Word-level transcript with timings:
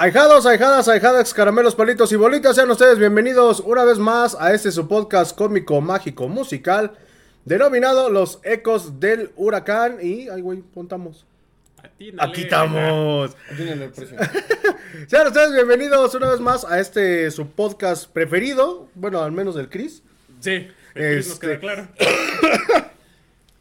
Ahijados, 0.00 0.46
ahijadas, 0.46 0.88
ahijadas, 0.88 1.34
caramelos, 1.34 1.74
palitos 1.74 2.10
y 2.10 2.16
bolitas, 2.16 2.56
sean 2.56 2.70
ustedes 2.70 2.98
bienvenidos 2.98 3.60
una 3.60 3.84
vez 3.84 3.98
más 3.98 4.34
a 4.34 4.54
este 4.54 4.72
su 4.72 4.88
podcast 4.88 5.36
cómico, 5.36 5.82
mágico, 5.82 6.26
musical, 6.26 6.92
denominado 7.44 8.08
Los 8.08 8.40
Ecos 8.42 8.98
del 8.98 9.30
Huracán. 9.36 9.98
Y, 10.00 10.30
ay, 10.30 10.40
güey, 10.40 10.62
contamos. 10.72 11.26
Atínale. 11.84 12.30
Aquí 12.32 12.40
estamos. 12.44 13.36
Atiéndale 13.52 13.84
el 13.84 13.90
precio. 13.90 14.16
Sean 15.06 15.26
ustedes 15.26 15.52
bienvenidos 15.52 16.14
una 16.14 16.30
vez 16.30 16.40
más 16.40 16.64
a 16.64 16.80
este 16.80 17.30
su 17.30 17.50
podcast 17.50 18.10
preferido, 18.10 18.88
bueno, 18.94 19.20
al 19.20 19.32
menos 19.32 19.54
del 19.54 19.68
Chris. 19.68 20.02
Sí, 20.40 20.50
el 20.52 20.68
Chris 20.94 21.26
nos 21.26 21.34
Este- 21.34 21.46
queda 21.46 21.58
claro. 21.60 21.88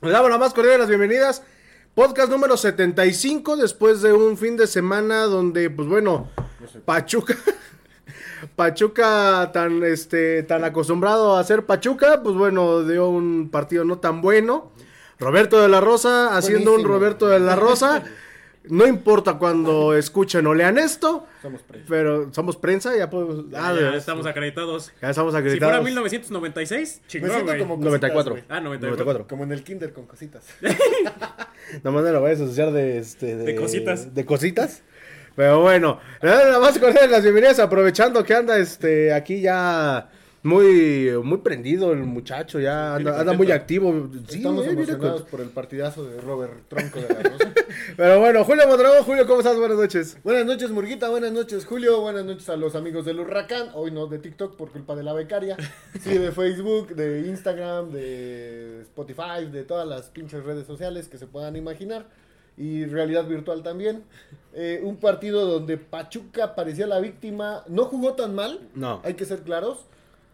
Le 0.01 0.09
damos 0.11 0.29
la 0.31 0.37
más 0.37 0.53
cordial 0.53 0.75
de 0.75 0.79
las 0.79 0.87
bienvenidas. 0.87 1.43
Podcast 1.99 2.31
número 2.31 2.55
75 2.55 3.57
después 3.57 4.01
de 4.01 4.13
un 4.13 4.37
fin 4.37 4.55
de 4.55 4.67
semana 4.67 5.23
donde, 5.23 5.69
pues 5.69 5.85
bueno, 5.85 6.29
Pachuca, 6.85 7.35
Pachuca 8.55 9.51
tan, 9.51 9.83
este, 9.83 10.43
tan 10.43 10.63
acostumbrado 10.63 11.35
a 11.35 11.43
ser 11.43 11.65
Pachuca, 11.65 12.23
pues 12.23 12.37
bueno, 12.37 12.83
dio 12.85 13.09
un 13.09 13.49
partido 13.49 13.83
no 13.83 13.97
tan 13.97 14.21
bueno. 14.21 14.71
Roberto 15.19 15.59
de 15.59 15.67
la 15.67 15.81
Rosa 15.81 16.37
haciendo 16.37 16.73
un. 16.73 16.85
Roberto 16.85 17.27
de 17.27 17.41
la 17.41 17.57
Rosa. 17.57 18.01
No 18.69 18.87
importa 18.87 19.33
cuando 19.37 19.95
escuchen 19.95 20.45
o 20.47 20.53
lean 20.53 20.77
esto, 20.77 21.25
Somos 21.41 21.61
prensa. 21.63 21.85
pero 21.89 22.33
somos 22.33 22.55
prensa, 22.55 22.95
ya 22.95 23.09
podemos... 23.09 23.49
Ya, 23.49 23.69
ah, 23.69 23.73
ya 23.75 23.81
ya 23.91 23.97
estamos 23.97 24.25
acreditados. 24.25 24.91
ya 25.01 25.09
estamos 25.09 25.33
Si 25.33 25.39
fuera 25.41 25.47
acreditados. 25.49 25.83
1996, 25.85 27.01
Me 27.01 27.07
chingón, 27.07 27.29
siento 27.31 27.45
güey. 27.47 27.59
como 27.59 27.75
cositas, 27.75 27.91
94. 28.13 28.31
güey. 28.31 28.43
Ah, 28.47 28.59
94. 28.61 29.05
94. 29.05 29.27
Como 29.27 29.43
en 29.43 29.51
el 29.51 29.63
kinder 29.63 29.93
con 29.93 30.05
cositas. 30.05 30.45
No 31.83 31.91
me 31.91 32.01
lo 32.01 32.21
vayas 32.21 32.41
a 32.41 32.45
asociar 32.45 32.71
de, 32.71 32.97
este, 32.97 33.35
De 33.35 33.55
cositas. 33.55 34.15
De 34.15 34.25
cositas. 34.25 34.81
Pero 35.35 35.61
bueno, 35.61 35.99
la 36.21 36.59
más 36.59 36.77
cordial 36.79 37.05
de 37.05 37.11
las 37.11 37.21
bienvenidas, 37.23 37.59
aprovechando 37.59 38.23
que 38.23 38.33
anda 38.33 38.57
este 38.57 39.13
aquí 39.13 39.39
ya 39.41 40.09
muy, 40.41 41.11
muy 41.23 41.39
prendido 41.39 41.91
el 41.91 41.99
muchacho, 41.99 42.59
ya 42.59 42.95
anda, 42.95 43.19
anda 43.19 43.33
muy 43.33 43.51
activo. 43.51 44.09
Sí, 44.27 44.37
Estamos 44.37 44.65
eh, 44.65 44.71
emocionados 44.71 45.23
por 45.23 45.41
el 45.41 45.49
partidazo 45.49 46.05
de 46.05 46.21
Robert 46.21 46.67
Tronco 46.69 46.99
de 47.01 47.13
la 47.13 47.23
Rosa. 47.23 47.53
Pero 47.97 48.19
bueno, 48.19 48.43
Julio 48.45 48.67
Mondragón, 48.67 49.03
Julio, 49.03 49.27
¿cómo 49.27 49.39
estás? 49.39 49.57
Buenas 49.57 49.77
noches. 49.77 50.17
buenas 50.23 50.45
noches, 50.45 50.71
Murguita. 50.71 51.09
Buenas 51.09 51.33
noches, 51.33 51.65
Julio. 51.65 51.99
Buenas 52.01 52.23
noches 52.23 52.47
a 52.47 52.55
los 52.55 52.75
amigos 52.75 53.05
del 53.05 53.19
Huracán. 53.19 53.69
Hoy 53.73 53.91
no 53.91 54.07
de 54.07 54.19
TikTok 54.19 54.55
por 54.55 54.71
culpa 54.71 54.95
de 54.95 55.03
la 55.03 55.13
becaria. 55.13 55.57
Sí, 55.99 56.17
de 56.17 56.31
Facebook, 56.31 56.95
de 56.95 57.27
Instagram, 57.27 57.91
de 57.91 58.81
Spotify, 58.81 59.45
de 59.51 59.63
todas 59.63 59.85
las 59.87 60.09
pinches 60.09 60.43
redes 60.43 60.65
sociales 60.65 61.09
que 61.09 61.17
se 61.17 61.27
puedan 61.27 61.57
imaginar. 61.57 62.05
Y 62.55 62.85
realidad 62.85 63.25
virtual 63.25 63.63
también. 63.63 64.03
Eh, 64.53 64.79
un 64.83 64.97
partido 64.97 65.45
donde 65.45 65.77
Pachuca 65.77 66.55
parecía 66.55 66.87
la 66.87 66.99
víctima. 66.99 67.63
No 67.67 67.85
jugó 67.85 68.13
tan 68.13 68.35
mal. 68.35 68.59
No. 68.75 69.01
Hay 69.03 69.15
que 69.15 69.25
ser 69.25 69.41
claros. 69.41 69.85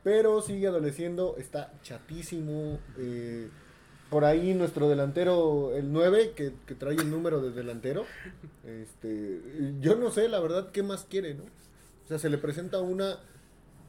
Pero 0.05 0.39
sigue 0.41 0.67
adoleciendo. 0.67 1.35
Está 1.37 1.73
chatísimo. 1.81 2.79
eh, 2.99 3.49
por 4.09 4.23
ahí 4.23 4.53
nuestro 4.53 4.87
delantero, 4.87 5.75
el 5.75 5.91
9, 5.91 6.33
que, 6.35 6.53
que 6.67 6.75
trae 6.75 6.95
el 6.95 7.09
número 7.09 7.41
de 7.41 7.51
delantero. 7.51 8.05
Este, 8.63 9.41
yo 9.81 9.95
no 9.95 10.11
sé, 10.11 10.29
la 10.29 10.39
verdad, 10.39 10.69
qué 10.71 10.83
más 10.83 11.05
quiere, 11.09 11.33
¿no? 11.33 11.43
O 11.43 12.07
sea, 12.07 12.19
se 12.19 12.29
le 12.29 12.37
presenta 12.37 12.79
una, 12.81 13.17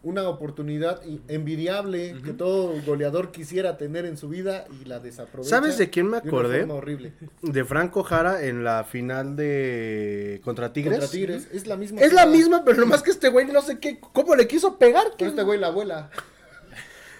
una 0.06 0.28
oportunidad 0.28 1.00
envidiable 1.26 2.14
que 2.24 2.32
todo 2.32 2.72
goleador 2.86 3.32
quisiera 3.32 3.76
tener 3.76 4.06
en 4.06 4.16
su 4.16 4.28
vida 4.28 4.64
y 4.80 4.84
la 4.84 5.00
desaprovecha. 5.00 5.50
¿Sabes 5.50 5.78
de 5.78 5.90
quién 5.90 6.06
me 6.06 6.18
una 6.18 6.28
acordé? 6.28 6.60
forma 6.60 6.74
horrible. 6.74 7.12
De 7.42 7.64
Franco 7.64 8.04
Jara 8.04 8.44
en 8.44 8.62
la 8.62 8.84
final 8.84 9.34
de 9.34 10.40
contra 10.44 10.72
Tigres. 10.72 10.98
Contra 10.98 11.10
Tigres. 11.10 11.48
Es 11.52 11.66
la 11.66 11.76
misma. 11.76 12.00
Es 12.00 12.12
la 12.12 12.24
misma, 12.26 12.64
pero 12.64 12.78
nomás 12.80 13.02
que 13.02 13.10
este 13.10 13.28
güey 13.30 13.46
no 13.46 13.60
sé 13.62 13.80
qué, 13.80 13.98
cómo 13.98 14.36
le 14.36 14.46
quiso 14.46 14.78
pegar. 14.78 15.06
Pero 15.18 15.30
este 15.30 15.42
güey 15.42 15.58
la 15.58 15.66
abuela. 15.68 16.08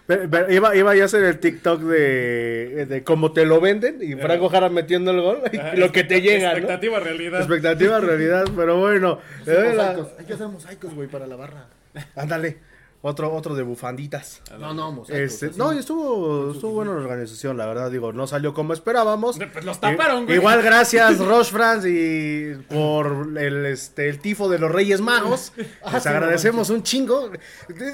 Pero- 0.07 0.31
pero 0.31 0.53
iba, 0.53 0.77
iba 0.77 0.95
ya 0.95 1.03
a 1.03 1.07
hacer 1.07 1.25
el 1.25 1.41
TikTok 1.41 1.81
de, 1.81 2.87
de 2.89 3.03
cómo 3.03 3.33
te 3.33 3.45
lo 3.45 3.61
venden 3.61 3.99
y 4.01 4.15
Franco 4.15 4.49
Jara 4.49 4.69
metiendo 4.69 5.11
el 5.11 5.21
gol 5.21 5.43
y 5.53 5.57
Ajá, 5.57 5.75
lo 5.75 5.91
que 5.91 6.05
te 6.05 6.21
llega, 6.21 6.51
¿no? 6.53 6.59
Expectativa, 6.59 7.01
realidad. 7.01 7.41
Expectativa, 7.41 7.99
realidad, 7.99 8.45
pero 8.55 8.79
bueno. 8.79 9.19
Hay 9.45 10.25
que 10.25 10.35
hacer 10.35 10.47
mosaicos, 10.47 10.95
güey, 10.95 11.09
para 11.09 11.27
la 11.27 11.35
barra. 11.35 11.67
Ándale, 12.15 12.59
otro, 13.07 13.33
otro 13.33 13.55
de 13.55 13.63
bufanditas. 13.63 14.43
No, 14.59 14.75
no, 14.75 14.93
mosaicos. 14.93 15.43
Este, 15.43 15.59
no, 15.59 15.73
y 15.73 15.79
estuvo, 15.79 16.53
estuvo 16.53 16.73
buena 16.73 16.93
la 16.93 16.99
organización, 16.99 17.57
la 17.57 17.67
verdad, 17.67 17.91
digo, 17.91 18.13
no 18.13 18.27
salió 18.27 18.53
como 18.55 18.73
esperábamos. 18.73 19.39
Pues 19.53 19.65
los 19.65 19.81
taparon, 19.81 20.25
güey. 20.25 20.37
Igual 20.37 20.63
gracias, 20.63 21.19
Roche 21.19 21.51
France, 21.51 21.89
y 21.89 22.55
por 22.73 23.39
el, 23.39 23.67
este, 23.67 24.09
el 24.09 24.19
tifo 24.19 24.49
de 24.49 24.59
los 24.59 24.71
Reyes 24.71 25.01
Magos. 25.01 25.53
Ah, 25.83 25.93
Les 25.95 26.05
no 26.05 26.11
agradecemos 26.11 26.71
un 26.71 26.83
chingo. 26.83 27.31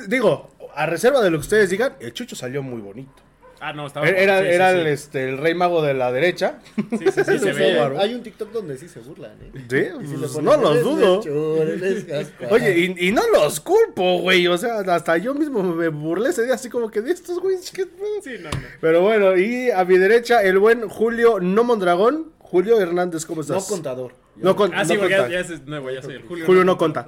Digo, 0.08 0.50
a 0.74 0.86
reserva 0.86 1.20
de 1.20 1.30
lo 1.30 1.38
que 1.38 1.42
ustedes 1.42 1.70
digan, 1.70 1.94
el 2.00 2.12
Chucho 2.12 2.34
salió 2.36 2.62
muy 2.62 2.80
bonito. 2.80 3.22
Ah, 3.64 3.72
no, 3.72 3.86
estaba. 3.86 4.08
Era, 4.08 4.40
sí, 4.40 4.46
era 4.48 4.72
sí. 4.72 4.78
el, 4.80 4.86
este, 4.88 5.28
el 5.28 5.38
rey 5.38 5.54
mago 5.54 5.82
de 5.82 5.94
la 5.94 6.10
derecha. 6.10 6.58
Sí, 6.74 6.98
sí, 7.14 7.24
sí, 7.24 7.38
se 7.38 7.76
bárbaro. 7.78 8.00
Hay 8.00 8.12
un 8.14 8.22
TikTok 8.24 8.50
donde 8.50 8.76
sí 8.76 8.88
se 8.88 8.98
burlan, 8.98 9.30
¿eh? 9.40 9.52
Sí, 9.70 10.06
si 10.08 10.16
pues, 10.16 10.32
ponen, 10.32 10.44
no 10.46 10.56
los 10.56 10.70
"Eres 10.72 10.82
dudo. 10.84 11.14
Melchor, 11.22 11.68
eres 11.70 12.06
Gaspar". 12.06 12.52
Oye, 12.52 12.78
y, 12.98 13.08
y 13.08 13.12
no 13.12 13.22
los 13.32 13.60
culpo, 13.60 14.18
güey. 14.18 14.48
O 14.48 14.58
sea, 14.58 14.80
hasta 14.80 15.16
yo 15.18 15.32
mismo 15.34 15.62
me 15.62 15.88
burlé 15.88 16.30
ese 16.30 16.44
día, 16.44 16.54
así 16.54 16.68
como 16.68 16.90
que 16.90 17.00
de 17.02 17.12
estos 17.12 17.38
güeyes. 17.38 17.70
¿qué 17.70 17.86
pedo?". 17.86 18.20
Sí, 18.22 18.32
no, 18.40 18.50
no. 18.50 18.66
Pero 18.80 19.00
bueno, 19.02 19.36
y 19.36 19.70
a 19.70 19.84
mi 19.84 19.96
derecha, 19.96 20.42
el 20.42 20.58
buen 20.58 20.88
Julio 20.88 21.38
No 21.40 21.62
Mondragón. 21.62 22.32
Julio 22.38 22.78
Hernández, 22.80 23.24
¿cómo 23.24 23.36
no 23.36 23.42
estás? 23.42 23.64
contador. 23.66 24.12
No, 24.36 24.54
con- 24.56 24.74
Ah, 24.74 24.84
sí, 24.84 24.94
no 24.94 25.00
porque 25.00 25.14
ya, 25.14 25.40
es 25.40 25.62
nuevo, 25.66 25.90
ya 25.90 26.02
soy 26.02 26.16
el 26.16 26.22
Julio. 26.22 26.44
Julio 26.44 26.64
no 26.64 26.76
conta. 26.76 27.06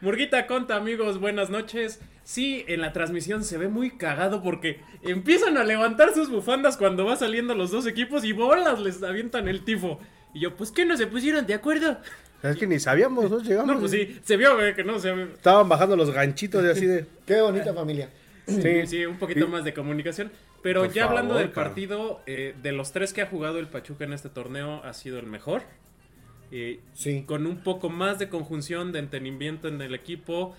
Murguita 0.00 0.46
conta, 0.46 0.76
amigos, 0.76 1.18
buenas 1.18 1.50
noches. 1.50 2.00
Sí, 2.22 2.64
en 2.68 2.80
la 2.82 2.92
transmisión 2.92 3.42
se 3.42 3.58
ve 3.58 3.68
muy 3.68 3.90
cagado 3.90 4.42
porque 4.42 4.80
empiezan 5.02 5.56
a 5.56 5.64
levantar 5.64 6.14
sus 6.14 6.30
bufandas 6.30 6.76
cuando 6.76 7.04
va 7.04 7.16
saliendo 7.16 7.54
los 7.54 7.70
dos 7.70 7.86
equipos 7.86 8.24
y 8.24 8.32
bolas 8.32 8.78
les 8.80 9.02
avientan 9.02 9.48
el 9.48 9.64
tifo. 9.64 9.98
Y 10.34 10.40
yo, 10.40 10.54
pues 10.56 10.70
que 10.70 10.84
no 10.84 10.96
se 10.96 11.06
pusieron 11.08 11.46
de 11.46 11.54
acuerdo. 11.54 11.98
Es 12.42 12.56
que 12.56 12.66
ni 12.68 12.78
sabíamos, 12.78 13.28
¿no? 13.30 13.40
Llegamos. 13.40 13.66
No, 13.74 13.80
pues 13.80 13.90
sí, 13.90 14.20
se 14.22 14.36
vio, 14.36 14.54
güey, 14.54 14.74
que 14.76 14.84
no, 14.84 15.00
se. 15.00 15.10
Estaban 15.22 15.68
bajando 15.68 15.96
los 15.96 16.12
ganchitos 16.12 16.62
de 16.62 16.70
así 16.70 16.86
de. 16.86 17.06
Qué 17.26 17.40
bonita 17.40 17.74
familia. 17.74 18.10
Sí, 18.46 18.86
sí, 18.86 19.04
un 19.04 19.18
poquito 19.18 19.46
Y- 19.46 19.48
más 19.48 19.64
de 19.64 19.74
comunicación. 19.74 20.30
Pero 20.62 20.84
Por 20.84 20.92
ya 20.92 21.04
hablando 21.04 21.34
favor, 21.34 21.42
del 21.42 21.50
partido, 21.52 22.20
eh, 22.26 22.54
de 22.62 22.72
los 22.72 22.92
tres 22.92 23.12
que 23.12 23.22
ha 23.22 23.26
jugado 23.26 23.58
el 23.58 23.68
Pachuca 23.68 24.04
en 24.04 24.12
este 24.12 24.28
torneo, 24.28 24.82
ha 24.84 24.92
sido 24.92 25.18
el 25.18 25.26
mejor. 25.26 25.62
Eh, 26.50 26.80
Sí. 26.94 27.22
con 27.26 27.46
un 27.46 27.58
poco 27.62 27.88
más 27.90 28.18
de 28.18 28.28
conjunción, 28.28 28.92
de 28.92 28.98
entendimiento 29.00 29.68
en 29.68 29.80
el 29.82 29.94
equipo. 29.94 30.54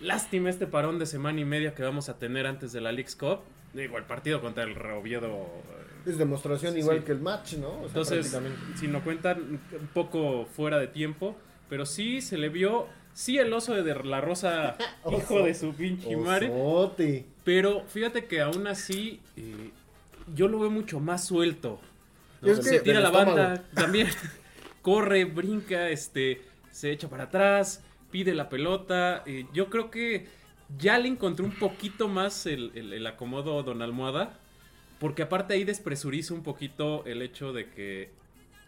Lástima 0.00 0.50
este 0.50 0.66
parón 0.66 0.98
de 0.98 1.06
semana 1.06 1.40
y 1.40 1.44
media 1.44 1.74
que 1.74 1.82
vamos 1.82 2.08
a 2.08 2.18
tener 2.18 2.46
antes 2.46 2.72
de 2.72 2.80
la 2.80 2.92
League's 2.92 3.16
Cup. 3.16 3.40
Digo, 3.72 3.96
el 3.98 4.04
partido 4.04 4.40
contra 4.40 4.64
el 4.64 4.76
Oviedo. 4.78 5.28
eh, 5.28 6.10
Es 6.10 6.18
demostración 6.18 6.74
Sí, 6.74 6.80
igual 6.80 6.98
sí. 6.98 7.04
que 7.04 7.12
el 7.12 7.20
match, 7.20 7.54
¿no? 7.54 7.68
O 7.68 7.78
sea, 7.78 7.86
Entonces, 7.88 8.36
si 8.76 8.88
no 8.88 9.02
cuentan, 9.02 9.38
un 9.40 9.86
poco 9.94 10.44
fuera 10.46 10.78
de 10.78 10.86
tiempo. 10.88 11.36
Pero 11.68 11.86
sí 11.86 12.20
se 12.20 12.36
le 12.38 12.48
vio. 12.50 12.86
Sí, 13.14 13.38
el 13.38 13.52
oso 13.52 13.74
de 13.74 13.94
la 14.04 14.20
rosa, 14.20 14.76
hijo 15.16 15.42
de 15.44 15.54
su 15.54 15.72
pinche 15.74 16.16
madre. 16.16 16.50
Pero 17.44 17.84
fíjate 17.88 18.26
que 18.26 18.40
aún 18.40 18.66
así, 18.66 19.20
eh, 19.36 19.70
yo 20.34 20.48
lo 20.48 20.58
veo 20.58 20.70
mucho 20.70 20.98
más 21.00 21.24
suelto. 21.24 21.80
¿no? 22.42 22.50
Es 22.50 22.64
se 22.64 22.80
tira 22.80 23.00
la 23.00 23.08
estómago. 23.08 23.36
banda, 23.36 23.64
también 23.74 24.08
corre, 24.84 25.24
brinca, 25.24 25.88
este, 25.88 26.42
se 26.70 26.92
echa 26.92 27.08
para 27.08 27.24
atrás, 27.24 27.82
pide 28.10 28.34
la 28.34 28.48
pelota. 28.50 29.22
eh, 29.26 29.46
yo 29.54 29.70
creo 29.70 29.90
que 29.90 30.26
ya 30.78 30.98
le 30.98 31.08
encontré 31.08 31.44
un 31.44 31.58
poquito 31.58 32.06
más 32.08 32.44
el, 32.46 32.70
el- 32.74 32.92
el 32.92 33.06
acomodo 33.06 33.62
Don 33.62 33.80
Almohada. 33.82 34.38
Porque 35.00 35.22
aparte 35.22 35.54
ahí 35.54 35.64
despresuriza 35.64 36.34
un 36.34 36.42
poquito 36.42 37.04
el 37.06 37.20
hecho 37.22 37.52
de 37.52 37.68
que 37.70 38.10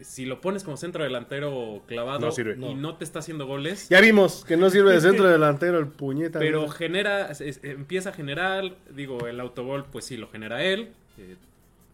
si 0.01 0.25
lo 0.25 0.41
pones 0.41 0.63
como 0.63 0.75
centro 0.77 1.03
delantero 1.03 1.81
clavado 1.87 2.19
No 2.27 2.31
sirve. 2.31 2.55
y 2.59 2.73
no 2.75 2.95
te 2.97 3.03
está 3.03 3.19
haciendo 3.19 3.45
goles, 3.47 3.87
Ya 3.89 4.01
vimos 4.01 4.43
que 4.45 4.57
no 4.57 4.69
sirve 4.69 4.91
de 4.93 5.01
centro 5.01 5.27
delantero 5.27 5.79
el 5.79 5.87
puñeta. 5.87 6.37
pero 6.39 6.67
genera, 6.67 7.31
es- 7.31 7.63
empieza 7.63 8.09
a 8.09 8.13
generar, 8.13 8.75
digo, 8.93 9.27
el 9.27 9.39
autogol, 9.39 9.85
pues 9.91 10.05
sí, 10.05 10.17
lo 10.17 10.27
genera 10.29 10.63
él. 10.63 10.89
eh, 11.19 11.35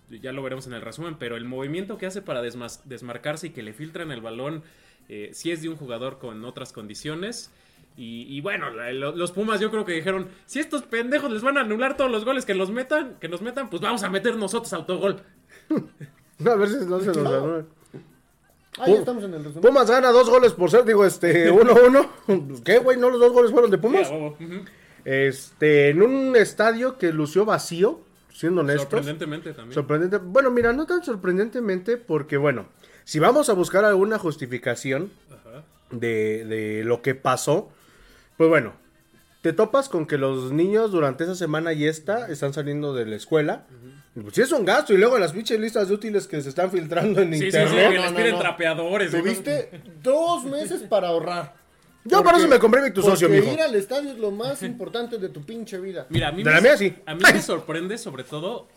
ya 0.10 0.32
lo 0.32 0.44
veremos 0.44 0.68
en 0.68 0.74
el 0.74 0.82
resumen, 0.82 1.16
pero 1.20 1.36
el 1.38 1.46
movimiento 1.46 1.98
que 1.98 2.06
hace 2.06 2.22
para 2.22 2.42
desmas- 2.44 2.82
desmarcarse 2.86 3.48
y 3.48 3.50
que 3.52 3.64
le 3.64 3.74
filtran 3.74 4.12
el 4.12 4.22
balón, 4.22 4.64
eh, 5.10 5.30
sí 5.34 5.52
es 5.52 5.62
de 5.62 5.70
un 5.70 5.76
jugador 5.76 6.20
con 6.20 6.44
otras 6.46 6.72
condiciones. 6.74 7.52
Y, 7.96 8.26
y 8.36 8.42
bueno, 8.42 8.70
la- 8.72 8.92
lo- 8.92 9.16
los 9.16 9.32
Pumas 9.32 9.60
yo 9.60 9.70
creo 9.70 9.86
que 9.86 9.94
dijeron, 9.94 10.28
si 10.46 10.60
estos 10.60 10.82
pendejos 10.84 11.32
les 11.32 11.42
van 11.44 11.58
a 11.58 11.62
anular 11.62 11.96
todos 11.98 12.10
los 12.12 12.26
goles 12.26 12.44
que 12.46 12.54
los 12.56 12.72
metan, 12.72 13.18
que 13.20 13.28
nos 13.30 13.42
metan, 13.42 13.70
pues 13.70 13.82
vamos 13.82 14.02
a 14.04 14.10
meter 14.10 14.36
nosotros 14.36 14.74
autogol. 14.74 15.22
A 16.46 16.56
ver 16.56 16.68
si 16.70 16.86
no 16.86 17.00
se 17.00 17.08
nos 17.08 17.18
anula. 17.18 17.66
Ah, 18.80 18.88
ya 18.88 18.96
estamos 18.96 19.24
en 19.24 19.34
el 19.36 19.44
resumen. 19.44 19.62
Pumas 19.62 19.90
gana 19.90 20.10
dos 20.12 20.30
goles 20.30 20.52
por 20.54 20.72
ser, 20.72 20.84
digo, 20.84 21.06
este, 21.06 21.52
1-1. 22.28 22.62
¿Qué, 22.64 22.80
güey? 22.80 22.98
¿No 22.98 23.10
los 23.12 23.20
dos 23.20 23.32
goles 23.32 23.52
fueron 23.52 23.70
de 23.70 23.78
Pumas? 23.78 24.10
Ujú. 24.10 24.66
Este, 25.06 25.90
en 25.90 26.02
un 26.02 26.36
estadio 26.36 26.98
que 26.98 27.12
lució 27.14 27.46
vacío, 27.46 28.02
siendo 28.34 28.62
honestos. 28.62 28.84
Sorprendentemente 28.90 29.54
también. 29.54 29.74
Sorprendente. 29.74 30.18
Bueno, 30.18 30.52
mira, 30.52 30.74
no 30.74 30.86
tan 30.86 31.04
sorprendentemente 31.04 31.98
porque, 31.98 32.36
bueno, 32.38 32.66
si 33.06 33.20
vamos 33.20 33.50
a 33.50 33.54
buscar 33.54 33.86
alguna 33.86 34.18
justificación 34.20 35.12
Ajá. 35.30 35.64
de, 35.92 36.44
de 36.46 36.84
lo 36.84 37.02
que 37.02 37.16
pasó, 37.16 37.70
pues 38.38 38.50
bueno, 38.50 38.74
te 39.42 39.54
topas 39.54 39.90
con 39.90 40.06
que 40.08 40.18
los 40.18 40.52
niños 40.52 40.92
durante 40.92 41.24
esa 41.26 41.36
semana 41.36 41.74
y 41.74 41.86
esta 41.86 42.28
están 42.30 42.54
saliendo 42.54 42.94
de 42.94 43.06
la 43.06 43.16
escuela. 43.16 43.66
Y 44.16 44.20
Pues 44.22 44.36
sí 44.36 44.42
es 44.42 44.52
un 44.52 44.64
gasto 44.64 44.94
y 44.94 44.98
luego 44.98 45.18
las 45.20 45.34
pinches 45.34 45.60
listas 45.60 45.88
de 45.90 45.96
útiles 45.96 46.28
que 46.28 46.42
se 46.42 46.50
están 46.50 46.72
filtrando 46.72 47.22
en 47.22 47.34
Sí, 47.34 47.40
sí, 47.40 47.52
sí, 47.52 47.58
internet. 47.58 47.90
que 47.92 47.96
No, 47.98 48.02
les 48.04 48.12
no, 48.12 48.18
piden 48.18 48.32
no. 48.34 48.40
trapeadores. 48.40 49.12
¿no? 49.14 49.20
Tuviste 49.20 49.82
dos 50.02 50.46
meses 50.46 50.84
para 50.84 51.08
ahorrar. 51.10 51.56
Yo 52.06 52.24
por 52.24 52.36
eso 52.36 52.48
me 52.48 52.60
compré 52.60 52.82
mi 52.82 52.92
tu 52.92 53.02
socio, 53.02 53.28
porque 53.28 53.42
mijo. 53.42 53.54
ir 53.54 53.62
al 53.62 53.76
estadio 53.76 54.12
es 54.12 54.18
lo 54.18 54.32
más 54.32 54.62
importante 54.64 55.18
de 55.18 55.30
tu 55.30 55.42
pinche 55.44 55.80
vida. 55.80 56.06
Mira, 56.10 56.30
a 56.30 56.32
mí, 56.32 56.44
De 56.44 56.50
me, 56.50 56.56
la 56.56 56.62
mía 56.62 56.78
sí. 56.78 56.94
a 57.06 57.16
mí 57.16 57.22
me 57.22 57.42
sorprende 57.42 57.98
sobre 57.98 58.24
todo 58.26 58.68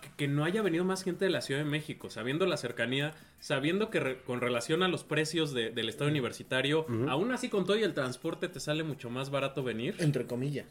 que, 0.00 0.08
que 0.16 0.28
no 0.28 0.44
haya 0.44 0.62
venido 0.62 0.84
más 0.84 1.02
gente 1.02 1.26
de 1.26 1.30
la 1.30 1.42
Ciudad 1.42 1.60
de 1.62 1.66
México, 1.68 2.08
sabiendo 2.08 2.46
la 2.46 2.56
cercanía, 2.56 3.12
sabiendo 3.38 3.90
que 3.90 4.00
re- 4.00 4.22
con 4.22 4.40
relación 4.40 4.82
a 4.82 4.88
los 4.88 5.04
precios 5.04 5.52
de- 5.52 5.70
del 5.70 5.88
estado 5.90 6.08
universitario, 6.10 6.86
aún 7.08 7.32
así 7.32 7.48
con 7.50 7.66
todo 7.66 7.76
y 7.76 7.82
el 7.82 7.92
transporte 7.92 8.48
te 8.48 8.60
sale 8.60 8.82
mucho 8.82 9.10
más 9.10 9.28
barato 9.30 9.62
venir. 9.62 9.94
Entre 9.98 10.26
comillas. 10.26 10.66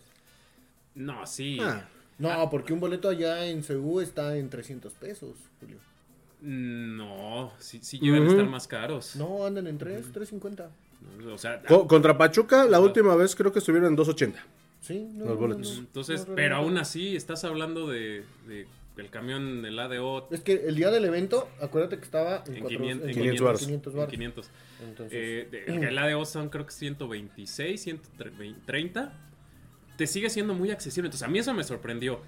No, 0.96 1.28
sí. 1.28 1.60
Ah, 1.62 1.86
No, 2.18 2.50
porque 2.50 2.74
un 2.74 2.80
boleto 2.80 3.08
allá 3.08 3.46
en 3.46 3.64
Ceú 3.64 4.02
está 4.02 4.36
en 4.36 4.50
300 4.50 4.92
pesos, 4.94 5.36
Julio. 5.60 5.78
No, 6.42 7.52
sí, 7.60 7.80
sí 7.84 8.00
llegan 8.00 8.24
a 8.26 8.30
estar 8.30 8.46
más 8.48 8.68
caros. 8.68 9.16
No, 9.16 9.46
andan 9.46 9.68
en 9.68 9.78
3, 9.78 10.12
350. 10.12 10.70
O 11.32 11.38
sea, 11.38 11.62
co- 11.64 11.88
contra 11.88 12.18
Pachuca, 12.18 12.66
la 12.66 12.80
última 12.80 13.16
vez 13.16 13.36
creo 13.36 13.52
que 13.52 13.60
estuvieron 13.60 13.90
en 13.90 13.98
2.80. 13.98 14.34
Sí, 14.82 15.08
no, 15.14 15.26
Los 15.26 15.34
no, 15.36 15.36
boletos. 15.36 15.74
no, 15.74 15.80
entonces, 15.80 16.28
no, 16.28 16.36
pero 16.36 16.56
aún 16.58 16.78
así 16.78 17.16
estás 17.16 17.44
hablando 17.44 17.88
de, 17.88 18.24
de 18.48 18.68
el 18.98 19.10
camión 19.10 19.62
del 19.62 19.80
ADO 19.80 20.28
Es 20.32 20.42
que 20.42 20.54
el 20.68 20.76
día 20.76 20.90
del 20.92 21.06
evento, 21.06 21.48
acuérdate 21.62 21.98
que 21.98 22.04
estaba 22.04 22.44
en, 22.48 22.56
en 22.56 22.60
cuatro- 22.62 22.80
500, 22.80 23.08
en 23.08 23.14
500 23.14 23.16
500, 23.16 23.46
varos. 23.46 23.60
500 23.62 23.94
en 23.94 23.98
varos. 24.00 24.12
500. 24.12 24.50
Entonces, 24.90 25.18
Eh, 25.22 25.48
de- 25.52 25.88
el 25.88 25.98
ADO 26.00 26.26
son 26.26 26.50
creo 26.50 26.66
que 26.66 26.72
126, 26.74 27.82
130. 27.82 29.14
Te 29.98 30.08
sigue 30.08 30.30
siendo 30.30 30.54
muy 30.54 30.72
accesible. 30.72 31.08
Entonces 31.08 31.28
a 31.28 31.32
mí 31.32 31.40
eso 31.40 31.54
me 31.54 31.64
sorprendió. 31.64 32.22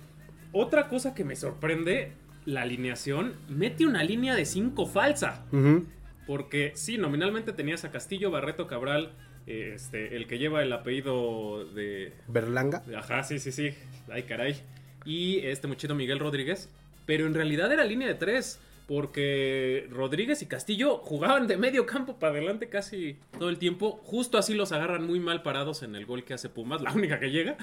Otra 0.54 0.88
cosa 0.90 1.14
que 1.14 1.24
me 1.24 1.36
sorprende, 1.36 2.14
la 2.46 2.64
alineación, 2.64 3.34
mete 3.50 3.86
una 3.86 4.04
línea 4.04 4.36
de 4.36 4.46
5 4.46 4.86
falsa. 4.88 5.46
Ujú. 5.52 5.86
Porque 6.32 6.72
sí, 6.76 6.98
nominalmente 6.98 7.52
tenías 7.52 7.84
a 7.84 7.92
Castillo, 7.92 8.32
Barreto, 8.32 8.66
Cabral, 8.66 9.12
eh, 9.48 9.74
este, 9.76 10.16
el 10.16 10.28
que 10.28 10.38
lleva 10.38 10.64
el 10.64 10.72
apellido 10.72 11.66
de... 11.66 12.14
Berlanga. 12.30 12.84
Ajá, 12.96 13.22
sí, 13.24 13.38
sí, 13.38 13.52
sí. 13.52 13.74
Ay, 14.10 14.24
caray. 14.24 14.56
Y 15.04 15.40
este 15.40 15.68
muchito 15.68 15.94
Miguel 15.94 16.20
Rodríguez. 16.20 16.70
Pero 17.06 17.26
en 17.26 17.34
realidad 17.34 17.70
era 17.74 17.84
línea 17.84 18.08
de 18.08 18.14
3. 18.14 18.62
Porque 18.88 19.90
Rodríguez 19.92 20.42
y 20.42 20.46
Castillo 20.46 21.00
jugaban 21.00 21.48
de 21.48 21.58
medio 21.58 21.86
campo 21.86 22.18
para 22.18 22.32
adelante 22.32 22.70
casi 22.70 23.18
todo 23.38 23.50
el 23.50 23.58
tiempo. 23.58 24.00
Justo 24.06 24.38
así 24.38 24.54
los 24.54 24.72
agarran 24.72 25.06
muy 25.06 25.20
mal 25.20 25.44
parados 25.44 25.84
en 25.84 25.98
el 25.98 26.06
gol 26.06 26.24
que 26.24 26.34
hace 26.34 26.48
Pumas, 26.48 26.82
la 26.82 26.94
única 26.94 27.20
que 27.20 27.30
llega. 27.30 27.58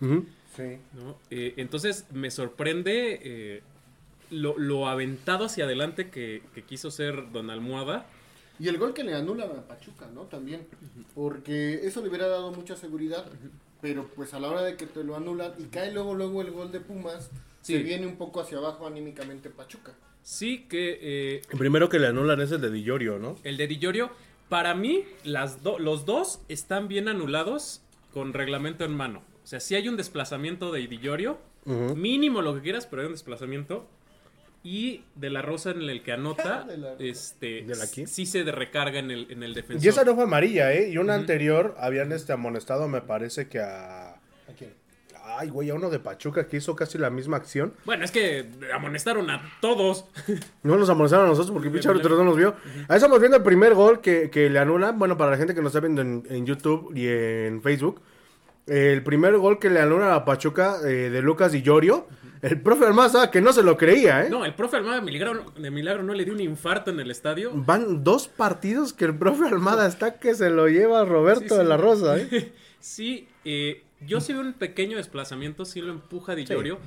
Sí. 0.00 0.78
¿no? 0.94 1.16
Eh, 1.30 1.54
entonces 1.56 2.06
me 2.10 2.32
sorprende 2.32 3.20
eh, 3.22 3.62
lo, 4.30 4.58
lo 4.58 4.88
aventado 4.88 5.44
hacia 5.46 5.64
adelante 5.64 6.10
que, 6.10 6.42
que 6.54 6.62
quiso 6.62 6.90
ser 6.90 7.30
Don 7.32 7.50
Almohada. 7.50 8.06
Y 8.60 8.68
el 8.68 8.78
gol 8.78 8.92
que 8.94 9.04
le 9.04 9.14
anulan 9.14 9.50
a 9.50 9.62
Pachuca, 9.68 10.08
¿no? 10.12 10.22
También. 10.22 10.66
Porque 11.14 11.86
eso 11.86 12.02
le 12.02 12.08
hubiera 12.08 12.26
dado 12.28 12.50
mucha 12.52 12.76
seguridad. 12.76 13.26
Pero 13.80 14.08
pues 14.16 14.34
a 14.34 14.40
la 14.40 14.48
hora 14.48 14.62
de 14.62 14.76
que 14.76 14.86
te 14.86 15.04
lo 15.04 15.14
anulan 15.16 15.52
y 15.58 15.64
cae 15.64 15.92
luego 15.92 16.14
luego 16.14 16.42
el 16.42 16.50
gol 16.50 16.72
de 16.72 16.80
Pumas, 16.80 17.30
Sí. 17.62 17.74
se 17.74 17.82
viene 17.82 18.06
un 18.06 18.16
poco 18.16 18.40
hacia 18.40 18.58
abajo 18.58 18.86
anímicamente 18.86 19.50
Pachuca. 19.50 19.92
Sí 20.22 20.66
que 20.68 20.98
eh, 21.00 21.42
El 21.50 21.58
primero 21.58 21.88
que 21.88 21.98
le 21.98 22.06
anulan 22.06 22.40
es 22.40 22.50
el 22.52 22.60
de 22.60 22.70
Dillorio, 22.70 23.18
¿no? 23.18 23.36
el 23.44 23.56
de 23.56 23.66
Di 23.66 23.78
Llorio, 23.78 24.10
para 24.48 24.74
mí 24.74 25.04
las 25.24 25.62
do- 25.62 25.78
los 25.78 26.04
dos 26.06 26.40
están 26.48 26.88
bien 26.88 27.08
anulados 27.08 27.82
con 28.12 28.32
reglamento 28.32 28.84
en 28.84 28.92
mano. 28.96 29.22
O 29.44 29.46
sea, 29.46 29.60
si 29.60 29.74
hay 29.74 29.88
un 29.88 29.96
desplazamiento 29.96 30.72
de 30.72 30.86
Di 30.86 30.98
Llorio, 30.98 31.38
Ujú. 31.66 31.94
mínimo 31.96 32.42
lo 32.42 32.54
que 32.54 32.62
quieras, 32.62 32.86
pero 32.86 33.02
hay 33.02 33.06
un 33.06 33.12
desplazamiento. 33.14 33.86
Y 34.64 35.02
de 35.14 35.30
la 35.30 35.40
Rosa 35.42 35.70
en 35.70 35.82
el 35.82 36.02
que 36.02 36.12
anota, 36.12 36.64
De 36.68 36.76
la 36.76 36.94
este, 36.98 37.62
¿De 37.62 37.76
la 37.76 37.86
quién? 37.86 38.06
sí 38.06 38.26
se 38.26 38.42
recarga 38.44 38.98
en 38.98 39.10
el, 39.10 39.26
en 39.30 39.42
el 39.42 39.54
defensor. 39.54 39.84
Y 39.84 39.88
esa 39.88 40.04
no 40.04 40.14
fue 40.14 40.24
amarilla, 40.24 40.72
¿eh? 40.72 40.90
Y 40.90 40.98
una 40.98 41.14
anterior 41.14 41.74
habían 41.78 42.12
este 42.12 42.32
amonestado, 42.32 42.88
me 42.88 43.00
parece 43.00 43.48
que 43.48 43.60
a. 43.60 44.10
¿A 44.10 44.52
quién? 44.56 44.74
Ay, 45.30 45.50
güey, 45.50 45.68
a 45.68 45.74
uno 45.74 45.90
de 45.90 45.98
Pachuca 45.98 46.46
que 46.48 46.56
hizo 46.56 46.74
casi 46.74 46.96
la 46.96 47.10
misma 47.10 47.36
acción. 47.36 47.74
Bueno, 47.84 48.02
es 48.04 48.10
que 48.10 48.46
amonestaron 48.74 49.28
a 49.30 49.42
todos. 49.60 50.06
No 50.62 50.76
nos 50.76 50.88
amonestaron 50.90 51.26
a 51.26 51.28
nosotros 51.28 51.52
porque 51.52 51.70
pinche 51.70 51.88
árbitro 51.88 52.16
no 52.16 52.24
nos 52.24 52.36
vio. 52.36 52.56
Ahí 52.88 52.96
estamos 52.96 53.20
viendo 53.20 53.36
el 53.36 53.42
primer 53.42 53.74
gol 53.74 54.00
que, 54.00 54.30
que 54.30 54.48
le 54.50 54.58
anulan. 54.58 54.98
Bueno, 54.98 55.16
para 55.16 55.30
la 55.30 55.36
gente 55.36 55.54
que 55.54 55.60
nos 55.60 55.70
está 55.70 55.80
viendo 55.80 56.02
en, 56.02 56.24
en 56.28 56.46
YouTube 56.46 56.92
y 56.96 57.06
en 57.06 57.62
Facebook. 57.62 58.00
El 58.68 59.02
primer 59.02 59.36
gol 59.38 59.58
que 59.58 59.70
le 59.70 59.80
anulan 59.80 60.12
a 60.12 60.24
Pachuca 60.24 60.76
eh, 60.84 61.10
de 61.10 61.22
Lucas 61.22 61.54
y 61.54 61.62
Llorio. 61.62 62.06
El 62.40 62.60
profe 62.60 62.84
Almaza 62.86 63.32
que 63.32 63.40
no 63.40 63.52
se 63.52 63.64
lo 63.64 63.76
creía, 63.76 64.24
¿eh? 64.24 64.30
No, 64.30 64.44
el 64.44 64.54
profe 64.54 64.76
Almada 64.76 64.96
de 65.00 65.02
Milagro, 65.02 65.52
de 65.56 65.70
Milagro 65.72 66.04
no 66.04 66.14
le 66.14 66.24
dio 66.24 66.32
un 66.34 66.40
infarto 66.40 66.92
en 66.92 67.00
el 67.00 67.10
estadio. 67.10 67.50
Van 67.52 68.04
dos 68.04 68.28
partidos 68.28 68.92
que 68.92 69.06
el 69.06 69.18
profe 69.18 69.46
Almada 69.48 69.88
está 69.88 70.20
que 70.20 70.34
se 70.36 70.48
lo 70.48 70.68
lleva 70.68 71.04
Roberto 71.04 71.40
Sí, 71.40 71.48
sí. 71.48 71.56
de 71.56 71.64
la 71.64 71.76
Rosa, 71.76 72.16
¿eh? 72.18 72.52
Sí, 72.80 73.26
eh, 73.44 73.82
yo 74.06 74.20
sí 74.20 74.32
veo 74.32 74.42
un 74.42 74.52
pequeño 74.52 74.98
desplazamiento, 74.98 75.64
sí 75.64 75.80
lo 75.80 75.92
empuja 75.92 76.36
Di 76.36 76.44
Llorio. 76.44 76.78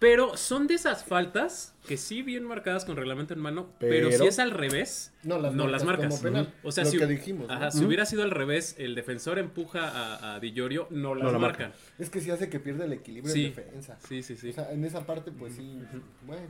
Pero 0.00 0.36
son 0.36 0.68
de 0.68 0.74
esas 0.74 1.02
faltas 1.04 1.74
que 1.88 1.96
sí 1.96 2.22
bien 2.22 2.44
marcadas 2.44 2.84
con 2.84 2.96
reglamento 2.96 3.34
en 3.34 3.40
mano, 3.40 3.70
pero, 3.80 4.08
Pero- 4.10 4.22
si 4.22 4.28
es 4.28 4.38
al 4.38 4.52
revés, 4.52 5.12
No 5.24 5.38
las 5.40 5.52
marcas 5.54 5.84
marcas. 5.84 6.06
como 6.08 6.22
penal. 6.22 6.54
O 6.62 6.70
sea, 6.70 6.84
Lo 6.84 6.90
si, 6.90 6.98
que 6.98 7.06
dijimos, 7.06 7.48
¿no? 7.48 7.54
ajá, 7.54 7.70
si 7.72 7.84
hubiera 7.84 8.06
sido 8.06 8.22
al 8.22 8.30
revés, 8.30 8.76
el 8.78 8.94
defensor 8.94 9.40
empuja 9.40 9.88
a, 9.88 10.36
a 10.36 10.40
Di 10.40 10.52
Llorio, 10.52 10.86
no 10.90 11.16
las 11.16 11.24
No 11.24 11.32
la 11.32 11.38
marcan. 11.40 11.72
Es 11.98 12.10
que 12.10 12.20
sí 12.20 12.30
hace 12.30 12.48
que 12.48 12.60
pierda 12.60 12.84
el 12.84 12.92
equilibrio 12.92 13.34
Sí. 13.34 13.46
en 13.46 13.54
defensa. 13.56 13.98
Sí, 14.08 14.22
sí, 14.22 14.36
sí. 14.36 14.50
O 14.50 14.52
sea, 14.52 14.70
en 14.70 14.84
esa 14.84 15.04
parte, 15.04 15.32
pues 15.32 15.54
sí. 15.54 15.80
Bueno. 16.26 16.42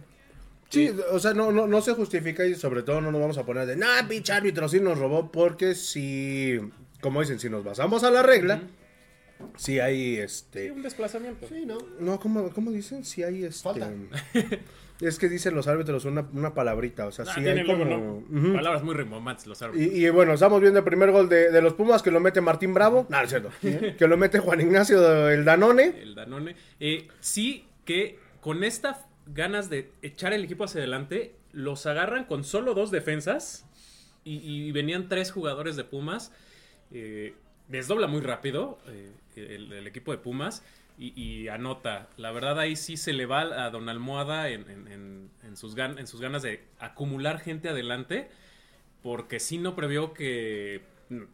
Sí, 0.69 0.91
o 1.13 1.19
sea, 1.19 1.33
no, 1.33 1.51
no, 1.51 1.67
no 1.67 1.81
se 1.81 1.95
justifica 1.95 2.45
y 2.45 2.55
sobre 2.55 2.83
todo 2.83 3.01
no 3.01 3.11
nos 3.11 3.21
vamos 3.23 3.39
a 3.39 3.47
poner 3.47 3.67
de, 3.67 3.77
nah, 3.77 4.07
pinche 4.07 4.35
árbitro 4.35 4.69
sí 4.69 4.79
nos 4.81 4.99
robó, 4.99 5.33
porque 5.33 5.75
si, 5.75 6.61
como 7.01 7.23
dicen, 7.23 7.39
si 7.41 7.49
nos 7.49 7.65
basamos 7.65 8.05
a 8.05 8.11
la 8.11 8.23
regla, 8.23 8.61
sí 9.57 9.79
hay 9.81 10.17
Sí, 10.17 10.21
este. 10.21 10.71
un 10.71 10.83
desplazamiento. 10.83 11.47
Sí, 11.49 11.65
¿no? 11.67 11.79
No, 12.01 12.19
¿cómo, 12.21 12.51
cómo 12.51 12.71
dicen? 12.71 13.05
Sí 13.05 13.23
hay 13.23 13.45
este. 13.45 13.63
Falta. 13.63 13.91
Es 15.01 15.17
que 15.21 15.29
dicen 15.29 15.55
los 15.55 15.69
árbitros 15.69 16.05
una, 16.07 16.29
una 16.33 16.55
palabrita, 16.55 17.07
o 17.07 17.13
sea, 17.13 17.25
Ah, 17.29 17.33
sí 17.33 17.47
hay 17.47 17.65
como. 17.65 18.25
Palabras 18.53 18.83
muy 18.83 18.97
rimbombantes 18.97 19.47
los 19.47 19.63
árbitros. 19.63 19.95
Y, 19.95 20.05
y 20.05 20.11
bueno, 20.11 20.33
estamos 20.33 20.61
viendo 20.61 20.81
el 20.81 20.85
primer 20.85 21.13
gol 21.13 21.29
de, 21.29 21.53
de 21.53 21.63
los 21.63 21.75
Pumas 21.75 22.03
que 22.03 22.11
lo 22.11 22.19
mete 22.19 22.41
Martín 22.41 22.75
Bravo. 22.75 23.07
No, 23.09 23.17
no 23.19 23.23
es 23.23 23.31
cierto. 23.31 23.51
Que 23.61 24.09
lo 24.09 24.17
mete 24.17 24.41
Juan 24.41 24.61
Ignacio 24.61 25.29
el 25.29 25.45
Danone. 25.45 25.95
el 26.03 26.17
Danone. 26.17 26.57
Eh, 26.81 27.07
sí 27.21 27.69
que 27.85 28.19
con 28.41 28.65
estas 28.65 28.97
ganas 29.27 29.71
de 29.71 29.93
echar 30.03 30.33
el 30.33 30.43
equipo 30.43 30.65
hacia 30.65 30.81
adelante, 30.81 31.37
los 31.53 31.87
agarran 31.87 32.25
con 32.25 32.43
solo 32.43 32.75
dos 32.75 32.91
defensas 32.91 33.67
y, 34.25 34.39
y 34.39 34.73
venían 34.73 35.09
tres 35.09 35.31
jugadores 35.31 35.77
de 35.77 35.85
Pumas. 35.85 36.33
Eh, 36.91 37.35
desdobla 37.69 38.09
muy 38.09 38.21
rápido 38.21 38.79
eh, 38.89 39.13
el, 39.39 39.73
el 39.73 39.87
equipo 39.87 40.13
de 40.13 40.19
Pumas 40.19 40.63
y, 40.99 41.13
y 41.21 41.49
anota. 41.49 42.09
La 42.17 42.31
verdad 42.33 42.59
ahí 42.59 42.77
sí 42.77 42.97
se 42.97 43.13
le 43.13 43.27
va 43.27 43.41
a 43.65 43.71
Don 43.71 43.89
Almohada 43.89 44.49
en, 44.49 44.69
en- 44.71 44.89
en- 44.89 45.31
en 45.47 45.57
sus, 45.57 45.77
gan- 45.77 45.99
en 45.99 46.07
sus 46.07 46.21
ganas 46.21 46.43
de 46.43 46.61
acumular 46.79 47.39
gente 47.41 47.69
adelante 47.69 48.29
porque 49.03 49.39
sí 49.41 49.59
no 49.59 49.75
previó 49.77 50.13
que 50.13 50.83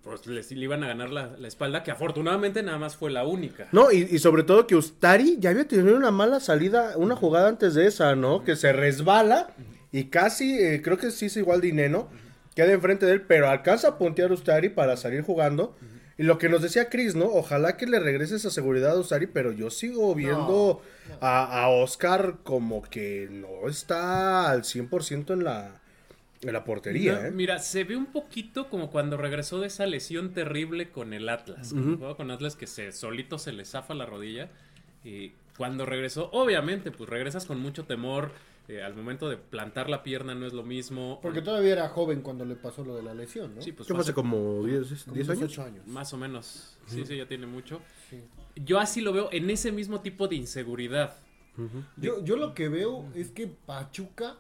pues, 0.03 0.27
les, 0.27 0.53
le 0.53 0.63
iban 0.65 0.85
a 0.85 0.87
ganar 0.87 1.11
la, 1.11 1.35
la 1.39 1.49
espalda, 1.49 1.83
que 1.83 1.91
afortunadamente 1.91 2.63
nada 2.63 2.79
más 2.79 2.95
fue 2.97 3.11
la 3.11 3.25
única. 3.27 3.67
No, 3.73 3.91
y, 3.91 4.07
y 4.11 4.19
sobre 4.19 4.43
todo 4.45 4.67
que 4.67 4.77
Ustari 4.77 5.39
ya 5.41 5.51
había 5.51 5.67
tenido 5.67 5.97
una 5.97 6.11
mala 6.13 6.39
salida, 6.41 6.93
una 6.97 7.17
jugada 7.17 7.49
antes 7.49 7.75
de 7.75 7.87
esa, 7.87 8.15
¿no? 8.15 8.45
Que 8.45 8.55
se 8.57 8.73
resbala 8.73 9.51
y 9.91 10.05
casi, 10.05 10.59
eh, 10.59 10.81
creo 10.83 10.99
que 10.99 11.11
sí 11.11 11.27
es 11.27 11.37
igual 11.37 11.61
de 11.61 11.69
Ineno, 11.69 12.09
queda 12.55 12.71
enfrente 12.73 13.07
de 13.07 13.13
él, 13.15 13.23
pero 13.23 13.49
alcanza 13.49 13.89
a 13.89 13.99
puntear 13.99 14.31
a 14.31 14.35
Ustari 14.35 14.69
para 14.69 14.97
salir 14.97 15.23
jugando. 15.23 15.77
Y 16.17 16.23
lo 16.23 16.39
que 16.39 16.49
nos 16.49 16.63
decía 16.63 16.89
Chris, 16.89 17.15
¿no? 17.17 17.27
Ojalá 17.27 17.77
que 17.77 17.87
le 17.87 17.99
regrese 17.99 18.37
esa 18.37 18.51
seguridad 18.51 18.93
a 18.93 18.99
Ustari, 18.99 19.27
pero 19.27 19.53
yo 19.53 19.71
sigo 19.71 20.15
viendo 20.15 20.81
A, 21.21 21.63
a 21.63 21.69
Oscar 21.69 22.37
como 22.45 22.83
que 22.83 23.29
no 23.31 23.69
está 23.69 24.51
al 24.51 24.63
100% 24.63 25.33
en 25.33 25.45
la, 25.45 25.81
en 26.43 26.53
la 26.53 26.65
portería, 26.65 27.15
No, 27.15 27.25
¿eh? 27.27 27.31
Mira, 27.31 27.59
se 27.59 27.85
ve 27.85 27.97
un 27.97 28.07
poquito 28.07 28.69
como 28.69 28.91
cuando 28.91 29.17
regresó 29.17 29.61
de 29.61 29.67
esa 29.67 29.87
lesión 29.87 30.33
terrible 30.33 30.91
con 30.91 31.13
el 31.13 31.29
Atlas. 31.29 31.71
Cuando 31.73 31.97
jugaba 31.97 32.17
con 32.17 32.31
Atlas 32.31 32.55
que 32.55 32.67
se 32.67 32.93
solito 32.93 33.39
se 33.39 33.53
le 33.53 33.65
zafa 33.65 33.95
la 33.95 34.07
rodilla. 34.07 34.51
Y 35.03 35.33
cuando 35.57 35.85
regresó, 35.85 36.31
obviamente, 36.33 36.91
pues 36.91 37.09
regresas 37.11 37.45
con 37.47 37.59
mucho 37.61 37.85
temor. 37.85 38.31
Eh, 38.67 38.83
al 38.83 38.95
momento 38.95 39.29
de 39.29 39.37
plantar 39.37 39.91
la 39.91 40.03
pierna 40.03 40.35
no 40.35 40.47
es 40.47 40.53
lo 40.55 40.63
mismo. 40.63 41.19
Porque 41.23 41.43
todavía 41.43 41.73
era 41.73 41.89
joven 41.91 42.23
cuando 42.23 42.45
le 42.45 42.57
pasó 42.57 42.83
lo 42.85 42.97
de 42.97 43.03
la 43.03 43.13
lesión, 43.15 43.55
¿no? 43.55 43.61
Sí, 43.63 43.73
pues 43.73 43.87
¿Qué 43.87 43.95
hace 43.97 44.15
como 44.15 44.65
10, 44.65 45.05
Como 45.05 45.15
10 45.15 45.29
años? 45.29 45.39
18 45.41 45.63
años. 45.63 45.87
más 45.87 46.13
o 46.15 46.17
menos. 46.17 46.79
Sí, 46.87 47.05
sí, 47.07 47.17
ya 47.17 47.27
tiene 47.27 47.47
mucho. 47.47 47.81
Sí. 48.09 48.21
Yo 48.57 48.79
así 48.79 49.01
lo 49.01 49.13
veo 49.13 49.29
en 49.33 49.51
ese 49.51 49.71
mismo 49.73 50.01
tipo 50.01 50.29
de 50.29 50.37
inseguridad. 50.37 51.17
Yo, 51.97 52.25
yo 52.25 52.37
lo 52.37 52.53
que 52.55 52.69
veo 52.69 53.05
es 53.15 53.31
que 53.31 53.47
Pachuca 53.47 54.37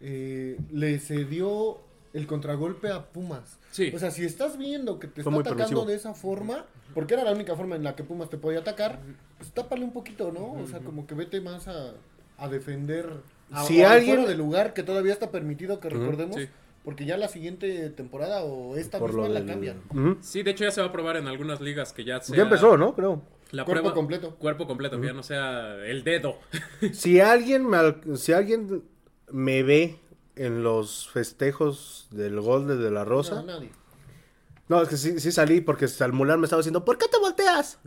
eh, 0.00 0.58
le 0.70 0.98
cedió 0.98 1.80
el 2.14 2.26
contragolpe 2.26 2.90
a 2.90 3.10
Pumas. 3.12 3.58
Sí. 3.70 3.90
O 3.94 3.98
sea, 3.98 4.10
si 4.10 4.24
estás 4.24 4.56
viendo 4.56 4.98
que 4.98 5.08
te 5.08 5.22
Fue 5.22 5.32
está 5.32 5.40
atacando 5.50 5.80
permisivo. 5.84 5.86
de 5.86 5.94
esa 5.96 6.14
forma, 6.14 6.64
porque 6.94 7.14
era 7.14 7.24
la 7.24 7.32
única 7.32 7.54
forma 7.54 7.76
en 7.76 7.82
la 7.84 7.94
que 7.96 8.04
Pumas 8.04 8.30
te 8.30 8.38
podía 8.38 8.60
atacar, 8.60 9.00
pues 9.36 9.50
tápale 9.52 9.84
un 9.84 9.92
poquito, 9.92 10.32
¿no? 10.32 10.52
O 10.52 10.66
sea, 10.66 10.80
como 10.80 11.06
que 11.06 11.14
vete 11.14 11.40
más 11.40 11.68
a, 11.68 11.92
a 12.38 12.48
defender 12.48 13.10
a, 13.50 13.64
Si 13.64 13.82
o 13.82 13.86
al 13.86 13.92
alguien- 13.98 14.26
de 14.26 14.34
lugar 14.36 14.74
que 14.74 14.82
todavía 14.82 15.12
está 15.12 15.30
permitido 15.30 15.80
que 15.80 15.88
recordemos, 15.90 16.36
sí. 16.36 16.48
porque 16.84 17.04
ya 17.06 17.16
la 17.16 17.28
siguiente 17.28 17.90
temporada 17.90 18.42
o 18.44 18.76
esta 18.76 18.98
Por 18.98 19.10
misma 19.10 19.28
la 19.28 19.40
del- 19.40 19.48
cambian. 19.48 19.82
Ujú. 19.90 20.18
Sí, 20.20 20.42
de 20.42 20.50
hecho 20.52 20.64
ya 20.64 20.70
se 20.70 20.80
va 20.80 20.88
a 20.88 20.92
probar 20.92 21.16
en 21.16 21.26
algunas 21.28 21.60
ligas 21.60 21.92
que 21.92 22.04
ya 22.04 22.20
sea 22.20 22.36
Ya 22.36 22.42
empezó, 22.44 22.76
¿no? 22.76 22.94
Creo. 22.94 23.22
La 23.50 23.64
Cuerpo 23.64 23.82
prueba- 23.82 23.94
completo. 23.94 24.34
Cuerpo 24.36 24.66
completo, 24.66 25.00
que 25.00 25.06
ya 25.06 25.12
no 25.14 25.22
sea 25.22 25.74
el 25.86 26.04
dedo. 26.04 26.38
Si 26.92 27.20
alguien 27.20 27.66
me, 27.66 27.78
si 28.16 28.32
alguien 28.32 28.82
me 29.30 29.62
ve 29.62 29.96
en 30.36 30.62
los 30.62 31.08
festejos 31.08 32.06
del 32.10 32.40
gol 32.40 32.68
de, 32.68 32.76
de 32.76 32.90
la 32.90 33.04
Rosa, 33.04 33.36
No, 33.36 33.42
nadie. 33.44 33.70
no, 34.68 34.82
es 34.82 34.88
que 34.88 34.96
sí, 34.98 35.18
sí 35.18 35.32
salí 35.32 35.60
porque 35.62 35.88
Salmular 35.88 36.36
me 36.38 36.44
estaba 36.44 36.60
diciendo, 36.60 36.84
¿por 36.84 36.98
qué 36.98 37.06
te 37.08 37.18
volteas? 37.18 37.78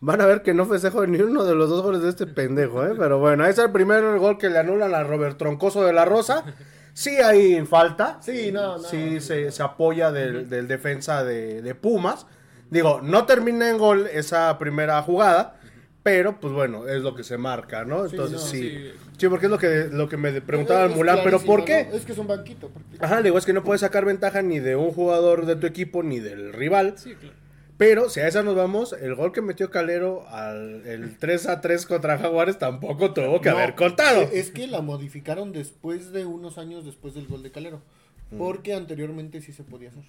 Van 0.00 0.20
a 0.20 0.26
ver 0.26 0.42
que 0.42 0.54
no 0.54 0.64
festejo 0.64 1.04
ni 1.06 1.20
uno 1.20 1.44
de 1.44 1.54
los 1.56 1.68
dos 1.68 1.82
goles 1.82 2.02
de 2.02 2.10
este 2.10 2.26
pendejo, 2.26 2.86
¿eh? 2.86 2.92
Pero 2.96 3.18
bueno, 3.18 3.42
ahí 3.44 3.50
está 3.50 3.64
el 3.64 3.72
primer 3.72 4.18
gol 4.18 4.38
que 4.38 4.48
le 4.48 4.58
anulan 4.58 4.94
a 4.94 5.02
Robert 5.02 5.36
Troncoso 5.38 5.84
de 5.84 5.92
la 5.92 6.04
Rosa. 6.04 6.44
Sí 6.92 7.16
hay 7.16 7.64
falta. 7.66 8.18
Sí, 8.22 8.50
no, 8.52 8.78
no. 8.78 8.82
Sí 8.84 9.20
se, 9.20 9.50
se 9.50 9.62
apoya 9.62 10.12
del, 10.12 10.48
del 10.48 10.68
defensa 10.68 11.24
de, 11.24 11.62
de 11.62 11.74
Pumas. 11.74 12.26
Digo, 12.70 13.00
no 13.02 13.24
termina 13.24 13.70
en 13.70 13.78
gol 13.78 14.06
esa 14.12 14.56
primera 14.58 15.02
jugada, 15.02 15.58
pero 16.04 16.38
pues 16.38 16.52
bueno, 16.52 16.86
es 16.86 17.02
lo 17.02 17.14
que 17.16 17.24
se 17.24 17.36
marca, 17.38 17.84
¿no? 17.84 18.04
Sí, 18.08 18.10
Entonces 18.14 18.40
no. 18.40 18.46
sí. 18.46 18.92
Sí. 19.16 19.28
Porque 19.28 19.46
es 19.46 19.50
lo 19.50 19.58
que, 19.58 19.88
lo 19.90 20.08
que 20.08 20.16
me 20.16 20.40
preguntaba 20.40 20.84
el 20.84 20.92
Es 20.92 20.96
Mulan, 20.96 21.18
pero 21.24 21.40
¿por 21.40 21.64
qué? 21.64 21.88
Es 21.92 22.04
que 22.04 22.12
es 22.12 22.18
un 22.18 22.28
banquito. 22.28 22.68
porque- 22.68 23.04
Ajá, 23.04 23.16
le 23.16 23.24
digo, 23.24 23.38
es 23.38 23.44
que 23.46 23.52
no 23.52 23.64
puedes 23.64 23.80
sacar 23.80 24.04
ventaja 24.04 24.42
ni 24.42 24.60
de 24.60 24.76
un 24.76 24.92
jugador 24.92 25.44
de 25.44 25.56
tu 25.56 25.66
equipo 25.66 26.04
ni 26.04 26.20
del 26.20 26.52
rival. 26.52 26.94
Sí, 26.96 27.14
claro. 27.16 27.34
Pero 27.78 28.10
si 28.10 28.18
a 28.20 28.26
esa 28.28 28.42
nos 28.42 28.56
vamos, 28.56 28.92
el 28.92 29.14
gol 29.14 29.32
que 29.32 29.40
metió 29.40 29.70
Calero 29.70 30.26
al 30.28 30.84
el 30.84 31.16
3 31.16 31.46
a 31.46 31.60
3 31.60 31.86
contra 31.86 32.18
Jaguares 32.18 32.58
tampoco 32.58 33.14
tuvo 33.14 33.40
que 33.40 33.50
No, 33.50 33.56
haber 33.56 33.74
contado. 33.76 34.22
eh, 34.22 34.30
Es 34.32 34.50
que 34.50 34.66
la 34.66 34.82
modificaron 34.82 35.52
después 35.52 36.10
de 36.12 36.26
unos 36.26 36.58
años 36.58 36.84
después 36.84 37.14
del 37.14 37.26
gol 37.28 37.42
de 37.44 37.52
Calero. 37.52 37.80
Mm. 38.32 38.38
Porque 38.38 38.74
anteriormente 38.74 39.40
sí 39.40 39.52
se 39.52 39.62
podía 39.62 39.90
hacer. 39.90 40.02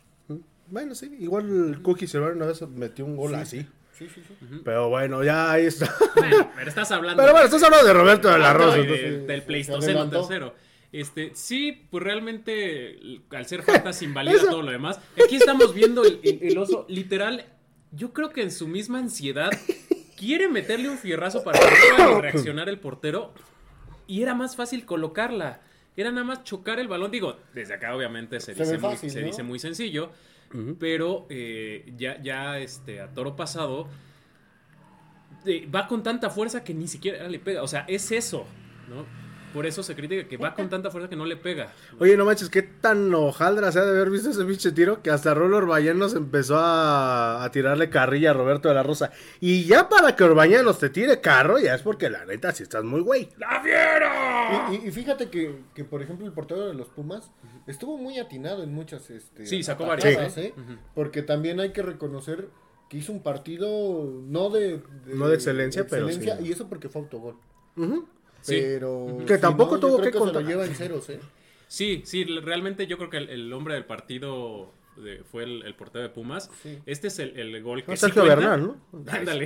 Bueno, 0.67 0.93
sí, 0.95 1.15
igual 1.19 1.47
el 1.73 1.81
Cookie 1.81 2.05
Silver 2.07 2.33
una 2.33 2.45
vez 2.47 2.61
metió 2.67 3.05
un 3.05 3.15
gol 3.15 3.33
así. 3.35 3.65
Sí, 3.97 4.07
sí, 4.13 4.21
sí. 4.27 4.61
Pero 4.63 4.89
bueno, 4.89 5.23
ya 5.23 5.51
ahí 5.51 5.65
está. 5.65 5.93
Bueno, 6.15 6.49
pero 6.55 6.69
estás 6.69 6.91
hablando. 6.91 7.21
Pero 7.21 7.33
bueno, 7.33 7.45
estás 7.45 7.63
hablando 7.63 7.85
de 7.87 7.93
Roberto 7.93 8.29
de 8.29 8.39
la 8.39 8.53
Rosa. 8.53 8.77
entonces- 8.77 9.27
del, 9.27 9.39
se 9.41 9.45
Pleistoceno 9.45 10.09
tercero. 10.09 10.53
Este, 10.91 11.31
sí, 11.35 11.85
pues 11.91 12.03
realmente 12.03 12.97
al 13.31 13.45
ser 13.45 13.61
faltas 13.61 14.01
invalida 14.01 14.39
todo 14.49 14.63
lo 14.63 14.71
demás. 14.71 14.99
Aquí 15.23 15.35
estamos 15.35 15.73
viendo 15.73 16.03
el, 16.03 16.19
el- 16.23 16.39
el 16.43 16.57
oso, 16.57 16.85
literal, 16.89 17.45
yo 17.91 18.13
creo 18.13 18.31
que 18.31 18.41
en 18.41 18.51
su 18.51 18.67
misma 18.67 18.99
ansiedad 18.99 19.49
quiere 20.17 20.47
meterle 20.47 20.89
un 20.89 20.97
fierrazo 20.97 21.43
para 21.43 21.59
que 21.59 21.65
pueda 21.95 22.21
reaccionar 22.21 22.69
el 22.69 22.79
portero 22.79 23.33
y 24.07 24.21
era 24.21 24.33
más 24.35 24.55
fácil 24.55 24.85
colocarla. 24.85 25.61
Era 25.95 26.11
nada 26.11 26.23
más 26.23 26.43
chocar 26.43 26.79
el 26.79 26.87
balón. 26.87 27.11
Digo, 27.11 27.37
desde 27.53 27.73
acá 27.73 27.95
obviamente 27.95 28.39
se 28.39 28.55
Se 28.55 28.63
dice, 28.63 28.77
muy, 28.77 28.97
se 28.97 29.21
dice 29.21 29.43
muy 29.43 29.59
sencillo, 29.59 30.11
pero 30.79 31.27
eh, 31.29 31.93
ya, 31.97 32.21
ya 32.21 32.57
este, 32.59 33.01
a 33.01 33.13
toro 33.13 33.35
pasado 33.35 33.87
eh, 35.45 35.67
va 35.73 35.87
con 35.87 36.03
tanta 36.03 36.29
fuerza 36.29 36.63
que 36.63 36.73
ni 36.73 36.87
siquiera 36.87 37.27
le 37.27 37.39
pega. 37.39 37.63
O 37.63 37.67
sea, 37.67 37.85
es 37.87 38.11
eso, 38.11 38.45
¿no? 38.87 39.05
Por 39.53 39.65
eso 39.65 39.81
se 39.83 39.95
critica 39.95 40.27
que 40.27 40.37
va 40.37 40.53
con 40.53 40.69
tanta 40.69 40.91
fuerza 40.91 41.09
que 41.09 41.15
no 41.15 41.25
le 41.25 41.35
pega. 41.35 41.73
Oye, 41.99 42.15
no 42.15 42.23
manches, 42.25 42.49
qué 42.49 42.61
tan 42.61 43.13
hojaldra 43.15 43.71
se 43.71 43.79
ha 43.79 43.83
de 43.83 43.91
haber 43.91 44.09
visto 44.11 44.29
ese 44.29 44.45
pinche 44.45 44.71
tiro 44.71 45.01
que 45.01 45.09
hasta 45.09 45.33
Rolo 45.33 45.57
Orbañanos 45.57 46.13
empezó 46.13 46.57
a, 46.59 47.43
a 47.43 47.51
tirarle 47.51 47.89
carrilla 47.89 48.29
a 48.31 48.33
Roberto 48.33 48.69
de 48.69 48.75
la 48.75 48.83
Rosa. 48.83 49.11
Y 49.39 49.63
ya 49.65 49.89
para 49.89 50.15
que 50.15 50.23
Orbañanos 50.23 50.77
te 50.79 50.89
tire 50.89 51.19
carro, 51.19 51.57
ya 51.59 51.73
es 51.73 51.81
porque 51.81 52.09
la 52.09 52.25
neta 52.25 52.51
si 52.51 52.63
estás 52.63 52.83
muy 52.83 53.01
güey. 53.01 53.29
¡La 53.37 53.61
fiera! 53.61 54.69
Y, 54.71 54.75
y- 54.75 54.87
y 54.87 54.91
fíjate 54.91 55.29
que, 55.29 55.59
que, 55.73 55.83
por 55.83 56.01
ejemplo, 56.01 56.25
el 56.27 56.31
portero 56.33 56.67
de 56.67 56.73
los 56.75 56.87
Pumas 56.89 57.31
estuvo 57.67 57.97
muy 57.97 58.19
atinado 58.19 58.61
en 58.63 58.73
muchas. 58.73 59.09
Este, 59.09 59.45
Sí, 59.47 59.63
sacó 59.63 59.85
varias, 59.87 60.37
¿eh? 60.37 60.53
Porque 60.93 61.21
también 61.23 61.59
hay 61.59 61.71
que 61.71 61.81
reconocer 61.81 62.49
que 62.89 62.97
hizo 62.97 63.11
un 63.11 63.21
partido 63.23 64.11
no 64.27 64.49
de, 64.49 64.81
No 65.05 65.27
de 65.27 65.35
excelencia, 65.35 65.85
pero 65.87 66.07
sí. 66.09 66.29
Y 66.43 66.51
eso 66.51 66.67
porque 66.67 66.89
fue 66.89 67.01
autogol. 67.01 67.35
Sí. 67.75 68.03
Pero. 68.47 69.17
Que 69.27 69.35
si 69.35 69.41
tampoco 69.41 69.75
no, 69.75 69.79
tuvo 69.79 70.01
que 70.01 70.11
lo 70.11 70.19
contar. 70.19 70.43
lleva 70.45 70.65
en 70.65 70.75
ceros, 70.75 71.09
¿eh? 71.09 71.19
Sí, 71.67 72.01
sí, 72.05 72.23
realmente 72.25 72.87
yo 72.87 72.97
creo 72.97 73.09
que 73.09 73.17
el, 73.17 73.29
el 73.29 73.53
hombre 73.53 73.75
del 73.75 73.85
partido 73.85 74.71
de- 74.97 75.23
fue 75.23 75.43
el, 75.43 75.63
el 75.63 75.75
portero 75.75 76.01
de 76.03 76.09
Pumas. 76.09 76.49
Sí. 76.63 76.79
Este 76.85 77.07
es 77.09 77.19
el, 77.19 77.37
el 77.39 77.61
gol 77.61 77.83
que 77.83 77.91
sí 77.95 78.01
Sergio 78.01 78.23
cuenta. 78.23 78.35
Bernal, 78.39 78.63
¿no? 78.91 79.01
Ándale. 79.11 79.45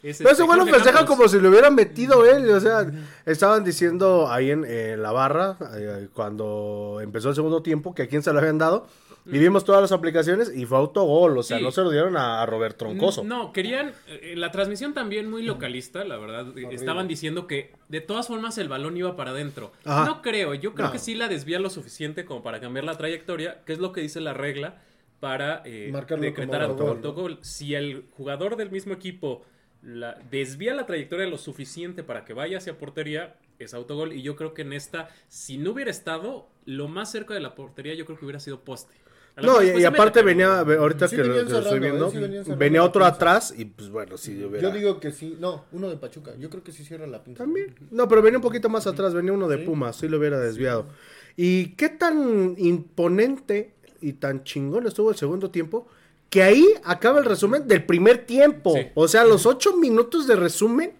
Es 0.00 0.18
Pero 0.18 0.30
ese 0.30 0.30
este, 0.30 0.42
güey 0.44 0.58
lo 0.60 0.66
festeja 0.66 1.04
como 1.06 1.26
si 1.26 1.40
le 1.40 1.48
hubieran 1.48 1.74
metido 1.74 2.24
él. 2.24 2.48
O 2.50 2.60
sea, 2.60 2.88
estaban 3.26 3.64
diciendo 3.64 4.30
ahí 4.30 4.50
en, 4.52 4.64
en 4.64 5.02
la 5.02 5.10
barra, 5.10 5.56
eh, 5.74 6.08
cuando 6.14 7.00
empezó 7.02 7.30
el 7.30 7.34
segundo 7.34 7.62
tiempo, 7.62 7.94
que 7.94 8.02
a 8.02 8.06
quién 8.08 8.22
se 8.22 8.32
lo 8.32 8.38
habían 8.38 8.58
dado. 8.58 8.86
Y 9.30 9.38
vimos 9.38 9.64
todas 9.64 9.80
las 9.82 9.92
aplicaciones 9.92 10.54
y 10.54 10.64
fue 10.66 10.78
autogol. 10.78 11.36
O 11.38 11.42
sea, 11.42 11.58
Sí. 11.58 11.62
no 11.64 11.70
se 11.70 11.82
lo 11.82 11.90
dieron 11.90 12.16
a, 12.16 12.42
a 12.42 12.46
Robert 12.46 12.76
Troncoso. 12.76 13.24
No, 13.24 13.52
querían. 13.52 13.92
eh, 14.06 14.34
la 14.36 14.50
transmisión 14.50 14.94
también 14.94 15.28
muy 15.30 15.42
localista, 15.42 16.04
la 16.04 16.16
verdad. 16.16 16.56
eh, 16.56 16.68
Estaban 16.72 17.08
diciendo 17.08 17.46
que 17.46 17.72
de 17.88 18.00
todas 18.00 18.26
formas 18.28 18.56
el 18.58 18.68
balón 18.68 18.96
iba 18.96 19.16
para 19.16 19.30
adentro. 19.32 19.72
Ajá. 19.84 20.04
No 20.06 20.22
creo. 20.22 20.54
Yo 20.54 20.74
creo 20.74 20.86
No. 20.86 20.92
que 20.92 20.98
sí 20.98 21.14
la 21.14 21.28
desvía 21.28 21.58
lo 21.58 21.70
suficiente 21.70 22.24
como 22.24 22.42
para 22.42 22.60
cambiar 22.60 22.84
la 22.84 22.96
trayectoria, 22.96 23.62
que 23.64 23.72
es 23.72 23.78
lo 23.78 23.92
que 23.92 24.00
dice 24.00 24.20
la 24.20 24.32
regla 24.34 24.80
para 25.20 25.62
eh, 25.64 25.92
decretar 26.20 26.62
autogol, 26.62 26.96
autogol. 26.96 27.38
Si 27.42 27.74
el 27.74 28.04
jugador 28.16 28.56
del 28.56 28.70
mismo 28.70 28.94
equipo 28.94 29.42
la, 29.82 30.14
desvía 30.30 30.74
la 30.74 30.86
trayectoria 30.86 31.26
lo 31.26 31.38
suficiente 31.38 32.02
para 32.02 32.24
que 32.24 32.32
vaya 32.32 32.58
hacia 32.58 32.78
portería, 32.78 33.36
es 33.58 33.74
autogol. 33.74 34.12
Y 34.12 34.22
yo 34.22 34.36
creo 34.36 34.54
que 34.54 34.62
en 34.62 34.72
esta, 34.72 35.08
si 35.28 35.58
no 35.58 35.72
hubiera 35.72 35.90
estado, 35.90 36.48
lo 36.64 36.86
más 36.88 37.10
cerca 37.10 37.34
de 37.34 37.40
la 37.40 37.54
portería, 37.56 37.94
yo 37.94 38.04
creo 38.06 38.16
que 38.18 38.24
hubiera 38.24 38.40
sido 38.40 38.60
poste. 38.60 38.94
No, 39.42 39.62
y, 39.62 39.84
aparte 39.84 40.22
venía, 40.22 40.60
ahorita 40.60 41.08
Sí 41.08 41.16
que, 41.16 41.22
lo, 41.22 41.28
venían 41.28 41.46
que 41.46 41.52
lo 41.52 41.58
estoy 41.60 41.76
¿eh? 41.78 41.80
viendo, 41.80 42.10
Sí 42.10 42.52
venía 42.56 42.82
otro 42.82 43.04
atrás 43.04 43.54
y 43.56 43.64
pues 43.66 43.88
bueno, 43.90 44.16
sí, 44.16 44.42
hubiera- 44.42 44.68
Yo 44.68 44.74
digo 44.74 45.00
que 45.00 45.12
sí. 45.12 45.36
No, 45.38 45.64
uno 45.72 45.88
de 45.88 45.96
Pachuca. 45.96 46.32
Yo 46.38 46.50
creo 46.50 46.62
que 46.62 46.72
sí 46.72 46.84
cierra 46.84 47.06
la 47.06 47.22
pinza. 47.22 47.44
También. 47.44 47.74
No, 47.90 48.08
pero 48.08 48.22
venía 48.22 48.38
un 48.38 48.42
poquito 48.42 48.68
más 48.68 48.86
atrás, 48.86 49.14
venía 49.14 49.32
uno 49.32 49.48
de 49.48 49.58
Sí. 49.58 49.64
Pumas, 49.64 49.96
sí 49.96 50.08
lo 50.08 50.18
hubiera 50.18 50.38
desviado. 50.38 50.86
¿Y 51.36 51.74
qué 51.76 51.88
tan 51.88 52.54
imponente 52.58 53.74
y 54.00 54.14
tan 54.14 54.44
chingón 54.44 54.86
estuvo 54.86 55.10
el 55.10 55.16
segundo 55.16 55.50
tiempo? 55.50 55.86
Que 56.30 56.42
ahí 56.42 56.66
acaba 56.84 57.20
el 57.20 57.24
resumen 57.24 57.66
del 57.66 57.84
primer 57.84 58.26
tiempo. 58.26 58.74
Sí. 58.74 58.88
O 58.94 59.08
sea, 59.08 59.24
los 59.24 59.46
ocho 59.46 59.76
minutos 59.76 60.26
de 60.26 60.36
resumen 60.36 60.92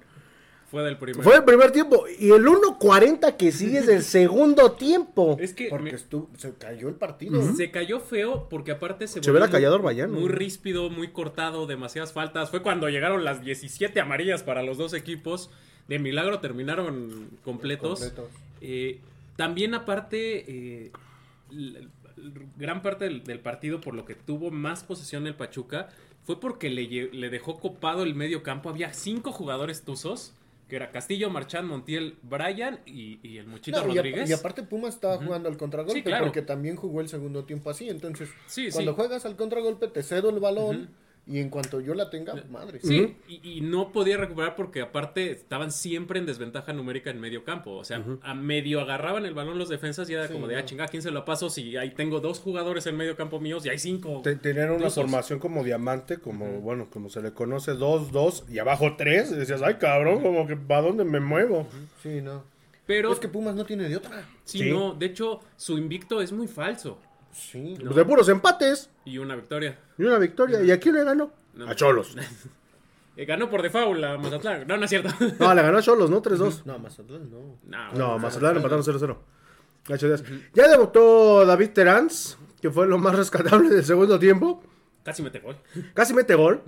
Fue 0.71 0.83
del 0.83 0.99
primero. 0.99 1.23
fue 1.23 1.37
el 1.37 1.45
primer 1.45 1.71
tiempo. 1.73 2.05
Y 2.19 2.31
el 2.31 2.45
1.40 2.45 3.37
que 3.37 3.53
sigue 3.53 3.79
es 3.79 3.87
del 3.87 4.03
segundo 4.19 4.73
tiempo. 4.73 5.37
Es 5.41 5.55
que 5.55 5.69
Porque 5.69 5.91
me- 5.91 5.97
estuvo, 5.97 6.29
se 6.37 6.53
cayó 6.55 6.89
el 6.89 6.95
partido. 6.95 7.43
se 7.55 7.71
cayó 7.71 8.01
feo 8.01 8.49
porque 8.51 8.73
aparte 8.73 9.07
se, 9.09 9.23
Se 9.23 9.31
hubiera 9.31 9.49
callado 9.49 9.79
muy- 9.79 9.87
Orbañano. 9.87 10.21
Muy 10.21 10.29
ríspido, 10.29 10.91
muy 10.91 11.09
cortado, 11.09 11.67
demasiadas 11.67 12.13
faltas. 12.13 12.51
Fue 12.51 12.63
cuando 12.63 12.89
llegaron 12.91 13.25
las 13.25 13.43
17 13.43 13.99
amarillas 14.01 14.43
para 14.43 14.63
los 14.63 14.77
dos 14.77 14.93
equipos. 14.95 15.51
De 15.89 15.99
milagro 15.99 16.41
terminaron 16.41 17.31
completos. 17.45 18.01
Completos. 18.01 18.31
Eh, 18.61 18.99
también 19.37 19.73
aparte, 19.73 20.45
eh, 20.87 20.93
gran 22.59 22.83
parte 22.83 23.05
del, 23.07 23.25
del 23.25 23.41
partido 23.41 23.81
por 23.81 23.95
lo 23.95 24.05
que 24.05 24.15
tuvo 24.15 24.51
más 24.51 24.85
posesión 24.85 25.27
el 25.27 25.35
Pachuca 25.35 25.89
fue 26.25 26.41
porque 26.41 26.69
le, 26.69 26.87
le 27.11 27.31
dejó 27.31 27.59
copado 27.59 28.03
el 28.03 28.15
medio 28.15 28.43
campo. 28.43 28.69
Había 28.69 28.93
cinco 28.93 29.33
jugadores 29.33 29.83
tuzos, 29.83 30.35
que 30.69 30.77
era 30.77 30.91
Castillo, 30.91 31.31
Marchán, 31.31 31.67
Montiel, 31.67 32.19
Brian 32.23 32.81
y, 32.85 33.19
y 33.27 33.39
el 33.39 33.47
Mochito 33.47 33.79
No, 33.85 33.89
y, 33.89 33.99
a- 33.99 34.03
Rodríguez. 34.03 34.29
y 34.29 34.33
aparte 34.35 34.63
Pumas 34.63 34.95
estaba 34.95 35.17
jugando 35.17 35.49
al 35.49 35.57
contragolpe 35.57 35.99
Sí, 35.99 36.03
claro. 36.05 36.27
porque 36.27 36.43
también 36.43 36.77
jugó 36.77 37.01
el 37.01 37.09
segundo 37.09 37.45
tiempo 37.45 37.71
así. 37.71 37.89
Entonces, 37.89 38.29
Sí, 38.47 38.69
cuando 38.71 38.93
sí. 38.93 38.97
juegas 38.97 39.25
al 39.25 39.37
contragolpe 39.37 39.89
te 39.89 40.03
cedo 40.03 40.29
el 40.31 40.41
balón 40.41 40.91
y 41.29 41.39
en 41.41 41.51
cuanto 41.51 41.81
yo 41.81 41.93
la 41.95 42.09
tenga, 42.11 42.35
madre. 42.51 42.81
Sí, 42.83 43.17
y, 43.29 43.59
y 43.59 43.61
no 43.61 43.93
podía 43.93 44.17
recuperar 44.17 44.57
porque 44.57 44.81
aparte 44.81 45.31
estaban 45.31 45.71
siempre 45.71 46.19
en 46.19 46.25
desventaja 46.27 46.73
numérica 46.73 47.11
en 47.11 47.21
medio 47.21 47.45
campo. 47.45 47.73
O 47.73 47.85
sea, 47.85 48.03
a 48.23 48.35
medio 48.35 48.81
agarraban 48.81 49.27
el 49.27 49.35
balón 49.35 49.59
los 49.59 49.69
defensas 49.69 50.09
y 50.09 50.15
era 50.15 50.27
Sí, 50.27 50.33
como 50.33 50.47
de, 50.49 50.57
ah, 50.57 50.65
chinga, 50.65 50.89
¿quién 50.89 51.03
se 51.03 51.11
lo 51.11 51.25
paso? 51.25 51.51
Si 51.51 51.77
ahí 51.77 51.91
tengo 51.91 52.21
dos 52.21 52.39
jugadores 52.41 52.87
en 52.87 52.97
medio 52.97 53.15
campo 53.17 53.41
míos 53.41 53.67
y 53.67 53.69
hay 53.69 53.79
cinco. 53.79 54.21
Te- 54.25 54.37
Tenían 54.37 54.71
una 54.71 54.89
formación 54.91 55.39
como 55.39 55.63
diamante, 55.65 56.17
como, 56.19 56.61
bueno, 56.61 56.89
como 56.91 57.11
se 57.11 57.21
le 57.21 57.33
conoce, 57.33 57.73
2, 57.75 58.11
2 58.11 58.45
y 58.49 58.59
abajo 58.59 58.95
3. 58.97 59.33
Y 59.33 59.35
decías, 59.35 59.61
ay 59.63 59.75
cabrón, 59.75 60.23
como 60.23 60.47
que 60.47 60.57
¿para 60.57 60.81
dónde 60.83 61.05
me 61.05 61.21
muevo? 61.21 61.69
Sí, 62.03 62.21
no. 62.23 62.43
Pero, 62.87 63.13
Es 63.13 63.19
que 63.19 63.29
Pumas 63.29 63.55
no 63.55 63.67
tiene 63.67 63.87
de 63.87 63.99
otra. 63.99 64.25
sí, 64.45 64.61
Sí. 64.61 64.71
no, 64.71 64.95
de 64.95 65.05
hecho, 65.05 65.41
su 65.59 65.77
invicto 65.77 66.23
es 66.23 66.33
muy 66.33 66.47
falso. 66.49 66.99
Sí. 67.39 67.77
No. 67.83 67.93
De 67.93 68.05
puros 68.05 68.29
empates 68.29 68.91
Y 69.05 69.19
una 69.19 69.37
victoria. 69.37 69.79
y 69.97 70.03
una 70.05 70.19
victoria. 70.19 70.63
¿Y 70.63 70.71
a 70.71 70.79
quién 70.81 70.95
le 70.97 71.05
ganó? 71.05 71.31
No. 71.55 71.69
A 71.69 71.75
Cholos. 71.75 72.17
Eh, 73.21 73.25
ganó 73.25 73.51
por 73.51 73.63
default 73.63 74.05
a 74.05 74.17
Mazatlán. 74.17 74.65
No, 74.69 74.77
no 74.77 74.85
es 74.85 74.91
cierto. 74.91 75.09
No, 75.41 75.53
le 75.53 75.61
ganó 75.61 75.79
a 75.79 75.83
Cholos, 75.83 76.09
¿no? 76.09 76.23
3-2. 76.23 76.63
No, 76.67 76.79
Mazatlán 76.79 77.29
no. 77.29 77.59
No, 77.67 77.93
No, 77.95 78.19
Mazatlán 78.21 78.55
empataron 78.59 78.85
0-0. 78.85 79.17
Ocho 79.91 80.07
días. 80.07 80.23
Ya 80.55 80.69
debutó 80.69 81.45
David 81.45 81.71
Terans, 81.71 82.39
que 82.63 82.71
fue 82.71 82.87
lo 82.87 82.97
más 82.99 83.17
rescatable 83.17 83.71
del 83.71 83.85
segundo 83.85 84.21
tiempo. 84.21 84.63
casi 85.03 85.23
mete 85.25 85.41
gol. 85.41 85.57
Casi 85.95 86.15
mete 86.15 86.37
gol. 86.37 86.63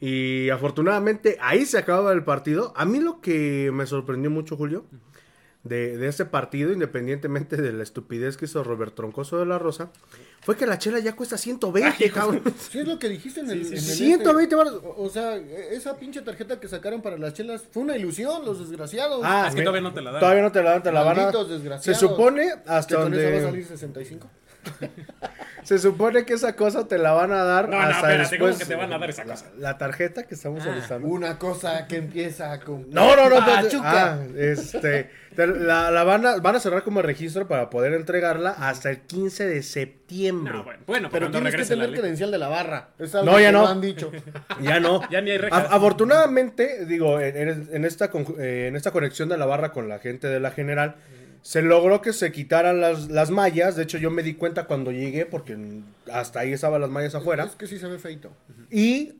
Y 0.00 0.48
afortunadamente 0.50 1.36
ahí 1.40 1.66
se 1.66 1.78
acababa 1.78 2.12
el 2.12 2.22
partido. 2.22 2.72
A 2.76 2.84
mí 2.84 3.00
lo 3.00 3.20
que 3.20 3.72
me 3.72 3.84
sorprendió 3.84 4.30
mucho, 4.30 4.56
Julio, 4.56 4.84
de, 5.68 5.96
de 5.96 6.08
este 6.08 6.24
partido, 6.24 6.72
independientemente 6.72 7.56
de 7.56 7.72
la 7.72 7.82
estupidez 7.82 8.36
que 8.36 8.46
hizo 8.46 8.64
Robert 8.64 8.94
Troncoso 8.94 9.38
de 9.38 9.46
la 9.46 9.58
Rosa, 9.58 9.90
fue 10.40 10.56
que 10.56 10.66
la 10.66 10.78
chela 10.78 10.98
ya 10.98 11.14
cuesta 11.14 11.36
120, 11.36 12.10
cabrón. 12.10 12.42
Sí, 12.58 12.78
es 12.80 12.86
lo 12.88 12.98
que 12.98 13.08
dijiste 13.08 13.40
en 13.40 13.50
el. 13.50 13.66
en 13.66 13.72
el 13.74 13.80
120 13.80 14.54
varos. 14.54 14.74
este. 14.74 14.86
O, 14.86 15.02
o 15.04 15.08
sea, 15.10 15.36
esa 15.36 15.96
pinche 15.96 16.22
tarjeta 16.22 16.58
que 16.60 16.68
sacaron 16.68 17.02
para 17.02 17.18
las 17.18 17.34
chelas 17.34 17.64
fue 17.70 17.82
una 17.82 17.96
ilusión, 17.96 18.44
los 18.44 18.58
desgraciados. 18.60 19.20
Ah, 19.22 19.46
es 19.48 19.54
que 19.54 19.62
todavía 19.62 19.82
no 19.82 19.92
te 19.92 20.00
la 20.02 20.12
dan. 20.12 20.20
Todavía 20.20 20.42
no 20.42 20.52
te 20.52 20.62
la 20.62 20.70
dan, 20.70 20.82
te 20.82 20.92
la 20.92 21.02
van 21.02 21.18
a... 21.20 21.78
Se 21.78 21.94
supone 21.94 22.46
que 22.46 22.70
hasta 22.70 22.96
con 22.96 23.14
eso 23.14 23.22
va 23.22 23.28
a 23.28 23.32
donde... 23.32 23.42
salir 23.42 23.64
65. 23.66 24.30
Se 25.64 25.78
supone 25.78 26.24
que 26.24 26.34
esa 26.34 26.56
cosa 26.56 26.88
te 26.88 26.96
la 26.98 27.12
van 27.12 27.30
a 27.32 27.44
dar 27.44 27.68
No, 27.68 27.76
no, 27.76 27.82
hasta 27.82 27.96
espérate, 28.14 28.18
después. 28.30 28.40
¿cómo 28.54 28.58
que 28.58 28.64
te 28.64 28.74
van 28.74 28.92
a 28.92 28.98
dar 28.98 29.10
esa 29.10 29.24
la- 29.24 29.34
cosa? 29.34 29.46
La, 29.58 29.76
tarjeta 29.76 30.22
que 30.26 30.34
estamos 30.34 30.62
Ah. 30.66 30.98
Una 31.02 31.38
cosa 31.38 31.86
que 31.86 31.96
empieza 31.96 32.58
con. 32.60 32.88
No, 32.90 33.14
no, 33.16 33.28
no. 33.28 33.38
espérate. 33.38 33.64
Pachuca. 33.68 34.12
Ah, 34.14 34.18
este, 34.36 35.10
te- 35.36 35.46
la, 35.46 35.90
la 35.90 36.04
van, 36.04 36.24
a, 36.26 36.36
van 36.36 36.56
a 36.56 36.60
cerrar 36.60 36.82
como 36.84 37.02
registro 37.02 37.46
para 37.48 37.68
poder 37.68 37.92
entregarla 37.92 38.50
hasta 38.50 38.88
el 38.90 39.00
15 39.00 39.46
de 39.46 39.62
septiembre. 39.62 40.52
No, 40.54 40.64
bueno, 40.64 40.80
bueno, 40.86 41.08
Pero 41.12 41.30
tienes 41.30 41.54
que 41.54 41.64
tener 41.64 41.90
credencial 41.92 42.30
de 42.30 42.38
la 42.38 42.48
barra. 42.48 42.90
Es 42.98 43.14
algo 43.14 43.32
No, 43.32 43.38
ya 43.38 43.48
que 43.48 43.52
no. 43.52 43.66
han 43.66 43.80
dicho. 43.82 44.10
Ya 44.62 44.80
no. 44.80 45.02
Ya 45.10 45.20
ni 45.20 45.32
hay. 45.32 45.40
A- 45.50 45.56
afortunadamente, 45.74 46.86
digo, 46.86 47.20
en, 47.20 47.36
en- 47.36 47.68
en 47.72 47.84
esta, 47.84 48.10
con- 48.10 48.26
eh, 48.38 48.68
en 48.68 48.76
esta 48.76 48.90
conexión 48.90 49.28
de 49.28 49.36
la 49.36 49.44
barra 49.44 49.70
con 49.72 49.88
la 49.88 49.98
gente 49.98 50.28
de 50.28 50.40
la 50.40 50.50
general, 50.50 50.96
se 51.48 51.62
logró 51.62 52.02
que 52.02 52.12
se 52.12 52.30
quitaran 52.30 52.78
las, 52.78 53.08
las 53.08 53.30
mallas. 53.30 53.74
De 53.74 53.82
hecho, 53.84 53.96
yo 53.96 54.10
me 54.10 54.22
di 54.22 54.34
cuenta 54.34 54.64
cuando 54.66 54.92
llegué, 54.92 55.24
porque 55.24 55.56
hasta 56.12 56.40
ahí 56.40 56.52
estaban 56.52 56.78
las 56.78 56.90
mallas 56.90 57.14
afuera. 57.14 57.44
Es 57.44 57.56
que 57.56 57.66
sí 57.66 57.78
se 57.78 57.86
ve 57.86 57.98
feito. 57.98 58.30
Y 58.70 59.14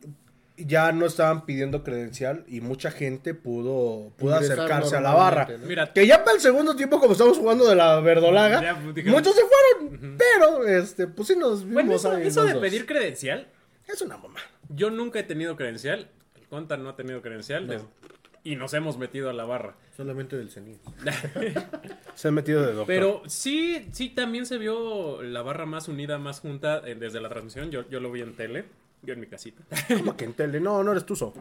ya 0.59 0.93
no 0.93 1.07
estaban 1.07 1.47
pidiendo 1.47 1.83
credencial 1.83 2.45
y 2.47 2.61
mucha 2.61 2.91
gente 2.91 3.33
pudo, 3.33 4.12
pudo 4.19 4.35
Ingresar 4.35 4.59
acercarse 4.59 4.97
a 4.97 5.01
la 5.01 5.14
barra. 5.14 5.49
Mira, 5.67 5.91
Que 5.91 6.07
ya 6.07 6.23
para 6.23 6.37
el 6.37 6.43
segundo 6.43 6.77
tiempo, 6.77 7.01
como 7.01 7.12
estamos 7.12 7.38
jugando 7.38 7.67
de 7.67 7.77
la 7.77 7.99
verdolaga, 8.01 8.61
Ya, 8.61 8.79
pues, 8.79 9.07
muchos 9.07 9.35
se 9.35 9.41
fueron. 9.81 10.19
Pero, 10.19 10.67
este, 10.69 11.07
pues 11.07 11.29
sí 11.29 11.35
nos 11.35 11.61
vimos 11.61 11.73
bueno, 11.73 11.95
eso, 11.95 12.12
ahí 12.12 12.27
eso 12.27 12.45
de 12.45 12.53
dos. 12.53 12.61
pedir 12.61 12.85
credencial, 12.85 13.49
Es 13.87 14.03
una 14.03 14.19
mamá. 14.19 14.41
yo 14.69 14.91
nunca 14.91 15.19
he 15.19 15.23
tenido 15.23 15.57
credencial. 15.57 16.11
El 16.38 16.47
Conta 16.47 16.77
no 16.77 16.91
ha 16.91 16.95
tenido 16.95 17.23
credencial. 17.23 17.67
No. 17.67 17.88
Y 18.48 18.56
nos 18.56 18.72
hemos 18.72 18.96
metido 18.96 19.28
a 19.28 19.34
la 19.34 19.44
barra. 19.44 19.74
Solamente 19.94 20.34
del 20.38 20.48
CENIT. 20.48 20.80
Se 22.14 22.28
han 22.28 22.34
metido 22.34 22.62
de 22.62 22.68
doctor. 22.68 22.87
Pero 22.87 23.22
sí, 23.26 23.87
sí, 23.92 24.08
también 24.08 24.46
se 24.46 24.56
vio 24.56 25.22
la 25.22 25.42
barra 25.42 25.66
más 25.66 25.87
unida, 25.87 26.16
más 26.16 26.40
junta 26.40 26.80
eh, 26.87 26.94
desde 26.94 27.20
la 27.20 27.28
transmisión. 27.28 27.70
Yo, 27.70 27.87
yo 27.90 28.00
lo 28.00 28.11
vi 28.11 28.22
en 28.22 28.34
tele, 28.34 28.64
yo 29.02 29.12
en 29.12 29.20
mi 29.20 29.26
casita. 29.26 29.62
¿Cómo 29.88 30.16
que 30.16 30.24
en 30.24 30.32
tele? 30.32 30.61
No, 30.61 30.82
no 30.82 30.92
eres 30.92 31.04
tuzo. 31.04 31.34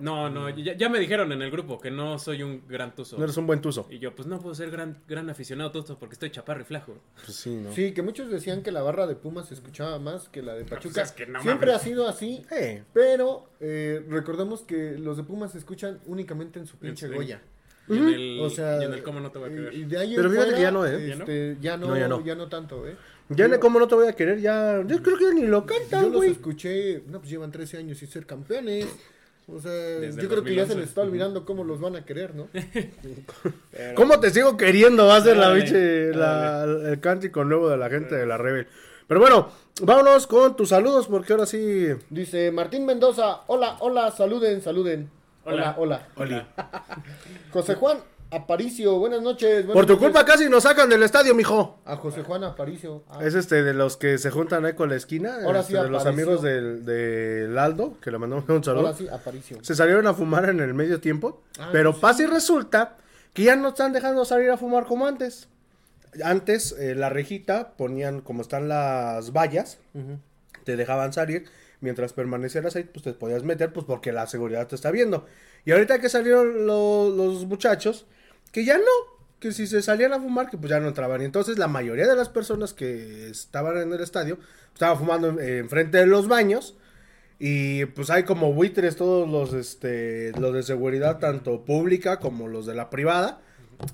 No, 0.00 0.30
no, 0.30 0.48
ya, 0.48 0.74
ya 0.74 0.88
me 0.88 0.98
dijeron 0.98 1.30
en 1.32 1.42
el 1.42 1.50
grupo 1.50 1.78
que 1.78 1.90
no 1.90 2.18
soy 2.18 2.42
un 2.42 2.62
gran 2.66 2.94
tuzo. 2.94 3.18
No 3.18 3.24
eres 3.24 3.36
un 3.36 3.46
buen 3.46 3.60
tuzo. 3.60 3.86
Y 3.90 3.98
yo, 3.98 4.14
pues 4.14 4.26
no 4.26 4.40
puedo 4.40 4.54
ser 4.54 4.70
gran, 4.70 4.96
gran 5.06 5.28
aficionado 5.28 5.70
tuzo 5.72 5.98
porque 5.98 6.14
estoy 6.14 6.30
chaparro 6.30 6.62
y 6.62 6.64
flaco. 6.64 6.96
Pues 7.22 7.36
sí, 7.36 7.50
¿no? 7.54 7.70
Sí, 7.72 7.92
que 7.92 8.00
muchos 8.02 8.30
decían 8.30 8.62
que 8.62 8.72
la 8.72 8.80
barra 8.82 9.06
de 9.06 9.14
Pumas 9.14 9.48
se 9.48 9.54
escuchaba 9.54 9.98
más 9.98 10.28
que 10.30 10.40
la 10.42 10.54
de 10.54 10.64
Pachuca. 10.64 10.94
pues 10.94 11.06
es 11.08 11.12
que 11.12 11.26
no 11.26 11.42
Siempre 11.42 11.66
mames. 11.68 11.82
ha 11.82 11.84
sido 11.84 12.08
así. 12.08 12.42
Eh, 12.50 12.82
Pero 12.94 13.50
eh, 13.60 14.02
recordemos 14.08 14.62
que 14.62 14.96
los 14.98 15.18
de 15.18 15.22
Pumas 15.24 15.52
se 15.52 15.58
escuchan 15.58 16.00
únicamente 16.06 16.58
en 16.58 16.66
su 16.66 16.76
pinche 16.78 17.06
sí. 17.08 17.14
Goya. 17.14 17.42
Y 17.86 17.98
en 17.98 18.08
el, 18.08 18.40
O 18.40 18.48
sea, 18.48 18.80
y 18.80 18.86
en 18.86 18.94
el 18.94 19.02
cómo 19.02 19.20
no 19.20 19.30
te 19.30 19.38
voy 19.38 19.50
a 19.50 19.52
eh, 19.52 19.54
querer. 19.56 19.74
y 19.74 19.84
de 19.84 19.98
ahí 19.98 20.10
en 20.14 20.16
Pero 20.16 20.30
fíjate 20.30 20.44
fuera, 20.52 20.56
que 20.56 20.62
ya 20.62 20.70
no, 20.70 20.86
¿eh? 20.86 21.12
este, 21.12 21.56
ya 21.60 21.76
no, 21.76 21.88
No, 21.88 21.94
ya 21.96 22.00
ya 22.24 22.34
no. 22.34 22.44
no. 22.44 22.48
tanto, 22.48 22.88
¿eh? 22.88 22.96
ya 23.28 23.36
Yo- 23.36 23.48
ni 23.48 23.58
cómo 23.58 23.78
no 23.78 23.86
te 23.86 23.94
voy 23.94 24.08
a 24.08 24.14
querer, 24.14 24.40
ya. 24.40 24.82
Yo 24.86 25.02
creo 25.02 25.18
que 25.18 25.34
ni 25.34 25.42
lo 25.42 25.60
Yo 25.60 25.66
cantan, 25.66 26.04
los 26.04 26.12
güey. 26.14 26.30
escuché, 26.30 27.02
no, 27.06 27.18
pues 27.18 27.30
llevan 27.30 27.52
13 27.52 27.76
años 27.76 27.98
sin 27.98 28.08
ser 28.08 28.24
campeones. 28.24 28.86
O 29.46 29.60
sea, 29.60 29.70
Desde 29.72 30.22
yo 30.22 30.28
creo 30.30 30.42
que 30.42 30.54
ya 30.54 30.62
se 30.62 30.68
2011. 30.74 30.80
les 30.80 30.88
está 30.88 31.02
olvidando 31.02 31.44
cómo 31.44 31.64
los 31.64 31.78
van 31.80 31.96
a 31.96 32.04
querer, 32.04 32.34
¿no? 32.34 32.48
¿Cómo 33.94 34.18
te 34.20 34.30
sigo 34.30 34.56
queriendo? 34.56 35.06
Va 35.06 35.16
a 35.16 35.20
ser 35.20 35.36
la 35.36 35.50
biche, 35.52 36.12
la- 36.14 36.64
el 36.64 37.00
cántico 37.00 37.44
nuevo 37.44 37.68
de 37.68 37.76
la 37.76 37.90
gente 37.90 38.14
de 38.14 38.26
la 38.26 38.38
Rebel. 38.38 38.66
Pero 39.06 39.20
bueno, 39.20 39.50
vámonos 39.82 40.26
con 40.26 40.56
tus 40.56 40.70
saludos, 40.70 41.08
porque 41.08 41.34
ahora 41.34 41.44
sí. 41.46 41.88
Dice 42.08 42.50
Martín 42.52 42.86
Mendoza, 42.86 43.42
hola, 43.48 43.76
hola, 43.80 44.10
saluden, 44.10 44.62
saluden. 44.62 45.10
Hola, 45.44 45.74
Hola. 45.76 46.08
hola. 46.16 46.48
José 47.52 47.74
Juan 47.74 47.98
Aparicio, 48.34 48.98
buenas 48.98 49.22
noches. 49.22 49.64
buenas 49.64 49.72
Por 49.74 49.86
tu 49.86 49.92
noches. 49.92 50.04
culpa 50.08 50.24
casi 50.24 50.48
nos 50.48 50.64
sacan 50.64 50.88
del 50.88 51.02
estadio, 51.04 51.34
mijo. 51.34 51.78
A 51.84 51.96
José 51.96 52.22
Juan 52.22 52.42
Aparicio. 52.42 53.04
Ah, 53.08 53.20
Es 53.24 53.34
este 53.34 53.62
de 53.62 53.74
los 53.74 53.96
que 53.96 54.18
se 54.18 54.30
juntan 54.30 54.64
ahí 54.64 54.72
con 54.74 54.88
la 54.88 54.96
esquina. 54.96 55.36
Ahora 55.44 55.60
este, 55.60 55.74
sí 55.76 55.78
de 55.82 55.88
los 55.88 56.04
amigos 56.06 56.42
del, 56.42 56.84
del 56.84 57.56
Aldo, 57.56 57.96
que 58.00 58.10
le 58.10 58.18
mandamos 58.18 58.44
un 58.48 58.64
saludo. 58.64 58.86
ahora 58.88 58.98
sí, 58.98 59.06
Aparicio. 59.08 59.58
Se 59.62 59.74
salieron 59.76 60.06
a 60.08 60.14
fumar 60.14 60.48
en 60.48 60.58
el 60.60 60.74
medio 60.74 61.00
tiempo. 61.00 61.42
Ah, 61.60 61.68
pero 61.70 61.92
sí. 61.92 61.98
pasa 62.00 62.22
y 62.24 62.26
resulta 62.26 62.96
que 63.32 63.44
ya 63.44 63.54
no 63.56 63.68
están 63.68 63.92
dejando 63.92 64.24
salir 64.24 64.50
a 64.50 64.56
fumar 64.56 64.84
como 64.86 65.06
antes. 65.06 65.48
Antes, 66.22 66.72
eh, 66.78 66.94
la 66.94 67.10
rejita 67.10 67.74
ponían, 67.76 68.20
como 68.20 68.42
están 68.42 68.68
las 68.68 69.32
vallas, 69.32 69.78
te 70.64 70.76
dejaban 70.76 71.12
salir. 71.12 71.44
Mientras 71.80 72.12
permanecieras 72.14 72.74
ahí, 72.76 72.84
pues 72.84 73.02
te 73.04 73.12
podías 73.12 73.42
meter, 73.42 73.72
pues 73.72 73.84
porque 73.84 74.10
la 74.12 74.26
seguridad 74.26 74.66
te 74.66 74.74
está 74.74 74.90
viendo. 74.90 75.26
Y 75.64 75.72
ahorita 75.72 75.98
que 76.00 76.08
salieron 76.08 76.66
lo- 76.66 77.10
los 77.10 77.44
muchachos, 77.46 78.06
que 78.54 78.64
ya 78.64 78.78
no, 78.78 78.84
que 79.40 79.50
si 79.50 79.66
se 79.66 79.82
salían 79.82 80.12
a 80.12 80.20
fumar, 80.20 80.48
que 80.48 80.56
pues 80.56 80.70
ya 80.70 80.78
no 80.78 80.86
entraban. 80.86 81.20
Y 81.20 81.24
entonces 81.24 81.58
la 81.58 81.66
mayoría 81.66 82.06
de 82.06 82.14
las 82.14 82.28
personas 82.28 82.72
que 82.72 83.28
estaban 83.28 83.76
en 83.78 83.92
el 83.92 84.00
estadio, 84.00 84.38
estaban 84.72 84.96
fumando 84.96 85.40
enfrente 85.40 85.98
de 85.98 86.06
los 86.06 86.28
baños. 86.28 86.76
Y 87.40 87.84
pues 87.86 88.10
hay 88.10 88.22
como 88.22 88.52
buitres 88.52 88.94
todos 88.94 89.28
los, 89.28 89.52
este, 89.54 90.30
los 90.38 90.54
de 90.54 90.62
seguridad, 90.62 91.18
tanto 91.18 91.64
pública 91.64 92.20
como 92.20 92.46
los 92.46 92.64
de 92.64 92.76
la 92.76 92.90
privada. 92.90 93.42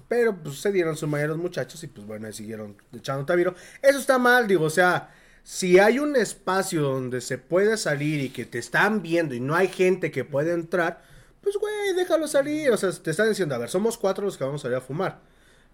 Pero 0.09 0.37
pues 0.37 0.61
se 0.61 0.73
dieron 0.73 0.95
su 0.99 1.07
mayoría 1.07 1.29
los 1.29 1.43
muchachos 1.43 1.83
y 1.83 1.87
pues 1.87 2.07
bueno, 2.07 2.27
ahí 2.27 2.35
siguieron 2.35 2.77
echando 2.93 3.25
tabiro. 3.25 3.55
Eso 3.81 3.99
está 3.99 4.19
mal, 4.19 4.47
digo, 4.47 4.67
o 4.67 4.71
sea, 4.71 5.09
si 5.43 5.79
hay 5.79 6.01
un 6.01 6.17
espacio 6.17 6.83
donde 6.83 7.23
se 7.23 7.39
puede 7.39 7.79
salir 7.79 8.21
y 8.21 8.29
que 8.29 8.45
te 8.45 8.59
están 8.59 9.01
viendo 9.01 9.35
y 9.35 9.41
no 9.41 9.55
hay 9.55 9.69
gente 9.69 10.11
que 10.11 10.27
puede 10.27 10.53
entrar, 10.53 11.01
pues 11.41 11.57
güey, 11.57 11.95
déjalo 11.97 12.27
salir. 12.27 12.71
O 12.71 12.77
sea, 12.77 12.91
te 12.93 13.11
están 13.11 13.29
diciendo, 13.29 13.55
a 13.55 13.59
ver, 13.59 13.69
somos 13.69 13.97
cuatro 13.99 14.25
los 14.25 14.37
que 14.37 14.45
vamos 14.45 14.65
a 14.65 14.69
ir 14.69 14.75
a 14.75 14.81
fumar. 14.81 15.21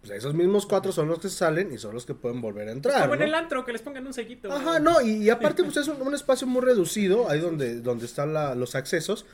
Pues 0.01 0.13
esos 0.13 0.35
mismos 0.35 0.67
cuatro 0.67 0.93
son 0.93 1.09
los 1.09 1.19
que 1.19 1.29
salen 1.31 1.73
y 1.73 1.79
son 1.79 1.95
los 1.95 2.05
que 2.05 2.15
pueden 2.15 2.41
volver 2.41 2.69
a 2.69 2.73
entrar. 2.73 3.01
Como 3.03 3.15
en 3.15 3.21
¿no? 3.21 3.25
el 3.27 3.35
antro, 3.35 3.65
que 3.65 3.73
les 3.73 3.81
pongan 3.83 4.07
un 4.07 4.13
sellito. 4.13 4.53
Ajá, 4.53 4.79
no, 4.79 5.01
y, 5.01 5.25
y 5.25 5.31
aparte 5.31 5.65
pues 5.65 5.77
es 5.79 5.89
un, 5.89 6.01
un 6.03 6.15
espacio 6.15 6.47
muy 6.47 6.61
reducido, 6.63 7.29
ahí 7.31 7.41
donde, 7.41 7.81
donde 7.81 8.05
están 8.05 8.33
la- 8.35 8.55
los 8.55 8.75
accesos, 8.75 9.25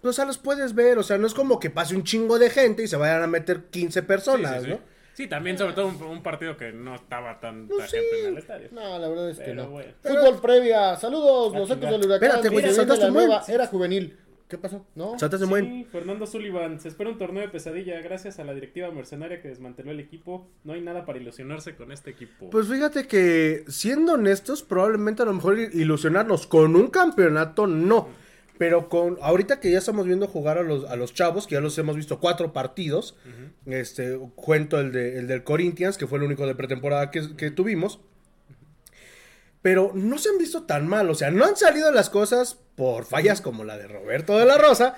pues 0.00 0.10
o 0.10 0.12
sea, 0.12 0.24
los 0.26 0.36
puedes 0.38 0.74
ver, 0.74 0.98
o 0.98 1.02
sea, 1.02 1.16
no 1.18 1.26
es 1.26 1.32
como 1.34 1.58
que 1.58 1.70
pase 1.70 1.96
un 1.96 2.04
chingo 2.04 2.38
de 2.38 2.50
gente 2.50 2.82
y 2.84 2.88
se 2.88 2.96
vayan 2.96 3.22
a 3.22 3.26
meter 3.26 3.64
15 3.70 4.00
Sí, 4.00 4.06
personas, 4.06 4.58
sí, 4.60 4.64
sí. 4.66 4.70
¿no? 4.70 4.80
Sí, 5.14 5.26
también, 5.28 5.58
sobre 5.58 5.72
todo 5.74 5.86
un, 5.88 6.00
un 6.02 6.22
partido 6.22 6.56
que 6.56 6.72
no 6.72 6.94
estaba 6.94 7.40
tanta 7.40 7.74
Pues 7.74 7.90
sí. 7.90 7.96
gente 7.96 8.20
en 8.20 8.32
el 8.32 8.38
estadio. 8.38 8.68
No, 8.70 8.98
la 8.98 9.08
verdad 9.08 9.30
es 9.30 9.38
que 9.40 9.54
no. 9.54 9.68
bueno. 9.70 9.92
Fútbol 10.02 10.40
previa. 10.40 10.96
Saludos, 10.96 11.54
los 11.54 11.70
ecos 11.70 11.90
del 11.90 12.06
huracán. 12.06 12.28
Espérate, 12.28 12.48
güey, 12.48 12.64
la 12.98 13.10
muy- 13.10 13.10
nueva 13.26 13.42
era 13.48 13.66
juvenil. 13.66 14.18
¿Qué 14.52 14.58
pasó? 14.58 14.84
¿No? 14.94 15.18
Saltas 15.18 15.40
de 15.40 15.46
buen. 15.46 15.64
Sí, 15.64 15.86
Fernando 15.90 16.26
Sullivan, 16.26 16.78
se 16.78 16.88
espera 16.88 17.08
un 17.08 17.16
torneo 17.16 17.40
de 17.40 17.48
pesadilla 17.48 17.98
gracias 18.02 18.38
a 18.38 18.44
la 18.44 18.52
directiva 18.52 18.90
mercenaria 18.90 19.40
que 19.40 19.48
desmanteló 19.48 19.92
el 19.92 19.98
equipo. 19.98 20.46
No 20.62 20.74
hay 20.74 20.82
nada 20.82 21.06
para 21.06 21.18
ilusionarse 21.18 21.74
con 21.74 21.90
este 21.90 22.10
equipo. 22.10 22.50
Pues 22.50 22.68
fíjate 22.68 23.06
que, 23.06 23.64
siendo 23.68 24.12
honestos, 24.12 24.62
probablemente 24.62 25.22
a 25.22 25.24
lo 25.24 25.32
mejor 25.32 25.58
ilusionarnos 25.58 26.46
con 26.46 26.76
un 26.76 26.88
campeonato, 26.88 27.66
no. 27.66 28.10
Pero 28.58 28.90
con 28.90 29.16
ahorita 29.22 29.58
que 29.58 29.72
ya 29.72 29.78
estamos 29.78 30.04
viendo 30.04 30.26
jugar 30.26 30.58
a 30.58 30.62
los, 30.62 30.84
a 30.84 30.96
los 30.96 31.14
chavos, 31.14 31.46
que 31.46 31.54
ya 31.54 31.62
los 31.62 31.78
hemos 31.78 31.96
visto 31.96 32.20
cuatro 32.20 32.52
partidos, 32.52 33.16
este 33.64 34.18
cuento 34.34 34.78
el, 34.80 34.92
de, 34.92 35.18
el 35.18 35.28
del 35.28 35.44
Corinthians, 35.44 35.96
que 35.96 36.06
fue 36.06 36.18
el 36.18 36.24
único 36.24 36.46
de 36.46 36.54
pretemporada 36.54 37.10
que, 37.10 37.36
que 37.38 37.50
tuvimos. 37.50 38.00
Pero 39.62 39.92
no 39.94 40.18
se 40.18 40.28
han 40.28 40.38
visto 40.38 40.64
tan 40.64 40.86
mal, 40.88 41.08
o 41.08 41.14
sea, 41.14 41.30
no 41.30 41.44
han 41.44 41.56
salido 41.56 41.90
las 41.92 42.10
cosas 42.10 42.58
por 42.74 43.04
fallas 43.04 43.40
como 43.40 43.62
la 43.64 43.78
de 43.78 43.86
Roberto 43.86 44.36
de 44.38 44.44
la 44.44 44.58
Rosa, 44.58 44.96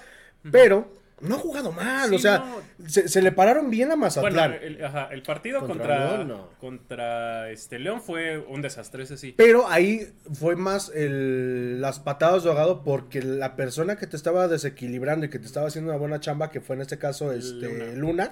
pero 0.51 0.91
no 1.21 1.37
ha 1.37 1.39
jugado 1.39 1.71
mal, 1.71 2.09
Sí, 2.11 2.15
o 2.17 2.19
sea, 2.19 2.39
no. 2.39 2.89
se, 2.89 3.09
se 3.09 3.23
le 3.23 3.31
pararon 3.33 3.71
bien 3.71 3.89
a 3.89 3.95
bueno, 3.95 4.07
Mazatlán. 4.07 4.55
el, 4.61 4.85
ajá, 4.85 5.09
el 5.13 5.23
partido 5.23 5.61
Contra 5.61 5.77
contra, 5.77 6.17
León, 6.17 6.29
no. 6.29 6.49
contra 6.61 7.51
este 7.51 7.79
León 7.79 8.01
fue 8.03 8.39
un 8.39 8.63
desastre, 8.63 9.05
ese 9.05 9.17
sí. 9.17 9.35
Pero 9.37 9.69
ahí 9.69 10.13
fue 10.33 10.57
más 10.57 10.91
el, 10.95 11.81
las 11.81 12.01
patadas 12.01 12.43
de 12.43 12.51
ahogado 12.51 12.83
porque 12.85 13.23
la 13.23 13.57
persona 13.57 13.97
que 13.97 14.07
te 14.07 14.17
estaba 14.17 14.49
desequilibrando 14.49 15.27
y 15.27 15.31
que 15.31 15.39
te 15.39 15.47
estaba 15.47 15.69
haciendo 15.69 15.91
una 15.91 15.99
buena 15.99 16.21
chamba, 16.21 16.51
que 16.51 16.61
fue 16.61 16.75
en 16.77 16.83
este 16.83 16.99
caso 16.99 17.33
este, 17.33 17.69
Luna. 17.95 17.95
Luna, 17.95 18.31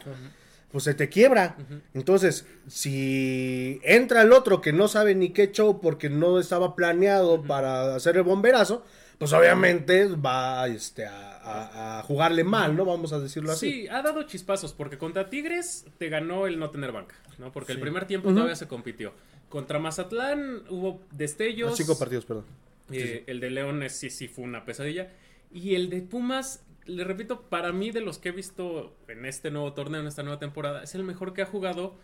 pues 0.73 0.85
se 0.85 0.95
te 0.95 1.09
quiebra. 1.09 1.57
Entonces, 1.95 2.47
si 2.67 3.81
entra 3.85 4.23
el 4.23 4.33
otro 4.33 4.61
que 4.61 4.73
no 4.73 4.89
sabe 4.89 5.15
ni 5.15 5.31
qué 5.31 5.53
show 5.53 5.81
porque 5.81 6.09
no 6.11 6.39
estaba 6.41 6.75
planeado 6.75 7.43
para 7.43 7.95
hacer 7.95 8.17
el 8.17 8.23
bomberazo, 8.23 8.85
pues 9.19 9.33
obviamente 9.35 10.07
va 10.07 10.67
este, 10.67 11.07
a, 11.07 11.37
a- 11.39 11.99
a 12.01 12.03
jugarle 12.03 12.43
mal, 12.43 12.75
¿no? 12.77 12.85
Vamos 12.85 13.13
a 13.13 13.21
decirlo 13.21 13.53
así. 13.53 13.71
Sí, 13.71 13.89
ha 13.89 14.03
dado 14.03 14.25
chispazos 14.25 14.73
porque 14.73 14.99
contra 14.99 15.31
Tigres 15.31 15.85
te 15.99 16.09
ganó 16.09 16.47
el 16.49 16.59
no 16.59 16.71
tener 16.71 16.91
banca, 16.91 17.15
¿no? 17.39 17.53
Porque 17.53 17.73
el 17.73 17.79
primer 17.81 18.07
tiempo 18.07 18.33
todavía 18.33 18.57
se 18.57 18.67
compitió. 18.67 19.13
Contra 19.49 19.79
Mazatlán 19.79 20.63
hubo 20.71 21.01
destellos. 21.13 21.73
Ah, 21.73 21.77
cinco 21.77 21.99
partidos, 21.99 22.25
perdón. 22.25 22.47
Eh, 22.91 23.23
El 23.27 23.39
de 23.41 23.51
León 23.51 23.83
sí, 23.91 24.11
sí 24.11 24.27
fue 24.27 24.45
una 24.45 24.65
pesadilla. 24.65 25.11
Y 25.53 25.75
el 25.77 25.89
de 25.91 26.01
Pumas, 26.03 26.63
le 26.87 27.05
repito, 27.05 27.43
para 27.43 27.73
mí 27.73 27.91
de 27.91 28.01
los 28.01 28.19
que 28.19 28.31
he 28.31 28.33
visto 28.33 28.97
en 29.09 29.25
este 29.25 29.51
nuevo 29.51 29.73
torneo, 29.73 30.01
en 30.01 30.07
esta 30.07 30.23
nueva 30.23 30.39
temporada, 30.39 30.83
es 30.83 30.95
el 30.95 31.05
mejor 31.05 31.33
que 31.35 31.43
ha 31.43 31.47
jugado. 31.47 31.95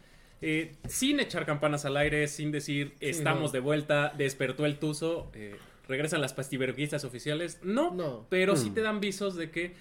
eh, 0.41 0.77
sin 0.87 1.19
echar 1.19 1.45
campanas 1.47 1.85
al 1.85 1.97
aire, 1.97 2.29
sin 2.29 2.53
decir 2.53 2.95
estamos 3.01 3.51
no. 3.51 3.53
de 3.55 3.59
vuelta, 3.59 4.13
despertó 4.17 4.67
el 4.67 4.79
tuzo, 4.79 5.33
eh, 5.35 5.57
regresan 5.89 6.21
las 6.21 6.33
pastiverguistas 6.33 7.03
oficiales. 7.03 7.59
No, 7.65 7.93
No. 7.93 8.25
pero 8.31 8.53
Mm. 8.53 8.57
sí 8.57 8.71
te 8.71 8.81
dan 8.83 9.01
visos 9.01 9.35
de 9.35 9.51
que 9.51 9.75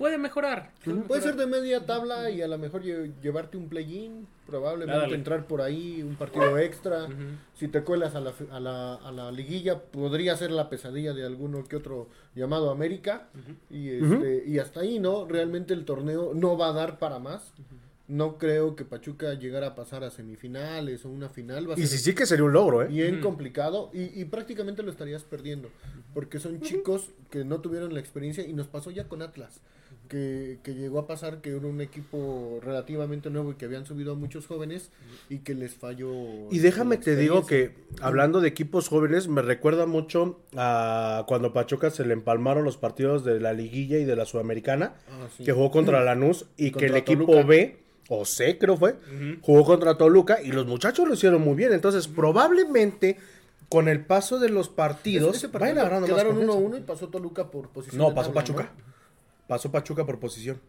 puede 0.00 0.16
mejorar. 0.18 0.72
Puede 1.06 1.20
ser 1.22 1.36
de 1.36 1.46
media 1.46 1.84
tabla 1.84 2.30
y 2.30 2.40
a 2.40 2.48
lo 2.48 2.56
mejor 2.58 2.82
lle- 2.82 3.12
llevarte 3.22 3.56
un 3.58 3.68
play-in, 3.68 4.26
probablemente 4.46 5.14
entrar 5.14 5.46
por 5.46 5.60
ahí, 5.60 6.02
un 6.02 6.16
partido 6.16 6.56
extra. 6.58 7.06
Si 7.54 7.68
te 7.68 7.82
cuelas 7.82 8.14
a 8.14 8.20
la, 8.20 8.32
a, 8.50 8.60
la, 8.60 8.94
a 8.94 9.12
la 9.12 9.30
liguilla, 9.30 9.78
podría 9.78 10.34
ser 10.36 10.50
la 10.52 10.70
pesadilla 10.70 11.12
de 11.12 11.26
alguno 11.26 11.62
que 11.64 11.76
otro 11.76 12.08
llamado 12.34 12.70
América. 12.70 13.28
y, 13.70 13.90
este, 13.90 14.42
y 14.46 14.58
hasta 14.58 14.80
ahí, 14.80 14.98
¿no? 14.98 15.26
Realmente 15.26 15.74
el 15.74 15.84
torneo 15.84 16.32
no 16.34 16.56
va 16.56 16.70
a 16.70 16.72
dar 16.72 16.98
para 16.98 17.18
más. 17.18 17.52
No 18.08 18.38
creo 18.38 18.74
que 18.74 18.84
Pachuca 18.84 19.34
llegara 19.34 19.68
a 19.68 19.74
pasar 19.76 20.02
a 20.02 20.10
semifinales 20.10 21.04
o 21.04 21.10
una 21.10 21.28
final. 21.28 21.70
Va 21.70 21.74
a 21.74 21.78
Y 21.78 21.82
ser 21.86 21.98
sí, 21.98 22.04
sí 22.06 22.14
que 22.14 22.26
sería 22.26 22.44
un 22.44 22.52
logro, 22.52 22.82
¿eh? 22.82 22.86
bien 22.88 23.20
complicado 23.20 23.88
y, 23.94 24.18
y 24.20 24.24
prácticamente 24.24 24.82
lo 24.82 24.90
estarías 24.90 25.22
perdiendo. 25.22 25.68
Porque 26.12 26.40
son 26.40 26.60
chicos 26.60 27.10
que 27.30 27.44
no 27.44 27.60
tuvieron 27.60 27.94
la 27.94 28.00
experiencia 28.00 28.44
y 28.44 28.52
nos 28.52 28.66
pasó 28.66 28.90
ya 28.90 29.06
con 29.06 29.22
Atlas. 29.22 29.60
Que, 30.10 30.58
que 30.64 30.74
llegó 30.74 30.98
a 30.98 31.06
pasar 31.06 31.40
que 31.40 31.50
era 31.50 31.64
un 31.68 31.80
equipo 31.80 32.58
relativamente 32.64 33.30
nuevo 33.30 33.52
y 33.52 33.54
que 33.54 33.66
habían 33.66 33.86
subido 33.86 34.12
a 34.12 34.16
muchos 34.16 34.44
jóvenes 34.48 34.90
y 35.28 35.38
que 35.38 35.54
les 35.54 35.76
falló. 35.76 36.10
Y 36.50 36.58
déjame 36.58 36.96
te 36.96 37.14
digo 37.14 37.46
que, 37.46 37.76
hablando 38.00 38.40
de 38.40 38.48
equipos 38.48 38.88
jóvenes, 38.88 39.28
me 39.28 39.40
recuerda 39.40 39.86
mucho 39.86 40.40
a 40.56 41.24
cuando 41.28 41.52
Pachuca 41.52 41.90
se 41.90 42.04
le 42.04 42.12
empalmaron 42.14 42.64
los 42.64 42.76
partidos 42.76 43.24
de 43.24 43.38
la 43.38 43.52
liguilla 43.52 43.98
y 43.98 44.04
de 44.04 44.16
la 44.16 44.26
Sudamericana, 44.26 44.94
Ah, 45.08 45.28
sí. 45.36 45.44
que 45.44 45.52
jugó 45.52 45.70
contra 45.70 46.02
Lanús 46.04 46.46
y 46.56 46.72
que 46.72 46.86
el 46.86 46.96
equipo 46.96 47.26
Toluca. 47.26 47.46
B, 47.46 47.78
o 48.08 48.24
C 48.24 48.58
creo 48.58 48.76
fue, 48.76 48.96
jugó 49.42 49.64
contra 49.64 49.96
Toluca 49.96 50.42
y 50.42 50.50
los 50.50 50.66
muchachos 50.66 51.06
lo 51.06 51.14
hicieron 51.14 51.40
muy 51.40 51.54
bien. 51.54 51.72
Entonces, 51.72 52.08
probablemente 52.08 53.16
con 53.68 53.86
el 53.86 54.04
paso 54.04 54.40
de 54.40 54.48
los 54.48 54.68
partidos, 54.68 55.36
Ese 55.36 55.46
vayan 55.46 55.52
partido 55.76 55.80
agarrando 55.82 56.08
más 56.08 56.16
quedaron 56.16 56.36
confianza. 56.36 56.68
1-1 56.68 56.78
y 56.78 56.80
pasó 56.82 57.08
Toluca 57.08 57.48
por 57.52 57.68
posición. 57.68 57.98
No, 58.02 58.12
pasó 58.12 58.32
Pachuca. 58.32 58.72
Pasó 59.50 59.70
Pachuca 59.72 60.06
por 60.06 60.18
posición. 60.20 60.60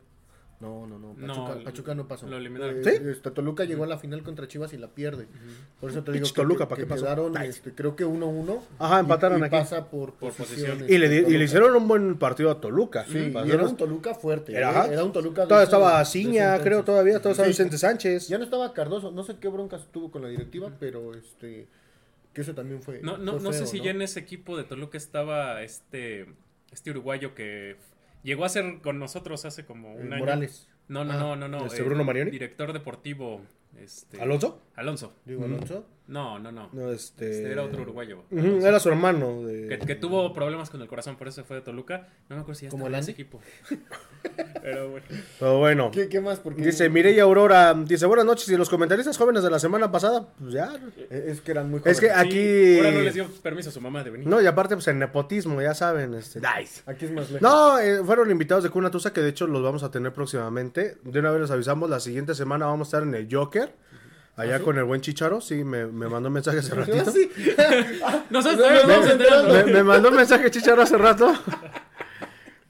No, 0.59 0.85
no, 0.85 0.99
no. 0.99 1.13
Pachuca 1.15 1.55
no, 1.55 1.63
Pachuca 1.63 1.95
no 1.95 2.07
pasó. 2.07 2.27
lo 2.27 2.37
eliminaron. 2.37 2.77
Eh, 2.79 2.83
¿Sí? 2.83 2.89
este, 3.09 3.31
Toluca 3.31 3.63
llegó 3.63 3.83
a 3.83 3.87
la 3.87 3.97
final 3.97 4.21
contra 4.21 4.47
Chivas 4.47 4.73
y 4.73 4.77
la 4.77 4.89
pierde. 4.89 5.25
Por 5.79 5.89
eso 5.89 6.03
te 6.03 6.11
digo 6.11 6.25
que, 6.27 6.33
Toluca, 6.33 6.65
que- 6.65 6.69
¿para 6.69 6.77
qué 6.77 6.83
que 6.83 6.89
pasó? 6.89 7.03
quedaron, 7.05 7.37
este, 7.37 7.73
creo 7.73 7.95
que 7.95 8.05
1-1. 8.05 8.59
Ajá, 8.77 8.99
empataron 8.99 9.39
y, 9.39 9.41
y 9.41 9.45
aquí. 9.45 9.51
pasa 9.55 9.89
por, 9.89 10.13
Por 10.13 10.33
posición. 10.33 10.77
posición. 10.77 10.89
Y 10.89 10.97
le, 10.99 11.09
di- 11.09 11.17
este, 11.17 11.31
y 11.31 11.37
le 11.39 11.43
hicieron 11.45 11.75
un 11.75 11.87
buen 11.87 12.17
partido 12.19 12.51
a 12.51 12.61
Toluca. 12.61 13.05
Sí, 13.07 13.31
y 13.45 13.51
era 13.51 13.65
un 13.65 13.75
Toluca 13.77 14.13
fuerte. 14.13 14.51
Era, 14.55 14.67
¿eh? 14.67 14.75
ajá. 14.75 14.93
Era 14.93 15.03
un 15.03 15.11
Toluca. 15.11 15.41
de 15.41 15.47
Todavía 15.47 15.63
estaba 15.65 16.05
Ciña, 16.05 16.59
creo, 16.59 16.83
todavía, 16.83 17.19
todavía 17.19 17.31
estaba 17.31 17.45
Sí. 17.45 17.49
Vicente 17.49 17.77
Sánchez. 17.79 18.27
Ya 18.27 18.37
no 18.37 18.43
estaba 18.43 18.71
Cardoso, 18.73 19.09
no 19.11 19.23
sé 19.23 19.37
qué 19.39 19.47
broncas 19.47 19.87
tuvo 19.91 20.11
con 20.11 20.21
la 20.23 20.27
directiva, 20.29 20.71
pero 20.79 21.13
este 21.15 21.67
que 22.33 22.41
eso 22.41 22.53
también 22.53 22.81
fue. 22.83 23.01
No, 23.01 23.17
no, 23.17 23.33
fue 23.33 23.41
no 23.41 23.51
sé 23.53 23.65
si 23.65 23.79
¿no? 23.79 23.85
ya 23.85 23.91
en 23.91 24.03
ese 24.03 24.19
equipo 24.19 24.55
de 24.57 24.63
Toluca 24.63 24.97
estaba 24.97 25.63
este, 25.63 26.27
este 26.71 26.91
uruguayo 26.91 27.33
que 27.33 27.75
llegó 28.23 28.45
a 28.45 28.49
ser 28.49 28.79
con 28.81 28.99
nosotros 28.99 29.45
hace 29.45 29.65
como 29.65 29.93
un 29.93 30.07
Eh, 30.07 30.15
año. 30.15 30.19
Morales. 30.19 30.67
No, 30.87 31.03
no, 31.05 31.13
Ah, 31.13 31.17
no, 31.17 31.35
no, 31.35 31.47
no. 31.47 31.65
¿este 31.65 31.81
Bruno 31.83 32.03
Marioni? 32.03 32.31
Director 32.31 32.73
deportivo. 32.73 33.41
Este, 33.79 34.21
¿Alonso? 34.21 34.61
Alonso. 34.75 35.13
Diego 35.25 35.47
Mm. 35.47 35.53
No, 36.11 36.39
no, 36.39 36.51
no. 36.51 36.67
No, 36.73 36.91
este... 36.91 37.31
Este 37.31 37.51
era 37.53 37.63
otro 37.63 37.83
uruguayo. 37.83 38.23
Era 38.31 38.81
su 38.81 38.89
hermano. 38.89 39.43
De... 39.43 39.69
Que, 39.69 39.79
que 39.79 39.95
tuvo 39.95 40.33
problemas 40.33 40.69
con 40.69 40.81
el 40.81 40.89
corazón, 40.89 41.15
por 41.15 41.29
eso 41.29 41.35
se 41.35 41.43
fue 41.47 41.55
de 41.55 41.61
Toluca. 41.61 42.09
No 42.27 42.35
me 42.35 42.41
acuerdo 42.41 42.59
si 42.59 42.65
ya 42.65 42.69
¿Como 42.69 42.83
estaba 42.87 42.97
en 42.97 43.03
ese 43.03 43.11
equipo. 43.11 43.39
Pero 44.61 44.89
bueno. 44.89 45.05
Pero 45.39 45.57
bueno. 45.59 45.91
¿Qué, 45.91 46.09
qué 46.09 46.19
más? 46.19 46.39
Porque 46.39 46.61
Dice 46.61 46.89
Mireya 46.89 47.23
Aurora, 47.23 47.73
dice 47.73 48.05
buenas 48.07 48.25
noches 48.25 48.49
y 48.49 48.57
los 48.57 48.69
comentaristas 48.69 49.17
jóvenes 49.17 49.41
de 49.41 49.49
la 49.49 49.59
semana 49.59 49.89
pasada, 49.89 50.27
pues 50.37 50.51
ya. 50.53 50.75
Eh, 50.97 51.27
es 51.29 51.39
que 51.39 51.51
eran 51.51 51.71
muy 51.71 51.81
Es 51.85 52.01
que 52.01 52.09
jóvenes. 52.09 52.27
aquí... 52.27 52.31
Sí, 52.41 52.77
ahora 52.79 52.91
no 52.91 53.01
les 53.03 53.13
dio 53.13 53.27
permiso 53.41 53.69
a 53.69 53.71
su 53.71 53.79
mamá 53.79 54.03
de 54.03 54.09
venir. 54.09 54.27
No, 54.27 54.41
y 54.41 54.45
aparte 54.45 54.75
pues 54.75 54.89
el 54.89 54.99
nepotismo, 54.99 55.61
ya 55.61 55.73
saben, 55.73 56.13
este... 56.13 56.41
Aquí 56.85 57.05
es 57.05 57.11
más 57.11 57.31
lejos. 57.31 57.41
No, 57.41 57.79
eh, 57.79 58.03
fueron 58.03 58.29
invitados 58.29 58.65
de 58.65 58.69
Cuna 58.69 58.91
Tusa 58.91 59.13
que 59.13 59.21
de 59.21 59.29
hecho 59.29 59.47
los 59.47 59.63
vamos 59.63 59.81
a 59.83 59.91
tener 59.91 60.11
próximamente. 60.11 60.97
De 61.05 61.19
una 61.19 61.31
vez 61.31 61.39
les 61.39 61.51
avisamos, 61.51 61.89
la 61.89 62.01
siguiente 62.01 62.35
semana 62.35 62.65
vamos 62.65 62.87
a 62.87 62.97
estar 62.97 63.03
en 63.03 63.15
el 63.15 63.33
Joker. 63.33 63.73
Allá 64.35 64.55
¿Ah, 64.55 64.57
sí? 64.59 64.63
con 64.63 64.77
el 64.77 64.83
buen 64.85 65.01
Chicharo, 65.01 65.41
sí, 65.41 65.63
me, 65.63 65.85
me 65.87 66.07
mandó 66.07 66.29
un 66.29 66.33
mensaje 66.33 66.59
hace 66.59 66.73
ratito. 66.75 67.03
Ah, 67.05 67.11
sí. 67.11 67.29
Nosotros 68.29 68.67
No, 68.87 69.01
no, 69.01 69.11
enterando. 69.11 69.53
me, 69.53 69.63
me 69.65 69.83
mandó 69.83 70.09
un 70.09 70.15
mensaje 70.15 70.49
Chicharo 70.51 70.81
hace 70.81 70.97
rato. 70.97 71.33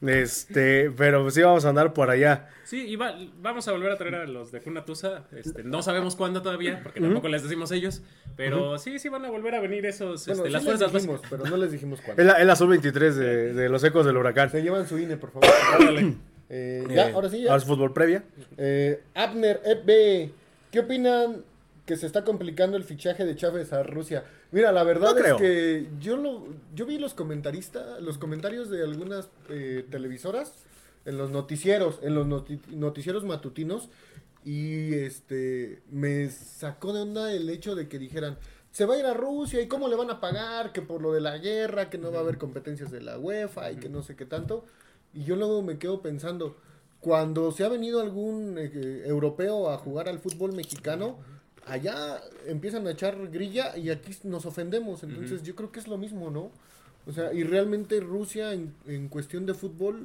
Este, 0.04 0.90
pero 0.98 1.30
sí 1.30 1.44
vamos 1.44 1.64
a 1.66 1.70
andar 1.70 1.94
por 1.94 2.10
allá. 2.10 2.50
Sí, 2.64 2.88
y 2.88 2.96
va- 2.96 3.16
vamos 3.40 3.68
a 3.68 3.72
volver 3.72 3.92
a 3.92 3.98
traer 4.00 4.16
a 4.16 4.26
los 4.26 4.52
de 4.52 4.60
Cuna 4.60 4.84
Tusa. 4.84 5.26
Este, 5.32 5.64
no 5.64 5.84
sabemos 5.84 6.16
cuándo 6.16 6.42
todavía, 6.42 6.80
porque 6.82 7.00
tampoco 7.00 7.28
les 7.28 7.44
decimos 7.44 7.72
ellos. 7.72 8.02
Pero 8.36 8.80
sí, 8.80 8.98
sí 8.98 9.10
van 9.10 9.26
a 9.26 9.30
volver 9.30 9.54
a 9.54 9.60
venir 9.60 9.86
esos, 9.86 10.26
Bueno, 10.26 10.46
este, 10.46 10.48
sí 10.48 10.54
las 10.54 10.64
les 10.64 10.64
fuerzas 10.64 10.92
dijimos, 10.94 11.22
básicas. 11.22 11.40
pero 11.40 11.52
no 11.52 11.58
les 11.64 11.72
dijimos 11.72 12.02
cuándo. 12.02 12.24
la, 12.24 12.34
es 12.40 12.46
la 12.48 12.56
sub-23 12.56 13.12
de, 13.12 13.54
de 13.54 13.70
los 13.70 13.84
ecos 13.84 14.04
del 14.06 14.18
huracán. 14.18 14.50
Se 14.50 14.64
llevan 14.64 14.88
su 14.88 14.98
INE, 14.98 15.18
por 15.18 15.32
favor. 15.32 15.48
Eh, 16.54 16.84
ya, 16.90 17.08
Eh, 17.08 17.12
ahora 17.14 17.30
sí, 17.30 17.44
ya. 17.44 17.52
ahora 17.52 17.62
es 17.62 17.66
fútbol 17.68 17.94
previa. 17.94 18.24
Eh, 18.58 19.04
Abner, 19.16 19.62
FB, 19.64 20.32
¿qué 20.70 20.80
opinan 20.80 21.46
que 21.92 21.98
se 21.98 22.06
está 22.08 22.24
complicando 22.24 22.78
el 22.78 22.86
fichaje 22.86 23.26
de 23.26 23.36
Chávez 23.36 23.74
a 23.74 23.84
Rusia? 23.84 24.24
Mira, 24.52 24.72
la 24.72 24.84
verdad 24.84 25.12
No 25.12 25.18
es 25.18 25.24
creo. 25.24 25.38
que 25.38 25.90
yo 26.00 26.16
lo, 26.16 26.46
yo 26.74 26.86
vi 26.86 26.98
los 26.98 27.14
comentaristas, 27.14 28.02
los 28.02 28.18
comentarios 28.18 28.70
de 28.70 28.82
algunas 28.82 29.30
eh, 29.50 29.86
televisoras 29.92 30.54
en 31.04 31.18
los 31.18 31.32
noticieros, 31.32 32.00
en 32.02 32.16
los 32.16 32.26
noti- 32.28 32.62
noticieros 32.70 33.26
matutinos 33.26 33.90
y 34.46 34.94
este 34.94 35.82
me 35.92 36.30
sacó 36.30 36.94
de 36.94 37.02
onda 37.02 37.34
el 37.34 37.50
hecho 37.50 37.76
de 37.76 37.90
que 37.90 38.00
dijeran 38.00 38.38
se 38.72 38.86
va 38.86 38.94
a 38.94 39.00
ir 39.00 39.06
a 39.06 39.14
Rusia 39.14 39.62
y 39.62 39.68
cómo 39.68 39.90
le 39.90 39.98
van 39.98 40.10
a 40.12 40.22
pagar, 40.22 40.72
que 40.72 40.82
por 40.82 41.02
lo 41.02 41.12
de 41.12 41.20
la 41.20 41.38
guerra, 41.40 41.90
que 41.90 41.98
no 41.98 42.10
va 42.10 42.20
a 42.20 42.22
haber 42.22 42.38
competencias 42.38 42.90
de 42.90 43.02
la 43.02 43.20
UEFA 43.20 43.70
y 43.74 43.76
que 43.76 43.90
no 43.90 44.02
sé 44.02 44.16
qué 44.16 44.26
tanto. 44.26 44.64
Y 45.14 45.26
yo 45.26 45.36
luego 45.36 45.62
me 45.62 45.78
quedo 45.78 46.02
pensando, 46.02 46.56
cuando 47.02 47.52
se 47.52 47.66
ha 47.66 47.68
venido 47.68 48.00
algún 48.00 48.56
eh, 48.58 49.04
europeo 49.08 49.70
a 49.70 49.78
jugar 49.78 50.08
al 50.08 50.20
fútbol 50.20 50.54
mexicano, 50.54 51.18
allá 51.66 52.22
empiezan 52.48 52.88
a 52.88 52.92
echar 52.92 53.28
grilla 53.30 53.78
y 53.78 53.90
aquí 53.90 54.16
nos 54.24 54.46
ofendemos. 54.46 55.04
Entonces 55.04 55.44
yo 55.44 55.56
creo 55.56 55.72
que 55.72 55.80
es 55.80 55.88
lo 55.88 55.98
mismo, 55.98 56.30
¿no? 56.30 56.52
O 57.12 57.14
sea, 57.14 57.34
y 57.34 57.44
realmente 57.44 58.00
Rusia 58.00 58.54
en, 58.54 58.74
en 58.88 59.10
cuestión 59.10 59.46
de 59.46 59.54
fútbol, 59.54 60.00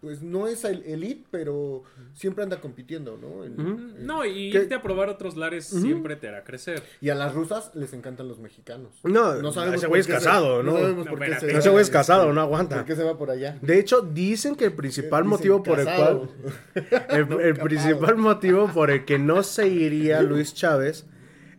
pues 0.00 0.22
no 0.22 0.46
es 0.46 0.62
el 0.64 0.84
elite, 0.84 1.24
pero 1.32 1.82
siempre 2.14 2.44
anda 2.44 2.60
compitiendo, 2.60 3.18
¿no? 3.20 3.44
En- 3.44 3.58
en- 3.58 4.06
No, 4.06 4.24
y 4.24 4.52
¿Qué? 4.52 4.58
irte 4.58 4.74
a 4.76 4.82
probar 4.82 5.08
otros 5.08 5.36
lares 5.36 5.66
siempre 5.66 6.14
te 6.14 6.28
hará 6.28 6.44
crecer. 6.44 6.80
Y 7.00 7.08
a 7.08 7.16
las 7.16 7.34
rusas 7.34 7.72
les 7.74 7.92
encantan 7.92 8.28
los 8.28 8.38
mexicanos. 8.38 8.92
No, 9.02 9.34
ese 9.74 9.88
güey 9.88 10.00
es 10.00 10.06
por 10.06 10.14
qué 10.14 10.20
se- 10.20 10.26
casado, 10.26 10.62
¿no? 10.62 10.72
sabemos 10.74 11.04
No, 11.06 11.10
por 11.10 11.20
qué 11.20 11.34
se 11.40 11.52
No, 11.52 11.58
ese 11.58 11.68
güey 11.70 11.82
es 11.82 11.90
casado, 11.90 12.26
no 12.28 12.32
¿Por 12.34 12.38
aguanta. 12.42 12.84
qué 12.84 12.94
se 12.94 13.02
va 13.02 13.18
por 13.18 13.30
allá? 13.30 13.58
De 13.60 13.78
hecho, 13.80 14.00
dicen 14.02 14.54
que 14.54 14.66
el 14.66 14.72
principal 14.74 15.24
Dicen 15.24 15.30
motivo 15.30 15.62
por 15.64 15.80
el 15.80 15.86
casado. 15.86 16.28
cual. 16.74 16.84
El, 17.10 17.40
el 17.40 17.54
principal 17.56 18.16
motivo 18.16 18.68
por 18.68 18.90
el 18.92 19.04
que 19.04 19.18
no 19.18 19.42
se 19.42 19.66
iría 19.66 20.22
Luis 20.22 20.54
Chávez 20.54 21.04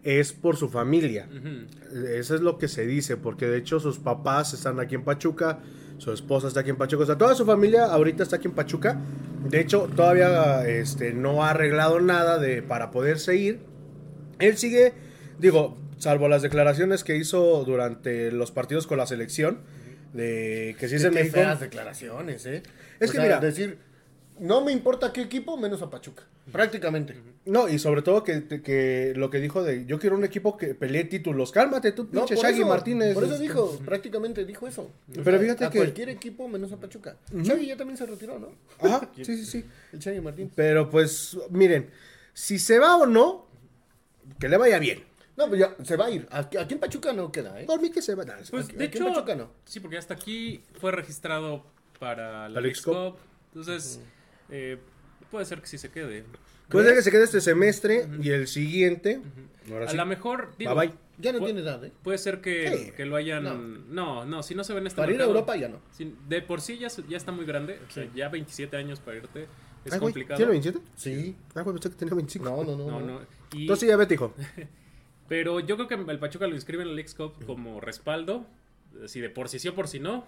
es 0.05 0.31
por 0.31 0.55
su 0.55 0.69
familia. 0.69 1.27
Eso 2.13 2.35
es 2.35 2.41
lo 2.41 2.57
que 2.57 2.67
se 2.69 2.85
dice, 2.85 3.17
porque 3.17 3.47
de 3.47 3.57
hecho 3.57 3.79
sus 3.81 3.99
papás 3.99 4.53
están 4.53 4.79
aquí 4.79 4.95
en 4.95 5.03
Pachuca, 5.03 5.59
su 5.97 6.11
esposa 6.13 6.47
está 6.47 6.59
aquí 6.61 6.69
en 6.69 6.75
Pachuca, 6.77 7.03
o 7.03 7.05
sea, 7.07 7.17
toda 7.17 7.35
su 7.35 7.45
familia 7.45 7.85
ahorita 7.85 8.23
está 8.23 8.37
aquí 8.37 8.47
en 8.47 8.53
Pachuca. 8.53 8.99
De 9.49 9.59
hecho, 9.59 9.89
todavía 9.95 10.65
este, 10.67 11.13
no 11.13 11.43
ha 11.43 11.49
arreglado 11.49 11.99
nada 11.99 12.37
de, 12.39 12.61
para 12.61 12.91
poderse 12.91 13.35
ir. 13.35 13.59
Él 14.39 14.57
sigue, 14.57 14.93
digo, 15.39 15.77
salvo 15.97 16.27
las 16.27 16.41
declaraciones 16.41 17.03
que 17.03 17.15
hizo 17.17 17.63
durante 17.65 18.31
los 18.31 18.51
partidos 18.51 18.85
con 18.87 18.97
la 18.97 19.07
selección, 19.07 19.59
de 20.13 20.75
que 20.79 20.87
si 20.87 20.95
es 20.95 21.03
en 21.03 21.13
México. 21.13 21.39
declaraciones, 21.59 22.45
¿eh? 22.45 22.63
Es 22.99 23.09
O 23.09 23.11
que 23.11 23.17
sea, 23.17 23.23
mira- 23.23 23.39
decir, 23.39 23.77
no 24.39 24.63
me 24.63 24.71
importa 24.71 25.11
qué 25.11 25.21
equipo, 25.21 25.57
menos 25.57 25.81
a 25.81 25.89
Pachuca. 25.89 26.23
Prácticamente. 26.51 27.15
No, 27.45 27.67
y 27.69 27.77
sobre 27.79 28.01
todo 28.01 28.23
que, 28.23 28.47
que 28.61 29.13
lo 29.15 29.29
que 29.29 29.39
dijo 29.39 29.63
de 29.63 29.85
yo 29.85 29.99
quiero 29.99 30.15
un 30.15 30.23
equipo 30.23 30.57
que 30.57 30.73
pelee 30.75 31.03
títulos. 31.05 31.51
Cálmate 31.51 31.91
tú, 31.91 32.03
No, 32.11 32.21
pinche 32.21 32.35
por 32.35 32.43
Shaggy 32.43 32.59
eso, 32.59 32.67
Martínez. 32.67 33.13
Por 33.13 33.23
eso 33.23 33.37
dijo, 33.37 33.79
prácticamente 33.85 34.45
dijo 34.45 34.67
eso. 34.67 34.83
O 34.83 35.23
Pero 35.23 35.39
fíjate 35.39 35.65
a 35.65 35.69
que- 35.69 35.77
cualquier 35.79 36.09
equipo 36.09 36.47
menos 36.47 36.71
a 36.71 36.77
Pachuca. 36.77 37.17
Shaggy 37.33 37.67
ya 37.67 37.77
también 37.77 37.97
se 37.97 38.05
retiró, 38.05 38.39
¿no? 38.39 38.49
Ajá, 38.79 39.09
sí, 39.15 39.25
sí, 39.25 39.45
sí. 39.45 39.65
El 39.93 39.99
Shaggy 39.99 40.21
Martín. 40.21 40.51
Pero 40.55 40.89
pues, 40.89 41.37
miren, 41.51 41.89
si 42.33 42.57
se 42.59 42.79
va 42.79 42.97
o 42.97 43.05
no, 43.05 43.47
que 44.39 44.49
le 44.49 44.57
vaya 44.57 44.79
bien. 44.79 45.03
No, 45.37 45.47
pues 45.47 45.59
ya 45.59 45.75
se 45.83 45.97
va 45.97 46.05
a 46.05 46.09
ir. 46.11 46.27
Aquí, 46.31 46.57
aquí 46.57 46.75
en 46.75 46.79
Pachuca 46.79 47.11
no 47.13 47.31
queda, 47.31 47.59
¿eh? 47.61 47.65
Por 47.65 47.81
mí 47.81 47.89
que 47.91 48.01
se 48.01 48.15
va. 48.15 48.23
Pues 48.49 48.65
Aquí- 48.67 48.75
de 48.77 48.85
aquí 48.85 48.97
en 48.97 49.03
hecho, 49.03 49.13
Pachuca 49.13 49.35
no. 49.35 49.49
sí, 49.65 49.79
porque 49.81 49.97
hasta 49.97 50.13
aquí 50.13 50.63
fue 50.79 50.91
registrado 50.93 51.63
para 51.99 52.47
la 52.49 52.61
La 52.61 52.73
Cup. 52.83 53.17
Entonces, 53.53 53.99
eh, 54.49 54.77
puede 55.31 55.45
ser 55.45 55.61
que 55.61 55.67
sí 55.67 55.77
se 55.77 55.89
quede. 55.91 56.23
Puede 56.69 56.87
ser 56.87 56.95
que 56.95 57.01
se 57.03 57.11
quede 57.11 57.23
este 57.23 57.41
semestre 57.41 58.07
y 58.21 58.29
el 58.31 58.47
siguiente. 58.47 59.21
Ahora 59.71 59.85
A 59.85 59.89
sí. 59.89 59.97
lo 59.97 60.05
mejor, 60.05 60.51
digo, 60.57 60.73
Bye 60.75 60.87
bye. 60.87 60.97
Ya 61.17 61.31
no 61.31 61.39
tiene 61.45 61.61
edad, 61.61 61.83
¿eh? 61.85 61.93
Puede 62.03 62.17
ser 62.17 62.41
que, 62.41 62.77
Sí. 62.87 62.91
que 62.91 63.05
lo 63.05 63.15
hayan. 63.15 63.43
No. 63.43 63.55
No. 63.55 64.25
no, 64.25 64.43
si 64.43 64.53
no 64.53 64.63
se 64.65 64.73
ve 64.73 64.79
en 64.81 64.87
este 64.87 64.99
Para 64.99 65.13
ir 65.13 65.21
a 65.21 65.25
Europa 65.25 65.55
ya 65.55 65.69
no. 65.69 65.79
si- 65.91 66.13
de 66.27 66.41
por 66.41 66.59
sí 66.59 66.77
ya, 66.77 66.89
ya 67.07 67.15
está 67.15 67.31
muy 67.31 67.45
grande. 67.45 67.79
O 67.87 67.91
sea, 67.91 68.05
ya 68.13 68.27
27 68.29 68.75
años 68.75 68.99
para 68.99 69.17
irte. 69.17 69.43
Es 69.85 69.93
Ay, 69.93 69.99
güey, 69.99 70.11
complicado. 70.11 70.37
¿Tiene 70.37 70.51
27? 70.51 70.85
Sí. 70.95 71.35
Ah, 71.53 71.61
güey, 71.61 71.73
pensé 71.75 71.89
que 71.89 71.95
tenía 71.95 72.15
25. 72.15 72.45
No, 72.49 72.63
no, 72.63 72.75
no. 72.75 72.91
No, 72.91 72.99
no. 72.99 73.21
Y- 73.53 73.61
Entonces 73.61 73.87
ya 73.87 73.95
vete, 73.95 74.15
hijo. 74.15 74.33
Pero 75.29 75.59
yo 75.59 75.75
creo 75.77 75.87
que 75.87 76.11
el 76.11 76.19
Pachuca 76.19 76.47
lo 76.47 76.55
inscribe 76.55 76.83
en 76.83 76.89
la 76.89 76.95
Leagues 76.95 77.15
Cup 77.15 77.33
como 77.45 77.79
respaldo. 77.79 78.45
Si 79.07 79.19
de 79.21 79.29
por 79.29 79.49
sí 79.49 79.59
sí 79.59 79.67
o 79.69 79.75
por 79.75 79.87
si 79.87 79.99
no. 79.99 80.25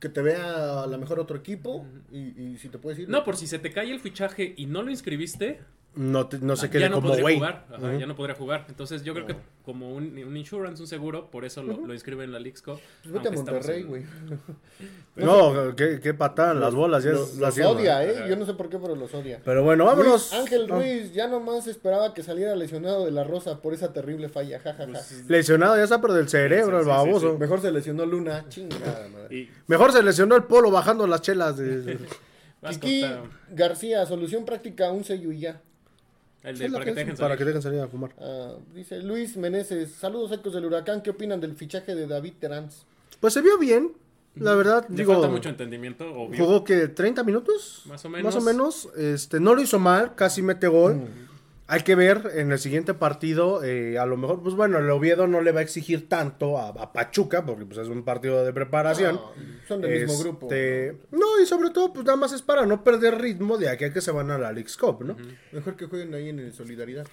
Que 0.00 0.08
te 0.08 0.22
vea 0.22 0.82
a 0.82 0.86
lo 0.86 0.98
mejor 0.98 1.20
otro 1.20 1.36
equipo 1.36 1.86
y, 2.10 2.40
y 2.40 2.58
si 2.58 2.68
te 2.68 2.78
puedes 2.78 2.98
ir. 2.98 3.08
No, 3.08 3.24
por 3.24 3.36
si 3.36 3.46
se 3.46 3.58
te 3.58 3.70
cae 3.70 3.90
el 3.90 4.00
fichaje 4.00 4.54
y 4.56 4.66
no 4.66 4.82
lo 4.82 4.90
inscribiste, 4.90 5.60
No, 5.96 6.26
te- 6.28 6.38
no 6.38 6.56
se 6.56 6.66
Ah, 6.66 6.70
quede 6.70 6.80
ya 6.82 6.88
no 6.90 6.96
como 7.00 7.16
güey. 7.16 7.36
jugar. 7.36 7.64
Ajá. 7.72 7.94
Ya 7.96 8.06
no 8.06 8.14
podría 8.14 8.34
jugar. 8.36 8.66
Entonces 8.68 9.02
yo 9.02 9.14
creo 9.14 9.26
que 9.26 9.34
como 9.64 9.94
un, 9.94 10.04
un 10.18 10.36
insurance, 10.36 10.80
un 10.82 10.86
seguro, 10.86 11.30
por 11.30 11.44
eso 11.46 11.62
lo, 11.62 11.86
lo 11.86 11.94
inscribe 11.94 12.22
en 12.24 12.32
la 12.32 12.38
Cup. 12.38 12.78
Pues 13.02 13.12
vete 13.14 13.28
a 13.28 13.30
Monterrey, 13.32 13.80
en- 13.80 13.86
güey. 13.88 14.02
No, 15.16 15.74
qué, 15.74 15.98
qué 16.02 16.12
patada, 16.12 16.52
las 16.52 16.74
bolas. 16.74 17.02
Ya 17.02 17.12
Los, 17.12 17.30
es 17.32 17.38
los 17.38 17.58
odia, 17.60 18.04
¿eh? 18.04 18.14
Ajá. 18.18 18.28
Yo 18.28 18.36
no 18.36 18.44
sé 18.44 18.52
por 18.52 18.68
qué, 18.68 18.78
pero 18.78 18.94
los 18.94 19.14
odia. 19.14 19.40
Pero 19.42 19.64
bueno, 19.64 19.86
vámonos. 19.86 20.30
Luis, 20.30 20.32
Ángel 20.34 20.66
Ah. 20.70 20.74
Ruiz 20.74 21.12
ya 21.14 21.26
nomás 21.28 21.66
esperaba 21.66 22.12
que 22.12 22.22
saliera 22.22 22.54
lesionado 22.54 23.06
de 23.06 23.10
la 23.12 23.24
Rosa 23.24 23.62
por 23.62 23.72
esa 23.72 23.94
terrible 23.94 24.28
falla, 24.28 24.60
jajaja. 24.60 24.86
Pues, 24.92 25.24
Lesionado 25.28 25.76
ya 25.76 25.84
está, 25.84 26.00
pero 26.02 26.12
del 26.12 26.28
cerebro, 26.28 26.78
Sí, 26.80 26.84
sí, 26.84 26.90
el 26.90 26.96
sí, 26.96 27.06
baboso. 27.08 27.38
Mejor 27.38 27.62
se 27.62 27.72
lesionó 27.72 28.04
Luna, 28.04 28.44
chingada 28.50 29.08
madre. 29.08 29.34
Y 29.34 29.50
Mejor 29.66 29.92
se 29.92 30.02
lesionó 30.02 30.36
el 30.36 30.44
polo 30.44 30.70
bajando 30.70 31.06
las 31.06 31.22
chelas. 31.22 31.56
de- 31.56 31.98
Kiki 32.80 33.04
García, 33.52 34.04
solución 34.06 34.44
práctica, 34.44 34.90
un 34.90 35.04
sello 35.04 35.32
y 35.32 35.40
ya. 35.40 35.62
El 36.46 36.58
de 36.58 36.70
para 36.70 36.84
que 36.84 36.92
dejen 36.92 37.16
para 37.16 37.28
salir. 37.28 37.38
que 37.38 37.44
dejen 37.44 37.62
salir 37.62 37.80
a 37.80 37.88
fumar. 37.88 38.10
Ah, 38.18 38.54
dice 38.74 39.02
Luis 39.02 39.36
Meneses, 39.36 39.90
saludos 39.92 40.32
ecos 40.32 40.54
del 40.54 40.64
huracán, 40.64 41.02
¿qué 41.02 41.10
opinan 41.10 41.40
del 41.40 41.54
fichaje 41.54 41.94
de 41.94 42.06
David 42.06 42.34
Terán? 42.38 42.68
Pues 43.20 43.34
se 43.34 43.42
vio 43.42 43.58
bien, 43.58 43.92
la 44.36 44.54
verdad. 44.54 44.86
Le 44.88 44.96
digo, 44.96 45.12
falta 45.14 45.28
mucho 45.28 45.48
entendimiento, 45.48 46.12
obvio. 46.14 46.44
jugó 46.44 46.64
que 46.64 46.88
30 46.88 47.24
minutos. 47.24 47.82
Más 47.86 48.04
o 48.04 48.08
menos. 48.08 48.34
Más 48.34 48.42
o 48.42 48.44
menos. 48.46 48.88
Este, 48.96 49.40
no 49.40 49.54
lo 49.54 49.62
hizo 49.62 49.78
mal, 49.78 50.14
casi 50.14 50.42
mete 50.42 50.68
gol. 50.68 51.08
Hay 51.68 51.80
que 51.82 51.96
ver 51.96 52.30
en 52.36 52.52
el 52.52 52.60
siguiente 52.60 52.94
partido, 52.94 53.64
eh, 53.64 53.98
a 53.98 54.06
lo 54.06 54.16
mejor, 54.16 54.40
pues 54.40 54.54
bueno, 54.54 54.78
el 54.78 54.88
Oviedo 54.88 55.26
no 55.26 55.40
le 55.40 55.50
va 55.50 55.58
a 55.58 55.62
exigir 55.64 56.08
tanto 56.08 56.58
a, 56.58 56.68
a 56.68 56.92
Pachuca, 56.92 57.44
porque 57.44 57.64
pues 57.66 57.78
es 57.78 57.88
un 57.88 58.04
partido 58.04 58.44
de 58.44 58.52
preparación. 58.52 59.16
No, 59.16 59.32
son 59.66 59.80
del 59.80 60.06
mismo 60.06 60.16
grupo. 60.18 60.46
Este, 60.46 60.96
¿no? 61.10 61.40
y 61.42 61.46
sobre 61.46 61.70
todo, 61.70 61.92
pues 61.92 62.06
nada 62.06 62.16
más 62.16 62.32
es 62.32 62.42
para 62.42 62.64
no 62.66 62.84
perder 62.84 63.20
ritmo 63.20 63.58
de 63.58 63.68
aquí 63.68 63.84
a 63.84 63.92
que 63.92 64.00
se 64.00 64.12
van 64.12 64.30
a 64.30 64.38
la 64.38 64.52
Leagues 64.52 64.76
Cup, 64.76 65.02
¿no? 65.04 65.16
Mejor 65.50 65.74
que 65.76 65.86
jueguen 65.86 66.14
ahí 66.14 66.28
en 66.28 66.38
el 66.38 66.52
Solidaridad. 66.54 67.06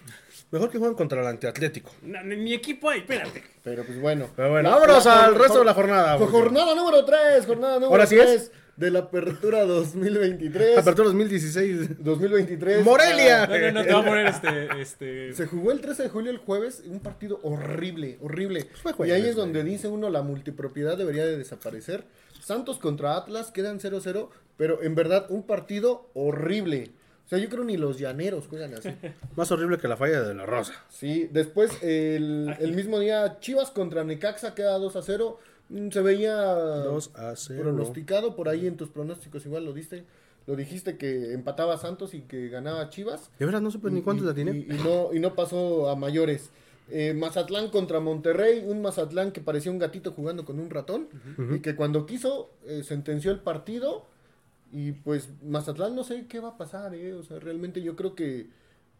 Mejor 0.51 0.69
que 0.69 0.77
jueguen 0.77 0.95
contra 0.95 1.21
el 1.21 1.25
antiatlético. 1.27 1.91
No, 2.03 2.23
ni 2.23 2.35
mi 2.35 2.53
equipo 2.53 2.89
hay, 2.89 2.99
espérate. 2.99 3.43
Pero 3.63 3.83
pues 3.83 3.99
bueno. 3.99 4.27
Pero 4.35 4.51
bueno, 4.51 4.69
La- 4.69 4.75
vámonos 4.75 5.03
la- 5.05 5.25
al 5.25 5.35
resto 5.35 5.59
de 5.59 5.65
la 5.65 5.73
jornada. 5.73 6.17
Jornada 6.19 6.75
número 6.75 7.03
3, 7.03 7.43
jornada 7.47 7.73
número 7.75 7.89
Ahora 7.91 8.05
sí 8.05 8.17
3 8.17 8.29
es. 8.29 8.51
De 8.75 8.89
la 8.89 8.99
apertura 8.99 9.65
2023. 9.65 10.77
Apertura 10.77 11.07
2016. 11.07 12.03
2023. 12.03 12.83
Morelia. 12.83 13.45
No, 13.45 13.57
no, 13.57 13.71
no, 13.71 13.83
te 13.83 13.93
voy 13.93 14.01
a 14.01 14.05
poner 14.05 14.27
este. 14.27 14.81
este... 14.81 15.33
Se 15.33 15.45
jugó 15.45 15.71
el 15.71 15.81
13 15.81 16.03
de 16.03 16.09
julio 16.09 16.31
el 16.31 16.37
jueves, 16.37 16.83
un 16.85 16.99
partido 16.99 17.39
horrible, 17.43 18.17
horrible. 18.21 18.67
Fue 18.81 19.07
y 19.07 19.11
ahí 19.11 19.27
es 19.27 19.35
donde 19.35 19.63
dice 19.63 19.87
uno 19.87 20.09
la 20.09 20.21
multipropiedad 20.21 20.97
debería 20.97 21.25
de 21.25 21.37
desaparecer. 21.37 22.03
Santos 22.41 22.77
contra 22.77 23.15
Atlas 23.15 23.51
quedan 23.51 23.79
0-0, 23.79 24.29
pero 24.57 24.81
en 24.83 24.95
verdad 24.95 25.27
un 25.29 25.43
partido 25.43 26.09
horrible. 26.13 26.91
O 27.25 27.29
sea, 27.29 27.39
yo 27.39 27.47
creo 27.49 27.63
ni 27.63 27.77
los 27.77 27.99
llaneros 27.99 28.47
juegan 28.47 28.73
así. 28.73 28.89
Más 29.35 29.49
horrible 29.51 29.77
que 29.77 29.87
la 29.87 29.95
falla 29.95 30.21
de 30.21 30.33
la 30.33 30.45
Rosa. 30.45 30.73
Sí, 30.89 31.29
después 31.31 31.71
el, 31.81 32.53
el 32.59 32.73
mismo 32.73 32.99
día 32.99 33.39
Chivas 33.39 33.71
contra 33.71 34.03
Necaxa 34.03 34.53
queda 34.55 34.77
2-0. 34.77 35.37
Mm, 35.37 35.52
Se 35.91 36.01
veía 36.01 36.35
2 36.43 37.11
a 37.15 37.35
0. 37.35 37.61
pronosticado 37.63 38.35
por 38.35 38.49
ahí 38.49 38.67
en 38.67 38.77
tus 38.77 38.89
pronósticos, 38.89 39.45
igual 39.45 39.65
lo 39.65 39.73
diste. 39.73 40.03
Lo 40.45 40.55
dijiste 40.57 40.97
que 40.97 41.33
empataba 41.33 41.77
Santos 41.77 42.13
y 42.13 42.21
que 42.21 42.49
ganaba 42.49 42.89
Chivas. 42.89 43.31
De 43.39 43.45
verdad, 43.45 43.61
no 43.61 43.71
supe 43.71 43.89
ni 43.91 44.01
cuántos 44.01 44.25
Y- 44.25 44.27
la 44.27 44.33
tiene. 44.35 44.51
Y, 44.57 44.73
y 44.73 44.77
no, 44.83 45.13
y 45.13 45.19
no 45.19 45.35
pasó 45.35 45.89
a 45.89 45.95
mayores. 45.95 46.51
Eh, 46.89 47.13
Mazatlán 47.13 47.69
contra 47.69 48.01
Monterrey, 48.01 48.61
un 48.67 48.81
Mazatlán 48.81 49.31
que 49.31 49.39
parecía 49.39 49.71
un 49.71 49.79
gatito 49.79 50.11
jugando 50.11 50.43
con 50.43 50.59
un 50.59 50.69
ratón 50.69 51.07
y 51.55 51.59
que 51.61 51.75
cuando 51.77 52.05
quiso 52.05 52.51
eh, 52.65 52.83
sentenció 52.83 53.31
el 53.31 53.39
partido 53.39 54.05
y 54.71 54.91
pues 54.91 55.29
Mazatlán 55.43 55.95
no 55.95 56.03
sé 56.03 56.25
qué 56.27 56.41
va 56.41 56.49
a 56.49 56.57
pasar, 56.57 56.93
eh, 56.93 57.13
o 57.13 57.23
sea, 57.23 57.39
realmente 57.39 57.81
yo 57.81 57.95
creo 57.95 58.15
que 58.15 58.47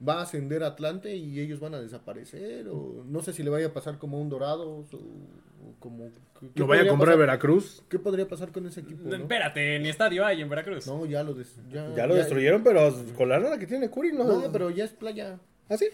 va 0.08 0.20
a 0.20 0.22
ascender 0.24 0.64
a 0.64 0.68
Atlante 0.68 1.16
y 1.16 1.40
ellos 1.40 1.60
van 1.60 1.74
a 1.76 1.82
desaparecer 1.82 2.68
o 2.70 3.04
no 3.08 3.22
sé 3.22 3.34
si 3.34 3.44
le 3.44 3.50
vaya 3.50 3.68
a 3.68 3.74
pasar 3.74 3.98
como 3.98 4.18
a 4.18 4.22
un 4.22 4.30
Dorados 4.30 4.94
o, 4.94 4.98
o 4.98 5.76
como 5.80 6.10
¿qué- 6.40 6.48
qué 6.54 6.60
Lo 6.60 6.68
vaya 6.68 6.82
a 6.82 6.86
podría 6.86 6.90
comprar 6.90 7.10
a 7.10 7.12
pasar? 7.14 7.20
Veracruz. 7.20 7.84
¿Qué 7.90 8.00
podría 8.00 8.28
pasar 8.28 8.52
con 8.52 8.66
ese 8.68 8.82
equipo? 8.82 9.08
no? 9.08 9.16
Espérate, 9.16 9.80
ni 9.80 9.90
estadio 9.90 10.26
hay 10.26 10.42
en 10.42 10.50
Veracruz. 10.50 10.86
No, 10.88 11.06
ya 11.06 11.24
lo 11.24 11.34
des- 11.34 11.56
ya, 11.72 11.94
Ya 11.96 12.06
lo 12.08 12.16
destruyeron, 12.16 12.64
pero 12.64 12.94
con 13.16 13.30
la 13.30 13.40
lana 13.40 13.58
que 13.58 13.68
tiene 13.68 13.90
Curi, 13.90 14.12
¿no? 14.12 14.24
No, 14.26 14.52
pero 14.52 14.70
ya 14.70 14.84
es 14.86 14.92
playa. 14.92 15.40
¿Ah, 15.70 15.78
sí? 15.78 15.88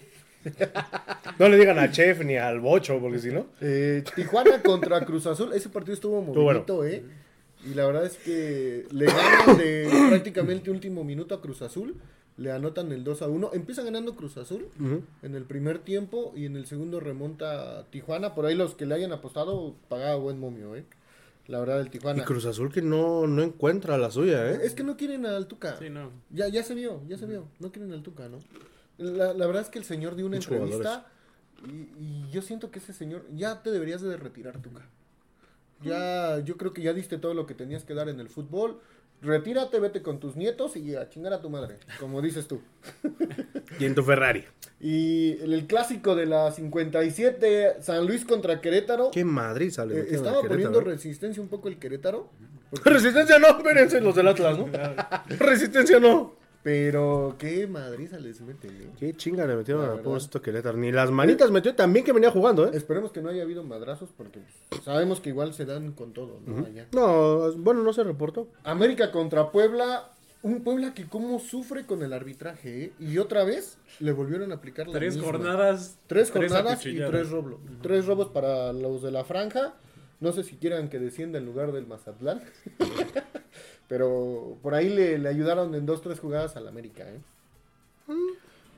no 1.40 1.50
le 1.50 1.58
digan 1.58 1.78
al 1.80 1.92
chef 1.92 2.24
ni 2.24 2.36
al 2.38 2.60
bocho, 2.60 3.00
porque 3.00 3.20
si 3.20 3.30
no. 3.30 3.48
Eh, 3.62 4.04
Tijuana 4.16 4.62
contra 4.64 5.04
Cruz 5.06 5.26
Azul, 5.28 5.52
ese 5.54 5.70
partido 5.70 5.94
estuvo 5.94 6.22
movidito, 6.22 6.86
¿eh? 6.86 7.04
Y 7.70 7.74
la 7.74 7.86
verdad 7.86 8.06
es 8.06 8.16
que 8.18 8.86
le 8.92 9.06
ganan 9.06 9.58
de 9.58 9.90
prácticamente 10.10 10.72
último 10.72 11.04
minuto 11.04 11.36
a 11.36 11.42
Cruz 11.42 11.62
Azul, 11.62 11.96
le 12.40 12.52
anotan 12.52 12.92
el 12.92 13.04
2 13.04 13.22
a 13.22 13.28
1, 13.28 13.52
empieza 13.54 13.84
ganando 13.84 14.16
Cruz 14.16 14.38
Azul 14.38 14.68
en 15.22 15.36
el 15.36 15.44
primer 15.44 15.80
tiempo 15.80 16.34
y 16.36 16.46
en 16.46 16.56
el 16.56 16.66
segundo 16.66 17.00
remonta 17.00 17.80
a 17.80 17.84
Tijuana, 17.86 18.34
por 18.34 18.46
ahí 18.46 18.56
los 18.56 18.76
que 18.76 18.86
le 18.86 18.96
hayan 18.96 19.12
apostado 19.12 19.76
pagaba 19.90 20.16
buen 20.16 20.40
momio, 20.40 20.76
¿eh? 20.76 20.86
La 21.48 21.60
verdad 21.60 21.80
del 21.80 21.88
Y 21.88 21.90
Tijuana. 21.90 22.24
Cruz 22.26 22.46
Azul 22.46 22.72
que 22.72 22.82
no, 22.82 23.28
no 23.28 23.42
encuentra 23.42 23.98
la 23.98 24.10
suya, 24.12 24.52
¿eh? 24.52 24.60
Es 24.64 24.74
que 24.74 24.84
no 24.84 24.96
quieren 24.96 25.26
al 25.26 25.48
Tuca. 25.48 25.78
Sí, 25.78 25.90
no. 25.90 26.12
Ya, 26.30 26.48
ya 26.48 26.64
se 26.64 26.76
vio, 26.76 27.02
ya 27.08 27.18
se 27.18 27.26
vio. 27.26 27.48
No 27.60 27.72
quieren 27.72 27.92
al 27.92 28.04
Tuca, 28.04 28.30
¿no? 28.30 28.38
La, 28.98 29.34
la 29.34 29.48
verdad 29.48 29.64
es 29.64 29.70
que 29.70 29.80
el 29.80 29.86
señor 29.86 30.16
dio 30.16 30.26
una 30.26 30.38
Muchos 30.38 30.52
entrevista 30.52 31.08
Y, 31.68 31.72
y 32.00 32.30
yo 32.32 32.42
siento 32.42 32.70
que 32.72 32.80
ese 32.80 32.94
señor, 32.94 33.26
ya 33.36 33.64
te 33.64 33.72
deberías 33.72 34.02
de 34.02 34.16
retirar, 34.16 34.62
Tuca. 34.62 34.88
Ya, 35.82 36.40
yo 36.40 36.58
creo 36.58 36.74
que 36.74 36.82
ya 36.82 36.94
diste 36.94 37.18
todo 37.18 37.34
lo 37.34 37.46
que 37.46 37.54
tenías 37.54 37.84
que 37.84 37.94
dar 37.94 38.10
en 38.10 38.20
el 38.20 38.30
fútbol. 38.30 38.80
Retírate, 39.22 39.80
vete 39.80 40.02
con 40.02 40.20
tus 40.20 40.36
nietos 40.38 40.78
y 40.78 40.96
a 40.96 41.10
chingar 41.10 41.34
a 41.34 41.42
tu 41.42 41.50
madre, 41.50 41.78
como 42.00 42.22
dices 42.22 42.48
tú. 42.48 42.62
Y 43.80 43.86
en 43.86 43.94
tu 43.94 44.02
Ferrari. 44.04 44.46
Y 44.80 45.34
el, 45.42 45.54
el 45.54 45.68
clásico 45.68 46.16
de 46.16 46.26
la 46.26 46.52
57, 46.52 47.82
San 47.82 48.06
Luis 48.08 48.24
contra 48.24 48.62
Querétaro. 48.62 49.12
Qué 49.12 49.26
Madrid 49.26 49.72
sale. 49.72 50.00
eh, 50.00 50.06
estaba 50.12 50.42
poniendo 50.42 50.72
Querétaro. 50.72 50.82
resistencia 50.82 51.42
un 51.44 51.50
poco 51.50 51.68
el 51.68 51.78
Querétaro. 51.80 52.30
Resistencia 52.86 53.40
no, 53.40 53.48
espérense 53.58 54.00
los 54.00 54.16
del 54.16 54.28
Atlas, 54.30 54.58
¿no? 54.58 54.70
Resistencia 55.40 56.00
no. 56.00 56.36
Pero 56.62 57.36
qué 57.40 57.68
madriza 57.68 58.20
les 58.20 58.42
mete, 58.42 58.68
¿eh? 58.68 58.90
Qué 59.00 59.14
chinga 59.16 59.46
le 59.46 59.56
metieron 59.56 59.88
La 59.88 59.94
a 59.94 59.98
pobrecito 60.04 60.42
Querétaro. 60.42 60.78
Ni 60.78 60.92
las 60.92 61.10
manitas 61.10 61.52
metió 61.52 61.74
también 61.74 62.04
que 62.06 62.12
venía 62.12 62.32
jugando, 62.32 62.68
¿eh? 62.68 62.72
Esperemos 62.74 63.12
que 63.12 63.22
no 63.22 63.30
haya 63.30 63.44
habido 63.44 63.64
madrazos 63.64 64.10
porque 64.16 64.42
sabemos 64.84 65.22
que 65.22 65.30
igual 65.30 65.54
se 65.54 65.66
dan 65.66 65.94
con 65.94 66.12
todo, 66.12 66.40
¿no? 66.46 66.66
Allá. 66.66 66.88
No, 66.94 67.54
bueno, 67.54 67.82
no 67.84 67.94
se 67.94 68.04
reportó. 68.04 68.48
América 68.64 69.12
contra 69.12 69.52
Puebla. 69.52 70.12
Un 70.42 70.64
Puebla 70.64 70.94
que 70.94 71.06
cómo 71.06 71.40
sufre 71.40 71.86
con 71.86 72.02
el 72.02 72.14
arbitraje, 72.14 72.84
¿eh? 72.86 72.94
Y 73.00 73.18
otra 73.18 73.44
vez 73.44 73.78
le 74.00 74.14
volvieron 74.14 74.52
a 74.54 74.56
aplicar 74.56 74.88
la 74.88 74.94
Tres 74.94 75.16
misma. 75.16 75.32
jornadas. 75.32 75.98
Tres 76.08 76.32
jornadas 76.32 76.86
y 76.86 76.96
tres 76.98 77.30
robos. 77.30 77.56
Tres 77.82 78.06
robos 78.06 78.30
para 78.30 78.72
los 78.74 79.02
de 79.02 79.12
la 79.12 79.24
franja. 79.26 79.74
No 80.22 80.32
sé 80.34 80.44
si 80.44 80.56
quieran 80.58 80.90
que 80.90 81.00
descienda 81.00 81.40
en 81.40 81.46
lugar 81.46 81.72
del 81.72 81.88
Mazatlán. 81.88 82.42
Pero 83.90 84.58
por 84.62 84.76
ahí 84.76 84.88
le, 84.88 85.18
le 85.18 85.28
ayudaron 85.28 85.76
en 85.76 85.86
dos, 85.86 86.02
tres 86.02 86.20
jugadas 86.20 86.56
al 86.56 86.68
América, 86.68 87.04
¿eh? 87.10 87.20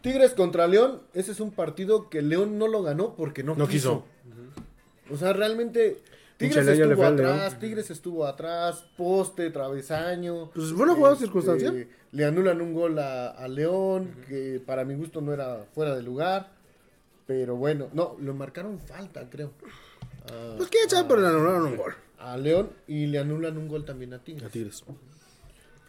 Tigres 0.02 0.34
contra 0.34 0.68
León. 0.68 1.02
Ese 1.14 1.32
es 1.34 1.40
un 1.40 1.52
partido 1.52 2.10
que 2.10 2.22
León 2.24 2.58
no 2.58 2.68
lo 2.68 2.82
ganó 2.82 3.14
porque 3.16 3.44
no, 3.44 3.56
No 3.56 3.68
quiso. 3.68 4.06
quiso. 4.24 5.14
O 5.14 5.18
sea, 5.18 5.34
realmente 5.34 6.00
Tigres 6.38 6.66
estuvo 6.68 7.04
atrás, 7.06 7.60
Tigres 7.60 7.92
estuvo 7.92 8.26
atrás, 8.26 8.86
poste, 8.98 9.52
travesaño. 9.52 10.50
Pues 10.56 10.72
fue 10.72 10.84
una 10.84 10.96
jugada 10.96 11.14
Este, 11.14 11.26
circunstancial. 11.26 11.88
Le 12.12 12.26
anulan 12.26 12.62
un 12.62 12.74
gol 12.74 12.98
a, 13.00 13.30
a 13.30 13.48
León, 13.48 14.16
que 14.28 14.62
para 14.66 14.86
mi 14.86 14.96
gusto 14.96 15.22
no 15.22 15.34
era 15.34 15.66
fuera 15.76 15.96
de 15.96 16.02
lugar. 16.02 16.50
Pero 17.28 17.56
bueno, 17.58 17.90
no, 17.94 18.16
lo 18.20 18.34
marcaron 18.34 18.80
falta, 18.80 19.30
creo. 19.30 19.52
Pues 20.58 20.70
quién 20.70 20.90
sabe, 20.90 21.08
pero 21.10 21.22
le 21.22 21.28
anularon 21.28 21.66
un 21.68 21.78
gol. 21.78 21.94
A 22.24 22.38
León 22.38 22.70
y 22.88 23.08
le 23.08 23.20
anulan 23.20 23.58
un 23.58 23.68
gol 23.68 23.86
también 23.86 24.14
a 24.14 24.20
Tigres. 24.24 24.46
A 24.46 24.50
Tigres. 24.50 24.84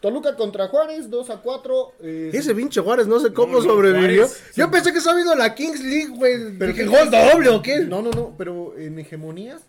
Toluca 0.01 0.35
contra 0.35 0.67
Juárez, 0.67 1.09
2 1.09 1.29
a 1.29 1.37
4. 1.41 1.93
eh, 2.01 2.31
Ese 2.33 2.53
pinche 2.53 2.81
Juárez 2.81 3.07
no 3.07 3.19
sé 3.21 3.31
cómo 3.31 3.53
No, 3.53 3.59
no, 3.59 3.65
sobrevivió. 3.69 4.27
Juárez, 4.27 4.43
Yo 4.55 4.69
pensé 4.69 4.91
que 4.91 4.97
estaba 4.97 5.15
viendo 5.15 5.33
la 5.35 5.55
Kings 5.55 5.81
League, 5.81 6.09
güey. 6.09 6.57
pero 6.57 6.73
¿qué 6.73 6.85
¿gol 6.85 7.09
doble 7.09 7.49
o 7.49 7.61
qué? 7.61 7.79
No, 7.81 8.01
no, 8.01 8.11
no, 8.11 8.35
pero 8.37 8.77
en 8.77 8.99
hegemonías, 8.99 9.61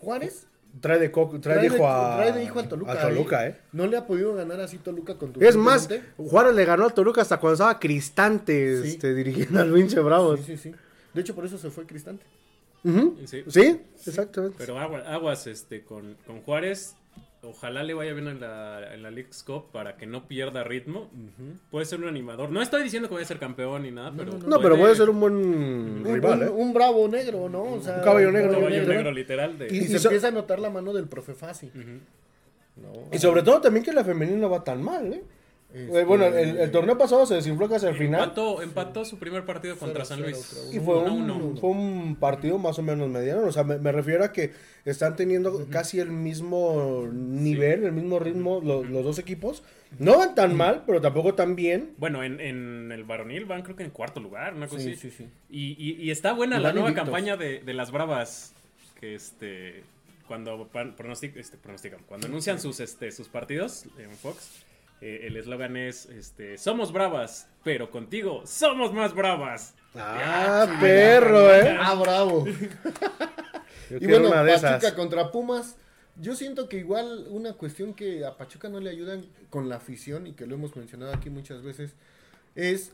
Juárez 0.00 0.46
Trae 0.80 0.98
de, 0.98 1.10
co- 1.10 1.38
trae 1.40 1.58
de 1.60 1.66
hijo 1.74 1.88
a, 1.88 2.16
trae 2.18 2.32
de 2.32 2.44
hijo 2.44 2.58
al 2.60 2.68
Toluca. 2.68 2.92
a 2.92 3.00
Toluca, 3.08 3.46
¿eh? 3.46 3.50
¿eh? 3.50 3.60
No 3.72 3.86
le 3.86 3.96
ha 3.96 4.06
podido 4.06 4.34
ganar 4.34 4.60
así 4.60 4.78
Toluca 4.78 5.16
con 5.16 5.32
Es 5.40 5.56
más, 5.56 5.88
Juárez 6.16 6.54
le 6.54 6.64
ganó 6.64 6.86
a 6.86 6.90
Toluca 6.90 7.20
hasta 7.22 7.38
cuando 7.40 7.54
estaba 7.54 7.80
Cristante 7.80 8.82
Sí. 8.82 8.88
este, 8.90 9.14
dirigiendo 9.14 9.60
al 9.60 9.72
pinche 9.72 9.98
Bravos. 10.00 10.40
Sí, 10.40 10.56
sí, 10.56 10.70
sí. 10.70 10.74
De 11.14 11.20
hecho, 11.22 11.34
por 11.34 11.44
eso 11.46 11.58
se 11.58 11.70
fue 11.70 11.84
Cristante. 11.84 12.24
Sí. 13.26 13.44
Sí, 13.48 13.80
exactamente. 14.06 14.56
Pero 14.58 14.78
agua- 14.78 15.04
aguas 15.06 15.46
este, 15.46 15.82
con, 15.82 16.16
con 16.26 16.40
Juárez. 16.42 16.94
Ojalá 17.40 17.84
le 17.84 17.94
vaya 17.94 18.12
bien 18.14 18.26
en 18.26 18.40
la, 18.40 18.92
en 18.92 19.00
la 19.04 19.12
League's 19.12 19.44
Cup 19.44 19.70
para 19.70 19.96
que 19.96 20.06
no 20.06 20.26
pierda 20.26 20.64
ritmo. 20.64 21.08
Puede 21.70 21.86
ser 21.86 22.00
un 22.00 22.08
animador. 22.08 22.50
No 22.50 22.60
estoy 22.60 22.82
diciendo 22.82 23.08
que 23.08 23.14
vaya 23.14 23.24
a 23.24 23.28
ser 23.28 23.38
campeón 23.38 23.82
ni 23.84 23.92
nada, 23.92 24.12
pero. 24.16 24.32
No, 24.38 24.58
pero 24.60 24.76
puede 24.76 24.96
ser 24.96 25.08
un 25.08 25.20
buen 25.20 25.34
Un, 25.36 26.02
rival, 26.04 26.40
un- 26.42 26.46
¿eh? 26.48 26.50
un 26.50 26.72
bravo 26.74 27.06
negro, 27.06 27.48
¿no? 27.48 27.62
O 27.74 27.80
sea, 27.80 27.98
Un 27.98 28.02
caballo 28.02 28.32
negro, 28.32 28.50
Un 28.50 28.64
caballo 28.64 28.84
negro, 28.88 29.12
literal. 29.12 29.56
De, 29.56 29.68
Y, 29.72 29.78
Y 29.78 29.82
se 29.86 30.00
so- 30.00 30.08
empieza 30.08 30.28
a 30.28 30.30
notar 30.32 30.58
la 30.58 30.68
mano 30.70 30.92
del 30.92 31.06
profe. 31.06 31.32
¿no? 32.76 32.92
Y 33.12 33.18
sobre 33.18 33.42
todo 33.42 33.60
también 33.60 33.84
que 33.84 33.92
la 33.92 34.04
femenina 34.04 34.38
no 34.38 34.50
va 34.50 34.62
tan 34.64 34.82
mal, 34.82 35.12
¿eh? 35.12 35.22
Este, 35.72 36.04
Bueno, 36.04 36.24
el, 36.24 36.56
el 36.58 36.70
torneo 36.70 36.96
pasado 36.96 37.26
se 37.26 37.34
desinfló 37.34 37.68
casi 37.68 37.84
al 37.86 37.94
final. 37.96 38.22
Empató, 38.22 38.62
empató 38.62 39.04
su 39.04 39.18
primer 39.18 39.44
partido 39.44 39.76
contra 39.76 40.04
San 40.06 40.22
Luis. 40.22 40.68
Y 40.72 40.80
fue 40.80 40.98
un, 40.98 41.58
fue 41.58 41.70
un 41.70 42.16
partido 42.16 42.56
más 42.58 42.78
o 42.78 42.82
menos 42.82 43.08
mediano. 43.10 43.46
O 43.46 43.52
sea, 43.52 43.64
me, 43.64 43.76
me 43.78 43.92
refiero 43.92 44.24
a 44.24 44.32
que 44.32 44.52
están 44.86 45.14
teniendo 45.14 45.66
casi 45.70 46.00
el 46.00 46.10
mismo 46.10 47.06
nivel, 47.12 47.84
el 47.84 47.92
mismo 47.92 48.18
ritmo 48.18 48.60
lo- 48.64 48.82
los 48.82 49.04
dos 49.04 49.18
equipos. 49.18 49.62
No 49.98 50.16
van 50.18 50.34
tan 50.34 50.56
mal, 50.56 50.84
pero 50.86 51.00
tampoco 51.02 51.34
tan 51.34 51.54
bien. 51.54 51.92
Bueno, 51.98 52.24
en, 52.24 52.40
en 52.40 52.90
el 52.90 53.04
varonil 53.04 53.44
van 53.44 53.62
creo 53.62 53.76
que 53.76 53.84
en 53.84 53.90
cuarto 53.90 54.20
lugar, 54.20 54.54
una 54.54 54.68
cosa 54.68 54.82
Sí, 54.82 54.92
así. 54.92 55.10
sí, 55.10 55.16
sí. 55.18 55.28
Y, 55.50 55.76
y- 55.78 56.02
y 56.02 56.10
está 56.10 56.32
buena 56.32 56.58
Y 56.58 56.62
la 56.62 56.72
nueva 56.72 56.88
invictos. 56.88 57.04
campaña 57.10 57.36
de, 57.36 57.60
de 57.60 57.74
las 57.74 57.90
Bravas. 57.90 58.54
Que 59.00 59.14
este. 59.14 59.84
Cuando 60.26 60.68
pronostic- 60.72 61.36
este, 61.36 61.56
pronostican, 61.56 62.00
cuando 62.06 62.26
anuncian 62.26 62.58
sus, 62.60 62.80
este, 62.80 63.12
sus 63.12 63.28
partidos 63.28 63.84
en 63.98 64.10
Fox, 64.10 64.62
eh, 65.00 65.20
el 65.24 65.36
eslogan 65.36 65.76
es 65.76 66.06
este, 66.06 66.58
Somos 66.58 66.92
bravas, 66.92 67.48
pero 67.64 67.90
contigo 67.90 68.42
somos 68.46 68.92
más 68.92 69.14
bravas. 69.14 69.74
Ah, 69.94 70.78
perro, 70.80 71.54
¿eh? 71.54 71.76
Ah, 71.78 71.94
bravo. 71.94 72.44
Yo 73.90 73.96
y 74.00 74.06
bueno, 74.06 74.30
Pachuca 74.30 74.76
esas. 74.78 74.92
contra 74.92 75.30
Pumas. 75.30 75.76
Yo 76.20 76.34
siento 76.34 76.68
que 76.68 76.78
igual 76.78 77.26
una 77.30 77.52
cuestión 77.52 77.94
que 77.94 78.24
a 78.24 78.36
Pachuca 78.36 78.68
no 78.68 78.80
le 78.80 78.90
ayudan 78.90 79.24
con 79.50 79.68
la 79.68 79.76
afición 79.76 80.26
y 80.26 80.32
que 80.32 80.46
lo 80.46 80.56
hemos 80.56 80.74
mencionado 80.76 81.12
aquí 81.14 81.30
muchas 81.30 81.62
veces 81.62 81.92
es 82.56 82.92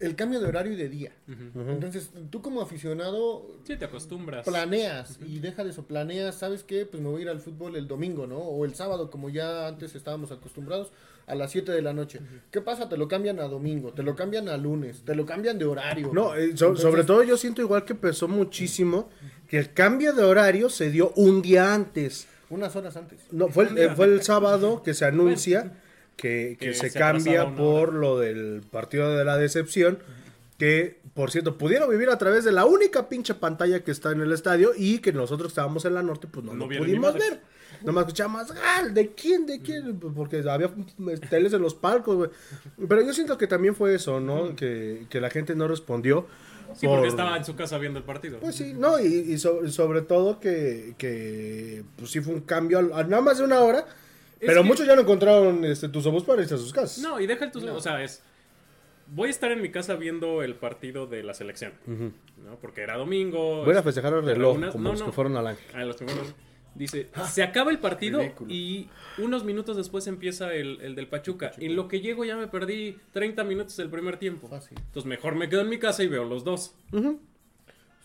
el 0.00 0.16
cambio 0.16 0.40
de 0.40 0.46
horario 0.48 0.72
y 0.72 0.76
de 0.76 0.88
día. 0.88 1.12
Entonces, 1.54 2.10
tú 2.30 2.40
como 2.42 2.60
aficionado 2.62 3.46
Sí, 3.64 3.76
te 3.76 3.84
acostumbras. 3.84 4.44
planeas 4.46 5.18
y 5.26 5.38
deja 5.38 5.62
de 5.64 5.70
eso, 5.70 5.84
planeas, 5.84 6.34
¿sabes 6.36 6.64
qué? 6.64 6.86
Pues 6.86 7.02
me 7.02 7.08
voy 7.08 7.20
a 7.20 7.22
ir 7.24 7.28
al 7.28 7.40
fútbol 7.40 7.76
el 7.76 7.86
domingo, 7.86 8.26
¿no? 8.26 8.38
O 8.38 8.64
el 8.64 8.74
sábado, 8.74 9.10
como 9.10 9.28
ya 9.30 9.66
antes 9.68 9.94
estábamos 9.94 10.32
acostumbrados, 10.32 10.90
a 11.26 11.34
las 11.34 11.52
7 11.52 11.72
de 11.72 11.80
la 11.80 11.92
noche. 11.94 12.20
¿Qué 12.50 12.60
pasa? 12.60 12.88
Te 12.88 12.96
lo 12.98 13.08
cambian 13.08 13.38
a 13.40 13.44
domingo, 13.44 13.92
te 13.94 14.02
lo 14.02 14.14
cambian 14.14 14.48
a 14.48 14.56
lunes, 14.58 15.02
te 15.06 15.14
lo 15.14 15.24
cambian 15.24 15.58
de 15.58 15.64
horario. 15.64 16.10
No, 16.12 16.34
eh, 16.34 16.48
so- 16.48 16.66
Entonces, 16.66 16.82
sobre 16.82 17.04
todo 17.04 17.22
yo 17.22 17.36
siento 17.38 17.62
igual 17.62 17.84
que 17.86 17.94
pesó 17.94 18.28
muchísimo 18.28 19.08
que 19.48 19.58
el 19.58 19.72
cambio 19.72 20.12
de 20.12 20.22
horario 20.22 20.68
se 20.68 20.90
dio 20.90 21.12
un 21.16 21.40
día 21.40 21.72
antes. 21.74 22.26
Unas 22.50 22.76
horas 22.76 22.96
antes. 22.96 23.20
No, 23.32 23.48
fue 23.48 23.64
el, 23.68 23.78
eh, 23.78 23.90
fue 23.96 24.04
el 24.06 24.22
sábado 24.22 24.82
que 24.82 24.92
se 24.92 25.06
anuncia 25.06 25.72
que, 26.16 26.56
que 26.58 26.68
Que 26.68 26.74
se, 26.74 26.90
se 26.90 26.98
cambia 26.98 27.54
por 27.54 27.92
lo 27.92 28.18
del 28.18 28.62
partido 28.70 29.16
de 29.16 29.24
la 29.24 29.36
decepción. 29.36 29.98
Que, 30.58 31.00
por 31.14 31.32
cierto, 31.32 31.58
pudieron 31.58 31.90
vivir 31.90 32.08
a 32.10 32.16
través 32.18 32.44
de 32.44 32.52
la 32.52 32.64
única 32.64 33.08
pinche 33.08 33.34
pantalla 33.34 33.82
que 33.82 33.90
está 33.90 34.12
en 34.12 34.20
el 34.20 34.30
estadio 34.32 34.70
y 34.76 34.98
que 35.00 35.12
nosotros 35.12 35.48
estábamos 35.50 35.84
en 35.84 35.94
la 35.94 36.02
norte, 36.04 36.28
pues 36.30 36.44
no, 36.46 36.54
No 36.54 36.68
lo 36.68 36.78
pudimos 36.78 37.12
ver. 37.14 37.40
Nomás 37.82 38.02
escuchamos, 38.06 38.52
ah, 38.64 38.84
¿de 38.88 39.12
quién? 39.14 39.46
¿De 39.46 39.60
quién? 39.60 39.98
Porque 39.98 40.42
había 40.48 40.70
teles 41.28 41.52
en 41.52 41.60
los 41.60 41.74
palcos, 41.74 42.16
güey. 42.16 42.30
Pero 42.88 43.02
yo 43.02 43.12
siento 43.12 43.36
que 43.36 43.48
también 43.48 43.74
fue 43.74 43.96
eso, 43.96 44.20
¿no? 44.20 44.54
Que, 44.54 45.06
que 45.10 45.20
la 45.20 45.28
gente 45.28 45.56
no 45.56 45.66
respondió. 45.66 46.26
Sí, 46.76 46.86
porque 46.86 47.00
por- 47.00 47.06
estaba 47.08 47.36
en 47.36 47.44
su 47.44 47.56
casa 47.56 47.76
viendo 47.78 47.98
el 47.98 48.04
partido. 48.04 48.38
pues 48.38 48.54
sí, 48.54 48.74
no, 48.74 48.98
y, 49.00 49.06
y 49.06 49.38
so- 49.38 49.68
sobre 49.68 50.02
todo 50.02 50.38
que, 50.40 50.94
que 50.98 51.82
pues 51.96 52.10
sí 52.12 52.20
fue 52.20 52.32
un 52.32 52.40
cambio 52.42 52.78
a 52.94 53.02
nada 53.02 53.20
más 53.22 53.38
de 53.38 53.44
una 53.44 53.60
hora, 53.60 53.86
pero 54.40 54.62
que- 54.62 54.68
muchos 54.68 54.86
ya 54.86 54.94
no 54.94 55.02
encontraron 55.02 55.64
este, 55.64 55.88
tus 55.88 56.04
ojos 56.06 56.24
para 56.24 56.42
irse 56.42 56.54
a 56.54 56.58
sus 56.58 56.72
casas. 56.72 56.98
No, 56.98 57.20
y 57.20 57.26
deja 57.26 57.44
el 57.44 57.50
tus... 57.52 57.62
O 57.64 57.80
sea, 57.80 58.02
es... 58.02 58.22
Voy 59.06 59.28
a 59.28 59.30
estar 59.30 59.52
en 59.52 59.60
mi 59.60 59.70
casa 59.70 59.96
viendo 59.96 60.42
el 60.42 60.54
partido 60.54 61.06
de 61.06 61.22
la 61.22 61.34
selección. 61.34 61.72
¿no? 61.86 62.56
Porque 62.60 62.80
era 62.80 62.96
domingo. 62.96 63.64
Voy 63.64 63.76
a 63.76 63.82
festejar 63.82 64.14
el 64.14 64.24
reloj, 64.24 64.54
como 64.72 64.84
no, 64.84 64.90
los 64.92 65.00
no. 65.00 65.06
que 65.06 65.12
fueron 65.12 65.36
al 65.36 65.46
ángel. 65.48 65.66
Ah, 65.74 65.84
los 65.84 65.96
que 65.96 66.06
fueron- 66.06 66.34
Dice, 66.74 67.08
se 67.30 67.42
acaba 67.42 67.70
el 67.70 67.78
partido 67.78 68.20
Ridículo. 68.20 68.50
y 68.52 68.88
unos 69.18 69.44
minutos 69.44 69.76
después 69.76 70.06
empieza 70.06 70.52
el, 70.54 70.80
el 70.80 70.94
del 70.96 71.06
Pachuca. 71.06 71.52
En 71.58 71.76
lo 71.76 71.86
que 71.86 72.00
llego 72.00 72.24
ya 72.24 72.36
me 72.36 72.48
perdí 72.48 72.96
30 73.12 73.44
minutos 73.44 73.76
del 73.76 73.90
primer 73.90 74.16
tiempo. 74.16 74.48
Fácil. 74.48 74.76
Entonces 74.78 75.04
mejor 75.04 75.34
me 75.36 75.48
quedo 75.50 75.60
en 75.60 75.68
mi 75.68 75.78
casa 75.78 76.02
y 76.02 76.08
veo 76.08 76.24
los 76.24 76.42
dos. 76.42 76.74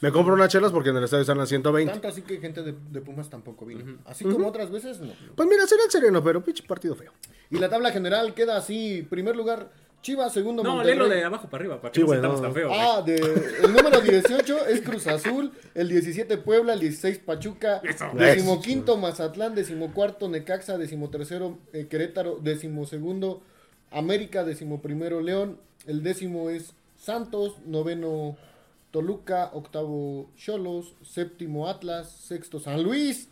Me 0.01 0.11
compro 0.11 0.33
unas 0.33 0.49
chelas 0.49 0.71
porque 0.71 0.89
en 0.89 0.97
el 0.97 1.03
estadio 1.03 1.21
están 1.21 1.39
a 1.39 1.45
120. 1.45 1.91
Tanto 1.91 2.07
así 2.07 2.21
que 2.21 2.37
gente 2.37 2.63
de, 2.63 2.73
de 2.89 3.01
Pumas 3.01 3.29
tampoco 3.29 3.65
vino. 3.65 3.97
Así 4.05 4.23
como 4.23 4.47
otras 4.47 4.71
veces, 4.71 4.99
no. 4.99 5.11
Pues 5.35 5.49
mira, 5.49 5.65
será 5.67 5.83
el 5.85 5.91
sereno, 5.91 6.23
pero 6.23 6.41
pinche 6.43 6.63
partido 6.63 6.95
feo. 6.95 7.11
Y 7.49 7.57
la 7.57 7.69
tabla 7.69 7.91
general 7.91 8.33
queda 8.33 8.55
así. 8.57 9.05
Primer 9.09 9.35
lugar, 9.35 9.69
Chivas. 10.01 10.31
Segundo, 10.33 10.63
No, 10.63 10.75
Monterrey. 10.75 10.97
léelo 10.97 11.09
de 11.13 11.23
abajo 11.25 11.49
para 11.49 11.61
arriba, 11.63 11.81
para 11.81 11.91
que 11.91 11.95
Sí, 11.99 12.01
no 12.01 12.07
güey, 12.07 12.17
sentamos 12.17 12.39
no. 12.39 12.47
tan 12.47 12.53
feo. 12.53 12.69
Ah, 12.71 13.01
de, 13.05 13.15
el 13.17 13.73
número 13.73 13.99
18 13.99 14.67
es 14.67 14.81
Cruz 14.81 15.07
Azul, 15.07 15.51
el 15.75 15.89
17 15.89 16.37
Puebla, 16.37 16.71
el 16.73 16.79
16 16.79 17.17
Pachuca, 17.19 17.81
Eso. 17.83 18.05
decimoquinto 18.13 18.95
Mazatlán, 18.95 19.53
decimocuarto 19.55 20.29
Necaxa, 20.29 20.77
decimotercero 20.77 21.57
eh, 21.73 21.87
Querétaro, 21.89 22.39
decimosegundo 22.41 23.41
América, 23.91 24.45
decimoprimero 24.45 25.19
León, 25.19 25.57
el 25.87 26.03
décimo 26.03 26.49
es 26.49 26.71
Santos, 26.95 27.57
noveno 27.65 28.37
Toluca, 28.91 29.51
octavo 29.53 30.29
Cholos, 30.37 30.95
séptimo 31.03 31.67
Atlas, 31.69 32.09
sexto 32.27 32.59
San 32.59 32.81
Luis, 32.83 33.27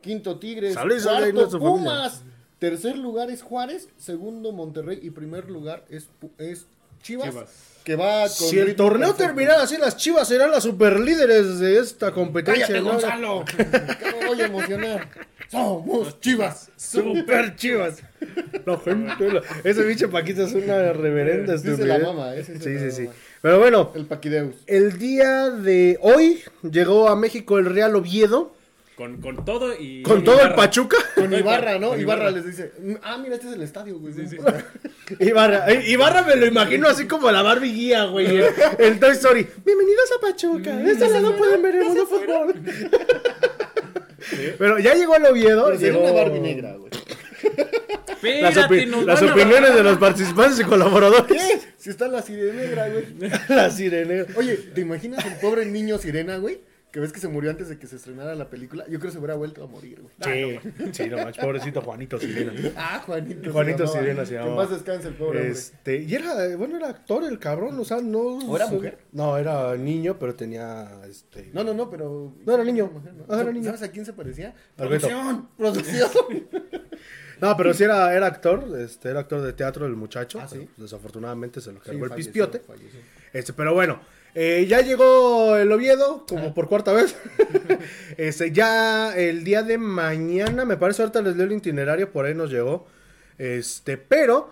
quinto 0.00 0.38
Tigres, 0.38 0.74
Luis, 0.84 1.02
cuarto 1.04 1.58
familia. 1.58 1.58
Pumas, 1.60 2.22
tercer 2.58 2.96
lugar 2.96 3.30
es 3.30 3.42
Juárez, 3.42 3.88
segundo 3.98 4.52
Monterrey 4.52 4.98
y 5.02 5.10
primer 5.10 5.50
lugar 5.50 5.84
es, 5.90 6.08
Pu- 6.20 6.30
es 6.38 6.66
Chivas, 7.02 7.28
Chivas. 7.30 7.50
que 7.84 7.96
va 7.96 8.22
con 8.22 8.48
Si 8.48 8.58
el 8.58 8.74
torneo 8.76 9.12
terminara 9.14 9.62
así, 9.64 9.76
las 9.76 9.96
chivas 9.96 10.28
serán 10.28 10.50
las 10.52 10.62
superlíderes 10.62 11.58
de 11.58 11.78
esta 11.78 12.12
competencia. 12.12 12.66
¡Cállate, 12.68 12.80
¿no? 12.84 12.92
Gonzalo! 12.92 13.44
me 14.20 14.26
voy 14.26 14.40
a 14.40 14.46
emocionar. 14.46 15.08
Somos 15.50 16.18
Chivas. 16.20 16.70
Super 16.76 17.56
chivas. 17.56 18.02
La 18.64 18.78
gente, 18.78 19.30
la- 19.32 19.42
ese 19.64 19.84
bicho 19.84 20.08
Paquito 20.10 20.44
es 20.44 20.54
una 20.54 20.92
reverenda 20.94 21.58
se 21.58 21.68
estupidez. 21.70 22.00
la 22.00 22.06
mama, 22.08 22.34
ese 22.36 22.56
se 22.58 22.64
Sí, 22.64 22.74
la 22.74 22.90
sí, 22.90 23.06
sí. 23.06 23.08
Pero 23.42 23.58
bueno, 23.58 23.90
El 23.94 24.06
Paquideus. 24.06 24.54
el 24.68 24.98
día 24.98 25.50
de 25.50 25.98
hoy 26.00 26.40
llegó 26.62 27.08
a 27.08 27.16
México 27.16 27.58
el 27.58 27.66
Real 27.66 27.96
Oviedo 27.96 28.54
Con, 28.94 29.20
con 29.20 29.44
todo 29.44 29.74
y. 29.76 30.02
con 30.04 30.22
todo 30.22 30.40
el. 30.42 30.54
Pachuca. 30.54 30.96
Con 31.16 31.32
Ibarra, 31.32 31.76
¿no? 31.80 31.88
Con 31.90 32.00
Ibarra 32.00 32.30
Ibarra. 32.30 32.36
les 32.36 32.46
dice, 32.46 32.70
ah, 33.02 33.18
mira, 33.18 33.34
este 33.34 33.48
es 33.48 33.54
el 33.54 33.62
estadio, 33.62 33.98
güey. 33.98 34.14
Sí, 34.14 34.28
sí. 34.28 34.36
Ibarra, 35.18 35.68
eh, 35.72 35.82
Ibarra 35.90 36.22
me 36.22 36.36
lo 36.36 36.46
imagino 36.46 36.86
así 36.86 37.06
como 37.08 37.30
la 37.32 37.42
Barbie 37.42 37.72
guía, 37.72 38.04
güey. 38.04 38.26
El, 38.26 38.44
el 38.78 39.00
Toy 39.00 39.10
Story. 39.12 39.44
Bienvenidos 39.64 40.08
a 40.16 40.20
Pachuca. 40.20 40.76
De 40.76 40.92
este 40.92 41.08
lado 41.08 41.36
pueden 41.36 41.62
ver 41.62 41.74
el 41.76 41.84
mundo 41.84 42.06
fútbol. 42.06 42.54
Pero 44.58 44.78
ya 44.78 44.94
llegó 44.94 45.16
el 45.16 45.26
Oviedo. 45.26 45.64
Pero 45.66 45.78
llegó- 45.80 46.00
una 46.02 46.12
Barbie 46.12 46.40
negra, 46.40 46.76
güey. 46.76 46.92
Las, 47.42 48.56
Espérate, 48.56 48.60
opi- 48.60 48.88
nos 48.88 49.04
las 49.04 49.20
van 49.20 49.30
a 49.30 49.34
opiniones 49.34 49.74
de 49.74 49.82
los 49.82 49.98
participantes 49.98 50.60
y 50.60 50.64
colaboradores. 50.64 51.26
¿Qué? 51.26 51.60
Si 51.76 51.90
está 51.90 52.06
la 52.08 52.22
sirena 52.22 52.54
negra, 52.62 52.88
güey. 52.88 53.04
La 53.48 53.68
sirena. 53.70 54.24
Oye, 54.36 54.56
¿te 54.56 54.80
imaginas 54.80 55.24
el 55.26 55.34
pobre 55.40 55.66
niño 55.66 55.98
sirena, 55.98 56.36
güey? 56.36 56.60
Que 56.92 57.00
ves 57.00 57.10
que 57.10 57.20
se 57.20 57.26
murió 57.28 57.50
antes 57.50 57.70
de 57.70 57.78
que 57.78 57.86
se 57.86 57.96
estrenara 57.96 58.34
la 58.34 58.50
película. 58.50 58.84
Yo 58.84 58.98
creo 58.98 59.08
que 59.08 59.12
se 59.12 59.18
hubiera 59.18 59.34
vuelto 59.34 59.64
a 59.64 59.66
morir, 59.66 60.02
güey. 60.02 60.60
Sí, 60.62 60.70
sí, 60.92 61.08
no 61.08 61.16
manches, 61.16 61.42
pobrecito 61.42 61.80
Juanito 61.80 62.20
Sirena. 62.20 62.52
Ah, 62.76 63.02
Juanito. 63.04 63.50
Juanito. 63.50 63.86
Sirena 63.86 64.26
se 64.26 64.36
Que 64.36 64.44
paz 64.44 64.70
descanse 64.70 65.08
el 65.08 65.14
pobre 65.14 65.48
Este, 65.48 65.96
y 66.02 66.14
era, 66.14 66.54
bueno, 66.56 66.76
era 66.76 66.90
actor 66.90 67.24
el 67.24 67.38
cabrón, 67.38 67.80
o 67.80 67.84
sea, 67.84 68.02
no. 68.02 68.20
¿O 68.20 68.56
era 68.56 68.66
mujer? 68.66 68.98
No, 69.10 69.38
era 69.38 69.74
niño, 69.74 70.18
pero 70.20 70.34
tenía, 70.34 70.86
este. 71.08 71.50
No, 71.54 71.64
no, 71.64 71.72
no, 71.72 71.88
pero. 71.88 72.34
No, 72.44 72.54
era 72.54 72.62
niño. 72.62 72.90
Mujer, 72.92 73.14
¿no? 73.14 73.24
Ah, 73.28 73.40
era 73.40 73.52
niño. 73.52 73.64
¿Sabes 73.64 73.82
a 73.82 73.90
quién 73.90 74.04
se 74.04 74.12
parecía? 74.12 74.54
Producción, 74.76 75.48
producción. 75.56 76.10
No, 77.42 77.56
pero 77.56 77.74
sí 77.74 77.82
era, 77.84 78.14
era 78.14 78.26
actor, 78.28 78.64
este, 78.78 79.10
era 79.10 79.20
actor 79.20 79.42
de 79.42 79.52
teatro 79.52 79.84
el 79.84 79.96
muchacho. 79.96 80.38
Ah, 80.40 80.46
¿sí? 80.48 80.58
pero, 80.60 80.70
desafortunadamente 80.84 81.60
se 81.60 81.72
lo 81.72 81.80
Sí, 81.80 81.86
cargó 81.86 82.04
el 82.04 82.10
falleció, 82.10 82.32
pispiote. 82.32 82.60
falleció. 82.60 83.00
Este, 83.32 83.52
pero 83.52 83.74
bueno, 83.74 84.00
eh, 84.34 84.64
ya 84.68 84.80
llegó 84.80 85.56
el 85.56 85.70
Oviedo, 85.72 86.24
como 86.28 86.54
por 86.54 86.68
cuarta 86.68 86.92
vez. 86.92 87.16
este, 88.16 88.52
ya 88.52 89.16
el 89.16 89.42
día 89.44 89.62
de 89.62 89.76
mañana, 89.76 90.64
me 90.64 90.76
parece, 90.76 91.02
ahorita 91.02 91.20
les 91.20 91.36
leo 91.36 91.46
el 91.46 91.52
itinerario, 91.52 92.12
por 92.12 92.24
ahí 92.26 92.34
nos 92.34 92.50
llegó. 92.50 92.86
Este, 93.38 93.96
pero, 93.98 94.50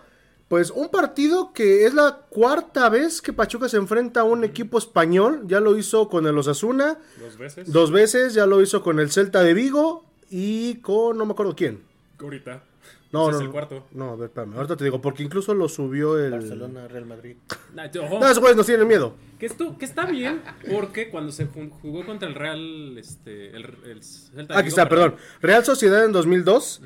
pues 0.48 0.70
un 0.70 0.88
partido 0.88 1.52
que 1.52 1.86
es 1.86 1.94
la 1.94 2.26
cuarta 2.28 2.88
vez 2.88 3.22
que 3.22 3.32
Pachuca 3.32 3.68
se 3.68 3.76
enfrenta 3.76 4.20
a 4.20 4.24
un 4.24 4.42
equipo 4.42 4.78
español. 4.78 5.42
Ya 5.46 5.60
lo 5.60 5.76
hizo 5.78 6.08
con 6.08 6.26
el 6.26 6.36
Osasuna 6.36 6.98
Dos 7.20 7.38
veces. 7.38 7.70
dos 7.72 7.92
veces, 7.92 8.34
ya 8.34 8.46
lo 8.46 8.60
hizo 8.60 8.82
con 8.82 8.98
el 8.98 9.10
Celta 9.12 9.42
de 9.44 9.54
Vigo 9.54 10.04
y 10.28 10.76
con 10.80 11.16
no 11.16 11.24
me 11.24 11.32
acuerdo 11.32 11.54
quién. 11.54 11.84
Ahorita. 12.18 12.64
No, 13.12 13.28
Ese 13.28 13.30
no, 13.32 13.36
es 13.36 13.40
el 13.40 13.46
no. 13.46 13.52
cuarto. 13.52 13.86
No, 13.92 14.10
a 14.10 14.16
ver, 14.16 14.28
espérame, 14.28 14.54
ahorita 14.54 14.76
te 14.76 14.84
digo, 14.84 15.00
porque 15.00 15.22
incluso 15.24 15.52
lo 15.52 15.68
subió 15.68 16.16
el... 16.18 16.30
Barcelona, 16.30 16.86
Real 16.86 17.06
Madrid. 17.06 17.36
No, 17.74 17.82
esos 17.84 18.38
güeyes 18.38 18.56
nos 18.56 18.66
tienen 18.66 18.86
miedo. 18.86 19.14
que, 19.38 19.46
esto, 19.46 19.76
que 19.78 19.84
está 19.84 20.06
bien, 20.06 20.42
porque 20.70 21.10
cuando 21.10 21.32
se 21.32 21.46
jugó 21.46 22.06
contra 22.06 22.28
el 22.28 22.34
Real, 22.36 22.96
este, 22.98 23.50
el, 23.56 23.64
el 23.84 24.02
Celta 24.04 24.54
de 24.54 24.60
Aquí 24.60 24.66
Vigo, 24.68 24.76
está, 24.76 24.88
perdón. 24.88 25.16
Real 25.42 25.64
Sociedad 25.64 26.04
en 26.04 26.12
2002. 26.12 26.82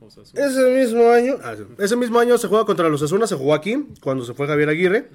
O 0.00 0.10
sea, 0.10 0.24
su- 0.24 0.36
Ese 0.36 0.70
mismo 0.70 1.10
año, 1.10 1.34
ah, 1.42 1.54
sí. 1.56 1.64
ese 1.78 1.96
mismo 1.96 2.18
año 2.20 2.38
se 2.38 2.46
juega 2.46 2.64
contra 2.64 2.88
los 2.88 3.02
Asuna, 3.02 3.26
se 3.26 3.34
jugó 3.34 3.54
aquí, 3.54 3.88
cuando 4.00 4.24
se 4.24 4.34
fue 4.34 4.46
Javier 4.46 4.68
Aguirre. 4.68 5.08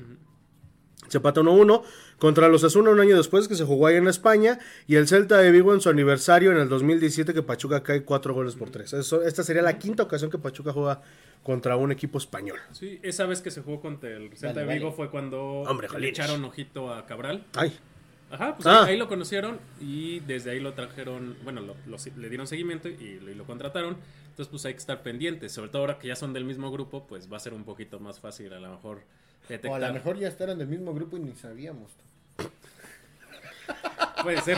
Se 1.07 1.17
empata 1.17 1.41
1-1 1.41 1.81
contra 2.21 2.47
los 2.49 2.63
Asuna 2.63 2.91
un 2.91 2.99
año 2.99 3.17
después 3.17 3.47
que 3.47 3.55
se 3.55 3.63
jugó 3.65 3.87
ahí 3.87 3.95
en 3.95 4.07
España 4.07 4.59
y 4.85 4.95
el 4.95 5.07
Celta 5.07 5.39
de 5.39 5.49
Vigo 5.49 5.73
en 5.73 5.81
su 5.81 5.89
aniversario 5.89 6.51
en 6.51 6.59
el 6.59 6.69
2017 6.69 7.33
que 7.33 7.41
Pachuca 7.41 7.81
cae 7.81 8.03
4 8.03 8.31
goles 8.35 8.53
por 8.53 8.69
3. 8.69 8.93
Eso, 8.93 9.23
esta 9.23 9.41
sería 9.43 9.63
la 9.63 9.79
quinta 9.79 10.03
ocasión 10.03 10.29
que 10.29 10.37
Pachuca 10.37 10.71
juega 10.71 11.01
contra 11.41 11.75
un 11.77 11.91
equipo 11.91 12.19
español. 12.19 12.59
Sí, 12.73 12.99
esa 13.01 13.25
vez 13.25 13.41
que 13.41 13.49
se 13.49 13.63
jugó 13.63 13.81
contra 13.81 14.11
el 14.11 14.29
Celta 14.37 14.59
Vale, 14.59 14.67
de 14.67 14.73
Vigo 14.75 14.85
vale. 14.91 14.95
fue 14.97 15.09
cuando 15.09 15.61
Hombre, 15.61 15.87
le 15.97 16.09
echaron 16.09 16.45
ojito 16.45 16.93
a 16.93 17.07
Cabral. 17.07 17.43
Ay, 17.55 17.73
Ajá, 18.31 18.55
pues 18.55 18.65
Ah. 18.65 18.85
ahí, 18.85 18.91
ahí 18.93 18.97
lo 18.97 19.07
conocieron 19.07 19.59
y 19.81 20.21
desde 20.21 20.51
ahí 20.51 20.59
lo 20.59 20.73
trajeron, 20.73 21.37
bueno, 21.43 21.61
lo- 21.61 21.75
lo- 21.85 21.97
le 22.17 22.29
dieron 22.29 22.47
seguimiento 22.47 22.87
y 22.89 23.19
lo, 23.19 23.29
y 23.31 23.35
lo 23.35 23.43
contrataron. 23.45 23.97
Entonces, 24.29 24.47
pues 24.49 24.65
hay 24.65 24.73
que 24.73 24.79
estar 24.79 25.03
pendientes. 25.03 25.51
Sobre 25.51 25.69
todo 25.69 25.81
ahora 25.81 25.99
que 25.99 26.07
ya 26.07 26.15
son 26.15 26.31
del 26.33 26.45
mismo 26.45 26.71
grupo, 26.71 27.05
pues 27.07 27.31
va 27.31 27.37
a 27.37 27.39
ser 27.41 27.53
un 27.53 27.65
poquito 27.65 27.99
más 27.99 28.19
fácil 28.19 28.53
a 28.53 28.59
lo 28.59 28.69
mejor 28.71 28.97
O 28.99 29.49
detectar. 29.49 29.83
a 29.83 29.87
lo 29.89 29.93
mejor 29.93 30.17
ya 30.17 30.27
estarán 30.29 30.57
del 30.57 30.67
mismo 30.67 30.93
grupo 30.93 31.17
y 31.17 31.19
ni 31.19 31.35
sabíamos. 31.35 31.91
Puede 34.23 34.39
ser 34.41 34.57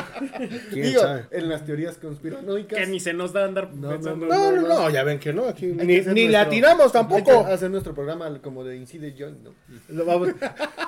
Digo, 0.74 1.00
sabe. 1.02 1.26
en 1.32 1.48
las 1.50 1.66
teorías 1.66 1.98
conspiranoicas. 1.98 2.78
que 2.80 2.86
ni 2.88 3.00
se 3.00 3.14
nos 3.14 3.32
da 3.32 3.46
andar 3.46 3.74
No, 3.74 3.90
pensando. 3.90 4.26
No, 4.26 4.52
no, 4.52 4.62
no, 4.68 4.90
ya 4.90 5.04
ven 5.04 5.20
que 5.20 5.32
no, 5.32 5.46
aquí 5.48 5.68
ni, 5.68 5.74
ni 5.86 5.86
le 5.86 6.04
nuestro- 6.04 6.38
atinamos 6.40 6.86
Hay 6.88 6.92
tampoco. 6.92 7.46
hacer 7.46 7.72
nuestro 7.72 7.94
programa 7.94 8.40
como 8.42 8.64
de 8.66 8.76
Incide 8.78 9.16
Join, 9.18 9.42
¿no? 9.44 9.52
Lo 9.90 10.06
vamos- 10.06 10.30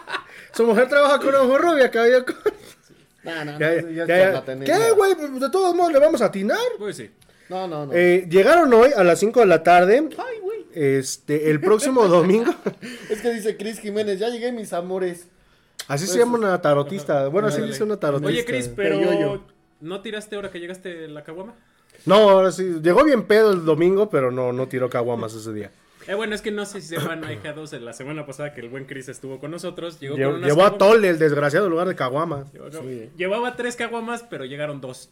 Su 0.56 0.66
mujer 0.66 0.88
trabaja 0.88 1.20
con 1.20 1.34
ojo 1.36 1.58
rubia, 1.58 1.90
cabello 1.92 2.26
con- 2.26 2.36
No, 3.24 3.46
no, 3.46 3.60
Ya, 3.60 3.82
no, 3.82 3.90
ya, 3.90 4.06
ya 4.06 4.32
ya. 4.44 4.44
¿Qué, 4.64 4.92
güey? 4.92 5.16
De 5.40 5.50
todos 5.50 5.76
modos 5.76 5.92
le 5.92 6.00
vamos 6.00 6.22
a 6.22 6.26
atinar. 6.26 6.60
Pues 6.78 6.98
sí. 6.98 7.10
No, 7.50 7.68
no, 7.68 7.86
no. 7.88 7.94
Eh, 7.94 8.28
llegaron 8.30 8.74
hoy 8.74 8.92
a 8.96 9.04
las 9.04 9.20
5 9.20 9.40
de 9.42 9.46
la 9.48 9.64
tarde. 9.64 10.08
Ay, 10.18 10.40
güey. 10.42 10.66
Este, 10.74 11.50
el 11.52 11.60
próximo 11.62 12.08
domingo. 12.08 12.54
Es 13.10 13.22
que 13.22 13.34
dice 13.34 13.58
Chris 13.58 13.80
Jiménez, 13.80 14.20
ya 14.20 14.30
llegué 14.30 14.52
mis 14.52 14.74
amores. 14.74 15.28
Así 15.88 16.06
se 16.08 16.14
Pues, 16.14 16.20
llama 16.26 16.38
una 16.38 16.62
tarotista. 16.62 17.28
Bueno, 17.28 17.50
así 17.50 17.62
dice 17.62 17.84
una 17.84 17.98
tarotista. 17.98 18.30
Oye, 18.30 18.46
Chris, 18.46 18.70
pero 18.76 18.98
Peyoyo. 18.98 19.44
¿no 19.82 20.02
tiraste 20.02 20.36
ahora 20.36 20.50
que 20.52 20.60
llegaste 20.60 21.08
la 21.08 21.24
caguama? 21.24 21.54
No, 22.06 22.16
ahora 22.30 22.52
sí. 22.52 22.80
Llegó 22.82 23.04
bien 23.04 23.24
pedo 23.28 23.52
el 23.52 23.66
domingo, 23.66 24.10
pero 24.10 24.32
no, 24.32 24.52
no 24.54 24.68
tiró 24.68 24.90
caguamas 24.90 25.34
ese 25.36 25.54
día. 25.54 25.72
Eh, 26.08 26.14
bueno, 26.14 26.36
es 26.36 26.42
que 26.42 26.52
no 26.52 26.66
sé 26.66 26.82
si 26.82 26.96
sepan, 26.96 27.24
ahijados, 27.24 27.74
en 27.74 27.84
la 27.86 27.94
semana 27.94 28.26
pasada 28.26 28.54
que 28.54 28.62
el 28.62 28.70
buen 28.70 28.86
Chris 28.86 29.10
estuvo 29.10 29.40
con 29.40 29.52
nosotros. 29.52 30.00
Llegó 30.00 30.16
Lle- 30.16 30.26
con 30.26 30.36
unas 30.36 30.48
Llevó 30.50 30.62
a 30.64 30.72
caguamas- 30.72 30.78
Tole, 30.78 31.10
el 31.10 31.20
desgraciado, 31.20 31.66
en 31.66 31.72
lugar 31.72 31.88
de 31.88 31.96
caguamas. 31.96 32.52
Llevó- 32.54 32.70
no, 32.70 32.82
Sí. 32.82 33.10
Llevaba 33.18 33.56
tres 33.56 33.76
caguamas, 33.76 34.24
pero 34.30 34.46
llegaron 34.46 34.82
dos. 34.82 35.10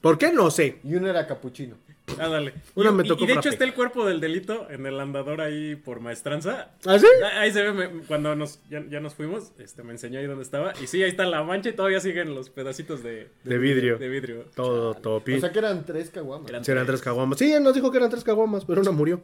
¿Por 0.00 0.16
qué? 0.18 0.32
No 0.32 0.50
sé. 0.50 0.78
Y 0.84 0.94
uno 0.94 1.08
era 1.08 1.26
capuchino. 1.26 1.76
Ah, 2.18 2.28
dale. 2.28 2.54
Una 2.74 2.90
y, 2.90 2.92
me 2.94 3.04
tocó 3.04 3.24
y 3.24 3.26
de 3.26 3.34
hecho 3.34 3.48
está 3.48 3.64
el 3.64 3.74
cuerpo 3.74 4.06
del 4.06 4.20
delito 4.20 4.66
en 4.70 4.86
el 4.86 4.98
andador 4.98 5.40
ahí 5.40 5.76
por 5.76 6.00
maestranza. 6.00 6.70
¿Ah, 6.86 6.98
sí? 6.98 7.06
Ah, 7.24 7.40
Ahí 7.40 7.52
se 7.52 7.62
ve, 7.62 7.72
me- 7.72 8.02
cuando 8.06 8.34
nos, 8.34 8.60
ya, 8.70 8.82
ya 8.88 9.00
nos 9.00 9.14
fuimos, 9.14 9.52
este, 9.58 9.82
me 9.82 9.92
enseñó 9.92 10.18
ahí 10.18 10.26
dónde 10.26 10.42
estaba. 10.42 10.72
Y 10.82 10.86
sí, 10.86 11.02
ahí 11.02 11.10
está 11.10 11.26
la 11.26 11.42
mancha 11.42 11.68
y 11.68 11.72
todavía 11.74 12.00
siguen 12.00 12.34
los 12.34 12.50
pedacitos 12.50 13.02
de, 13.02 13.30
De 13.44 13.58
vidrio. 13.58 13.98
de 13.98 14.08
vidrio. 14.08 14.44
Todo, 14.54 14.94
todo 14.94 15.16
O 15.18 15.40
sea 15.40 15.52
que 15.52 15.58
eran 15.58 15.84
tres 15.84 16.10
caguamas. 16.10 16.48
Eran 16.48 16.64
Sí, 16.64 16.70
eran 16.72 16.86
tres 16.86 17.00
caguamas. 17.02 17.38
Sí, 17.38 17.52
él 17.52 17.62
nos 17.62 17.74
dijo 17.74 17.90
que 17.90 17.98
eran 17.98 18.10
tres 18.10 18.24
caguamas, 18.24 18.64
pero 18.64 18.80
una 18.80 18.90
murió. 18.90 19.20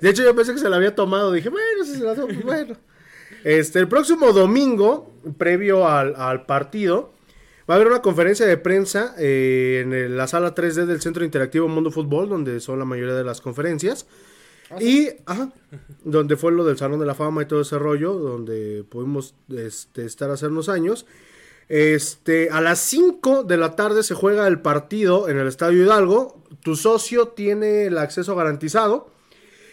De 0.00 0.10
hecho, 0.10 0.22
yo 0.22 0.34
pensé 0.34 0.52
que 0.52 0.58
se 0.58 0.68
la 0.68 0.76
había 0.76 0.94
tomado. 0.94 1.32
Dije, 1.32 1.48
bueno, 1.48 1.84
si 1.84 1.92
se 1.96 2.04
la 2.04 2.14
tomó, 2.14 2.26
pues 2.28 2.42
bueno. 2.42 2.76
Este, 3.44 3.78
el 3.78 3.88
próximo 3.88 4.32
domingo, 4.32 5.12
previo 5.38 5.86
al, 5.86 6.14
al 6.16 6.46
partido, 6.46 7.12
va 7.68 7.74
a 7.74 7.76
haber 7.76 7.88
una 7.88 8.02
conferencia 8.02 8.46
de 8.46 8.56
prensa 8.56 9.14
eh, 9.18 9.80
en 9.82 10.16
la 10.16 10.26
sala 10.26 10.54
3D 10.54 10.86
del 10.86 11.00
Centro 11.00 11.24
Interactivo 11.24 11.68
Mundo 11.68 11.90
Fútbol, 11.90 12.28
donde 12.28 12.60
son 12.60 12.78
la 12.78 12.84
mayoría 12.84 13.14
de 13.14 13.24
las 13.24 13.40
conferencias. 13.40 14.06
Y, 14.80 15.10
ajá, 15.26 15.52
donde 16.02 16.36
fue 16.36 16.50
lo 16.50 16.64
del 16.64 16.76
Salón 16.76 16.98
de 16.98 17.06
la 17.06 17.14
Fama 17.14 17.42
y 17.42 17.46
todo 17.46 17.60
ese 17.60 17.78
rollo, 17.78 18.14
donde 18.14 18.84
pudimos 18.88 19.34
este, 19.48 20.04
estar 20.04 20.30
hace 20.30 20.46
unos 20.46 20.68
años. 20.68 21.06
Este, 21.68 22.50
a 22.50 22.60
las 22.60 22.78
5 22.80 23.44
de 23.44 23.56
la 23.56 23.74
tarde 23.74 24.02
se 24.02 24.14
juega 24.14 24.46
el 24.46 24.60
partido 24.60 25.28
en 25.28 25.38
el 25.38 25.46
Estadio 25.46 25.84
Hidalgo. 25.84 26.42
Tu 26.62 26.76
socio 26.76 27.28
tiene 27.28 27.86
el 27.86 27.98
acceso 27.98 28.34
garantizado. 28.34 29.10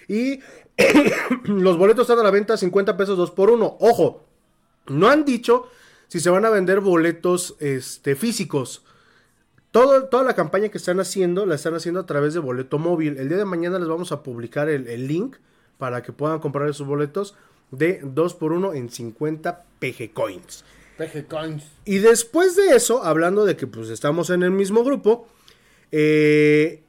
Y 0.08 0.40
los 1.46 1.78
boletos 1.78 2.04
están 2.04 2.20
a 2.20 2.24
la 2.24 2.32
venta 2.32 2.58
50 2.58 2.98
pesos 2.98 3.18
2 3.18 3.32
por 3.32 3.50
1. 3.50 3.78
Ojo, 3.80 4.24
no 4.88 5.10
han 5.10 5.26
dicho 5.26 5.68
si 6.08 6.20
se 6.20 6.30
van 6.30 6.46
a 6.46 6.50
vender 6.50 6.80
boletos 6.80 7.56
este, 7.60 8.16
físicos. 8.16 8.84
Todo, 9.72 10.06
toda 10.06 10.24
la 10.24 10.36
campaña 10.36 10.70
que 10.70 10.78
están 10.78 11.00
haciendo 11.00 11.46
la 11.46 11.56
están 11.56 11.74
haciendo 11.74 12.02
a 12.02 12.06
través 12.06 12.34
de 12.34 12.40
boleto 12.40 12.78
móvil. 12.78 13.18
El 13.18 13.30
día 13.30 13.38
de 13.38 13.46
mañana 13.46 13.80
les 13.80 13.88
vamos 13.88 14.12
a 14.12 14.22
publicar 14.22 14.70
el, 14.70 14.88
el 14.88 15.08
link 15.08 15.38
para 15.78 16.04
que 16.04 16.12
puedan 16.12 16.40
comprar 16.40 16.70
esos 16.70 16.86
boletos 16.86 17.36
de 17.72 18.02
2 18.04 18.34
por 18.36 18.54
1 18.54 18.74
en 18.74 18.90
50 18.90 19.66
PG 19.80 20.14
Coins. 20.14 20.64
PG 20.98 21.28
Coins. 21.28 21.64
Y 21.86 21.98
después 21.98 22.56
de 22.56 22.76
eso, 22.76 23.04
hablando 23.04 23.46
de 23.46 23.58
que 23.58 23.66
pues 23.66 23.90
estamos 23.90 24.30
en 24.30 24.44
el 24.44 24.52
mismo 24.52 24.84
grupo, 24.84 25.28
eh, 25.92 26.84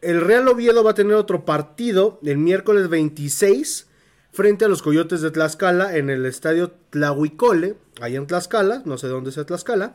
el 0.00 0.20
Real 0.20 0.48
Oviedo 0.48 0.82
va 0.84 0.92
a 0.92 0.94
tener 0.94 1.14
otro 1.14 1.44
partido 1.44 2.18
el 2.24 2.38
miércoles 2.38 2.88
26 2.88 3.88
frente 4.32 4.64
a 4.64 4.68
los 4.68 4.82
Coyotes 4.82 5.20
de 5.20 5.30
Tlaxcala 5.30 5.96
en 5.96 6.10
el 6.10 6.26
estadio 6.26 6.72
Tlahuicole, 6.90 7.76
ahí 8.00 8.16
en 8.16 8.26
Tlaxcala, 8.26 8.82
no 8.84 8.98
sé 8.98 9.08
dónde 9.08 9.30
sea 9.30 9.44
Tlaxcala. 9.44 9.94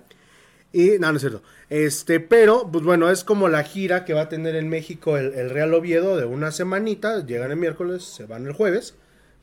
Y, 0.74 1.00
no, 1.00 1.12
no 1.12 1.16
es 1.16 1.22
cierto. 1.22 1.42
Este, 1.70 2.20
pero, 2.20 2.70
pues 2.72 2.84
bueno, 2.84 3.10
es 3.10 3.24
como 3.24 3.48
la 3.48 3.64
gira 3.64 4.06
que 4.06 4.14
va 4.14 4.24
a 4.24 4.30
tener 4.30 4.56
en 4.56 4.70
México 4.70 5.18
el, 5.18 5.34
el 5.34 5.50
Real 5.50 5.74
Oviedo 5.74 6.18
de 6.18 6.26
una 6.26 6.52
semanita. 6.52 7.26
Llegan 7.26 7.52
el 7.52 7.58
miércoles, 7.58 8.04
se 8.04 8.26
van 8.26 8.46
el 8.46 8.54
jueves. 8.54 8.96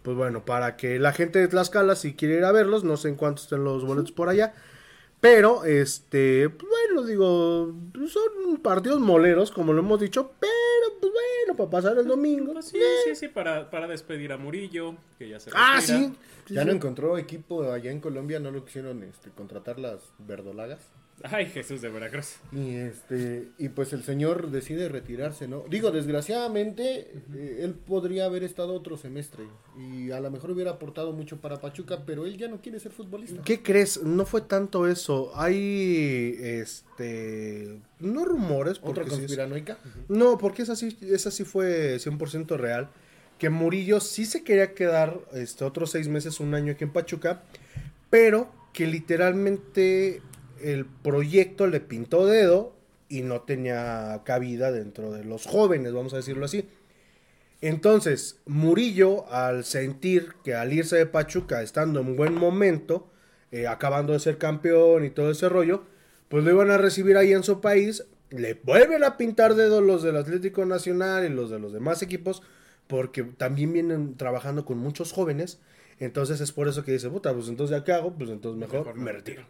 pues 0.02 0.16
bueno, 0.16 0.44
para 0.44 0.76
que 0.76 0.98
la 0.98 1.12
gente 1.12 1.38
de 1.38 1.48
Tlaxcala, 1.48 1.96
si 1.96 2.14
quiere 2.14 2.36
ir 2.36 2.44
a 2.44 2.52
verlos, 2.52 2.84
no 2.84 2.96
sé 2.96 3.08
en 3.08 3.16
cuánto 3.16 3.42
estén 3.42 3.64
los 3.64 3.84
boletos 3.84 4.12
por 4.12 4.28
allá. 4.28 4.54
Pero, 5.24 5.64
este, 5.64 6.50
pues 6.50 6.68
bueno, 6.68 7.06
digo, 7.06 7.72
son 8.08 8.58
partidos 8.58 9.00
moleros, 9.00 9.50
como 9.50 9.72
lo 9.72 9.80
hemos 9.80 9.98
dicho, 9.98 10.32
pero, 10.38 11.00
pues 11.00 11.10
bueno, 11.14 11.56
para 11.56 11.70
pasar 11.70 11.96
el 11.96 12.06
domingo. 12.06 12.52
Pues 12.52 12.66
sí, 12.66 12.78
sí, 13.06 13.14
sí, 13.16 13.28
para, 13.28 13.70
para 13.70 13.86
despedir 13.88 14.32
a 14.32 14.36
Murillo, 14.36 14.96
que 15.18 15.30
ya 15.30 15.40
se 15.40 15.48
Ah, 15.54 15.76
retira. 15.80 15.98
sí. 15.98 16.12
sí, 16.46 16.54
Ya 16.54 16.60
sí. 16.60 16.66
no 16.66 16.74
encontró 16.74 17.16
equipo 17.16 17.72
allá 17.72 17.90
en 17.90 18.00
Colombia, 18.00 18.38
no 18.38 18.50
lo 18.50 18.66
quisieron 18.66 19.02
este, 19.02 19.30
contratar 19.30 19.78
las 19.78 20.00
verdolagas. 20.18 20.90
Ay, 21.22 21.46
Jesús 21.46 21.80
de 21.80 21.88
Veracruz. 21.88 22.34
Y 22.52 22.74
este 22.74 23.48
y 23.56 23.68
pues 23.70 23.92
el 23.92 24.02
señor 24.02 24.50
decide 24.50 24.88
retirarse, 24.88 25.48
¿no? 25.48 25.64
Digo, 25.70 25.90
desgraciadamente 25.90 27.12
eh, 27.34 27.60
él 27.62 27.74
podría 27.74 28.26
haber 28.26 28.42
estado 28.44 28.74
otro 28.74 28.96
semestre 28.98 29.44
y 29.78 30.10
a 30.10 30.20
lo 30.20 30.30
mejor 30.30 30.50
hubiera 30.50 30.72
aportado 30.72 31.12
mucho 31.12 31.40
para 31.40 31.60
Pachuca, 31.60 32.04
pero 32.04 32.26
él 32.26 32.36
ya 32.36 32.48
no 32.48 32.60
quiere 32.60 32.78
ser 32.80 32.92
futbolista. 32.92 33.42
¿Qué 33.42 33.62
crees? 33.62 34.02
No 34.02 34.26
fue 34.26 34.42
tanto 34.42 34.86
eso. 34.86 35.32
Hay, 35.34 36.36
este, 36.40 37.78
no 38.00 38.24
rumores, 38.24 38.78
Otra 38.78 39.04
porque 39.04 39.10
sí 39.10 39.14
es- 39.14 39.20
conspiranoica. 39.20 39.78
No, 40.08 40.36
porque 40.36 40.62
esa 40.62 40.76
sí, 40.76 40.96
esa 41.02 41.30
sí 41.30 41.44
fue 41.44 41.96
100% 41.98 42.56
real. 42.58 42.90
Que 43.38 43.50
Murillo 43.50 44.00
sí 44.00 44.26
se 44.26 44.44
quería 44.44 44.74
quedar 44.74 45.20
este, 45.32 45.64
otros 45.64 45.90
seis 45.90 46.08
meses, 46.08 46.38
un 46.40 46.54
año 46.54 46.72
aquí 46.72 46.84
en 46.84 46.92
Pachuca, 46.92 47.42
pero 48.10 48.48
que 48.72 48.86
literalmente 48.86 50.22
el 50.64 50.86
proyecto 50.86 51.66
le 51.66 51.80
pintó 51.80 52.26
dedo 52.26 52.74
y 53.08 53.22
no 53.22 53.42
tenía 53.42 54.22
cabida 54.24 54.72
dentro 54.72 55.12
de 55.12 55.24
los 55.24 55.46
jóvenes, 55.46 55.92
vamos 55.92 56.14
a 56.14 56.18
decirlo 56.18 56.46
así. 56.46 56.68
Entonces, 57.60 58.40
Murillo, 58.46 59.30
al 59.32 59.64
sentir 59.64 60.34
que 60.42 60.54
al 60.54 60.72
irse 60.72 60.96
de 60.96 61.06
Pachuca, 61.06 61.62
estando 61.62 62.00
en 62.00 62.16
buen 62.16 62.34
momento, 62.34 63.08
eh, 63.52 63.66
acabando 63.66 64.12
de 64.12 64.20
ser 64.20 64.38
campeón 64.38 65.04
y 65.04 65.10
todo 65.10 65.30
ese 65.30 65.48
rollo, 65.48 65.84
pues 66.28 66.44
lo 66.44 66.50
iban 66.50 66.70
a 66.70 66.78
recibir 66.78 67.16
ahí 67.16 67.32
en 67.32 67.42
su 67.42 67.60
país, 67.60 68.04
le 68.30 68.54
vuelven 68.54 69.04
a 69.04 69.16
pintar 69.16 69.54
dedos 69.54 69.82
los 69.82 70.02
del 70.02 70.16
Atlético 70.16 70.66
Nacional 70.66 71.24
y 71.24 71.28
los 71.28 71.50
de 71.50 71.58
los 71.58 71.72
demás 71.72 72.02
equipos, 72.02 72.42
porque 72.86 73.22
también 73.22 73.72
vienen 73.72 74.16
trabajando 74.16 74.64
con 74.64 74.78
muchos 74.78 75.12
jóvenes, 75.12 75.60
entonces 76.00 76.40
es 76.40 76.52
por 76.52 76.68
eso 76.68 76.84
que 76.84 76.92
dice, 76.92 77.08
puta, 77.08 77.32
pues 77.32 77.48
entonces 77.48 77.76
ya 77.76 77.84
qué 77.84 77.92
hago, 77.92 78.12
pues 78.14 78.30
entonces 78.30 78.58
mejor, 78.58 78.80
Mejor 78.80 78.96
me 78.96 79.04
me 79.04 79.12
retiro. 79.12 79.44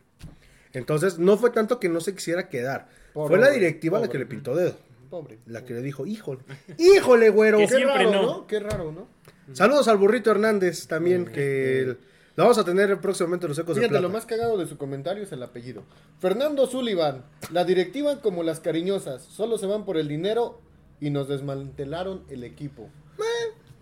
Entonces, 0.74 1.18
no 1.18 1.36
fue 1.38 1.50
tanto 1.50 1.80
que 1.80 1.88
no 1.88 2.00
se 2.00 2.14
quisiera 2.14 2.48
quedar, 2.48 2.88
Pobre 3.12 3.28
fue 3.36 3.38
la 3.38 3.50
directiva 3.50 3.98
la 4.00 4.08
que 4.08 4.18
le 4.18 4.26
pintó 4.26 4.54
dedo. 4.54 4.74
Pobre. 5.08 5.38
La 5.46 5.64
que 5.64 5.74
le 5.74 5.80
dijo, 5.82 6.04
híjole, 6.06 6.40
híjole, 6.78 7.30
güero. 7.30 7.58
Que 7.58 7.66
Qué 7.68 7.84
raro, 7.84 8.10
no. 8.10 8.22
no. 8.22 8.46
Qué 8.46 8.60
raro, 8.60 8.92
¿no? 8.92 9.06
Saludos 9.52 9.86
al 9.88 9.96
burrito 9.98 10.30
Hernández 10.30 10.86
también, 10.86 11.26
que 11.26 11.80
el- 11.82 11.98
lo 12.36 12.42
vamos 12.44 12.58
a 12.58 12.64
tener 12.64 13.00
próximamente 13.00 13.46
en 13.46 13.50
los 13.50 13.58
ecos 13.58 13.76
de 13.76 13.82
Fíjate, 13.82 13.90
plata. 13.92 14.02
lo 14.02 14.08
más 14.12 14.26
cagado 14.26 14.58
de 14.58 14.66
su 14.66 14.76
comentario 14.76 15.22
es 15.22 15.30
el 15.30 15.42
apellido. 15.44 15.84
Fernando 16.18 16.66
Sullivan, 16.66 17.24
la 17.52 17.64
directiva 17.64 18.20
como 18.20 18.42
las 18.42 18.58
cariñosas, 18.58 19.22
solo 19.22 19.56
se 19.58 19.66
van 19.66 19.84
por 19.84 19.96
el 19.98 20.08
dinero 20.08 20.60
y 21.00 21.10
nos 21.10 21.28
desmantelaron 21.28 22.24
el 22.30 22.42
equipo. 22.42 22.88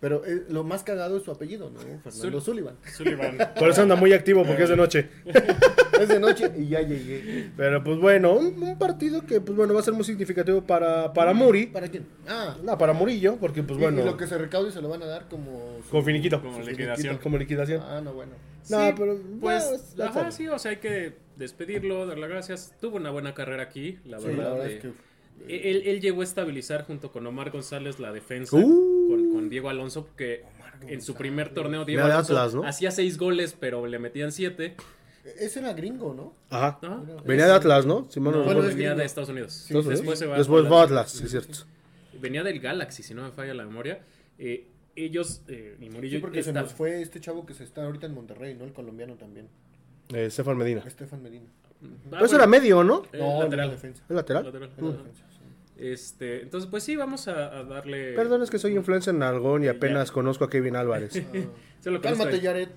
Pero 0.02 0.22
eh, 0.26 0.42
lo 0.50 0.64
más 0.64 0.82
cagado 0.82 1.16
es 1.16 1.22
su 1.22 1.30
apellido, 1.30 1.70
¿no? 1.70 1.78
Fernando 1.78 2.10
Sul- 2.10 2.42
Sullivan. 2.42 2.74
Sullivan. 2.92 3.38
Por 3.58 3.70
eso 3.70 3.82
anda 3.82 3.94
muy 3.94 4.12
activo 4.12 4.44
porque 4.44 4.64
es 4.64 4.68
de 4.68 4.76
noche. 4.76 5.08
Es 6.02 6.08
de 6.08 6.18
noche 6.18 6.50
y 6.58 6.66
ya 6.68 6.80
llegué. 6.80 7.50
Pero 7.56 7.84
pues 7.84 7.96
bueno, 8.00 8.32
un, 8.32 8.60
un 8.60 8.76
partido 8.78 9.24
que 9.24 9.40
pues 9.40 9.56
bueno 9.56 9.72
va 9.72 9.78
a 9.80 9.82
ser 9.84 9.94
muy 9.94 10.02
significativo 10.02 10.60
para, 10.62 11.12
para 11.12 11.32
Muri. 11.32 11.66
¿Para 11.66 11.86
quién? 11.86 12.06
Ah, 12.26 12.56
No, 12.64 12.76
para 12.76 12.92
Murillo, 12.92 13.36
porque 13.36 13.62
pues 13.62 13.78
y- 13.78 13.82
bueno, 13.82 14.00
y, 14.00 14.04
lo 14.04 14.16
que 14.16 14.26
se 14.26 14.36
recaude 14.36 14.72
se 14.72 14.80
lo 14.82 14.88
van 14.88 15.02
a 15.04 15.06
dar 15.06 15.28
como... 15.28 15.76
su- 15.84 15.90
con 15.90 16.04
finiquito. 16.04 16.42
Como 16.42 16.58
liquidación. 16.60 17.18
Como 17.18 17.38
liquidación. 17.38 17.82
Ah, 17.86 18.00
no, 18.02 18.12
bueno. 18.14 18.32
No, 18.68 18.86
Sí, 18.88 18.94
pero 18.98 19.16
pues, 19.40 19.94
bueno, 19.96 20.10
ajá, 20.10 20.32
sí, 20.32 20.48
o 20.48 20.58
sea, 20.58 20.72
hay 20.72 20.78
que 20.78 21.12
despedirlo, 21.36 22.04
dar 22.06 22.18
las 22.18 22.30
gracias. 22.30 22.74
Tuvo 22.80 22.96
una 22.96 23.10
buena 23.10 23.34
carrera 23.34 23.62
aquí, 23.62 23.98
la 24.04 24.18
Sí, 24.18 24.26
verdad. 24.26 24.42
la 24.44 24.50
verdad 24.54 24.70
eh, 24.70 24.74
es 24.76 24.80
que... 24.82 25.70
él, 25.70 25.82
él 25.86 26.00
llegó 26.00 26.22
a 26.22 26.24
estabilizar 26.24 26.84
junto 26.84 27.12
con 27.12 27.24
Omar 27.28 27.50
González 27.52 28.00
la 28.00 28.12
defensa, 28.12 28.56
Uh. 28.56 28.91
Diego 29.52 29.68
Alonso, 29.68 30.06
porque 30.06 30.44
en 30.88 31.00
su 31.00 31.14
primer 31.14 31.54
torneo 31.54 31.84
Diego 31.84 32.00
Era 32.00 32.08
de 32.08 32.14
Alonso 32.14 32.32
Atlas, 32.36 32.54
¿no? 32.54 32.64
hacía 32.66 32.90
seis 32.90 33.16
goles, 33.18 33.54
pero 33.58 33.86
le 33.86 33.98
metían 34.00 34.32
siete. 34.32 34.74
Ese 35.38 35.60
era 35.60 35.72
gringo, 35.72 36.12
¿no? 36.14 36.34
Ajá. 36.50 36.78
Ajá. 36.82 37.02
Venía 37.24 37.46
de 37.46 37.52
Atlas, 37.52 37.86
¿no? 37.86 38.08
Si 38.10 38.18
mal 38.18 38.32
no 38.32 38.38
No, 38.38 38.44
Bueno, 38.44 38.60
recuerdo. 38.62 38.68
es 38.70 38.74
venía 38.74 38.88
gringo. 38.90 39.00
de 39.00 39.06
Estados 39.06 39.28
Unidos. 39.30 39.52
Sí, 39.52 39.66
Entonces, 39.72 39.98
después 40.00 40.18
se 40.18 40.26
va 40.26 40.36
después 40.36 40.64
a 40.64 40.66
Atlas. 40.66 40.82
Atlas, 40.82 41.10
sí, 41.12 41.24
es 41.24 41.30
cierto. 41.30 41.58
Venía 42.20 42.42
del 42.42 42.58
Galaxy, 42.58 43.02
si 43.04 43.14
no 43.14 43.22
me 43.22 43.30
falla 43.30 43.54
la 43.54 43.64
memoria. 43.64 44.00
Eh, 44.38 44.66
ellos, 44.96 45.42
eh, 45.48 45.76
y 45.80 45.88
Murillo, 45.90 46.16
Sí, 46.18 46.20
porque 46.20 46.42
se 46.42 46.52
nos 46.52 46.72
fue 46.72 47.00
este 47.02 47.20
chavo 47.20 47.46
que 47.46 47.54
se 47.54 47.62
está 47.64 47.84
ahorita 47.84 48.06
en 48.06 48.14
Monterrey, 48.14 48.54
¿no? 48.54 48.64
El 48.64 48.72
colombiano 48.72 49.14
también. 49.14 49.48
Eh, 50.12 50.26
Estefan 50.26 50.56
Medina. 50.58 50.82
Estefan 50.86 51.22
Medina. 51.22 51.46
Ah, 51.46 51.86
Pero 52.10 52.16
eso 52.24 52.36
bueno, 52.36 52.36
era 52.36 52.46
medio, 52.46 52.84
¿no? 52.84 53.02
eh, 53.12 53.18
No, 53.18 53.42
lateral. 53.42 53.68
la 53.68 53.72
defensa. 53.74 54.02
¿Es 54.08 54.14
lateral? 54.16 54.44
Lateral. 54.44 54.70
La 54.76 54.88
Ajá. 54.88 54.96
defensa. 54.98 55.24
Este, 55.76 56.42
entonces, 56.42 56.68
pues 56.70 56.84
sí, 56.84 56.96
vamos 56.96 57.28
a, 57.28 57.58
a 57.58 57.64
darle. 57.64 58.12
Perdón, 58.14 58.42
es 58.42 58.50
que 58.50 58.58
soy 58.58 58.74
influencer 58.76 59.14
en 59.14 59.22
Algón 59.22 59.64
y 59.64 59.68
apenas 59.68 60.10
conozco 60.12 60.44
a 60.44 60.50
Kevin 60.50 60.76
Álvarez. 60.76 61.12
Sé 61.80 61.90
lo 61.90 62.00
Cálmate. 62.00 62.40
Jared. 62.40 62.68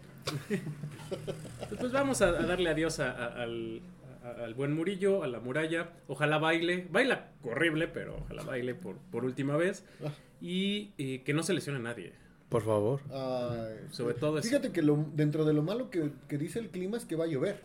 Pues 1.80 1.92
vamos 1.92 2.22
a, 2.22 2.30
a 2.30 2.44
darle 2.44 2.70
adiós 2.70 3.00
a- 3.00 3.12
a- 3.12 3.44
al, 3.44 3.82
a- 4.24 4.44
al 4.46 4.54
buen 4.54 4.74
Murillo, 4.74 5.24
a 5.24 5.28
la 5.28 5.40
muralla. 5.40 5.92
Ojalá 6.08 6.38
baile. 6.38 6.88
Baila 6.92 7.32
horrible, 7.44 7.88
pero 7.88 8.18
ojalá 8.24 8.44
baile 8.44 8.74
por, 8.76 8.98
por 9.12 9.26
última 9.26 9.56
vez. 9.58 9.84
Ah. 10.04 10.12
Y 10.42 10.94
eh, 10.98 11.22
que 11.24 11.34
no 11.34 11.44
se 11.44 11.54
lesione 11.54 11.80
a 11.80 11.82
nadie. 11.84 12.14
Por 12.50 12.64
favor. 12.64 13.02
Ay, 13.12 13.88
Sobre 13.92 14.14
todo 14.16 14.38
eso. 14.40 14.48
Fíjate 14.48 14.72
que 14.72 14.82
lo, 14.82 15.06
dentro 15.14 15.46
de 15.46 15.54
lo 15.54 15.64
malo 15.64 15.90
que, 15.90 16.12
que 16.28 16.38
dice 16.38 16.60
el 16.60 16.70
clima 16.70 16.98
es 16.98 17.06
que 17.06 17.16
va 17.16 17.26
a 17.26 17.28
llover. 17.28 17.62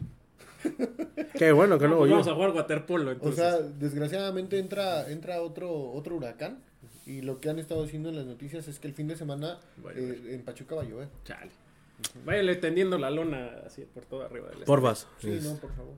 Qué 1.39 1.53
bueno 1.53 1.79
que 1.79 1.85
No, 1.85 1.91
no, 1.93 1.99
pues 1.99 2.09
yo. 2.11 2.17
vamos 2.17 2.29
a 2.29 2.35
jugar 2.35 2.51
waterpolo, 2.51 3.17
O 3.21 3.33
sea, 3.33 3.59
desgraciadamente 3.59 4.59
entra, 4.59 5.11
entra 5.11 5.43
otro, 5.43 5.71
otro 5.93 6.17
huracán. 6.17 6.59
Y 7.07 7.23
lo 7.23 7.41
que 7.41 7.51
han 7.51 7.59
estado 7.59 7.83
haciendo 7.85 8.09
en 8.11 8.17
las 8.17 8.27
noticias 8.27 8.69
es 8.69 8.79
que 8.79 8.87
el 8.87 8.95
fin 8.95 9.09
de 9.09 9.17
semana 9.17 9.59
eh, 9.97 10.33
en 10.35 10.43
Pachuca 10.43 10.77
va 10.77 10.83
a 10.83 10.85
llover. 10.85 11.09
Chale. 11.25 11.51
Váyale 12.25 12.57
tendiendo 12.57 12.99
la 12.99 13.11
lona 13.11 13.51
así 13.67 13.83
por 13.83 14.05
todo 14.05 14.23
arriba 14.23 14.49
del 14.51 14.61
Porfas. 14.61 15.07
Sí, 15.19 15.33
Es- 15.33 15.45
no, 15.45 15.55
por 15.57 15.73
favor. 15.75 15.95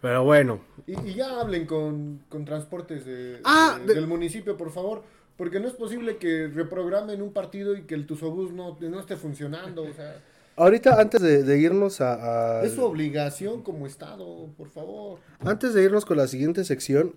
Pero 0.00 0.24
bueno. 0.24 0.60
Y, 0.86 0.98
y 1.10 1.14
ya 1.14 1.40
hablen 1.40 1.66
con, 1.66 2.22
con 2.28 2.44
transportes 2.44 3.04
de- 3.04 3.40
Ah, 3.44 3.78
de- 3.80 3.86
de- 3.86 3.94
del 3.94 4.06
municipio, 4.06 4.56
por 4.56 4.70
favor. 4.70 5.02
Porque 5.36 5.60
no 5.60 5.68
es 5.68 5.74
posible 5.74 6.16
que 6.16 6.48
reprogramen 6.48 7.20
un 7.20 7.32
partido 7.32 7.76
y 7.76 7.82
que 7.82 7.94
el 7.94 8.06
Tusobús 8.06 8.52
no, 8.52 8.78
no 8.80 9.00
esté 9.00 9.16
funcionando. 9.16 9.82
O 9.82 9.92
sea, 9.92 10.16
Ahorita, 10.56 11.00
antes 11.00 11.20
de, 11.20 11.42
de 11.42 11.58
irnos 11.58 12.00
a. 12.00 12.60
a- 12.60 12.64
es 12.64 12.72
su 12.74 12.82
obligación 12.82 13.62
como 13.62 13.86
Estado, 13.86 14.48
por 14.56 14.70
favor. 14.70 15.18
Antes 15.40 15.74
de 15.74 15.82
irnos 15.84 16.04
con 16.06 16.16
la 16.16 16.26
siguiente 16.28 16.64
sección. 16.64 17.12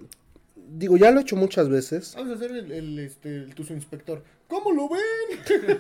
Digo, 0.72 0.98
ya 0.98 1.10
lo 1.12 1.20
he 1.20 1.24
hecho 1.24 1.36
muchas 1.36 1.68
veces. 1.70 2.14
Vamos 2.16 2.34
a 2.34 2.36
hacer 2.36 2.52
el, 2.52 2.72
el, 2.72 3.00
este, 3.00 3.36
el 3.38 3.56
Tuzo 3.56 3.74
Inspector. 3.74 4.24
¿Cómo 4.48 4.72
lo 4.72 4.88
ven? 4.90 5.02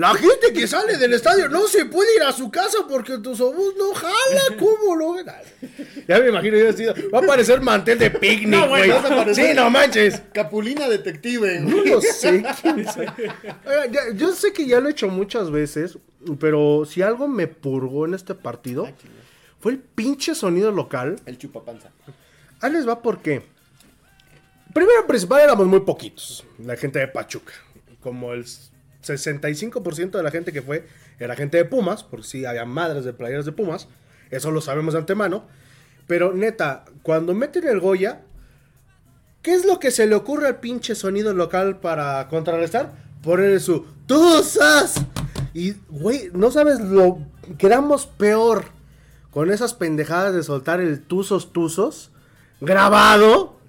La 0.00 0.14
gente 0.14 0.54
que 0.54 0.66
sale 0.66 0.96
del 0.96 1.12
estadio 1.12 1.50
no 1.50 1.68
se 1.68 1.84
puede 1.84 2.16
ir 2.16 2.22
a 2.22 2.32
su 2.32 2.50
casa 2.50 2.78
porque 2.88 3.18
tu 3.18 3.32
obús 3.32 3.74
no 3.76 3.92
jala. 3.92 4.40
¿Cómo 4.58 4.96
lo 4.96 5.12
ven? 5.12 5.26
Ya 6.08 6.18
me 6.20 6.30
imagino 6.30 6.56
yo 6.56 6.64
vestido. 6.64 6.94
Va 7.12 7.18
a 7.18 7.22
parecer 7.22 7.60
mantel 7.60 7.98
de 7.98 8.10
picnic, 8.10 8.48
No, 8.48 8.66
güey. 8.66 8.90
bueno, 8.90 9.34
sí, 9.34 9.52
no 9.54 9.68
manches. 9.68 10.22
Capulina 10.32 10.88
Detective. 10.88 11.60
No 11.60 11.84
lo 11.84 12.00
sé, 12.00 12.42
quién. 12.62 12.86
Oiga, 13.66 14.00
yo 14.14 14.32
sé 14.32 14.54
que 14.54 14.66
ya 14.66 14.80
lo 14.80 14.88
he 14.88 14.92
hecho 14.92 15.08
muchas 15.08 15.50
veces, 15.50 15.98
pero 16.38 16.86
si 16.86 17.02
algo 17.02 17.28
me 17.28 17.46
purgó 17.46 18.06
en 18.06 18.14
este 18.14 18.34
partido 18.34 18.88
fue 19.60 19.72
el 19.72 19.80
pinche 19.80 20.34
sonido 20.34 20.72
local. 20.72 21.20
El 21.26 21.36
chupapanza. 21.36 21.90
Ahí 22.62 22.72
les 22.72 22.88
va 22.88 23.02
porque. 23.02 23.42
Primero, 24.72 25.06
principal, 25.06 25.42
éramos 25.42 25.66
muy 25.66 25.80
poquitos. 25.80 26.42
La 26.64 26.74
gente 26.78 27.00
de 27.00 27.08
Pachuca. 27.08 27.52
Como 28.00 28.32
el 28.32 28.46
65% 29.02 30.10
de 30.10 30.22
la 30.22 30.30
gente 30.30 30.52
que 30.52 30.62
fue 30.62 30.86
era 31.18 31.36
gente 31.36 31.58
de 31.58 31.64
Pumas, 31.64 32.02
porque 32.02 32.26
sí 32.26 32.44
había 32.44 32.64
madres 32.64 33.04
de 33.04 33.12
playeras 33.12 33.44
de 33.44 33.52
Pumas. 33.52 33.88
Eso 34.30 34.50
lo 34.50 34.60
sabemos 34.60 34.94
de 34.94 35.00
antemano. 35.00 35.44
Pero 36.06 36.32
neta, 36.32 36.84
cuando 37.02 37.34
meten 37.34 37.68
el 37.68 37.80
Goya, 37.80 38.22
¿qué 39.42 39.54
es 39.54 39.64
lo 39.64 39.78
que 39.78 39.90
se 39.90 40.06
le 40.06 40.14
ocurre 40.14 40.48
al 40.48 40.60
pinche 40.60 40.94
sonido 40.94 41.32
local 41.34 41.78
para 41.78 42.26
contrarrestar? 42.28 42.92
Ponerle 43.22 43.60
su 43.60 43.86
¡Tuzas! 44.06 44.94
Y, 45.54 45.74
güey, 45.88 46.30
no 46.32 46.50
sabes 46.50 46.80
lo. 46.80 47.18
Quedamos 47.58 48.06
peor 48.06 48.64
con 49.30 49.50
esas 49.50 49.74
pendejadas 49.74 50.34
de 50.34 50.42
soltar 50.42 50.80
el 50.80 51.02
tuzos 51.02 51.52
tuzos 51.52 52.10
grabado. 52.60 53.59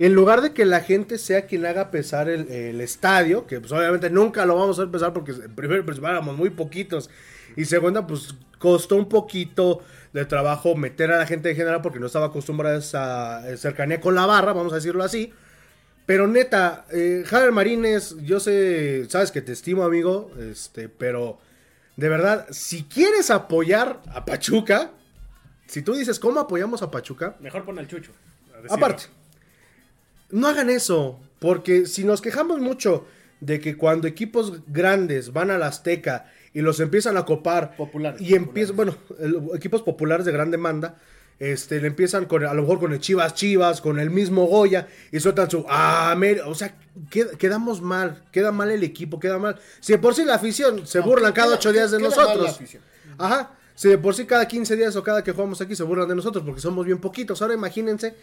En 0.00 0.14
lugar 0.14 0.40
de 0.40 0.54
que 0.54 0.64
la 0.64 0.80
gente 0.80 1.18
sea 1.18 1.46
quien 1.46 1.66
haga 1.66 1.90
pesar 1.90 2.30
el, 2.30 2.50
el 2.50 2.80
estadio, 2.80 3.46
que 3.46 3.60
pues 3.60 3.70
obviamente 3.70 4.08
nunca 4.08 4.46
lo 4.46 4.56
vamos 4.56 4.78
a 4.78 4.82
hacer 4.82 4.90
pesar 4.90 5.12
porque 5.12 5.32
en 5.32 5.54
primer 5.54 5.84
principal 5.84 6.12
éramos 6.12 6.38
muy 6.38 6.48
poquitos. 6.48 7.10
Y 7.54 7.66
segunda, 7.66 8.06
pues 8.06 8.34
costó 8.58 8.96
un 8.96 9.10
poquito 9.10 9.82
de 10.14 10.24
trabajo 10.24 10.74
meter 10.74 11.12
a 11.12 11.18
la 11.18 11.26
gente 11.26 11.50
en 11.50 11.56
general 11.56 11.82
porque 11.82 12.00
no 12.00 12.06
estaba 12.06 12.26
acostumbrada 12.26 12.76
a 12.76 12.78
esa 12.78 13.50
eh, 13.50 13.58
cercanía 13.58 14.00
con 14.00 14.14
la 14.14 14.24
barra, 14.24 14.54
vamos 14.54 14.72
a 14.72 14.76
decirlo 14.76 15.04
así. 15.04 15.34
Pero 16.06 16.26
neta, 16.26 16.86
eh, 16.90 17.22
Javier 17.26 17.52
Marines, 17.52 18.16
yo 18.22 18.40
sé, 18.40 19.04
sabes 19.10 19.30
que 19.30 19.42
te 19.42 19.52
estimo, 19.52 19.84
amigo, 19.84 20.30
este, 20.40 20.88
pero 20.88 21.38
de 21.96 22.08
verdad, 22.08 22.46
si 22.50 22.84
quieres 22.84 23.30
apoyar 23.30 24.00
a 24.14 24.24
Pachuca, 24.24 24.92
si 25.66 25.82
tú 25.82 25.94
dices, 25.94 26.18
¿cómo 26.18 26.40
apoyamos 26.40 26.80
a 26.80 26.90
Pachuca? 26.90 27.36
Mejor 27.40 27.66
pon 27.66 27.78
al 27.78 27.86
chucho. 27.86 28.12
Aparte, 28.68 29.04
no 30.32 30.48
hagan 30.48 30.70
eso, 30.70 31.18
porque 31.38 31.86
si 31.86 32.04
nos 32.04 32.20
quejamos 32.20 32.60
mucho 32.60 33.06
de 33.40 33.60
que 33.60 33.76
cuando 33.76 34.06
equipos 34.06 34.60
grandes 34.66 35.32
van 35.32 35.50
a 35.50 35.58
la 35.58 35.68
Azteca 35.68 36.30
y 36.52 36.60
los 36.60 36.80
empiezan 36.80 37.16
a 37.16 37.24
copar 37.24 37.76
Populares, 37.76 38.20
y 38.20 38.34
empiezan, 38.34 38.76
bueno, 38.76 38.94
equipos 39.54 39.82
populares 39.82 40.26
de 40.26 40.32
gran 40.32 40.50
demanda, 40.50 40.96
este, 41.38 41.80
le 41.80 41.86
empiezan 41.86 42.26
con, 42.26 42.44
a 42.44 42.52
lo 42.52 42.62
mejor 42.62 42.78
con 42.80 42.92
el 42.92 43.00
Chivas 43.00 43.32
Chivas, 43.34 43.80
con 43.80 43.98
el 43.98 44.10
mismo 44.10 44.44
Goya 44.46 44.88
y 45.10 45.20
sueltan 45.20 45.50
su, 45.50 45.64
ah, 45.70 46.10
Amer-", 46.10 46.42
o 46.44 46.54
sea, 46.54 46.76
qued- 47.10 47.36
quedamos 47.38 47.80
mal, 47.80 48.24
queda 48.30 48.52
mal 48.52 48.70
el 48.70 48.84
equipo, 48.84 49.18
queda 49.18 49.38
mal. 49.38 49.58
Si 49.80 49.92
de 49.94 49.98
por 49.98 50.14
sí 50.14 50.24
la 50.26 50.34
afición 50.34 50.86
se 50.86 50.98
No, 50.98 51.06
burlan 51.06 51.32
cada 51.32 51.54
ocho 51.54 51.72
días 51.72 51.90
de 51.92 51.96
queda 51.98 52.10
mal 52.10 52.18
la 52.18 52.24
nosotros. 52.34 52.60
Ajá. 53.16 53.52
Si 53.74 53.88
de 53.88 53.96
por 53.96 54.14
sí 54.14 54.26
cada 54.26 54.46
15 54.46 54.76
días 54.76 54.94
o 54.96 55.02
cada 55.02 55.24
que 55.24 55.32
jugamos 55.32 55.58
aquí 55.62 55.74
se 55.74 55.82
burlan 55.84 56.06
de 56.08 56.14
nosotros 56.14 56.44
porque 56.44 56.60
somos 56.60 56.84
bien 56.84 56.98
poquitos. 56.98 57.40
Ahora 57.40 57.54
imagínense 57.54 58.14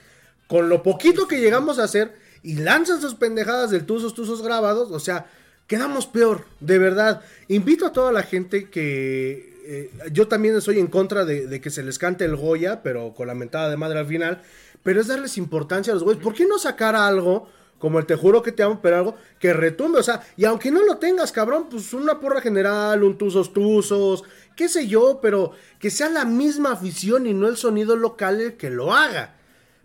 con 0.48 0.70
lo 0.70 0.84
poquito 0.84 1.28
que 1.28 1.40
llegamos 1.40 1.80
a 1.80 1.84
hacer 1.84 2.16
y 2.44 2.56
lanzan 2.56 3.02
sus 3.02 3.16
pendejadas 3.16 3.72
del 3.72 3.86
tuzos, 3.86 4.14
tuzos 4.14 4.42
grabados. 4.42 4.92
O 4.92 5.00
sea, 5.00 5.28
quedamos 5.68 6.08
peor, 6.08 6.46
de 6.60 6.80
verdad. 6.80 7.22
Invito 7.48 7.86
a 7.86 7.94
toda 7.94 8.12
la 8.12 8.24
gente 8.24 8.70
que... 8.70 9.62
eh, 9.66 9.92
yo 10.12 10.28
también 10.28 10.60
soy 10.62 10.80
en 10.80 10.88
contra 10.88 11.26
de, 11.26 11.48
de 11.48 11.60
que 11.60 11.70
se 11.70 11.84
les 11.84 12.00
cante 12.00 12.26
el 12.26 12.36
Goya, 12.36 12.82
pero 12.84 13.14
con 13.14 13.28
la 13.28 13.36
mentada 13.36 13.70
de 13.70 13.78
madre 13.78 14.00
al 14.00 14.08
final. 14.08 14.42
Pero 14.84 15.02
es 15.02 15.08
darles 15.08 15.38
importancia 15.38 15.92
a 15.92 15.96
los 15.96 16.04
güeyes. 16.04 16.24
¿Por 16.24 16.34
qué 16.34 16.46
no 16.46 16.58
sacar 16.58 16.96
algo? 16.96 17.50
Como 17.78 18.00
el 18.00 18.08
te 18.08 18.16
juro 18.16 18.42
que 18.42 18.52
te 18.52 18.64
amo, 18.64 18.80
pero 18.82 18.96
algo 18.96 19.16
que 19.40 19.54
retumbe, 19.54 20.00
o 20.00 20.04
sea, 20.04 20.24
y 20.36 20.46
aunque 20.46 20.72
no 20.72 20.84
lo 20.84 20.98
tengas, 20.98 21.32
cabrón, 21.32 21.68
pues 21.70 21.94
una 21.94 22.20
porra 22.20 22.42
general, 22.42 23.04
un 23.04 23.20
tuzos 23.20 23.54
tuzos, 23.54 24.24
qué 24.56 24.68
sé 24.68 24.88
yo, 24.88 25.20
pero 25.22 25.52
que 25.80 25.92
sea 25.92 26.10
la 26.10 26.26
misma 26.26 26.72
afición 26.72 27.28
y 27.28 27.36
no 27.36 27.48
el 27.48 27.56
sonido 27.56 27.96
local 27.96 28.42
el 28.42 28.58
que 28.58 28.72
lo 28.72 28.96
haga. 28.96 29.37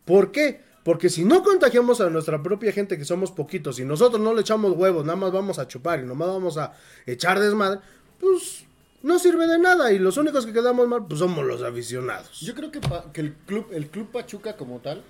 ¿Por 0.05 0.33
qué? 0.33 0.61
Porque 0.85 1.09
si 1.09 1.25
no 1.25 1.43
contagiamos 1.45 2.01
a 2.01 2.11
nuestra 2.11 2.43
propia 2.43 2.73
gente, 2.73 2.99
que 2.99 3.05
somos 3.05 3.31
poquitos, 3.31 3.79
y 3.79 3.85
nosotros 3.85 4.21
no 4.21 4.35
le 4.35 4.41
echamos 4.41 4.73
huevos, 4.77 5.05
nada 5.05 5.17
más 5.17 5.31
vamos 5.33 5.59
a 5.61 5.69
chupar 5.69 6.01
y 6.01 6.07
nomás 6.07 6.29
vamos 6.29 6.59
a 6.59 6.73
echar 7.07 7.39
desmadre, 7.39 7.81
pues 8.19 8.65
no 9.03 9.19
sirve 9.21 9.47
de 9.47 9.59
nada. 9.61 9.93
Y 9.93 9.99
los 10.01 10.17
únicos 10.17 10.45
que 10.45 10.53
quedamos 10.53 10.89
mal, 10.89 11.07
pues 11.07 11.21
somos 11.21 11.45
los 11.45 11.63
aficionados. 11.63 12.41
Yo 12.41 12.55
creo 12.55 12.73
que, 12.73 12.81
pa- 12.81 13.13
que 13.13 13.21
el 13.21 13.33
club 13.35 13.67
el 13.73 13.87
club 13.89 14.11
Pachuca 14.11 14.57
como 14.57 14.81
tal 14.81 15.03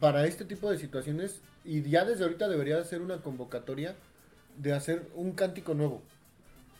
para 0.00 0.26
este 0.26 0.44
tipo 0.44 0.68
de 0.70 0.78
situaciones 0.78 1.40
y 1.64 1.82
ya 1.82 2.04
desde 2.04 2.24
ahorita 2.24 2.48
debería 2.48 2.78
hacer 2.78 3.00
una 3.00 3.18
convocatoria 3.18 3.94
de 4.56 4.72
hacer 4.72 5.08
un 5.14 5.32
cántico 5.32 5.74
nuevo 5.74 6.02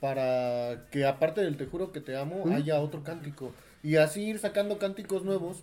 para 0.01 0.87
que 0.91 1.05
aparte 1.07 1.41
del 1.41 1.57
te 1.57 1.67
juro 1.67 1.93
que 1.93 2.01
te 2.01 2.17
amo 2.17 2.45
haya 2.55 2.81
otro 2.81 3.03
cántico 3.03 3.53
y 3.83 3.97
así 3.97 4.23
ir 4.23 4.39
sacando 4.39 4.79
cánticos 4.79 5.25
nuevos 5.25 5.59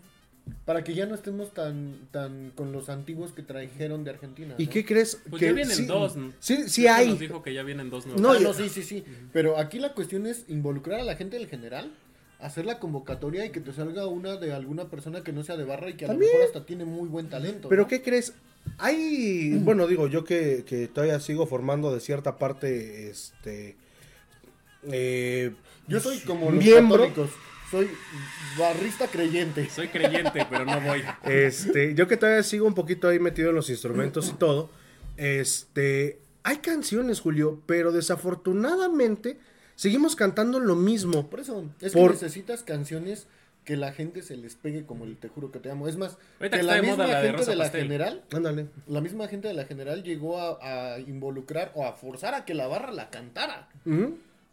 para 0.65 0.83
que 0.83 0.93
ya 0.93 1.05
no 1.05 1.15
estemos 1.15 1.53
tan 1.53 2.07
tan 2.11 2.51
con 2.55 2.71
los 2.71 2.89
antiguos 2.89 3.31
que 3.31 3.41
trajeron 3.43 4.03
de 4.03 4.11
Argentina. 4.11 4.55
¿Y 4.57 4.65
¿no? 4.65 4.71
qué 4.71 4.85
crees? 4.85 5.19
Pues 5.29 5.39
que 5.39 5.47
ya 5.47 5.53
vienen 5.53 5.75
sí, 5.75 5.85
dos. 5.85 6.15
¿no? 6.15 6.31
Sí, 6.39 6.69
sí 6.69 6.87
hay. 6.87 7.09
Nos 7.09 7.19
dijo 7.19 7.41
que 7.43 7.53
ya 7.53 7.63
vienen 7.63 7.89
dos 7.89 8.05
nuevos. 8.05 8.21
No, 8.21 8.31
Ah, 8.33 8.39
no, 8.39 8.53
sí, 8.53 8.69
sí, 8.69 8.83
sí. 8.83 9.03
Pero 9.33 9.57
aquí 9.57 9.79
la 9.79 9.93
cuestión 9.93 10.25
es 10.27 10.45
involucrar 10.47 10.99
a 10.99 11.03
la 11.03 11.15
gente 11.15 11.37
del 11.37 11.47
general, 11.47 11.91
hacer 12.39 12.65
la 12.65 12.79
convocatoria 12.79 13.45
y 13.45 13.49
que 13.51 13.59
te 13.59 13.73
salga 13.73 14.07
una 14.07 14.37
de 14.37 14.53
alguna 14.53 14.85
persona 14.89 15.23
que 15.23 15.31
no 15.33 15.43
sea 15.43 15.57
de 15.57 15.63
barra 15.63 15.89
y 15.89 15.93
que 15.93 16.05
a 16.05 16.09
También. 16.09 16.31
lo 16.31 16.37
mejor 16.39 16.47
hasta 16.55 16.65
tiene 16.65 16.85
muy 16.85 17.07
buen 17.09 17.29
talento. 17.29 17.69
Pero 17.69 17.83
¿no? 17.83 17.87
¿qué 17.87 18.01
crees? 18.01 18.33
Hay, 18.77 19.53
bueno, 19.63 19.87
digo, 19.87 20.07
yo 20.07 20.23
que, 20.23 20.63
que 20.67 20.87
todavía 20.87 21.19
sigo 21.19 21.47
formando 21.47 21.93
de 21.93 21.99
cierta 22.01 22.37
parte, 22.37 23.09
este... 23.09 23.75
eh, 24.83 25.53
Yo 25.87 25.99
soy 25.99 26.19
como 26.19 26.51
los 26.51 26.63
miembro. 26.63 27.07
católicos, 27.07 27.29
soy 27.71 27.89
barrista 28.57 29.07
creyente. 29.07 29.69
Soy 29.69 29.87
creyente, 29.89 30.45
pero 30.49 30.65
no 30.65 30.79
voy. 30.81 31.03
Este, 31.23 31.93
yo 31.95 32.07
que 32.07 32.17
todavía 32.17 32.43
sigo 32.43 32.65
un 32.67 32.73
poquito 32.75 33.07
ahí 33.07 33.19
metido 33.19 33.49
en 33.49 33.55
los 33.55 33.69
instrumentos 33.69 34.29
y 34.29 34.33
todo. 34.33 34.69
Este, 35.17 36.19
hay 36.43 36.57
canciones, 36.57 37.19
Julio, 37.21 37.61
pero 37.65 37.91
desafortunadamente 37.91 39.37
seguimos 39.75 40.15
cantando 40.15 40.59
lo 40.59 40.75
mismo. 40.75 41.29
Por 41.29 41.39
eso, 41.39 41.65
es 41.81 41.93
Por- 41.93 42.11
que 42.11 42.23
necesitas 42.23 42.63
canciones 42.63 43.27
que 43.63 43.75
la 43.77 43.91
gente 43.93 44.21
se 44.21 44.37
les 44.37 44.53
pegue 44.53 44.85
como 44.85 45.05
el 45.05 45.17
te 45.17 45.27
juro 45.27 45.51
que 45.51 45.57
te 45.59 45.71
amo. 45.71 45.87
Es 45.87 45.97
más, 45.97 46.19
Ahorita 46.39 46.57
que 46.57 46.63
la 46.63 46.81
misma 46.81 46.97
moda 46.97 47.07
la 47.07 47.21
de 47.21 47.27
gente 47.29 47.45
de 47.45 47.55
la 47.55 47.63
Pastel. 47.63 47.81
general, 47.81 48.23
Ándale. 48.31 48.67
la 48.87 49.01
misma 49.01 49.27
gente 49.27 49.47
de 49.47 49.55
la 49.55 49.65
general 49.65 50.03
llegó 50.03 50.39
a, 50.39 50.93
a 50.93 50.99
involucrar 50.99 51.71
o 51.73 51.83
a 51.83 51.93
forzar 51.93 52.35
a 52.35 52.45
que 52.45 52.53
la 52.53 52.67
barra 52.67 52.91
la 52.91 53.09
cantara. 53.09 53.67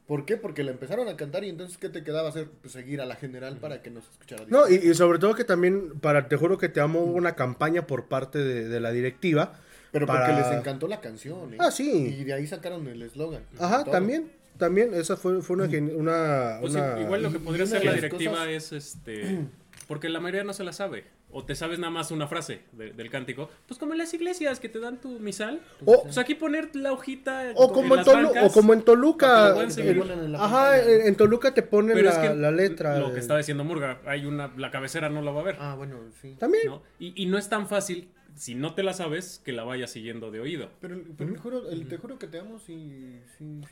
¿Por 0.07 0.25
qué? 0.27 0.37
Porque 0.37 0.63
la 0.65 0.73
empezaron 0.73 1.09
a 1.09 1.17
cantar 1.17 1.45
y 1.45 1.49
entonces 1.49 1.79
¿qué 1.79 1.89
te 1.89 2.03
quedaba 2.03 2.29
hacer? 2.29 2.49
Pues 2.61 2.73
seguir 2.73 3.01
a 3.01 3.07
la 3.07 3.15
general 3.17 3.57
para 3.59 3.83
que 3.83 3.91
nos 3.91 4.05
escuchara. 4.11 4.45
No, 4.49 4.69
y, 4.69 4.75
y 4.75 4.95
sobre 4.95 5.19
todo 5.19 5.35
que 5.35 5.45
también, 5.45 5.99
para 6.01 6.29
Te 6.29 6.37
Juro 6.37 6.59
que 6.59 6.69
Te 6.69 6.81
Amo, 6.81 7.01
hubo 7.01 7.13
una 7.17 7.35
campaña 7.37 7.87
por 7.87 8.07
parte 8.07 8.39
de, 8.39 8.69
de 8.69 8.81
la 8.81 8.91
directiva. 8.93 9.59
Pero 9.93 10.07
para- 10.07 10.27
porque 10.27 10.43
les 10.43 10.59
encantó 10.59 10.89
la 10.89 11.01
canción. 11.01 11.55
¿eh? 11.55 11.59
Ah, 11.61 11.71
sí. 11.71 12.17
Y 12.19 12.25
de 12.25 12.33
ahí 12.33 12.47
sacaron 12.47 12.87
el 12.89 13.01
eslogan. 13.03 13.43
Ajá, 13.59 13.85
Todo. 13.85 13.93
también, 13.93 14.33
también, 14.59 14.93
esa 14.95 15.17
fue, 15.17 15.41
fue 15.43 15.57
una, 15.57 15.65
una, 15.95 16.59
Pues 16.61 16.75
una- 16.75 17.01
igual 17.01 17.23
lo 17.23 17.33
que 17.33 17.39
podría 17.39 17.65
hacer 17.65 17.85
la 17.85 17.93
directiva 17.93 18.33
cosas- 18.33 18.49
es 18.49 18.73
este. 18.73 19.47
Porque 19.89 20.09
la 20.09 20.21
mayoría 20.21 20.45
no 20.45 20.53
se 20.53 20.65
la 20.65 20.73
sabe. 20.73 21.05
O 21.33 21.45
te 21.45 21.55
sabes 21.55 21.78
nada 21.78 21.91
más 21.91 22.11
una 22.11 22.26
frase 22.28 22.61
de- 22.72 22.93
del 22.93 23.09
cántico. 23.11 23.49
Pues 23.66 23.78
como 23.80 23.93
en 23.93 23.99
las 23.99 24.12
iglesias 24.12 24.61
que 24.61 24.68
te 24.68 24.78
dan 24.80 25.01
tu 25.01 25.18
misal. 25.18 25.61
O- 25.85 26.03
Pues 26.03 26.18
aquí 26.18 26.35
poner 26.35 26.74
la 26.76 26.93
hojita. 26.93 27.53
O 27.55 27.72
como, 27.72 27.95
en 27.95 27.97
las 27.97 28.07
Tolu- 28.07 28.26
bancas, 28.26 28.45
o 28.45 28.53
como 28.53 28.72
en 28.74 28.83
Toluca. 28.83 29.55
en- 29.66 30.37
ajá, 30.37 30.78
en, 30.83 31.07
en 31.07 31.14
Toluca 31.16 31.55
te 31.55 31.62
ponen 31.62 31.97
Pero 31.97 32.11
la, 32.11 32.22
es 32.24 32.30
que 32.30 32.35
la 32.37 32.51
letra. 32.51 32.99
Lo 32.99 33.09
que 33.09 33.14
de- 33.14 33.20
estaba 33.20 33.39
diciendo 33.39 33.64
Murga, 33.64 34.01
hay 34.07 34.26
una. 34.26 34.53
La 34.57 34.70
cabecera 34.70 35.09
no 35.09 35.22
la 35.22 35.30
va 35.30 35.41
a 35.41 35.45
ver. 35.45 35.57
Ah, 35.59 35.74
bueno, 35.76 35.97
sí. 36.20 36.37
También. 36.39 36.66
¿no? 36.66 36.83
Y, 36.99 37.20
y 37.22 37.26
no 37.26 37.39
es 37.39 37.49
tan 37.49 37.66
fácil, 37.66 38.09
si 38.35 38.55
no 38.55 38.74
te 38.74 38.83
la 38.83 38.93
sabes, 38.93 39.41
que 39.45 39.53
la 39.53 39.64
vayas 39.64 39.91
siguiendo 39.91 40.30
de 40.30 40.41
oído. 40.41 40.68
Pero, 40.80 40.99
pero 41.16 41.30
el 41.30 41.39
juro- 41.39 41.68
el 41.70 41.87
te 41.89 41.97
juro 41.99 42.18
que 42.18 42.26
te 42.26 42.39
amo, 42.41 42.59
sí. 42.59 43.20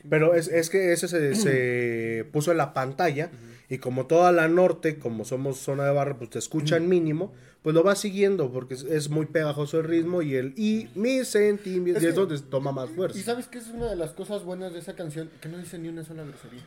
Pero 0.09 0.33
es, 0.33 0.47
es 0.47 0.69
que 0.69 0.91
ese 0.93 1.07
se, 1.07 1.35
se 1.35 2.25
puso 2.31 2.51
en 2.51 2.57
la 2.57 2.73
pantalla 2.73 3.29
y 3.69 3.77
como 3.77 4.05
toda 4.07 4.31
la 4.31 4.47
norte, 4.47 4.97
como 4.99 5.25
somos 5.25 5.57
zona 5.57 5.85
de 5.85 5.91
barra, 5.93 6.17
pues 6.17 6.29
te 6.31 6.39
escuchan 6.39 6.87
mínimo, 6.89 7.33
pues 7.63 7.75
lo 7.75 7.83
vas 7.83 7.99
siguiendo 7.99 8.51
porque 8.51 8.73
es, 8.73 8.83
es 8.83 9.09
muy 9.09 9.27
pegajoso 9.27 9.79
el 9.79 9.85
ritmo 9.85 10.21
y 10.23 10.35
el 10.35 10.53
y 10.57 10.89
mis 10.95 11.27
sentimientos 11.27 12.01
Es 12.01 12.07
y 12.07 12.07
es 12.09 12.13
que- 12.15 12.19
donde 12.19 12.39
toma 12.39 12.71
más 12.71 12.89
Y 12.89 12.93
fuerza. 12.93 13.19
sabes 13.21 13.47
que 13.47 13.59
es 13.59 13.67
una 13.67 13.87
de 13.87 13.95
las 13.95 14.11
cosas 14.11 14.43
buenas 14.43 14.73
de 14.73 14.79
esa 14.79 14.95
canción, 14.95 15.29
que 15.41 15.47
no 15.49 15.57
dice 15.59 15.77
ni 15.77 15.87
una 15.89 16.03
sola 16.03 16.23
grosería. 16.23 16.63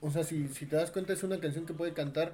O 0.00 0.10
sea, 0.10 0.24
si, 0.24 0.48
si 0.48 0.66
te 0.66 0.76
das 0.76 0.90
cuenta, 0.90 1.12
es 1.12 1.22
una 1.22 1.38
canción 1.38 1.64
que 1.64 1.74
puede 1.74 1.92
cantar 1.92 2.32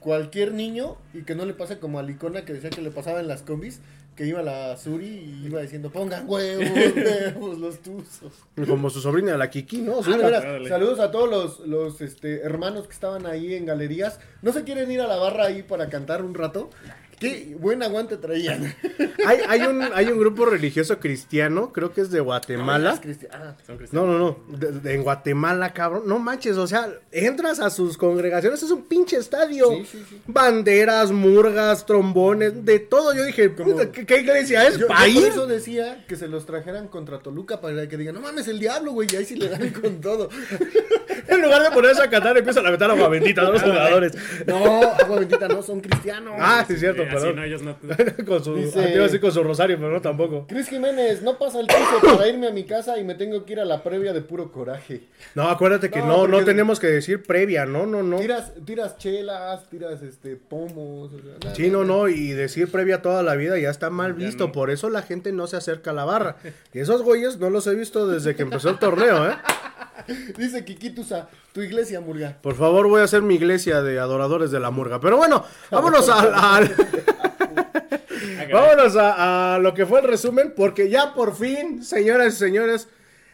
cualquier 0.00 0.52
niño 0.52 0.96
y 1.14 1.22
que 1.22 1.34
no 1.34 1.44
le 1.44 1.52
pase 1.54 1.78
como 1.78 1.98
a 1.98 2.02
Licona 2.02 2.44
que 2.44 2.54
decía 2.54 2.70
que 2.70 2.80
le 2.82 2.90
pasaba 2.90 3.20
en 3.20 3.28
las 3.28 3.42
combis, 3.42 3.80
que 4.16 4.26
iba 4.26 4.40
a 4.40 4.42
la 4.42 4.76
Suri 4.76 5.06
y 5.06 5.46
iba 5.46 5.60
diciendo, 5.60 5.90
pongan 5.90 6.28
huevos, 6.28 6.64
huevos, 6.96 7.58
los 7.58 7.78
tuzos. 7.80 8.32
Como 8.66 8.90
su 8.90 9.00
sobrina, 9.00 9.36
la 9.36 9.48
Kiki, 9.48 9.78
¿no? 9.78 10.00
Ah, 10.04 10.16
veras, 10.16 10.68
saludos 10.68 11.00
a 11.00 11.10
todos 11.10 11.30
los, 11.30 11.60
los 11.66 12.00
este, 12.00 12.40
hermanos 12.40 12.86
que 12.86 12.92
estaban 12.92 13.26
ahí 13.26 13.54
en 13.54 13.66
galerías. 13.66 14.20
¿No 14.42 14.52
se 14.52 14.64
quieren 14.64 14.90
ir 14.90 15.00
a 15.00 15.06
la 15.06 15.16
barra 15.16 15.46
ahí 15.46 15.62
para 15.62 15.88
cantar 15.88 16.22
un 16.22 16.34
rato? 16.34 16.70
Qué 17.22 17.56
buen 17.58 17.82
aguante 17.82 18.16
traían. 18.16 18.74
hay, 19.26 19.38
hay, 19.48 19.62
un, 19.62 19.82
hay 19.94 20.06
un 20.06 20.18
grupo 20.18 20.44
religioso 20.46 20.98
cristiano, 20.98 21.72
creo 21.72 21.92
que 21.92 22.00
es 22.02 22.10
de 22.10 22.20
Guatemala. 22.20 23.00
Cristi- 23.02 23.28
ah, 23.32 23.54
Son. 23.66 23.78
No, 23.92 24.06
no, 24.06 24.18
no. 24.18 24.38
De- 24.58 24.72
de- 24.72 24.94
en 24.94 25.02
Guatemala, 25.02 25.72
cabrón. 25.72 26.02
No 26.06 26.18
manches, 26.18 26.56
o 26.56 26.66
sea, 26.66 26.88
entras 27.10 27.60
a 27.60 27.70
sus 27.70 27.96
congregaciones, 27.96 28.62
es 28.62 28.70
un 28.70 28.82
pinche 28.82 29.16
estadio. 29.16 29.68
Sí, 29.70 29.86
sí, 29.90 30.04
sí. 30.08 30.20
Banderas, 30.26 31.12
murgas, 31.12 31.86
trombones, 31.86 32.64
de 32.64 32.78
todo. 32.80 33.14
Yo 33.14 33.24
dije, 33.24 33.54
Como- 33.54 33.76
¿qué, 33.92 34.04
qué 34.06 34.20
iglesia 34.20 34.66
es? 34.66 34.74
Yo, 34.74 34.80
yo 34.80 34.86
¿País? 34.88 35.20
por 35.20 35.28
eso 35.28 35.46
decía 35.46 36.04
que 36.08 36.16
se 36.16 36.28
los 36.28 36.46
trajeran 36.46 36.88
contra 36.88 37.18
Toluca 37.20 37.60
para 37.60 37.88
que 37.88 37.96
digan, 37.96 38.14
no 38.14 38.20
mames, 38.20 38.48
el 38.48 38.58
diablo, 38.58 38.92
güey, 38.92 39.08
y 39.12 39.16
ahí 39.16 39.24
sí 39.24 39.36
le 39.36 39.48
dan 39.48 39.70
con 39.80 40.00
todo. 40.00 40.28
En 41.28 41.40
lugar 41.40 41.62
de 41.62 41.70
ponerse 41.70 42.02
a 42.02 42.10
cantar, 42.10 42.36
empiezan 42.36 42.66
a 42.66 42.70
meter 42.70 42.90
agua 42.90 43.08
bendita 43.08 43.42
a 43.42 43.50
los 43.50 43.62
jugadores. 43.62 44.12
No, 44.46 44.82
agua 44.92 45.18
bendita, 45.20 45.48
no, 45.48 45.62
son 45.62 45.80
cristianos. 45.80 46.34
Ah, 46.38 46.64
sí, 46.66 46.76
cierto, 46.76 47.02
Eh, 47.02 47.06
así 47.08 47.11
perdón. 47.12 47.36
no, 47.36 47.44
ellos 47.44 47.62
no. 47.62 47.76
con 48.26 48.44
su, 48.44 48.54
Dice- 48.56 48.98
ah, 49.02 49.20
con 49.20 49.32
su 49.32 49.42
rosario, 49.42 49.76
pero 49.76 49.90
no 49.90 50.00
tampoco. 50.00 50.46
Cris 50.46 50.68
Jiménez, 50.68 51.22
no 51.22 51.38
pasa 51.38 51.60
el 51.60 51.66
piso 51.66 52.00
para 52.16 52.28
irme 52.28 52.48
a 52.48 52.50
mi 52.50 52.64
casa 52.64 52.98
y 52.98 53.04
me 53.04 53.14
tengo 53.14 53.44
que 53.44 53.52
ir 53.54 53.60
a 53.60 53.64
la 53.64 53.82
previa 53.82 54.12
de 54.12 54.20
puro 54.20 54.50
coraje. 54.52 55.02
No, 55.34 55.48
acuérdate 55.48 55.90
que 55.90 56.00
No, 56.00 56.26
no, 56.26 56.44
tenemos 56.44 56.80
que 56.80 56.86
decir 56.88 57.22
previa, 57.22 57.66
no, 57.66 57.86
no, 57.86 58.02
no. 58.02 58.18
Tiras, 58.18 58.52
tiras 58.64 58.98
chelas, 58.98 59.68
tiras 59.70 60.02
este 60.02 60.36
pomos. 60.36 61.12
o 61.12 61.18
sea, 61.20 61.32
nada, 61.42 61.54
Sí, 61.54 61.70
no, 61.70 61.84
nada. 61.84 62.00
no, 62.00 62.08
y 62.08 62.28
decir 62.32 62.70
previa 62.70 63.02
toda 63.02 63.22
la 63.22 63.34
vida 63.36 63.58
ya 63.58 63.70
está 63.70 63.90
mal 63.90 64.16
Ya 64.18 64.26
visto, 64.26 64.46
no. 64.48 64.52
por 64.52 64.70
eso 64.70 64.90
la 64.90 65.02
gente 65.02 65.32
no 65.32 65.46
se 65.46 65.56
acerca 65.56 65.90
a 65.90 65.94
la 65.94 66.04
barra. 66.04 66.36
Y 66.72 66.78
esos 66.80 67.02
güeyes 67.02 67.38
no 67.38 67.50
los 67.50 67.66
he 67.66 67.74
visto 67.74 68.06
desde 68.06 68.34
que 68.34 68.42
empezó 68.42 68.70
el 68.70 68.78
torneo, 68.78 69.28
¿eh? 69.28 69.34
Dice 70.38 70.64
Kikitusa, 70.64 71.28
tu 71.52 71.60
iglesia, 71.60 72.00
Murga. 72.00 72.38
Por 72.40 72.54
favor, 72.54 72.88
voy 72.88 73.00
a 73.00 73.04
hacer 73.04 73.22
mi 73.22 73.34
iglesia 73.34 73.82
de 73.82 73.98
adoradores 73.98 74.50
de 74.50 74.60
la 74.60 74.70
murga. 74.70 75.00
Pero 75.00 75.16
bueno, 75.16 75.44
vámonos 75.70 76.08
Hágale. 76.08 76.70
caray. 76.74 78.52
Vámonos 78.52 78.96
a, 78.96 79.54
a 79.54 79.58
lo 79.58 79.74
que 79.74 79.86
fue 79.86 80.00
el 80.00 80.08
resumen, 80.08 80.52
porque 80.56 80.88
ya 80.90 81.14
por 81.14 81.34
fin, 81.34 81.82
señoras 81.84 82.34
y 82.34 82.36
señores, 82.36 82.88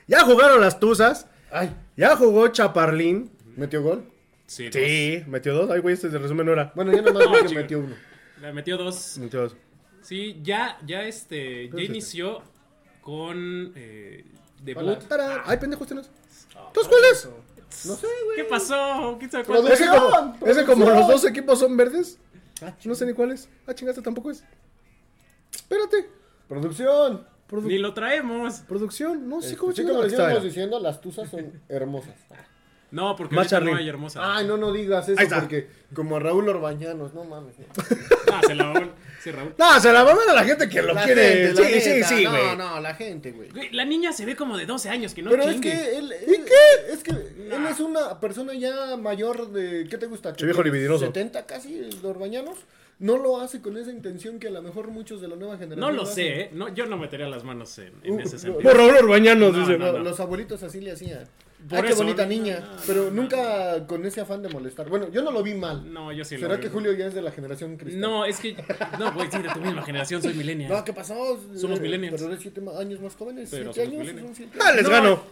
ya 0.07 0.21
jugaron 0.21 0.61
las 0.61 0.81
Tuzas, 0.81 1.27
Ay, 1.51 1.71
ya 1.97 2.17
jugó 2.17 2.49
Chaparlín. 2.49 3.31
¿metió 3.57 3.83
gol? 3.83 4.05
Sí, 4.47 4.71
Sí, 4.73 5.23
metió 5.27 5.55
dos. 5.55 5.71
Ay, 5.71 5.81
güey, 5.81 5.95
este 5.95 6.09
de 6.09 6.19
resumen 6.19 6.47
no 6.47 6.53
era. 6.53 6.73
Bueno, 6.75 6.93
yo 6.93 7.03
nomás 7.03 7.25
No, 7.43 7.49
que 7.49 7.55
metió 7.55 7.81
uno. 7.81 7.95
Le 8.41 8.53
metió 8.53 8.77
dos. 8.79 9.19
Metió 9.19 9.43
dos. 9.43 9.57
Sí, 10.01 10.41
ya, 10.43 10.79
ya 10.87 11.03
este, 11.03 11.67
ya 11.67 11.71
Pero 11.73 11.83
inició 11.83 12.43
con 13.03 13.73
eh, 13.75 14.25
debut. 14.63 14.99
Ay, 15.45 15.59
pendejo, 15.59 15.85
este 15.85 15.95
no 15.95 16.01
es. 16.01 16.11
¿Dos 16.79 16.89
cuáles? 16.89 17.29
No 17.87 17.95
sé, 17.97 18.07
güey. 18.25 18.37
¿Qué 18.37 18.45
pasó? 18.45 19.17
¿Quién 19.19 19.31
sabe 19.31 19.45
cuál? 19.45 19.59
Producción. 19.63 19.89
Ese 19.89 19.99
como, 19.99 20.47
ese 20.47 20.65
como 20.65 20.91
los 20.91 21.09
dos 21.09 21.25
equipos 21.25 21.59
son 21.59 21.77
verdes. 21.77 22.19
No 22.85 22.95
sé 22.95 23.07
ni 23.07 23.13
cuál 23.15 23.33
es. 23.33 23.49
Ah, 23.67 23.75
chingaste, 23.75 24.03
tampoco 24.03 24.31
es. 24.31 24.45
Espérate. 25.55 26.09
Producción. 26.49 27.27
Produ- 27.49 27.67
Ni 27.67 27.79
lo 27.79 27.95
traemos. 27.95 28.61
producción. 28.61 29.29
No 29.29 29.41
sé 29.41 29.49
Este, 29.49 29.59
cómo 29.59 29.73
sí, 29.73 29.79
chingado 29.79 30.03
como 30.03 30.09
íbamos 30.13 30.43
diciendo, 30.43 30.79
las 30.81 31.01
tuzas 31.01 31.31
son 31.31 31.63
hermosas. 31.69 32.15
No, 32.91 33.15
porque 33.17 33.35
Más 33.35 33.53
ahorita 33.53 33.61
no 33.61 33.71
Charly. 33.73 33.83
hay 33.85 33.89
hermosa. 33.91 34.37
Ay, 34.37 34.47
no, 34.47 34.57
no 34.57 34.73
digas 34.73 35.09
eso 35.09 35.19
Ahí 35.21 35.25
está. 35.27 35.41
porque 35.41 35.69
como 35.95 36.17
a 36.17 36.21
Raúl 36.21 36.49
Orbañanos, 36.49 37.13
no 37.15 37.25
mames. 37.25 37.59
no. 37.59 37.67
Ah, 38.33 38.41
se 38.47 38.55
la 38.55 38.91
Sí, 39.23 39.31
Raúl. 39.33 39.55
No, 39.59 39.81
se 39.81 39.93
la 39.93 40.05
maman 40.05 40.29
a 40.31 40.33
la 40.35 40.45
gente 40.45 40.69
que 40.69 40.81
lo 40.81 40.95
La 40.95 41.05
quiere. 41.05 41.47
gente, 41.49 41.61
la 41.63 41.69
sí, 41.69 41.81
sí, 41.81 41.89
neta, 41.91 42.09
sí, 42.09 42.25
No, 42.25 42.31
güey. 42.31 42.57
no, 42.57 42.81
la 42.81 42.95
gente, 42.95 43.33
güey. 43.33 43.51
Güey, 43.51 43.71
La 43.73 43.85
niña 43.85 44.13
se 44.13 44.25
ve 44.25 44.37
como 44.37 44.57
de 44.57 44.65
12 44.65 44.89
años, 44.91 45.13
que 45.13 45.23
no 45.23 45.31
Pero 45.31 45.43
es 45.45 45.53
chingue. 45.55 45.71
que 45.73 45.99
él, 45.99 46.13
él- 46.13 46.45
Es 46.91 47.03
que 47.03 47.11
él 47.11 47.67
es 47.69 47.81
una 47.81 48.21
persona 48.21 48.55
ya 48.55 48.97
mayor 48.97 49.51
de. 49.51 49.87
¿Qué 49.91 49.99
te 49.99 50.07
gusta? 50.07 50.35
Che 50.35 50.45
viejo 50.45 50.63
libidinoso. 50.63 51.05
70 51.07 51.47
casi, 51.47 51.75
de 51.75 52.07
Orbañanos. 52.09 52.57
No 53.01 53.17
lo 53.17 53.41
hace 53.41 53.61
con 53.61 53.77
esa 53.77 53.91
intención 53.91 54.39
que 54.41 54.49
a 54.49 54.51
lo 54.51 54.61
mejor 54.63 54.89
muchos 54.89 55.21
de 55.21 55.29
la 55.29 55.37
nueva 55.37 55.57
generación. 55.57 55.81
No 55.81 55.91
lo 55.93 56.03
hacen. 56.03 56.15
sé, 56.15 56.41
¿eh? 56.43 56.51
No, 56.53 56.69
yo 56.75 56.87
no 56.87 56.97
metería 56.97 57.29
las 57.29 57.45
manos 57.45 57.77
en, 57.79 57.93
en 58.03 58.13
Uh, 58.15 58.21
ese 58.21 58.35
no, 58.35 58.39
sentido. 58.41 58.61
Por 58.63 58.77
Raúl 58.77 58.97
Orbañanos, 58.97 59.53
No, 59.53 59.61
dice. 59.61 59.79
no, 59.79 59.87
Lo- 59.87 59.99
no. 59.99 60.05
Los 60.05 60.21
abuelitos 60.21 60.63
así 60.63 60.81
le 60.81 60.93
hacían. 60.93 61.25
Por 61.69 61.79
Ay, 61.79 61.85
qué 61.85 61.89
eso, 61.91 62.03
bonita 62.05 62.23
no, 62.23 62.29
niña. 62.29 62.61
no, 62.61 62.67
no, 62.75 62.81
pero 62.87 63.05
no, 63.07 63.11
nunca 63.11 63.87
con 63.87 64.07
ese 64.07 64.21
afán 64.21 64.43
de 64.43 64.49
molestar. 64.49 64.89
Bueno, 64.89 65.09
yo 65.11 65.23
no 65.23 65.33
lo 65.33 65.43
vi 65.43 65.55
mal. 65.55 65.93
No, 65.93 66.13
yo 66.13 66.25
sí 66.25 66.37
lo 66.37 66.43
¿Será 66.43 66.55
vi. 66.55 66.63
que 66.63 66.69
Julio 66.69 66.93
ya 66.93 67.07
es 67.07 67.15
de 67.15 67.21
la 67.23 67.33
generación 67.33 67.77
cristal? 67.77 68.01
No, 68.01 68.25
es 68.25 68.39
que. 68.39 68.55
No, 68.99 69.13
güey, 69.13 69.29
sí, 69.31 69.39
de 69.43 69.49
tu 69.49 69.61
misma 69.61 69.83
generación, 69.83 70.23
soy 70.23 70.35
millennial. 70.35 70.71
No, 70.71 70.85
¿qué 70.85 70.93
pasó? 70.93 71.39
Somos 71.57 71.79
Eh, 71.81 71.83
millennials. 71.83 72.15
Pero 72.21 72.31
eres 72.33 72.43
siete 72.43 72.61
años 72.79 73.01
más 73.01 73.17
jóvenes. 73.17 73.49
Pero 73.51 73.73
¿Siete 73.73 73.91
años? 73.91 74.09
Son 74.09 74.35
siete 74.35 74.59
Ah, 74.61 74.73
les 74.73 74.85
No. 74.85 74.91
gano. 74.91 75.23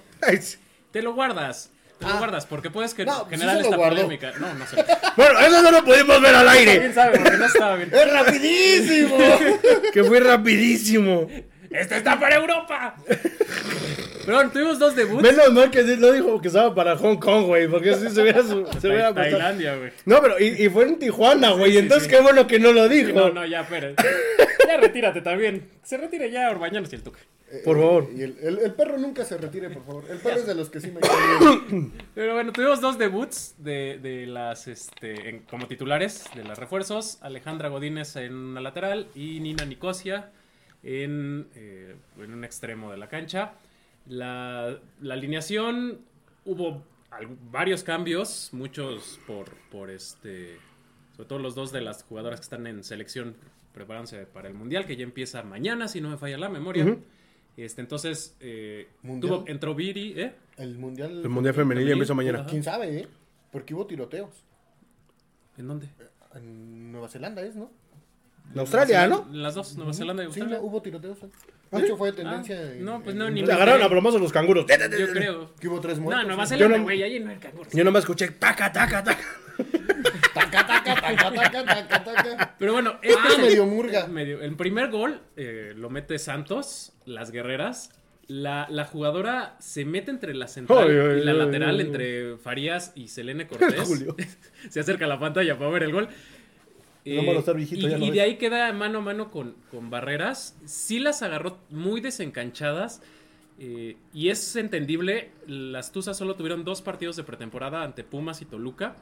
Te 0.90 1.00
lo 1.02 1.14
guardas. 1.14 1.70
Te 1.98 2.04
lo 2.06 2.12
Ah. 2.12 2.18
guardas, 2.18 2.44
porque 2.44 2.70
puedes 2.70 2.92
que 2.92 3.06
generar 3.30 3.58
esta 3.58 3.76
polémica. 3.76 4.32
No, 4.38 4.52
no 4.52 4.66
sé. 4.66 4.76
Bueno, 5.16 5.38
eso 5.40 5.62
no 5.62 5.70
lo 5.70 5.84
pudimos 5.84 6.20
ver 6.20 6.34
al 6.34 6.46
¿Quién 6.48 6.68
aire. 6.68 6.92
sabe? 6.92 7.18
Porque 7.18 7.38
no 7.38 7.46
estaba 7.46 7.76
bien. 7.76 7.90
¡Es 7.94 8.12
rapidísimo! 8.12 9.16
que 9.94 10.04
fue 10.04 10.20
rapidísimo. 10.20 11.26
¡Este 11.70 11.96
está 11.98 12.18
para 12.20 12.36
Europa! 12.36 12.96
Pero 14.26 14.36
bueno, 14.38 14.50
tuvimos 14.50 14.78
dos 14.78 14.94
debuts. 14.94 15.22
Menos 15.22 15.52
mal 15.52 15.70
que 15.70 15.82
no 15.84 16.12
dijo 16.12 16.40
que 16.40 16.48
estaba 16.48 16.74
para 16.74 16.96
Hong 16.98 17.16
Kong, 17.16 17.46
güey. 17.46 17.66
Porque 17.68 17.90
así 17.92 18.10
se 18.10 18.20
hubiera, 18.20 18.42
su- 18.42 18.66
se 18.80 18.88
hubiera 18.88 19.14
Tailandia, 19.14 19.76
güey. 19.76 19.92
No, 20.04 20.20
pero 20.20 20.38
y, 20.38 20.64
y 20.64 20.68
fue 20.68 20.84
en 20.84 20.98
Tijuana, 20.98 21.52
güey. 21.52 21.72
sí, 21.72 21.78
entonces 21.78 22.08
sí. 22.08 22.10
qué 22.14 22.20
bueno 22.20 22.46
que 22.46 22.58
no 22.58 22.72
lo 22.72 22.88
dijo. 22.88 23.08
Sí, 23.08 23.14
no, 23.14 23.30
no, 23.30 23.46
ya, 23.46 23.62
espera. 23.62 23.92
Ya 24.68 24.76
retírate 24.78 25.20
también. 25.22 25.70
Se 25.84 25.96
retire 25.96 26.30
ya 26.30 26.50
Orbañanos 26.50 26.92
y 26.92 26.96
el 26.96 27.02
Tuca. 27.02 27.20
Por 27.64 27.76
favor. 27.78 28.08
Y 28.16 28.22
el, 28.22 28.36
el- 28.42 28.58
el 28.58 28.74
perro 28.74 28.98
nunca 28.98 29.24
se 29.24 29.38
retire, 29.38 29.70
por 29.70 29.84
favor. 29.86 30.04
El 30.10 30.18
perro 30.18 30.36
es 30.40 30.46
de 30.46 30.54
los 30.56 30.68
que 30.68 30.80
sí 30.80 30.90
me. 30.90 30.98
Pero 32.14 32.34
bueno, 32.34 32.52
tuvimos 32.52 32.80
dos 32.80 32.98
debuts 32.98 33.54
de, 33.58 34.00
de 34.02 34.26
las, 34.26 34.66
este, 34.66 35.28
en- 35.28 35.38
como 35.44 35.68
titulares 35.68 36.24
de 36.34 36.42
las 36.42 36.58
refuerzos. 36.58 37.18
Alejandra 37.22 37.68
Godínez 37.68 38.16
en 38.16 38.34
una 38.34 38.60
lateral 38.60 39.06
y 39.14 39.38
Nina 39.38 39.64
Nicosia 39.64 40.30
en, 40.82 41.46
eh, 41.54 41.94
en 42.20 42.32
un 42.32 42.44
extremo 42.44 42.90
de 42.90 42.96
la 42.96 43.08
cancha. 43.08 43.52
La, 44.08 44.78
la 45.00 45.14
alineación 45.14 46.00
hubo 46.44 46.82
varios 47.50 47.82
cambios, 47.82 48.50
muchos 48.52 49.18
por, 49.26 49.56
por 49.70 49.90
este, 49.90 50.58
sobre 51.16 51.28
todo 51.28 51.38
los 51.38 51.54
dos 51.54 51.72
de 51.72 51.80
las 51.80 52.02
jugadoras 52.04 52.40
que 52.40 52.44
están 52.44 52.66
en 52.66 52.84
selección 52.84 53.36
preparándose 53.72 54.26
para 54.26 54.48
el 54.48 54.54
Mundial, 54.54 54.86
que 54.86 54.96
ya 54.96 55.04
empieza 55.04 55.42
mañana, 55.42 55.88
si 55.88 56.00
no 56.00 56.08
me 56.08 56.16
falla 56.16 56.38
la 56.38 56.48
memoria. 56.48 56.96
Este, 57.56 57.80
entonces, 57.80 58.36
eh, 58.40 58.88
entró 59.46 59.74
Viri, 59.74 60.14
¿eh? 60.16 60.34
El 60.56 60.78
mundial. 60.78 61.22
El 61.22 61.28
Mundial 61.28 61.54
Femenil 61.54 61.86
ya 61.86 61.92
empieza 61.92 62.14
mañana. 62.14 62.40
Ajá. 62.40 62.48
¿Quién 62.48 62.62
sabe, 62.62 62.98
eh? 63.00 63.08
Porque 63.50 63.74
hubo 63.74 63.86
tiroteos. 63.86 64.44
¿En 65.56 65.68
dónde? 65.68 65.88
En 66.34 66.92
Nueva 66.92 67.08
Zelanda 67.08 67.42
es, 67.42 67.56
¿no? 67.56 67.70
En 68.54 68.60
Australia, 68.60 69.06
¿no? 69.06 69.26
En 69.30 69.42
las 69.42 69.54
dos, 69.54 69.76
Nueva 69.76 69.92
Zelanda 69.92 70.22
y 70.22 70.26
Sí, 70.26 70.40
Australia. 70.40 70.56
no, 70.58 70.62
hubo 70.64 70.80
tiroteos. 70.82 71.18
eh. 71.22 71.26
¿Ah, 71.72 71.76
De 71.76 71.78
sí? 71.78 71.84
hecho, 71.86 71.96
fue 71.96 72.10
Ah, 72.10 72.12
tendencia. 72.14 72.72
en- 72.72 72.84
no, 72.84 73.02
pues 73.02 73.14
no, 73.16 73.28
ni 73.28 73.42
me 73.42 73.52
agarraron 73.52 73.74
a 73.82 73.84
enteré. 73.84 73.90
plomazos 73.90 74.20
los 74.20 74.32
canguros. 74.32 74.64
Yo 74.98 75.08
creo. 75.12 75.54
Que 75.60 75.68
hubo 75.68 75.80
tres 75.80 75.98
No, 75.98 76.04
muertos. 76.04 76.26
Nueva 76.26 76.46
¿sí? 76.46 76.54
Yo 76.54 76.58
Zelanda, 76.58 76.78
no- 76.78 76.84
güey, 76.84 77.02
ahí 77.02 77.20
no 77.20 77.30
hay 77.30 77.36
canguros. 77.38 77.72
Yo 77.72 77.84
nomás 77.84 78.04
escuché 78.04 78.28
taca, 78.28 78.72
taca, 78.72 79.02
taca. 79.04 79.24
Taca, 80.34 80.66
taca, 80.66 80.94
taca, 81.00 81.32
taca, 81.32 81.64
taca, 81.88 82.04
taca. 82.04 82.54
Pero 82.58 82.72
bueno, 82.74 82.98
este 83.02 83.18
Ah, 83.20 83.28
es 83.28 83.38
el- 83.38 83.44
medio 83.46 83.66
murga. 83.66 84.06
medio- 84.06 84.40
el 84.42 84.54
primer 84.56 84.90
gol 84.90 85.20
eh, 85.36 85.72
lo 85.76 85.88
mete 85.90 86.18
Santos, 86.18 86.92
las 87.04 87.30
guerreras. 87.30 87.90
La, 88.28 88.66
la 88.70 88.84
jugadora 88.84 89.54
se 89.60 89.84
mete 89.84 90.10
entre 90.10 90.34
la 90.34 90.48
central 90.48 90.90
y 90.90 91.24
la 91.24 91.32
lateral, 91.32 91.80
entre 91.80 92.36
Farías 92.38 92.90
y 92.96 93.06
Selene 93.08 93.46
Cortés. 93.48 93.80
Julio. 93.86 94.16
se 94.68 94.80
acerca 94.80 95.04
a 95.04 95.08
la 95.08 95.18
pantalla 95.20 95.56
para 95.56 95.70
ver 95.70 95.84
el 95.84 95.92
gol. 95.92 96.08
No, 97.06 97.32
estar 97.38 97.54
viejito, 97.56 97.86
y, 97.86 97.90
ya 97.90 97.98
de 97.98 98.20
ahí 98.20 98.36
queda 98.36 98.72
mano 98.72 98.98
a 98.98 99.02
mano 99.02 99.30
con, 99.30 99.54
con 99.70 99.90
Barreras. 99.90 100.56
Sí 100.64 100.98
las 100.98 101.22
agarró 101.22 101.58
muy 101.70 102.00
desencanchadas. 102.00 103.00
eh, 103.58 103.96
y 104.12 104.28
es 104.30 104.56
entendible. 104.56 105.30
Las 105.46 105.92
Tuzas 105.92 106.16
solo 106.18 106.34
tuvieron 106.34 106.64
dos 106.64 106.82
partidos 106.82 107.16
de 107.16 107.22
pretemporada 107.22 107.82
ante 107.84 108.02
Pumas 108.04 108.42
y 108.42 108.44
Toluca. 108.44 108.96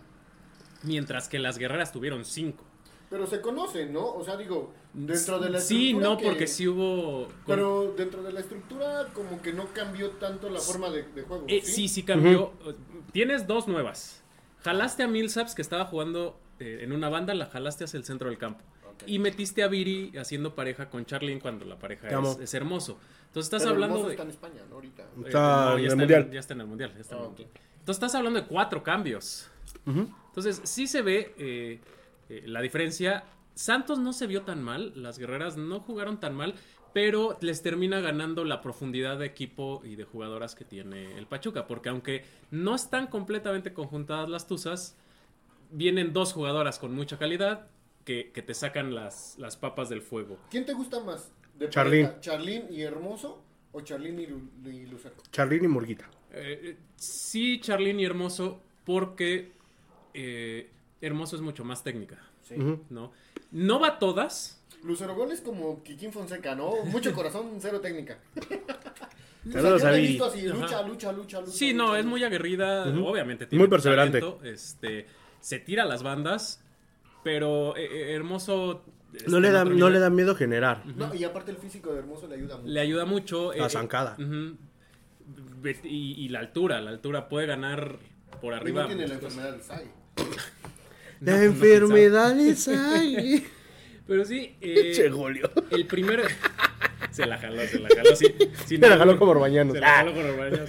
Mientras 0.83 1.29
que 1.29 1.39
las 1.39 1.57
guerreras 1.59 1.93
tuvieron 1.93 2.25
cinco. 2.25 2.63
Pero 3.11 3.27
se 3.27 3.41
conocen, 3.41 3.93
¿no? 3.93 4.07
O 4.07 4.25
sea, 4.25 4.37
digo, 4.37 4.73
dentro 4.93 5.39
de 5.39 5.49
la 5.51 5.61
Sí, 5.61 5.87
estructura 5.91 6.09
no, 6.11 6.19
que- 6.19 6.25
porque 6.27 6.47
sí 6.47 6.67
hubo. 6.69 7.27
con- 7.27 7.35
Pero 7.47 7.95
dentro 7.97 8.23
de 8.23 8.33
la 8.33 8.41
estructura, 8.41 9.09
como 9.15 9.41
que 9.41 9.53
no 9.53 9.67
cambió 9.73 10.11
tanto 10.11 10.51
la 10.51 10.61
forma 10.61 10.91
de, 10.91 11.05
de 11.05 11.23
juego. 11.23 11.45
Eh, 11.49 11.63
sí, 11.63 11.89
sí 11.89 12.03
cambió. 12.03 12.53
Tienes 13.13 13.47
dos 13.47 13.67
nuevas. 13.69 14.23
Jalaste 14.63 15.03
a 15.05 15.09
Millsaps, 15.09 15.55
que 15.55 15.63
estaba 15.63 15.85
jugando 15.85 16.39
eh, 16.61 16.81
en 16.83 16.93
una 16.93 17.09
banda, 17.09 17.35
la 17.35 17.47
jalaste 17.47 17.85
hacia 17.85 17.99
el 17.99 18.05
centro 18.05 18.29
del 18.29 18.39
campo. 18.39 18.63
Y 19.07 19.19
metiste 19.19 19.63
a 19.65 19.69
Viri 19.69 20.17
haciendo 20.17 20.55
pareja 20.55 20.89
con 20.89 21.05
Charlene 21.05 21.41
cuando 21.41 21.65
la 21.65 21.77
pareja 21.79 22.09
es, 22.09 22.39
es 22.39 22.55
hermoso. 22.55 22.99
Entonces 23.27 23.47
estás 23.53 23.63
Pero 23.63 23.75
hablando 23.75 24.05
de. 24.05 24.11
está 24.13 24.23
en 24.23 24.31
España, 24.31 24.63
¿no? 24.69 24.77
Ahorita. 24.77 25.03
eh, 25.03 25.07
Está 25.27 25.75
en 25.75 25.83
ya 25.83 25.89
el 25.91 25.97
Mundial. 25.97 26.31
ya 26.31 26.41
está 26.41 26.55
en 26.55 26.61
el 26.61 26.67
mundial. 26.69 26.93
ya 26.95 27.01
está 27.01 27.17
en 27.17 27.23
el 27.23 27.27
Ah. 27.29 27.35
Entonces 27.81 27.97
estás 28.03 28.15
hablando 28.15 28.41
de 28.41 28.47
cuatro 28.47 28.83
cambios. 28.85 29.51
Entonces 29.85 30.61
sí 30.65 30.87
se 30.87 31.03
ve 31.03 31.35
eh, 31.39 31.81
eh, 32.29 32.43
la 32.47 32.61
diferencia. 32.61 33.25
Santos 33.55 33.99
no 33.99 34.13
se 34.13 34.27
vio 34.27 34.43
tan 34.43 34.63
mal, 34.63 34.93
las 34.97 35.19
guerreras 35.19 35.57
no 35.57 35.81
jugaron 35.81 36.19
tan 36.19 36.35
mal, 36.35 36.55
pero 36.93 37.37
les 37.41 37.63
termina 37.63 38.01
ganando 38.01 38.45
la 38.45 38.61
profundidad 38.63 39.19
de 39.19 39.27
equipo 39.27 39.83
y 39.85 39.97
de 39.97 40.05
jugadoras 40.05 40.55
que 40.55 40.65
tiene 40.65 41.19
el 41.19 41.27
Pachuca, 41.27 41.67
porque 41.67 41.89
aunque 41.89 42.25
no 42.51 42.75
están 42.75 43.07
completamente 43.09 43.73
conjuntadas 43.73 44.29
las 44.29 44.47
Tuzas, 44.47 44.97
vienen 45.75 46.13
dos 46.13 46.33
jugadoras 46.33 46.79
con 46.79 46.95
mucha 46.95 47.19
calidad 47.19 47.67
que, 48.05 48.31
que 48.33 48.43
te 48.43 48.55
sacan 48.55 48.95
las, 48.95 49.37
las 49.39 49.57
papas 49.57 49.89
del 49.89 50.03
fuego. 50.03 50.39
¿Quién 50.51 50.65
te 50.67 50.73
gusta 50.73 51.01
más? 51.01 51.31
¿De 51.59 51.69
Charlín. 51.69 52.05
pareja? 52.07 52.21
¿Charlín 52.21 52.65
y 52.71 52.83
Hermoso 52.83 53.43
o 53.73 53.81
Charlín 53.81 54.19
y, 54.21 54.69
y 54.69 54.87
Lucero? 54.87 55.15
Charlín 55.31 55.65
y 55.65 55.69
Murguita. 55.69 56.09
Eh, 56.33 56.61
eh, 56.63 56.77
sí, 56.97 57.61
Charlene 57.61 58.03
y 58.03 58.05
Hermoso, 58.05 58.61
porque 58.85 59.53
eh, 60.13 60.71
Hermoso 61.01 61.37
es 61.37 61.43
mucho 61.43 61.65
más 61.65 61.83
técnica, 61.85 62.19
Sí. 62.43 62.57
¿no? 62.91 63.13
No 63.53 63.81
va 63.81 63.99
todas, 63.99 64.61
Lucero 64.83 65.15
Gol 65.15 65.33
es 65.33 65.41
como 65.41 65.83
Kikín 65.83 66.13
Fonseca, 66.13 66.55
¿no? 66.55 66.85
Mucho 66.87 67.13
corazón, 67.15 67.53
cero 67.59 67.81
técnica. 67.81 68.19
O 68.37 69.53
sea, 69.53 69.63
Saludos 69.63 69.83
yo 69.83 69.89
a 69.89 69.91
lo 69.91 69.97
he 69.97 70.01
Viri. 70.01 70.09
visto 70.13 70.25
así, 70.27 70.47
Ajá. 70.49 70.55
lucha, 70.59 70.83
lucha, 70.83 71.13
lucha, 71.13 71.41
lucha. 71.41 71.53
Sí, 71.53 71.73
no, 71.73 71.87
lucha, 71.89 71.99
es 72.01 72.05
muy 72.07 72.23
aguerrida, 72.25 72.85
obviamente. 72.87 73.47
Muy 73.57 73.69
perseverante. 73.69 74.21
talento, 74.21 74.45
este, 74.45 75.07
se 75.45 75.59
tira 75.59 75.83
a 75.83 75.87
las 75.87 76.03
bandas, 76.03 76.65
pero 77.23 77.77
eh, 77.77 77.85
eh, 77.85 78.15
Hermoso... 78.15 78.83
este, 79.13 79.31
No 79.31 79.41
le, 79.41 79.51
da, 79.51 79.65
no 79.67 79.91
le 79.91 79.99
da 79.99 80.09
miedo 80.09 80.35
generar. 80.35 80.87
No, 80.87 81.15
y 81.15 81.23
aparte 81.25 81.51
el 81.51 81.59
físico 81.59 81.93
de 81.93 81.99
Hermoso 81.99 82.27
le 82.29 82.37
ayuda 82.37 82.57
mucho. 82.57 82.69
Le 82.73 82.81
ayuda 82.81 83.05
mucho. 83.05 83.53
La 83.53 83.69
zancada. 83.69 84.17
ujú. 84.19 84.57
Ve- 85.61 85.77
y, 85.85 86.25
y 86.25 86.29
la 86.31 86.39
altura, 86.41 86.81
la 86.81 86.91
altura 86.91 87.29
puede 87.29 87.47
ganar 87.47 87.97
por 88.41 88.55
Y 88.55 88.57
arriba. 88.57 88.83
no 88.83 88.89
tiene 88.89 89.07
la 89.07 89.15
enfermedad 89.15 89.53
del 89.53 89.63
SAI. 89.63 89.85
No, 91.21 91.31
La 91.33 91.39
no, 91.39 91.43
enfermedad 91.45 92.39
es 92.41 92.69
ahí. 92.69 93.47
Pero 94.07 94.25
sí, 94.25 94.57
eh, 94.61 94.93
Che, 94.95 95.11
Julio. 95.11 95.51
el 95.71 95.87
primer... 95.87 96.23
se 97.11 97.25
la 97.27 97.39
jaló, 97.39 97.63
se 97.67 97.79
la 97.79 97.89
jaló, 97.95 98.17
sí. 98.17 98.27
Se 98.67 98.79
la 98.79 98.97
jaló 98.99 99.19
como 99.19 99.31
Orbañanos. 99.33 99.75
Se 99.75 99.81
la 99.81 99.89
jaló 99.89 100.13
como 100.13 100.29
Orbañanos. 100.29 100.67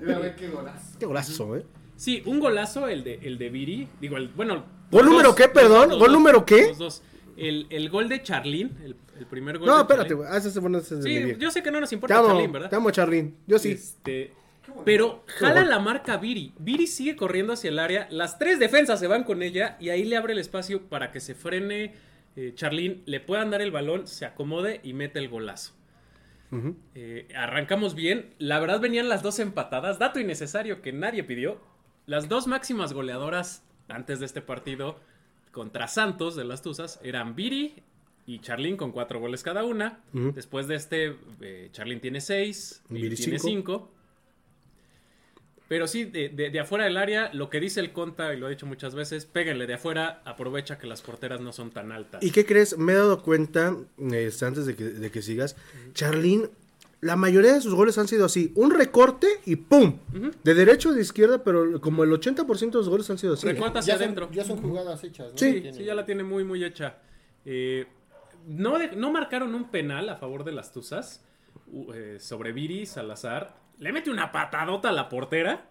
Mira, 0.00 0.16
a 0.16 0.18
ver 0.20 0.36
qué 0.36 0.48
golazo. 0.48 0.98
Qué 0.98 1.06
golazo, 1.06 1.56
eh. 1.56 1.64
Sí, 2.00 2.22
un 2.24 2.40
golazo 2.40 2.88
el 2.88 3.04
de, 3.04 3.20
el 3.24 3.36
de 3.36 3.50
Viri. 3.50 3.86
Digo, 4.00 4.16
el, 4.16 4.28
bueno. 4.28 4.64
¿Gol 4.90 5.04
número 5.04 5.28
dos, 5.28 5.36
qué, 5.36 5.48
perdón? 5.48 5.90
dos, 5.90 5.98
¿Gol 5.98 6.12
número 6.12 6.46
qué? 6.46 6.68
los 6.68 6.78
dos. 6.78 7.02
El, 7.36 7.66
el 7.68 7.90
gol 7.90 8.08
de 8.08 8.22
Charlín, 8.22 8.74
el, 8.82 8.96
el 9.18 9.26
primer 9.26 9.58
gol 9.58 9.66
No, 9.68 9.74
de 9.76 9.82
espérate, 9.82 10.14
güey. 10.14 10.26
Ah, 10.32 10.38
ese 10.38 10.48
es 10.48 10.58
bueno, 10.58 10.78
ese 10.78 10.98
es 10.98 11.04
Sí, 11.04 11.34
yo 11.38 11.50
sé 11.50 11.62
que 11.62 11.70
no 11.70 11.78
nos 11.78 11.90
Te 11.90 11.96
importa 11.96 12.18
amo, 12.18 12.28
Charlín, 12.28 12.52
¿verdad? 12.52 12.70
te 12.70 12.76
amo, 12.76 12.90
Charlín. 12.90 13.36
Yo 13.46 13.58
sí. 13.58 13.72
Este, 13.72 14.32
pero 14.86 15.24
jala 15.26 15.62
la 15.62 15.78
marca 15.78 16.16
Viri. 16.16 16.54
Viri 16.58 16.86
sigue 16.86 17.16
corriendo 17.16 17.52
hacia 17.52 17.68
el 17.68 17.78
área. 17.78 18.08
Las 18.10 18.38
tres 18.38 18.58
defensas 18.58 18.98
se 18.98 19.06
van 19.06 19.24
con 19.24 19.42
ella 19.42 19.76
y 19.78 19.90
ahí 19.90 20.04
le 20.04 20.16
abre 20.16 20.32
el 20.32 20.38
espacio 20.38 20.82
para 20.88 21.12
que 21.12 21.20
se 21.20 21.34
frene 21.34 21.94
eh, 22.36 22.52
Charlín, 22.54 23.02
le 23.04 23.20
puedan 23.20 23.50
dar 23.50 23.60
el 23.60 23.72
balón, 23.72 24.06
se 24.06 24.24
acomode 24.24 24.80
y 24.82 24.94
mete 24.94 25.18
el 25.18 25.28
golazo. 25.28 25.74
Eh, 26.94 27.28
arrancamos 27.36 27.94
bien. 27.94 28.34
La 28.38 28.58
verdad 28.58 28.80
venían 28.80 29.08
las 29.10 29.22
dos 29.22 29.38
empatadas. 29.38 29.98
Dato 29.98 30.18
innecesario 30.18 30.80
que 30.80 30.92
nadie 30.92 31.22
pidió. 31.24 31.60
Las 32.10 32.28
dos 32.28 32.48
máximas 32.48 32.92
goleadoras 32.92 33.62
antes 33.88 34.18
de 34.18 34.26
este 34.26 34.42
partido 34.42 34.98
contra 35.52 35.86
Santos 35.86 36.34
de 36.34 36.42
las 36.44 36.60
Tuzas 36.60 36.98
eran 37.04 37.36
Viri 37.36 37.76
y 38.26 38.40
Charlín 38.40 38.76
con 38.76 38.90
cuatro 38.90 39.20
goles 39.20 39.44
cada 39.44 39.62
una. 39.62 40.00
Después 40.12 40.66
de 40.66 40.74
este, 40.74 41.14
eh, 41.40 41.68
Charlín 41.70 42.00
tiene 42.00 42.20
seis, 42.20 42.82
Viri 42.88 43.14
tiene 43.14 43.38
cinco. 43.38 43.48
cinco. 43.48 43.90
Pero 45.68 45.86
sí, 45.86 46.02
de, 46.04 46.30
de- 46.30 46.50
de 46.50 46.58
afuera 46.58 46.84
del 46.84 46.96
área, 46.96 47.32
lo 47.32 47.48
que 47.48 47.60
dice 47.60 47.78
el 47.78 47.92
Conta, 47.92 48.34
y 48.34 48.40
lo 48.40 48.48
he 48.48 48.50
dicho 48.50 48.66
muchas 48.66 48.96
veces, 48.96 49.24
péguenle 49.24 49.68
de 49.68 49.74
afuera, 49.74 50.20
aprovecha 50.24 50.78
que 50.78 50.88
las 50.88 51.00
porteras 51.00 51.40
no 51.40 51.52
son 51.52 51.70
tan 51.70 51.92
altas. 51.92 52.24
¿Y 52.24 52.32
qué 52.32 52.44
crees? 52.44 52.76
Me 52.76 52.90
he 52.90 52.96
dado 52.96 53.22
cuenta, 53.22 53.76
este, 54.10 54.46
antes 54.46 54.66
de 54.66 54.74
que, 54.74 54.82
de 54.82 55.10
que 55.12 55.22
sigas, 55.22 55.54
Charlín, 55.94 56.50
la 57.00 57.16
mayoría 57.16 57.54
de 57.54 57.60
sus 57.60 57.74
goles 57.74 57.96
han 57.98 58.08
sido 58.08 58.26
así, 58.26 58.52
un 58.56 58.70
recorte 58.72 59.26
y 59.46 59.56
¡pum! 59.56 59.98
De 60.44 60.54
derecho 60.54 60.90
o 60.90 60.92
de 60.92 61.00
izquierda, 61.00 61.42
pero 61.42 61.80
como 61.80 62.04
el 62.04 62.10
80% 62.10 62.58
de 62.70 62.78
los 62.78 62.88
goles 62.88 63.08
han 63.10 63.16
sido 63.18 63.34
así. 63.34 63.46
Recorta 63.46 63.78
hacia 63.78 63.94
Ya 63.94 63.98
son, 63.98 64.04
adentro. 64.04 64.28
ya 64.32 64.44
son 64.44 64.60
jugadas 64.62 65.02
hechas, 65.04 65.32
¿no? 65.32 65.38
Sí. 65.38 65.64
Sí, 65.72 65.84
ya 65.84 65.94
la 65.94 66.04
tiene 66.04 66.22
muy, 66.24 66.44
muy 66.44 66.62
hecha. 66.64 66.98
Eh, 67.46 67.86
no, 68.46 68.78
de- 68.78 68.96
no 68.96 69.10
marcaron 69.12 69.54
un 69.54 69.70
penal 69.70 70.08
a 70.10 70.16
favor 70.16 70.44
de 70.44 70.52
las 70.52 70.72
Tuzas 70.72 71.24
eh, 71.94 72.18
sobre 72.20 72.52
Viri 72.52 72.84
Salazar. 72.84 73.56
Le 73.78 73.92
mete 73.92 74.10
una 74.10 74.30
patadota 74.30 74.90
a 74.90 74.92
la 74.92 75.08
portera. 75.08 75.66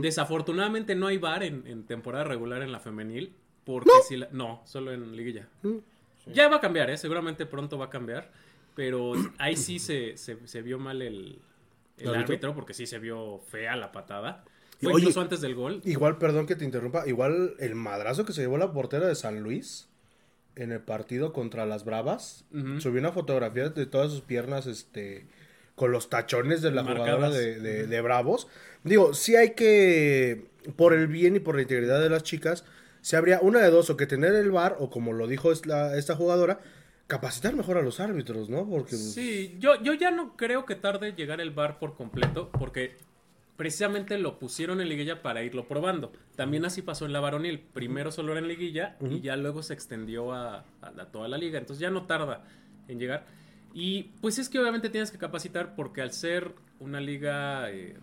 Desafortunadamente 0.00 0.94
no 0.94 1.06
hay 1.06 1.16
bar 1.18 1.42
en, 1.42 1.66
en 1.66 1.84
temporada 1.84 2.24
regular 2.24 2.60
en 2.62 2.72
la 2.72 2.80
femenil. 2.80 3.34
Porque 3.64 3.90
si 4.06 4.16
la- 4.16 4.28
no, 4.32 4.62
solo 4.64 4.92
en 4.92 5.16
liguilla. 5.16 5.48
Ya 6.32 6.48
va 6.48 6.56
a 6.56 6.60
cambiar, 6.60 6.90
¿eh? 6.90 6.96
seguramente 6.96 7.46
pronto 7.46 7.78
va 7.78 7.86
a 7.86 7.90
cambiar. 7.90 8.30
Pero 8.76 9.14
ahí 9.38 9.56
sí 9.56 9.80
se, 9.80 10.16
se- 10.16 10.46
se 10.46 10.62
vio 10.62 10.78
mal 10.78 11.02
el, 11.02 11.40
el 11.98 12.02
¿El 12.02 12.08
árbitro? 12.10 12.14
árbitro 12.34 12.54
porque 12.54 12.74
sí 12.74 12.86
se 12.86 12.98
vio 13.00 13.38
fea 13.50 13.74
la 13.74 13.90
patada. 13.90 14.44
Fue 14.80 14.92
Oye, 14.92 15.00
incluso 15.04 15.20
antes 15.22 15.40
del 15.40 15.54
gol. 15.54 15.80
Igual, 15.84 16.18
perdón 16.18 16.46
que 16.46 16.54
te 16.54 16.64
interrumpa, 16.66 17.08
igual 17.08 17.54
el 17.58 17.74
madrazo 17.74 18.24
que 18.26 18.34
se 18.34 18.42
llevó 18.42 18.58
la 18.58 18.72
portera 18.72 19.06
de 19.08 19.14
San 19.14 19.40
Luis 19.40 19.88
en 20.54 20.70
el 20.72 20.80
partido 20.80 21.32
contra 21.32 21.64
las 21.66 21.84
Bravas, 21.84 22.44
Ujú. 22.52 22.80
subió 22.80 23.00
una 23.00 23.12
fotografía 23.12 23.70
de 23.70 23.86
todas 23.86 24.10
sus 24.12 24.20
piernas, 24.20 24.66
este, 24.66 25.26
con 25.74 25.92
los 25.92 26.08
tachones 26.10 26.60
de 26.62 26.70
la 26.70 26.82
Marcadas. 26.82 27.14
jugadora 27.16 27.30
de, 27.38 27.60
de- 27.60 27.86
de 27.86 28.00
Bravos. 28.02 28.46
Digo, 28.84 29.14
sí 29.14 29.34
hay 29.36 29.50
que, 29.54 30.46
por 30.76 30.92
el 30.92 31.06
bien 31.08 31.36
y 31.36 31.40
por 31.40 31.56
la 31.56 31.62
integridad 31.62 32.00
de 32.00 32.10
las 32.10 32.22
chicas, 32.22 32.64
se 33.00 33.16
habría 33.16 33.40
una 33.40 33.60
de 33.60 33.70
dos, 33.70 33.88
o 33.90 33.96
que 33.96 34.06
tener 34.06 34.34
el 34.34 34.50
bar, 34.50 34.76
o 34.78 34.90
como 34.90 35.12
lo 35.14 35.26
dijo 35.26 35.50
es- 35.52 35.64
la- 35.66 35.96
esta 35.96 36.14
jugadora, 36.16 36.60
capacitar 37.06 37.54
mejor 37.54 37.78
a 37.78 37.82
los 37.82 38.00
árbitros, 38.00 38.48
¿no? 38.50 38.68
Porque 38.68 38.96
Sí, 38.96 39.56
yo, 39.58 39.80
yo 39.82 39.94
ya 39.94 40.10
no 40.10 40.36
creo 40.36 40.64
que 40.64 40.74
tarde 40.74 41.12
llegar 41.12 41.40
el 41.40 41.50
bar 41.50 41.78
por 41.78 41.94
completo, 41.94 42.50
porque 42.58 42.96
precisamente 43.56 44.18
lo 44.18 44.38
pusieron 44.38 44.80
en 44.80 44.88
liguilla 44.88 45.22
para 45.22 45.42
irlo 45.42 45.66
probando. 45.68 46.12
También 46.34 46.64
así 46.64 46.82
pasó 46.82 47.06
en 47.06 47.12
la 47.12 47.20
varonil. 47.20 47.60
Primero 47.60 48.10
solo 48.10 48.32
era 48.32 48.40
en 48.40 48.48
liguilla 48.48 48.96
y 49.08 49.20
ya 49.20 49.36
luego 49.36 49.62
se 49.62 49.72
extendió 49.72 50.32
a, 50.32 50.64
a 50.82 51.06
toda 51.06 51.28
la 51.28 51.38
liga. 51.38 51.58
Entonces 51.58 51.80
ya 51.80 51.90
no 51.90 52.04
tarda 52.06 52.44
en 52.88 52.98
llegar. 52.98 53.24
Y 53.72 54.04
pues 54.20 54.38
es 54.38 54.48
que 54.48 54.58
obviamente 54.58 54.90
tienes 54.90 55.10
que 55.10 55.18
capacitar 55.18 55.74
porque 55.74 56.02
al 56.02 56.12
ser 56.12 56.54
una 56.80 57.00
liga 57.00 57.70
eh, 57.70 57.96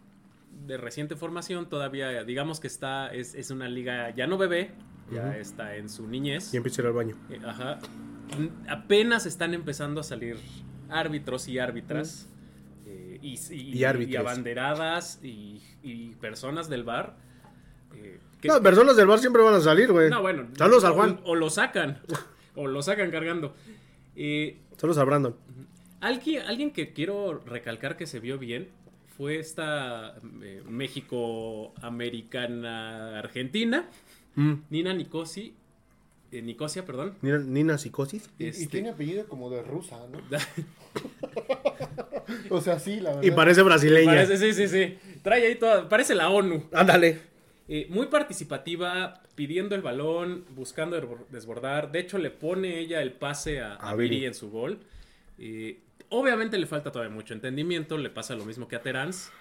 de 0.65 0.77
reciente 0.77 1.15
formación, 1.15 1.67
todavía 1.69 2.23
digamos 2.23 2.59
que 2.59 2.67
está, 2.67 3.13
es, 3.13 3.35
es 3.35 3.49
una 3.51 3.67
liga 3.67 4.09
ya 4.15 4.27
no 4.27 4.37
bebé, 4.37 4.71
ya 5.11 5.35
está 5.37 5.75
en 5.75 5.89
su 5.89 6.07
niñez. 6.07 6.53
y 6.53 6.57
empieza 6.57 6.81
a 6.81 6.83
ir 6.83 6.87
al 6.87 6.93
baño. 6.93 7.15
Eh, 7.29 7.39
Ajá. 7.45 7.79
Apenas 8.67 9.25
están 9.25 9.53
empezando 9.53 10.01
a 10.01 10.03
salir 10.03 10.37
árbitros 10.89 11.47
y 11.47 11.59
árbitras. 11.59 12.27
eh, 12.85 13.17
y, 13.21 13.39
y, 13.53 13.77
Y 13.79 13.83
árbitros. 13.85 14.13
y 14.13 14.17
abanderadas 14.17 15.19
y, 15.23 15.61
personas 16.19 16.67
del 16.69 16.83
bar. 16.83 17.15
eh, 17.95 18.19
que- 18.41 18.47
No, 18.47 18.61
personas 18.61 18.95
del 18.97 19.07
bar 19.07 19.19
siempre 19.19 19.41
van 19.41 19.53
a 19.55 19.61
salir, 19.61 19.91
güey. 19.91 20.09
no, 20.09 20.21
bueno. 20.21 20.47
Saludos 20.57 20.83
al 20.83 20.93
Juan. 20.93 21.19
O, 21.23 21.35
lo 21.35 21.49
sacan. 21.49 21.99
o 22.55 22.67
lo 22.67 22.81
sacan 22.81 23.09
cargando. 23.11 23.55
Eh, 24.15 24.57
Saludos 24.77 24.97
a 24.97 25.03
Brandon. 25.05 25.35
alguien, 26.01 26.43
alguien 26.47 26.71
que 26.71 26.91
quiero 26.93 27.39
recalcar 27.45 27.95
que 27.97 28.05
se 28.07 28.19
vio 28.19 28.37
bien 28.39 28.69
fue 29.17 29.37
esta 29.39 30.15
eh, 30.41 30.63
México-Americana 30.67 33.19
Argentina. 33.19 33.87
Mm. 34.35 34.53
Nina 34.69 34.93
Nicosi. 34.93 35.55
Eh, 36.37 36.41
Nicosia, 36.41 36.85
perdón. 36.85 37.15
Nina, 37.21 37.37
Nina 37.39 37.77
Psicosis. 37.77 38.29
Y, 38.39 38.45
y 38.45 38.47
Este- 38.47 38.67
tiene 38.67 38.89
apellido 38.89 39.25
como 39.27 39.49
de 39.49 39.61
rusa, 39.61 39.99
¿no? 40.11 40.19
o 42.49 42.61
sea, 42.61 42.79
sí, 42.79 42.99
la 42.99 43.09
verdad. 43.11 43.23
Y 43.23 43.31
parece 43.31 43.61
brasileña. 43.61 44.11
Parece, 44.11 44.37
sí, 44.37 44.53
sí, 44.53 44.67
sí. 44.67 44.97
Trae 45.21 45.45
ahí 45.47 45.55
toda. 45.55 45.87
Parece 45.89 46.15
la 46.15 46.29
ONU. 46.29 46.63
Ándale. 46.73 47.19
Eh, 47.67 47.87
muy 47.89 48.07
participativa, 48.07 49.21
pidiendo 49.35 49.75
el 49.75 49.81
balón, 49.81 50.45
buscando 50.55 50.99
desbor- 51.01 51.27
desbordar. 51.29 51.91
De 51.91 51.99
hecho, 51.99 52.17
le 52.17 52.29
pone 52.29 52.79
ella 52.79 53.01
el 53.01 53.13
pase 53.13 53.61
a, 53.61 53.73
a 53.75 53.91
A 53.91 53.95
Viri 53.95 54.15
Viri. 54.15 54.25
en 54.27 54.33
su 54.33 54.49
gol. 54.51 54.79
Eh, 55.39 55.79
obviamente 56.09 56.57
le 56.57 56.67
falta 56.67 56.91
todavía 56.91 57.13
mucho 57.13 57.33
entendimiento. 57.33 57.97
Le 57.97 58.09
pasa 58.09 58.35
lo 58.35 58.45
mismo 58.45 58.67
que 58.67 58.75
a 58.75 58.81
Terans. 58.81 59.31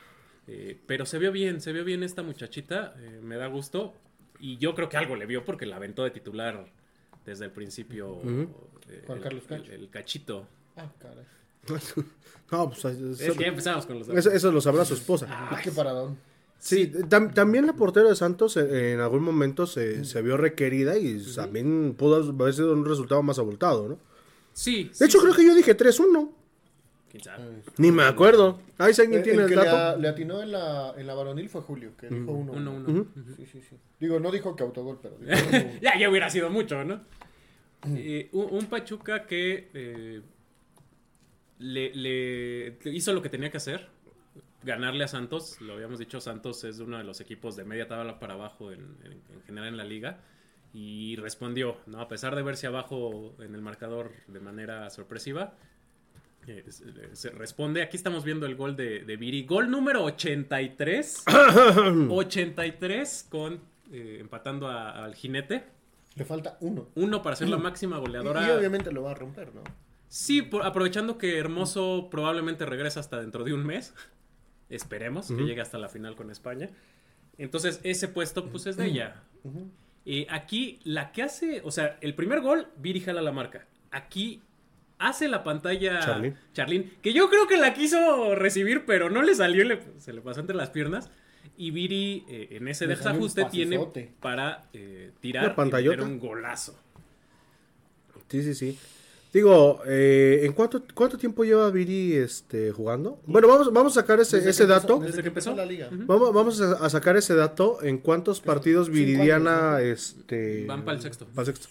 Eh, 0.49 0.77
pero 0.87 1.07
se 1.07 1.19
vio 1.19 1.31
bien, 1.33 1.61
se 1.61 1.73
vio 1.73 1.85
bien 1.85 2.03
esta 2.03 2.23
muchachita. 2.23 2.95
eh, 2.99 3.21
me 3.23 3.37
da 3.37 3.47
gusto. 3.49 3.95
Y 4.39 4.57
yo 4.59 4.75
creo 4.75 4.89
que 4.89 4.97
algo 4.97 5.17
le 5.17 5.27
vio 5.27 5.45
porque 5.45 5.67
la 5.67 5.77
aventó 5.77 6.03
de 6.05 6.11
titular 6.11 6.67
desde 7.25 7.45
el 7.47 7.51
principio. 7.51 8.19
eh, 8.89 9.03
Juan 9.07 9.19
el- 9.19 9.25
Carlos 9.25 9.43
el- 9.49 9.59
Cacho. 9.61 9.73
el 9.73 9.91
cachito. 9.91 10.47
Ah, 10.77 10.91
caray. 10.99 11.25
No, 12.51 12.69
pues 12.69 12.85
eso, 12.85 13.11
Es 13.25 13.37
que 13.37 13.45
ya 13.45 13.49
empezamos 13.49 13.87
con 13.87 13.99
los 13.99 14.09
eso, 14.11 14.31
eso 14.31 14.53
lo 14.53 14.61
sabrá 14.61 14.85
su 14.85 14.93
esposa. 14.95 15.27
Ah, 15.31 15.59
qué 15.63 15.71
paradón. 15.71 16.19
Sí, 16.59 16.93
tam- 17.09 17.33
también 17.33 17.67
la 17.67 17.73
portera 17.73 18.09
de 18.11 18.15
Santos 18.17 18.57
eh, 18.57 18.93
en 18.93 19.01
algún 19.01 19.23
momento 19.23 19.67
se, 19.67 20.05
se 20.05 20.21
vio 20.23 20.37
requerida 20.37 20.99
y 20.99 21.19
también 21.35 21.95
pudo 21.97 22.17
haber 22.17 22.53
sido 22.55 22.73
un 22.75 22.85
resultado 22.85 23.23
más 23.23 23.39
abultado, 23.39 23.89
¿no? 23.89 23.99
Sí. 24.53 24.91
De 24.99 25.07
hecho, 25.07 25.19
creo 25.21 25.35
que 25.35 25.45
yo 25.47 25.55
dije 25.55 25.75
3-1. 25.77 26.31
¿Quién 27.13 27.23
sabe? 27.25 27.63
Ni 27.77 27.93
me 27.93 28.05
acuerdo. 28.05 28.59
Ahí 28.79 28.95
si 28.95 29.03
alguien 29.03 29.19
El, 29.21 29.25
tiene 29.25 29.43
el 29.43 29.49
que 29.51 29.55
dato. 29.55 30.01
le 30.01 30.09
atinó 30.09 30.43
en 30.43 30.51
la, 30.51 30.95
en 30.97 31.07
la 31.07 31.13
varonil 31.15 31.49
fue 31.51 31.61
Julio, 31.61 31.93
que 31.97 32.09
dijo 32.09 32.33
uno. 32.33 32.53
Uno, 32.53 32.73
uno. 32.73 33.07
Sí, 33.37 33.45
sí, 33.45 33.61
sí. 33.61 33.77
Digo, 34.01 34.19
no 34.19 34.31
dijo 34.31 34.57
que 34.57 34.63
autogol, 34.63 34.99
pero 35.03 35.17
dijo 35.19 35.31
ya, 35.83 35.99
ya 35.99 36.09
hubiera 36.09 36.31
sido 36.31 36.49
mucho, 36.49 36.83
¿no? 36.85 37.03
Eh, 37.95 38.31
un, 38.33 38.47
un 38.51 38.67
Pachuca 38.67 39.27
que 39.27 39.69
eh, 39.75 40.23
le, 41.59 41.95
le 41.95 42.79
hizo 42.87 43.13
lo 43.13 43.23
que 43.23 43.29
tenía 43.29 43.51
que 43.51 43.59
hacer, 43.59 43.89
ganarle 44.63 45.05
a 45.05 45.09
Santos. 45.09 45.61
Lo 45.61 45.75
habíamos 45.75 45.99
dicho, 45.99 46.21
Santos 46.21 46.65
es 46.65 46.79
uno 46.79 46.99
de 46.99 47.05
los 47.05 47.21
equipos 47.21 47.57
de 47.57 47.65
media 47.65 47.87
tabla 47.89 48.19
para 48.19 48.35
abajo 48.35 48.73
en, 48.73 48.81
en- 49.05 49.23
en 49.35 49.43
general 49.45 49.69
en 49.69 49.77
la 49.77 49.85
liga. 49.85 50.21
Y 50.75 51.17
respondió, 51.17 51.77
¿no? 51.87 52.01
A 52.01 52.09
pesar 52.09 52.35
de 52.35 52.43
verse 52.43 52.67
abajo 52.67 53.35
en 53.41 53.55
el 53.55 53.61
marcador 53.61 54.13
de 54.29 54.41
manera 54.41 54.89
sorpresiva, 54.89 55.53
eh, 56.47 56.65
se, 57.13 57.31
responde. 57.31 57.83
Aquí 57.83 57.97
estamos 57.97 58.25
viendo 58.25 58.47
el 58.47 58.57
gol 58.57 58.77
de, 58.77 59.01
de 59.05 59.17
Viri. 59.17 59.45
Gol 59.45 59.71
número 59.71 60.03
83. 60.05 61.25
83 62.09 63.27
con 63.31 63.61
eh, 63.93 64.19
empatando 64.21 64.69
a- 64.69 65.05
al 65.05 65.15
jinete. 65.15 65.65
Le 66.15 66.25
falta 66.25 66.57
uno. 66.61 66.89
Uno 66.95 67.23
para 67.23 67.37
ser 67.37 67.49
la 67.49 67.57
máxima 67.59 67.99
goleadora. 67.99 68.47
y 68.47 68.51
obviamente 68.51 68.93
lo 68.93 69.03
va 69.03 69.13
a 69.13 69.15
romper, 69.15 69.55
¿no? 69.55 69.63
Sí, 70.09 70.43
por- 70.43 70.65
aprovechando 70.65 71.17
que 71.19 71.39
Hermoso 71.39 72.09
probablemente 72.11 72.67
regresa 72.67 73.01
hasta 73.01 73.21
dentro 73.21 73.45
de 73.45 73.55
un 73.55 73.65
mes. 73.65 73.95
Esperemos 74.69 75.29
que 75.29 75.43
llegue 75.43 75.61
hasta 75.61 75.79
la 75.79 75.89
final 75.89 76.17
con 76.17 76.31
España. 76.31 76.71
Entonces, 77.39 77.81
ese 77.83 78.09
puesto, 78.09 78.47
pues 78.51 78.67
es 78.67 78.77
de 78.77 78.87
ella. 78.87 79.23
Eh, 80.05 80.27
aquí, 80.31 80.81
la 80.83 81.13
que 81.13 81.23
hace, 81.23 81.61
o 81.65 81.71
sea, 81.71 81.97
el 82.01 82.17
primer 82.17 82.41
gol, 82.41 82.67
Viri 82.77 82.99
jala 82.99 83.23
la 83.23 83.31
marca. 83.31 83.69
Aquí 83.93 84.43
hace 85.09 85.29
la 85.29 85.43
pantalla 85.45 86.01
Charlín. 86.01 86.37
Charlín, 86.53 86.93
que 87.03 87.13
yo 87.13 87.29
creo 87.29 87.47
que 87.47 87.57
la 87.57 87.75
quiso 87.75 88.35
recibir, 88.35 88.85
pero 88.87 89.11
no 89.11 89.23
le 89.23 89.35
salió, 89.35 89.65
le- 89.65 89.81
se 89.99 90.13
le 90.13 90.21
pasó 90.21 90.41
entre 90.41 90.57
las 90.57 90.71
piernas. 90.71 91.11
Y 91.57 91.71
Viri, 91.71 92.25
eh, 92.29 92.49
en 92.53 92.69
ese 92.69 92.87
Le 92.87 92.97
desajuste, 92.97 93.45
tiene 93.47 93.77
para 94.21 94.65
eh, 94.73 95.11
tirar 95.21 95.45
y 95.69 95.73
meter 95.93 96.01
un 96.07 96.19
golazo. 96.19 96.79
Sí, 98.29 98.43
sí, 98.43 98.55
sí. 98.55 98.79
Digo, 99.33 99.81
eh, 99.87 100.41
¿en 100.45 100.53
cuánto, 100.53 100.83
cuánto 100.95 101.17
tiempo 101.17 101.43
lleva 101.45 101.71
Viri 101.71 102.15
este, 102.17 102.71
jugando? 102.71 103.19
Bueno, 103.27 103.49
vamos, 103.49 103.73
vamos 103.73 103.97
a 103.97 104.03
sacar 104.03 104.21
ese, 104.21 104.37
Desde 104.37 104.51
ese 104.51 104.65
empezó- 104.65 104.81
dato. 104.81 104.99
desde 104.99 105.23
que 105.23 105.29
empezó 105.29 105.55
la 105.57 105.65
liga. 105.65 105.89
Vamos, 105.91 106.35
vamos 106.35 106.61
a, 106.61 106.73
a 106.75 106.91
sacar 106.91 107.17
ese 107.17 107.35
dato 107.35 107.79
en 107.83 107.97
cuántos 107.97 108.41
partidos 108.43 108.91
Viridiana 108.91 109.77
años, 109.77 110.01
este 110.01 110.67
Van 110.67 110.85
sexto. 111.01 111.27
pa'l 111.35 111.47
sexto. 111.47 111.69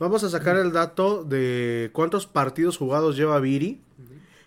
Vamos 0.00 0.24
a 0.24 0.28
sacar 0.30 0.56
el 0.56 0.72
dato 0.72 1.22
de 1.22 1.90
cuántos 1.92 2.26
partidos 2.26 2.76
jugados 2.78 3.16
lleva 3.16 3.38
Viri 3.38 3.80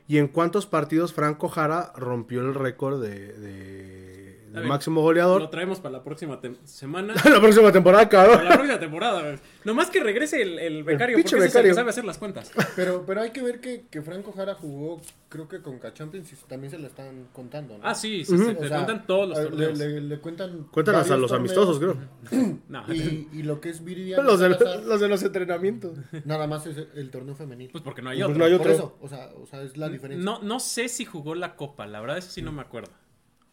y 0.09 0.17
en 0.17 0.27
cuántos 0.27 0.65
partidos 0.65 1.13
Franco 1.13 1.47
Jara 1.47 1.93
rompió 1.95 2.41
el 2.41 2.53
récord 2.53 3.01
de, 3.01 3.31
de- 3.31 4.20
Bien. 4.59 4.67
máximo 4.67 5.01
Lo 5.01 5.05
goleador. 5.05 5.49
traemos 5.49 5.79
para 5.79 5.93
la 5.97 6.03
próxima 6.03 6.39
semana. 6.65 7.13
la 7.29 7.39
próxima 7.39 7.71
temporada, 7.71 8.09
Para 8.09 8.23
cabrón. 8.27 8.45
la 8.45 8.51
próxima 8.53 8.79
temporada. 8.79 9.35
Nomás 9.63 9.89
que 9.89 10.01
regrese 10.01 10.41
el, 10.41 10.59
el 10.59 10.83
becario, 10.83 11.15
pinche 11.15 11.35
porque 11.35 11.45
ese 11.47 11.49
es 11.49 11.55
el 11.55 11.61
becario. 11.61 11.71
que 11.71 11.75
sabe 11.75 11.89
hacer 11.91 12.05
las 12.05 12.17
cuentas. 12.17 12.51
Pero, 12.75 13.05
pero 13.05 13.21
hay 13.21 13.31
que 13.31 13.41
ver 13.41 13.59
que, 13.61 13.85
que 13.91 14.01
Franco 14.01 14.31
Jara 14.31 14.55
jugó, 14.55 15.01
creo 15.29 15.47
que 15.47 15.61
con 15.61 15.77
K-Champions 15.79 16.31
y 16.33 16.35
también 16.47 16.71
se 16.71 16.79
la 16.79 16.87
están 16.87 17.27
contando, 17.33 17.77
¿no? 17.77 17.83
Ah, 17.85 17.93
sí, 17.93 18.23
sí, 18.25 18.37
sí, 18.37 18.43
O 18.43 18.57
te 18.57 18.67
sea, 18.67 18.77
cuentan 18.77 19.05
todos 19.05 19.29
los 19.29 19.41
torneos. 19.41 19.77
Le, 19.77 19.87
le- 19.89 20.01
le 20.01 20.19
cuentan. 20.19 20.67
Cuentan 20.71 20.95
hasta 20.95 21.17
los 21.17 21.31
amistosos, 21.31 21.77
creo. 21.79 21.95
No, 22.69 22.83
Y, 22.93 23.27
y 23.33 23.43
lo 23.43 23.59
que 23.61 23.69
es 23.69 23.83
Viridiana 23.83 24.23
Los 24.31 24.39
de, 24.39 24.53
Salazar, 24.53 24.83
los 24.83 24.99
de 24.99 25.07
los 25.09 25.23
entrenamientos. 25.23 25.97
nada 26.25 26.47
más 26.47 26.65
es 26.65 26.77
el 26.95 27.09
torneo 27.11 27.35
femenil. 27.35 27.69
pues 27.71 27.83
porque 27.83 28.01
no 28.01 28.09
hay 28.09 28.17
Pues 28.19 28.29
otro. 28.29 28.39
no 28.39 28.45
hay 28.45 28.51
Por 28.51 28.61
otro. 28.61 28.73
eso, 28.73 28.97
o 29.01 29.07
sea, 29.07 29.29
o 29.41 29.45
sea, 29.45 29.61
es 29.61 29.77
la 29.77 29.89
diferencia. 29.89 30.23
No, 30.23 30.41
no 30.41 30.59
sé 30.59 30.87
si 30.89 31.05
jugó 31.05 31.35
la 31.35 31.55
copa, 31.55 31.85
la 31.87 31.99
verdad, 32.01 32.17
eso 32.17 32.31
sí 32.31 32.41
no 32.41 32.51
me 32.51 32.61
acuerdo. 32.61 32.89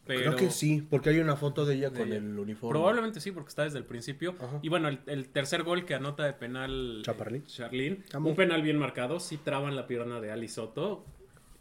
Pero 0.08 0.20
Creo 0.22 0.36
que 0.36 0.50
sí, 0.50 0.82
porque 0.90 1.10
hay 1.10 1.18
una 1.20 1.36
foto 1.36 1.64
de 1.66 1.74
ella 1.76 1.90
con 1.90 2.08
ella. 2.08 2.16
el 2.16 2.36
uniforme. 2.38 2.72
Probablemente 2.72 3.20
sí, 3.20 3.30
porque 3.30 3.50
está 3.50 3.62
desde 3.64 3.78
el 3.78 3.84
principio. 3.84 4.34
Ajá. 4.40 4.58
Y 4.62 4.68
bueno, 4.70 4.88
el, 4.88 4.98
el 5.06 5.28
tercer 5.28 5.62
gol 5.62 5.84
que 5.84 5.94
anota 5.94 6.24
de 6.24 6.32
penal. 6.32 7.02
Eh, 7.06 7.42
Charlín. 7.46 8.02
Amo. 8.14 8.30
Un 8.30 8.34
penal 8.36 8.62
bien 8.62 8.78
marcado. 8.78 9.20
Sí 9.20 9.36
traban 9.36 9.76
la 9.76 9.86
pierna 9.86 10.20
de 10.20 10.32
Ali 10.32 10.48
Soto. 10.48 11.04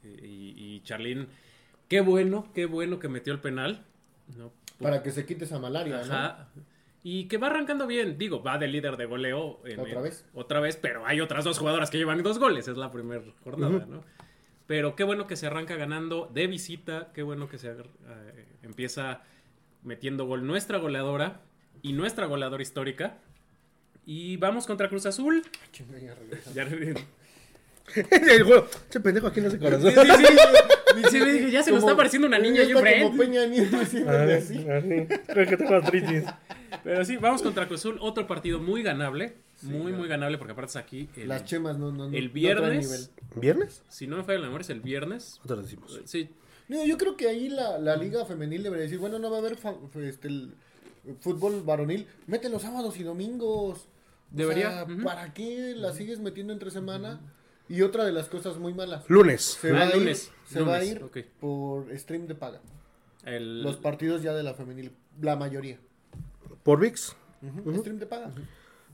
Y, 0.03 0.53
y 0.55 0.81
Charlín, 0.83 1.27
qué 1.89 1.99
bueno, 2.01 2.47
qué 2.55 2.65
bueno 2.65 2.97
que 2.99 3.09
metió 3.09 3.33
el 3.33 3.39
penal. 3.39 3.83
¿no? 4.37 4.51
Para 4.81 5.03
que 5.03 5.11
se 5.11 5.25
quite 5.25 5.45
esa 5.45 5.59
malaria, 5.59 5.97
¿no? 5.97 6.01
Ajá. 6.13 6.47
Y 7.03 7.25
que 7.25 7.37
va 7.37 7.47
arrancando 7.47 7.87
bien. 7.87 8.17
Digo, 8.17 8.41
va 8.43 8.57
de 8.57 8.67
líder 8.67 8.97
de 8.97 9.05
goleo. 9.05 9.59
en- 9.65 9.79
¿Otra 9.79 9.93
en- 9.97 10.03
vez? 10.03 10.25
Otra 10.33 10.59
vez, 10.59 10.75
pero 10.77 11.05
hay 11.05 11.21
otras 11.21 11.43
dos 11.45 11.57
jugadoras 11.59 11.89
que 11.89 11.97
llevan 11.97 12.21
dos 12.23 12.39
goles. 12.39 12.67
Es 12.67 12.77
la 12.77 12.91
primera 12.91 13.21
jornada, 13.43 13.85
¿no? 13.89 14.03
Pero 14.67 14.95
qué 14.95 15.03
bueno 15.03 15.27
que 15.27 15.37
se 15.37 15.47
arranca 15.47 15.75
ganando 15.75 16.29
de 16.33 16.47
visita. 16.47 17.11
Qué 17.13 17.23
bueno 17.23 17.47
que 17.49 17.57
se 17.57 17.69
eh, 17.69 18.45
empieza 18.63 19.21
metiendo 19.83 20.25
gol 20.25 20.45
nuestra 20.45 20.77
goleadora 20.77 21.41
y 21.81 21.93
nuestra 21.93 22.25
goleadora 22.25 22.61
histórica. 22.61 23.17
Y 24.05 24.37
vamos 24.37 24.67
contra 24.67 24.89
Cruz 24.89 25.05
Azul. 25.05 25.43
Ya 26.53 26.69
sí, 26.69 26.75
el 28.11 28.43
juego. 28.43 28.67
Ese 28.89 28.99
pendejo 28.99 29.27
aquí 29.27 29.41
no 29.41 29.47
hace 29.47 29.59
corazón. 29.59 29.91
sí, 29.91 29.99
sí. 30.17 30.37
Sí, 31.11 31.19
le 31.19 31.33
dije, 31.33 31.51
ya 31.51 31.63
se 31.63 31.71
nos 31.71 31.81
está 31.81 31.95
pareciendo 31.95 32.27
una 32.27 32.39
niña 32.39 32.63
ya 32.63 32.63
y 32.63 32.67
está 32.67 32.77
un 32.77 32.83
Brent. 32.83 33.03
como 33.03 33.17
Peña 33.17 33.45
Nieto 33.45 33.79
diciéndole 33.79 34.33
así. 34.35 34.65
Creo 35.27 35.47
que 35.47 35.57
tengo 35.57 35.75
artritis. 35.75 36.23
Pero 36.83 37.05
sí, 37.05 37.17
vamos 37.17 37.41
contra 37.41 37.67
Cruz 37.67 37.81
Azul. 37.81 37.97
Otro 38.01 38.27
partido 38.27 38.59
muy 38.59 38.83
ganable. 38.83 39.35
Muy, 39.63 39.91
muy 39.93 40.07
ganable 40.07 40.37
porque 40.37 40.53
aparte 40.53 40.69
es 40.71 40.75
aquí. 40.75 41.09
El, 41.15 41.27
Las 41.29 41.45
chemas 41.45 41.77
no, 41.77 41.91
no, 41.91 42.09
no- 42.09 42.15
el 42.17 42.27
no 42.27 42.33
viernes. 42.33 43.11
¿Viernes? 43.35 43.83
Si 43.89 44.07
no 44.07 44.17
me 44.17 44.23
falla 44.23 44.39
la 44.39 44.45
memoria, 44.47 44.63
es 44.63 44.69
el 44.69 44.81
viernes. 44.81 45.39
No 45.43 45.47
te 45.47 45.55
lo 45.55 45.61
decimos. 45.63 45.99
Sí, 46.05 46.29
No, 46.67 46.85
yo 46.85 46.97
creo 46.97 47.15
que 47.17 47.27
ahí 47.27 47.49
la, 47.49 47.77
la 47.77 47.95
liga 47.95 48.25
femenil 48.25 48.63
debería 48.63 48.83
decir, 48.83 48.99
bueno, 48.99 49.19
no 49.19 49.29
va 49.31 49.37
a 49.37 49.39
haber 49.39 49.55
fa- 49.57 49.75
este, 50.01 50.27
el 50.27 50.53
fútbol 51.21 51.61
varonil, 51.63 52.07
mete 52.27 52.49
los 52.49 52.61
sábados 52.61 52.97
y 52.97 53.03
domingos. 53.03 53.79
O 53.79 53.87
Debería. 54.29 54.85
¿Para 55.03 55.33
qué 55.33 55.73
la 55.75 55.93
sigues 55.93 56.19
metiendo 56.19 56.51
entre 56.53 56.69
semana? 56.71 57.21
Y 57.69 57.81
otra 57.81 58.05
de 58.05 58.11
las 58.13 58.27
cosas 58.29 58.57
muy 58.57 58.73
malas. 58.73 59.05
Lunes. 59.09 59.41
Se, 59.61 59.69
Ah, 59.71 59.73
va, 59.73 59.81
a 59.83 59.87
ir, 59.89 59.95
lunes, 59.97 60.31
se 60.45 60.61
va 60.61 60.75
a 60.75 60.79
lunes, 60.79 60.95
ir 60.95 61.03
ok. 61.03 61.17
por 61.39 61.97
stream 61.97 62.27
de 62.27 62.35
paga. 62.35 62.61
el, 63.25 63.61
Los 63.63 63.77
partidos 63.77 64.21
ya 64.21 64.33
de 64.33 64.43
la 64.43 64.53
femenil, 64.53 64.91
la 65.21 65.35
mayoría. 65.35 65.77
Por 66.63 66.79
VIX. 66.79 67.15
Stream 67.79 67.99
de 67.99 68.05
paga. 68.05 68.31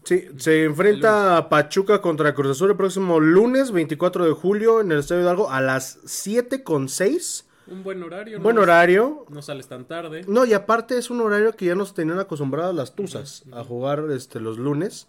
Sí, 0.04 0.26
se 0.38 0.66
enfrenta 0.66 1.38
a 1.38 1.47
Pachuca 1.49 2.01
contra 2.01 2.34
Cruz 2.34 2.51
Azul 2.51 2.72
el 2.72 2.76
próximo 2.78 3.20
lunes 3.20 3.72
24 3.72 4.26
de 4.26 4.32
julio 4.34 4.82
en 4.82 4.91
el 4.91 4.99
Estadio 4.99 5.22
Hidalgo 5.22 5.49
a 5.49 5.62
las 5.62 5.99
7 6.06 6.62
con 6.64 6.89
6. 6.89 7.45
un 7.68 7.84
buen 7.84 8.04
horario. 8.04 8.41
Buen 8.41 8.58
no, 8.58 8.64
horario. 8.64 9.26
No 9.30 9.41
sales 9.41 9.68
tan 9.68 9.86
tarde. 9.86 10.24
No, 10.28 10.43
y 10.45 10.54
aparte 10.54 10.97
es 10.97 11.10
un 11.10 11.22
horario 11.22 11.54
que 11.56 11.66
ya 11.68 11.76
nos 11.76 11.93
tenían 11.93 12.20
acostumbrados 12.20 12.76
las 12.76 12.93
tuzas 12.95 13.43
a 13.54 13.64
jugar 13.64 14.04
este 14.12 14.39
los 14.41 14.58
lunes. 14.58 15.08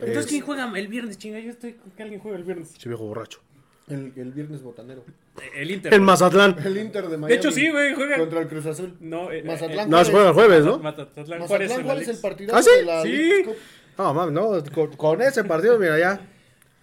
Entonces, 0.00 0.16
Es- 0.16 0.26
¿quién 0.26 0.42
juega 0.42 0.70
el 0.78 0.88
viernes? 0.88 1.18
Chinga, 1.18 1.38
yo 1.38 1.50
estoy 1.50 1.74
con 1.74 1.90
que 1.90 2.02
alguien 2.02 2.20
juega 2.20 2.38
el 2.38 2.44
viernes. 2.44 2.74
Ese 2.74 2.88
viejo 2.88 3.04
borracho. 3.04 3.40
El, 3.88 4.12
el 4.16 4.32
viernes 4.32 4.62
botanero. 4.62 5.04
El 5.54 5.70
Inter. 5.70 5.92
El 5.94 6.00
Mazatlán. 6.00 6.56
El 6.64 6.76
Inter 6.78 7.04
de 7.08 7.18
Miami. 7.18 7.28
de 7.28 7.34
hecho, 7.34 7.50
sí, 7.52 7.70
güey, 7.70 7.94
juega. 7.94 8.16
Contra 8.16 8.40
el 8.40 8.48
Cruz 8.48 8.66
Azul. 8.66 8.94
No, 9.00 9.30
eh, 9.30 9.42
Mazatlán. 9.44 9.88
No, 9.90 10.02
se 10.04 10.10
juega 10.10 10.28
el 10.28 10.34
jueves, 10.34 10.64
¿no? 10.64 10.78
Mazatlán, 10.78 11.46
¿cuál 11.84 12.00
es 12.00 12.08
el 12.08 12.16
partido 12.18 12.54
¿Ah, 12.56 12.62
sí? 12.62 12.70
de 12.78 12.82
la 12.84 13.02
Sí. 13.02 13.30
Cup? 13.44 13.54
No, 13.98 14.12
mames, 14.14 14.32
no. 14.34 14.62
Con, 14.74 14.96
con 14.96 15.22
ese 15.22 15.44
partido, 15.44 15.78
mira 15.78 15.98
ya. 15.98 16.20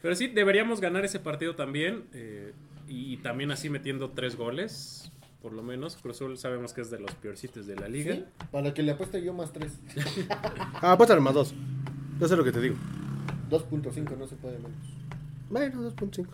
Pero 0.02 0.16
sí, 0.16 0.28
deberíamos 0.28 0.82
ganar 0.82 1.06
ese 1.06 1.20
partido 1.20 1.56
también. 1.56 2.06
eh, 2.14 2.54
y 2.88 3.18
también 3.18 3.50
así 3.52 3.70
metiendo 3.70 4.10
tres 4.12 4.36
goles, 4.36 5.10
por 5.42 5.54
lo 5.54 5.64
menos. 5.64 5.96
Cruz 5.96 6.18
Azul 6.18 6.38
sabemos 6.38 6.74
que 6.74 6.82
es 6.82 6.92
de 6.92 7.00
los 7.00 7.12
peorcitos 7.16 7.66
de 7.66 7.76
la 7.76 7.88
liga. 7.88 8.16
¿Sí? 8.16 8.26
Para 8.52 8.74
que 8.74 8.84
le 8.84 8.92
apueste 8.92 9.24
yo 9.24 9.34
más 9.34 9.52
3. 9.54 9.72
Ah, 10.82 10.92
apuéstale 10.92 11.22
más 11.22 11.34
dos. 11.34 11.54
Ya 12.20 12.28
sé 12.28 12.36
lo 12.36 12.44
que 12.44 12.52
te 12.52 12.60
digo. 12.60 12.76
2.5, 13.50 14.18
no 14.18 14.28
se 14.28 14.36
puede 14.36 14.58
menos. 14.58 14.78
Bueno, 15.50 15.90
2.5. 15.92 16.28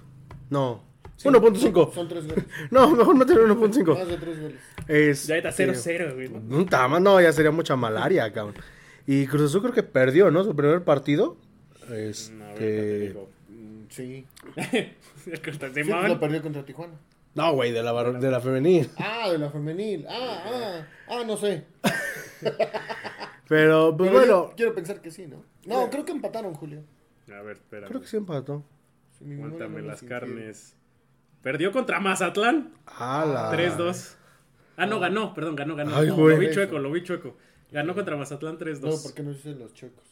No. 0.50 0.84
Sí, 1.18 1.28
1.5. 1.30 1.94
Son 1.94 2.08
3 2.08 2.28
goles. 2.28 2.46
No, 2.72 2.90
mejor 2.96 3.16
no 3.16 3.26
tener 3.26 3.44
1.5. 3.44 3.98
Más 4.00 4.08
de 4.08 4.18
3 4.18 4.42
goles. 4.42 4.58
Es, 4.88 5.28
Ya 5.28 5.38
está 5.38 5.50
0-0, 5.52 6.16
güey. 6.16 6.30
¿no? 6.30 6.58
Un 6.58 6.66
tama, 6.66 7.00
no, 7.00 7.22
ya 7.22 7.32
sería 7.32 7.52
mucha 7.52 7.76
malaria, 7.76 8.32
cabrón. 8.34 8.56
Y 9.12 9.26
Cruz 9.26 9.42
Azul 9.50 9.62
creo 9.62 9.74
que 9.74 9.82
perdió, 9.82 10.30
¿no? 10.30 10.44
Su 10.44 10.56
primer 10.56 10.84
partido. 10.84 11.36
Este... 11.92 12.32
No, 12.36 12.56
digo. 12.60 13.30
Mm, 13.50 13.84
Sí. 13.90 14.28
Contra 15.44 15.74
Sí, 15.74 15.84
Simón. 15.84 16.08
lo 16.10 16.20
perdió 16.20 16.44
contra 16.44 16.64
Tijuana. 16.64 16.94
No, 17.34 17.54
güey, 17.54 17.72
de 17.72 17.82
la, 17.82 18.04
de 18.04 18.30
la 18.30 18.40
femenil. 18.40 18.88
Ah, 18.98 19.32
de 19.32 19.40
la 19.40 19.50
femenil. 19.50 20.06
Ah, 20.08 20.44
ah, 20.46 20.88
ah, 21.08 21.24
no 21.26 21.38
sé. 21.38 21.66
Pero, 23.48 23.98
pues 23.98 24.12
Pero 24.12 24.20
bueno, 24.20 24.54
quiero 24.56 24.76
pensar 24.76 25.02
que 25.02 25.10
sí, 25.10 25.26
¿no? 25.26 25.44
No, 25.66 25.90
creo 25.90 26.06
que 26.06 26.12
empataron, 26.12 26.54
Julio. 26.54 26.84
A 27.36 27.42
ver, 27.42 27.58
espera. 27.58 27.88
creo 27.88 28.02
que 28.02 28.08
sí 28.08 28.18
empató. 28.18 28.64
Si 29.18 29.24
mi 29.24 29.32
memoria 29.38 29.56
Aguántame 29.56 29.82
no 29.82 29.88
me 29.88 29.92
las 29.92 30.04
carnes. 30.04 30.76
Perdió 31.42 31.72
contra 31.72 32.00
Mazatlán. 32.00 32.74
¡Hala! 32.86 33.52
3-2. 33.52 34.18
Ah, 34.78 34.86
no, 34.86 35.00
ganó, 35.00 35.34
perdón, 35.34 35.56
ganó, 35.56 35.76
ganó. 35.76 35.96
Ay, 35.96 36.10
No, 36.10 36.16
güey. 36.16 36.36
Lo 36.36 36.42
vi 36.42 36.52
chueco, 36.52 36.78
lo 36.78 36.92
vi 36.92 37.02
chueco. 37.04 37.36
Ganó 37.72 37.94
contra 37.94 38.16
Mazatlán 38.16 38.58
3-2. 38.58 38.80
No, 38.82 39.02
porque 39.04 39.24
no 39.24 39.32
dicen 39.32 39.60
los 39.60 39.74
chocos. 39.74 40.04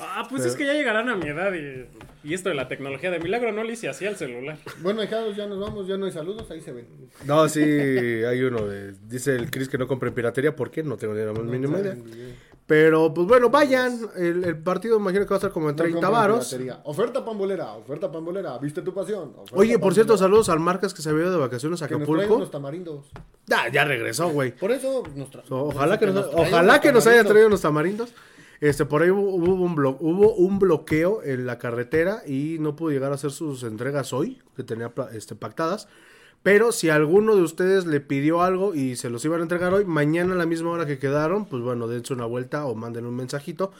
Ah, 0.00 0.26
pues 0.30 0.44
es 0.44 0.54
que 0.54 0.64
ya 0.64 0.74
llegarán 0.74 1.08
a 1.08 1.16
mi 1.16 1.26
edad 1.26 1.52
y, 1.54 1.86
y 2.22 2.34
esto 2.34 2.48
de 2.48 2.54
la 2.54 2.68
tecnología 2.68 3.10
de 3.10 3.18
milagro 3.18 3.50
no 3.52 3.64
le 3.64 3.72
hice 3.72 3.88
así 3.88 4.06
al 4.06 4.16
celular. 4.16 4.58
Bueno, 4.80 5.02
hijados, 5.02 5.36
ya 5.36 5.46
nos 5.46 5.58
vamos, 5.58 5.88
ya 5.88 5.96
no 5.96 6.06
hay 6.06 6.12
saludos, 6.12 6.48
ahí 6.50 6.60
se 6.60 6.72
ven. 6.72 6.86
No, 7.26 7.48
sí, 7.48 7.60
hay 7.60 8.42
uno. 8.42 8.66
De, 8.66 8.92
dice 9.08 9.34
el 9.34 9.50
Chris 9.50 9.68
que 9.68 9.78
no 9.78 9.88
compre 9.88 10.12
piratería. 10.12 10.54
¿Por 10.54 10.70
qué? 10.70 10.82
No 10.84 10.96
tengo 10.96 11.14
ni 11.14 11.24
la 11.24 11.32
más 11.32 11.42
mínima 11.42 11.80
idea. 11.80 11.96
Pero, 12.68 13.14
pues 13.14 13.26
bueno, 13.26 13.48
vayan. 13.48 13.98
El, 14.14 14.44
el 14.44 14.58
partido 14.62 14.98
imagino 14.98 15.24
que 15.24 15.30
va 15.30 15.36
a 15.36 15.38
estar 15.38 15.50
como 15.50 15.70
en 15.70 15.74
30 15.76 16.06
varos. 16.10 16.52
Oferta 16.84 17.24
pambolera, 17.24 17.72
oferta 17.72 18.12
pambolera, 18.12 18.58
viste 18.58 18.82
tu 18.82 18.92
pasión. 18.92 19.32
oferta 19.38 19.56
Oye, 19.56 19.78
por 19.78 19.94
cierto, 19.94 20.18
saludos 20.18 20.50
al 20.50 20.60
Marcas 20.60 20.92
que 20.92 21.00
se 21.00 21.08
había 21.08 21.22
ido 21.22 21.32
de 21.32 21.38
vacaciones 21.38 21.80
a 21.80 21.88
que 21.88 21.94
nos 21.94 22.02
Acapulco. 22.02 22.36
unos 22.36 22.50
tamarindos. 22.50 23.06
Ya, 23.46 23.68
ya 23.72 23.84
regresó, 23.86 24.28
güey. 24.28 24.54
Por 24.54 24.70
eso 24.70 25.02
nos 25.16 25.30
tra- 25.30 25.42
Ojalá 25.48 25.98
que 25.98 26.06
nos, 26.08 26.30
traigan 26.30 26.46
ojalá 26.52 26.80
que 26.82 26.92
nos 26.92 27.06
haya 27.06 27.24
traído 27.24 27.46
unos 27.46 27.62
tamarindos. 27.62 28.12
Este, 28.60 28.84
por 28.84 29.02
ahí 29.02 29.08
hubo, 29.10 29.22
hubo 29.34 29.54
un 29.64 29.74
blo- 29.74 29.96
hubo 30.00 30.34
un 30.34 30.58
bloqueo 30.58 31.22
en 31.22 31.46
la 31.46 31.58
carretera 31.58 32.22
y 32.26 32.58
no 32.60 32.76
pudo 32.76 32.90
llegar 32.90 33.12
a 33.12 33.14
hacer 33.14 33.30
sus 33.30 33.62
entregas 33.62 34.12
hoy, 34.12 34.42
que 34.54 34.62
tenía 34.62 34.92
este, 35.12 35.34
pactadas. 35.34 35.88
Pero 36.42 36.72
si 36.72 36.88
alguno 36.88 37.34
de 37.36 37.42
ustedes 37.42 37.84
le 37.86 38.00
pidió 38.00 38.42
algo 38.42 38.74
y 38.74 38.96
se 38.96 39.10
los 39.10 39.24
iban 39.24 39.40
a 39.40 39.42
entregar 39.42 39.72
hoy, 39.74 39.84
mañana 39.84 40.34
a 40.34 40.36
la 40.36 40.46
misma 40.46 40.70
hora 40.70 40.86
que 40.86 40.98
quedaron, 40.98 41.46
pues 41.46 41.62
bueno, 41.62 41.88
dense 41.88 42.12
una 42.14 42.24
vuelta 42.26 42.64
o 42.66 42.74
manden 42.74 43.06
un 43.06 43.16
mensajito 43.16 43.72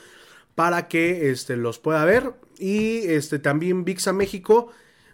para 0.55 0.89
que 0.89 1.31
este, 1.31 1.57
los 1.57 1.79
pueda 1.79 2.05
ver. 2.05 2.33
Y 2.59 2.99
este, 3.07 3.39
también 3.39 3.85
VIXA 3.85 4.13
México, 4.13 4.69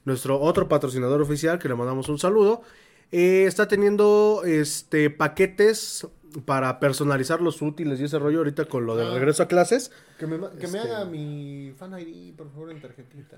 nuestro 0.04 0.40
otro 0.40 0.68
patrocinador 0.68 1.20
oficial, 1.20 1.58
que 1.58 1.68
le 1.68 1.74
mandamos 1.74 2.08
un 2.08 2.18
saludo, 2.18 2.62
eh, 3.12 3.44
está 3.46 3.68
teniendo 3.68 4.42
este, 4.44 5.10
paquetes 5.10 6.06
para 6.46 6.80
personalizar 6.80 7.40
los 7.40 7.62
útiles 7.62 8.00
y 8.00 8.04
ese 8.04 8.18
rollo 8.18 8.38
ahorita 8.38 8.64
con 8.64 8.86
lo 8.86 8.96
del 8.96 9.08
Ah. 9.08 9.14
regreso 9.14 9.42
a 9.44 9.46
clases. 9.48 9.92
Que 10.18 10.26
me, 10.26 10.38
me 10.38 10.46
Este- 10.60 10.78
haga 10.80 11.04
mi 11.04 11.72
fan 11.78 11.92
ID, 11.96 12.34
por 12.34 12.50
favor, 12.50 12.70
en 12.72 12.80
tarjetita. 12.80 13.36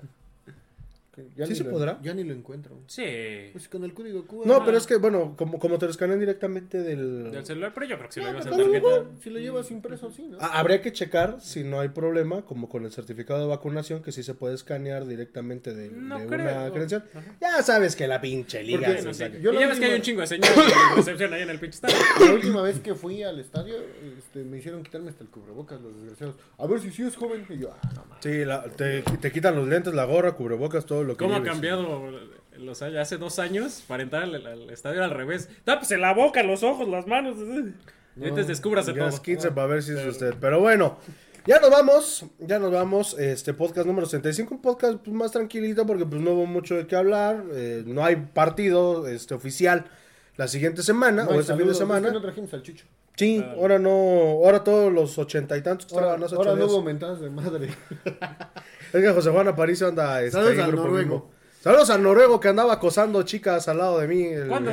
Ya 1.35 1.45
¿Sí 1.47 1.55
se 1.55 1.63
lo- 1.63 1.71
podrá? 1.71 1.99
Ya 2.01 2.13
ni 2.13 2.23
lo 2.23 2.33
encuentro. 2.33 2.79
Sí. 2.87 3.49
Pues 3.51 3.67
con 3.69 3.83
el 3.83 3.93
código 3.93 4.25
QR. 4.25 4.45
No, 4.47 4.63
pero 4.65 4.77
es 4.77 4.85
que, 4.87 4.97
bueno, 4.97 5.35
como, 5.37 5.59
como 5.59 5.77
te 5.77 5.85
lo 5.85 5.91
escanean 5.91 6.19
directamente 6.19 6.81
del... 6.83 7.31
Del 7.31 7.45
celular, 7.45 7.71
pero 7.73 7.85
yo 7.87 7.97
creo 7.97 8.07
que 8.09 8.13
si 8.13 8.19
lo 8.21 8.27
llevas 8.27 8.45
en 8.45 8.51
tarjeta. 8.51 8.77
igual, 8.77 9.07
Si 9.23 9.29
lo 9.29 9.39
llevas 9.39 9.71
impreso, 9.71 10.11
sí, 10.11 10.27
¿no? 10.27 10.37
Ah, 10.39 10.59
Habría 10.59 10.81
que 10.81 10.91
checar 10.91 11.37
si 11.41 11.63
no 11.63 11.79
hay 11.79 11.89
problema, 11.89 12.43
como 12.43 12.69
con 12.69 12.85
el 12.85 12.91
certificado 12.91 13.39
de 13.41 13.47
vacunación, 13.47 14.01
que 14.03 14.11
sí 14.11 14.23
se 14.23 14.33
puede 14.33 14.55
escanear 14.55 15.05
directamente 15.07 15.73
de, 15.73 15.89
No 15.89 16.19
de 16.19 16.25
una 16.27 16.69
credencial. 16.71 17.05
Ajá. 17.13 17.35
Ya 17.41 17.61
sabes 17.63 17.95
que 17.95 18.07
la 18.07 18.21
pinche 18.21 18.63
liga. 18.63 18.87
Sí. 19.13 19.23
Yo 19.41 19.53
y 19.53 19.59
ya 19.59 19.67
ves 19.67 19.79
que 19.79 19.85
hay 19.85 19.91
última- 19.91 19.95
un 19.95 20.01
chingo 20.01 20.21
de 20.21 20.27
señores 20.27 20.55
de 20.55 20.95
recepción 20.95 21.33
ahí 21.33 21.41
en 21.41 21.49
el 21.49 21.59
pinche 21.59 21.75
estadio. 21.75 21.95
La 22.27 22.33
última 22.33 22.61
vez 22.61 22.79
que 22.79 22.93
fui 22.95 23.23
al 23.23 23.39
estadio, 23.39 23.75
este, 24.17 24.43
me 24.43 24.57
hicieron 24.57 24.83
quitarme 24.83 25.09
hasta 25.09 25.23
el 25.23 25.29
cubrebocas, 25.29 25.79
los 25.81 25.95
desgraciados. 25.95 26.35
A 26.57 26.67
ver 26.67 26.79
si 26.79 26.91
sí 26.91 27.03
es 27.03 27.15
joven. 27.15 27.45
Y 27.49 27.57
yo, 27.59 27.71
ah, 27.71 27.89
no 27.95 28.05
mames. 28.05 28.17
Sí, 28.23 28.45
la- 28.45 28.63
te, 28.63 29.01
te 29.01 29.31
quitan 29.31 29.55
los 29.55 29.67
lentes, 29.67 29.93
la 29.93 30.05
gorra, 30.05 30.33
cubrebocas, 30.33 30.85
todo 30.85 31.03
lo 31.07 31.15
que 31.17 31.23
¿Cómo 31.23 31.35
ha 31.35 31.43
cambiado 31.43 32.09
los 32.57 32.81
años? 32.81 32.97
Hace 32.97 33.17
dos 33.17 33.39
años, 33.39 33.83
para 33.87 34.03
entrar 34.03 34.23
al, 34.23 34.35
al 34.45 34.69
estadio 34.69 35.03
al 35.03 35.11
revés. 35.11 35.49
Tápese 35.63 35.97
la 35.97 36.13
boca, 36.13 36.43
los 36.43 36.63
ojos, 36.63 36.87
las 36.87 37.07
manos. 37.07 37.37
Antes 38.21 38.47
descúbrase 38.47 38.93
Ya 38.93 39.07
es 39.07 39.15
todo. 39.15 39.23
15 39.23 39.51
para 39.51 39.67
ver 39.67 39.83
si 39.83 39.93
es 39.93 40.05
usted. 40.05 40.33
Pero 40.41 40.59
bueno, 40.59 40.97
ya 41.45 41.59
nos 41.59 41.69
vamos, 41.69 42.25
ya 42.39 42.57
nos 42.59 42.71
vamos. 42.71 43.17
Este 43.19 43.53
podcast 43.53 43.85
número 43.87 44.05
65, 44.07 44.55
un 44.55 44.61
podcast 44.61 44.95
pues, 45.03 45.15
más 45.15 45.31
tranquilito 45.31 45.85
porque 45.85 46.05
pues 46.05 46.21
no 46.21 46.31
hubo 46.31 46.45
mucho 46.45 46.75
de 46.75 46.87
qué 46.87 46.95
hablar. 46.95 47.43
eh, 47.53 47.83
no 47.85 48.03
hay 48.03 48.15
partido 48.15 49.07
este, 49.07 49.33
oficial 49.35 49.85
la 50.35 50.47
siguiente 50.47 50.81
semana 50.83 51.23
No, 51.25 51.31
o 51.31 51.39
este 51.39 51.55
fin 51.55 51.67
de 51.67 51.73
semana. 51.75 52.07
es 52.07 52.13
que 52.13 52.19
no 52.19 52.21
trajimos 52.23 52.53
al 52.53 52.63
chucho. 52.63 52.85
Sí, 53.15 53.43
ahora 53.55 53.79
no, 53.79 53.89
ahora 53.89 54.63
todos 54.63 54.93
los 54.93 55.17
ochenta 55.17 55.57
y 55.57 55.63
tantos 55.63 55.87
que 55.87 55.95
Ahora, 55.95 56.07
estaban 56.15 56.23
hace 56.25 56.35
ahora 56.35 56.51
ocho 56.51 56.59
no 56.59 56.65
días. 56.65 56.73
hubo 56.75 56.83
mentadas 56.83 57.19
de 57.19 57.29
madre. 57.31 57.69
Es 58.97 59.03
que 59.03 59.11
José 59.11 59.29
Juan 59.29 59.47
Aparicio 59.47 59.87
anda 59.87 60.19
este, 60.21 60.31
Saludos 60.31 60.53
ahí 60.53 60.59
al 60.61 60.67
grupo 60.71 60.83
noruego. 60.87 61.15
mismo. 61.15 61.31
Saludos 61.61 61.89
al 61.89 62.03
noruego 62.03 62.39
que 62.39 62.47
andaba 62.47 62.73
acosando 62.73 63.23
chicas 63.23 63.67
al 63.67 63.77
lado 63.79 63.99
de 63.99 64.07
mí 64.07 64.23
el, 64.25 64.47
¿Cuándo? 64.47 64.71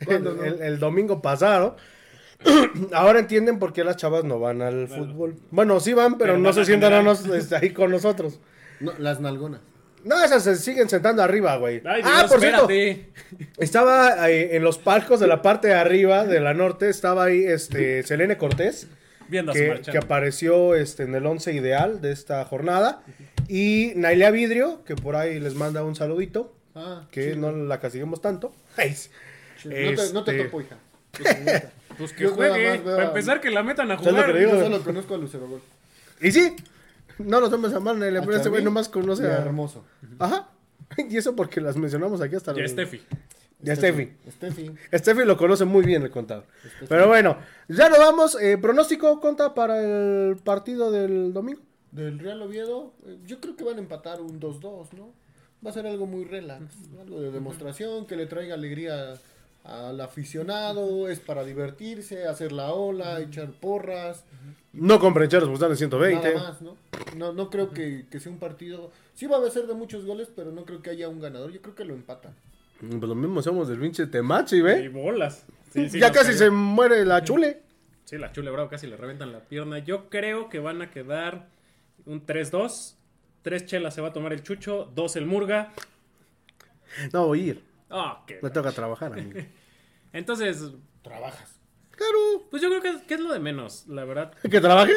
el- 0.00 0.06
¿Cuándo 0.06 0.34
no? 0.34 0.44
el- 0.44 0.60
el 0.62 0.78
domingo 0.78 1.22
pasado. 1.22 1.76
Ahora 2.92 3.20
entienden 3.20 3.58
por 3.58 3.72
qué 3.72 3.84
las 3.84 3.96
chavas 3.96 4.24
no 4.24 4.38
van 4.38 4.60
al 4.60 4.88
fútbol. 4.88 5.36
Bueno, 5.50 5.80
sí 5.80 5.92
van, 5.94 6.18
pero, 6.18 6.32
Pero 6.34 6.38
no 6.42 6.52
se 6.52 6.64
sientan 6.64 6.92
a 6.92 6.96
general. 6.98 7.18
nos- 7.26 7.34
este, 7.36 7.56
ahí 7.56 7.70
con 7.70 7.90
nosotros. 7.90 8.40
No, 8.80 8.92
las 8.98 9.20
nalgonas. 9.20 9.60
No, 10.02 10.22
esas 10.22 10.42
se 10.44 10.56
siguen 10.56 10.88
sentando 10.90 11.22
arriba, 11.22 11.56
güey. 11.56 11.80
Ay, 11.86 12.02
ah, 12.04 12.26
por 12.28 12.38
cierto, 12.38 12.68
estaba 13.56 14.28
eh, 14.30 14.56
en 14.56 14.62
los 14.62 14.76
palcos 14.78 15.20
de 15.20 15.26
la 15.26 15.40
parte 15.40 15.68
de 15.68 15.74
arriba 15.74 16.24
de 16.26 16.40
la 16.40 16.52
norte, 16.52 16.90
estaba 16.90 17.24
ahí 17.24 17.44
este 17.44 18.02
Selene 18.02 18.36
Cortés, 18.36 18.88
Viendo 19.34 19.52
que, 19.52 19.98
apareció 19.98 20.74
este, 20.74 21.02
en 21.02 21.14
el 21.14 21.26
once 21.26 21.52
ideal 21.52 22.00
de 22.00 22.12
esta 22.12 22.44
jornada. 22.44 23.02
Y 23.48 23.92
Nailia 23.96 24.30
Vidrio, 24.30 24.84
que 24.84 24.94
por 24.96 25.16
ahí 25.16 25.40
les 25.40 25.54
manda 25.54 25.82
un 25.82 25.96
saludito, 25.96 26.54
Ah, 26.76 27.06
que 27.10 27.34
sí. 27.34 27.38
no 27.38 27.50
la 27.52 27.80
castiguemos 27.80 28.20
tanto. 28.20 28.52
Sí, 29.56 29.68
No, 29.70 29.94
te, 30.02 30.12
no 30.12 30.24
te 30.24 30.30
este- 30.32 30.44
topo, 30.44 30.60
hija. 30.60 30.76
Pues. 31.16 31.62
Pues 31.98 32.12
que 32.12 32.24
Yo 32.24 32.32
juegue. 32.34 32.70
más 32.70 32.78
Para 32.80 33.04
empezar, 33.06 33.40
que 33.40 33.50
la 33.50 33.62
metan 33.62 33.90
a 33.90 33.96
¿Sabes 33.96 34.12
lo 34.12 34.20
jugar. 34.22 34.36
digo? 34.38 34.50
Yo 34.52 34.60
solo 34.64 34.82
conozco 34.82 35.14
a 35.14 35.18
Lucero 35.18 35.46
Gol. 35.48 35.62
Y 36.20 36.32
sí, 36.32 36.54
no 37.18 37.40
nos 37.40 37.50
tomes 37.50 37.72
a 37.72 37.78
mal, 37.80 37.98
Nailia, 37.98 38.20
pero 38.22 38.36
este 38.36 38.48
güey 38.48 38.62
nomás 38.64 38.88
conoce 38.88 39.22
y 39.22 39.26
a. 39.26 39.36
Hermoso. 39.38 39.84
Ajá. 40.18 40.48
Y 41.08 41.16
eso 41.16 41.34
porque 41.34 41.60
las 41.60 41.76
mencionamos 41.76 42.20
aquí 42.20 42.34
hasta 42.36 42.52
Ya 42.54 42.62
los- 42.62 42.70
Steffi. 42.72 43.00
Ya 43.64 43.76
Steffi. 43.76 44.12
Steffi. 44.30 44.70
Steffi 44.92 45.24
lo 45.24 45.36
conoce 45.36 45.64
muy 45.64 45.84
bien 45.84 46.02
el 46.02 46.10
contador. 46.10 46.44
Pero 46.88 47.08
bueno, 47.08 47.38
ya 47.68 47.88
nos 47.88 47.98
vamos. 47.98 48.40
Eh, 48.40 48.58
pronóstico, 48.58 49.20
conta 49.20 49.54
para 49.54 49.80
el 49.82 50.36
partido 50.36 50.90
del 50.92 51.32
domingo. 51.32 51.60
Del 51.92 52.18
Real 52.18 52.42
Oviedo, 52.42 52.92
eh, 53.06 53.18
yo 53.26 53.40
creo 53.40 53.56
que 53.56 53.64
van 53.64 53.76
a 53.76 53.80
empatar 53.80 54.20
un 54.20 54.40
2-2, 54.40 54.92
¿no? 54.92 55.12
Va 55.64 55.70
a 55.70 55.72
ser 55.72 55.86
algo 55.86 56.06
muy 56.06 56.24
relax, 56.24 56.74
algo 57.00 57.20
de 57.20 57.30
demostración, 57.30 58.06
que 58.06 58.16
le 58.16 58.26
traiga 58.26 58.54
alegría 58.54 59.14
al 59.64 59.98
aficionado, 60.00 61.08
es 61.08 61.20
para 61.20 61.42
divertirse, 61.42 62.26
hacer 62.26 62.52
la 62.52 62.72
ola, 62.74 63.20
echar 63.20 63.50
porras, 63.52 64.24
No 64.74 65.00
compren 65.00 65.24
están 65.24 65.70
en 65.70 65.76
120. 65.76 66.34
nada 66.34 66.50
más, 66.50 66.60
¿no? 66.60 66.76
No, 67.16 67.32
no 67.32 67.48
creo 67.48 67.70
que, 67.70 68.04
que 68.10 68.20
sea 68.20 68.30
un 68.30 68.38
partido, 68.38 68.90
sí 69.14 69.26
va 69.26 69.38
a 69.38 69.50
ser 69.50 69.66
de 69.66 69.74
muchos 69.74 70.04
goles, 70.04 70.28
pero 70.34 70.52
no 70.52 70.64
creo 70.64 70.82
que 70.82 70.90
haya 70.90 71.08
un 71.08 71.20
ganador, 71.20 71.50
yo 71.50 71.62
creo 71.62 71.74
que 71.74 71.84
lo 71.84 71.94
empatan. 71.94 72.34
Pues 72.88 73.02
lo 73.02 73.14
mismo 73.14 73.42
somos 73.42 73.68
del 73.68 73.78
pinche 73.78 74.06
Temachi, 74.06 74.56
Y 74.56 74.60
¿ve? 74.60 74.88
bolas. 74.88 75.46
Sí, 75.72 75.88
sí, 75.90 75.98
ya 76.00 76.12
casi 76.12 76.26
cayó. 76.28 76.38
se 76.38 76.50
muere 76.50 77.04
la 77.04 77.22
chule. 77.24 77.62
Sí, 78.04 78.18
la 78.18 78.30
chule 78.32 78.50
bravo 78.50 78.68
casi 78.68 78.86
le 78.86 78.96
reventan 78.96 79.32
la 79.32 79.40
pierna. 79.40 79.78
Yo 79.78 80.08
creo 80.10 80.48
que 80.48 80.58
van 80.58 80.82
a 80.82 80.90
quedar 80.90 81.48
un 82.06 82.24
3-2. 82.24 82.96
Tres 83.42 83.66
chelas 83.66 83.94
se 83.94 84.00
va 84.00 84.08
a 84.08 84.12
tomar 84.12 84.32
el 84.32 84.42
chucho, 84.42 84.90
dos 84.94 85.16
el 85.16 85.26
murga. 85.26 85.72
No 87.12 87.26
voy 87.26 87.40
a 87.40 87.44
ir. 87.44 87.64
Ah, 87.90 88.22
qué- 88.26 88.38
Me 88.42 88.50
toca 88.50 88.72
trabajar, 88.72 89.12
amigo. 89.12 89.40
Entonces, 90.12 90.70
Trabajas. 91.02 91.60
Claro. 91.90 92.46
pues 92.50 92.62
yo 92.62 92.68
creo 92.70 92.80
que, 92.80 93.06
que 93.06 93.14
es 93.14 93.20
lo 93.20 93.32
de 93.32 93.38
menos, 93.38 93.86
la 93.88 94.04
verdad. 94.04 94.32
¿Que 94.50 94.60
trabaje? 94.60 94.94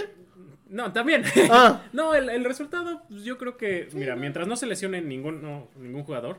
No, 0.70 0.92
también. 0.94 1.24
Ah. 1.52 1.84
no, 1.94 2.16
el, 2.16 2.30
el 2.30 2.44
resultado, 2.46 3.04
pues 3.10 3.24
yo 3.24 3.38
creo 3.38 3.58
que, 3.58 3.90
mira, 3.94 4.16
mientras 4.16 4.48
no 4.48 4.56
se 4.56 4.66
lesione 4.68 5.02
ningún, 5.02 5.42
no, 5.42 5.68
ningún 5.76 6.04
jugador, 6.04 6.38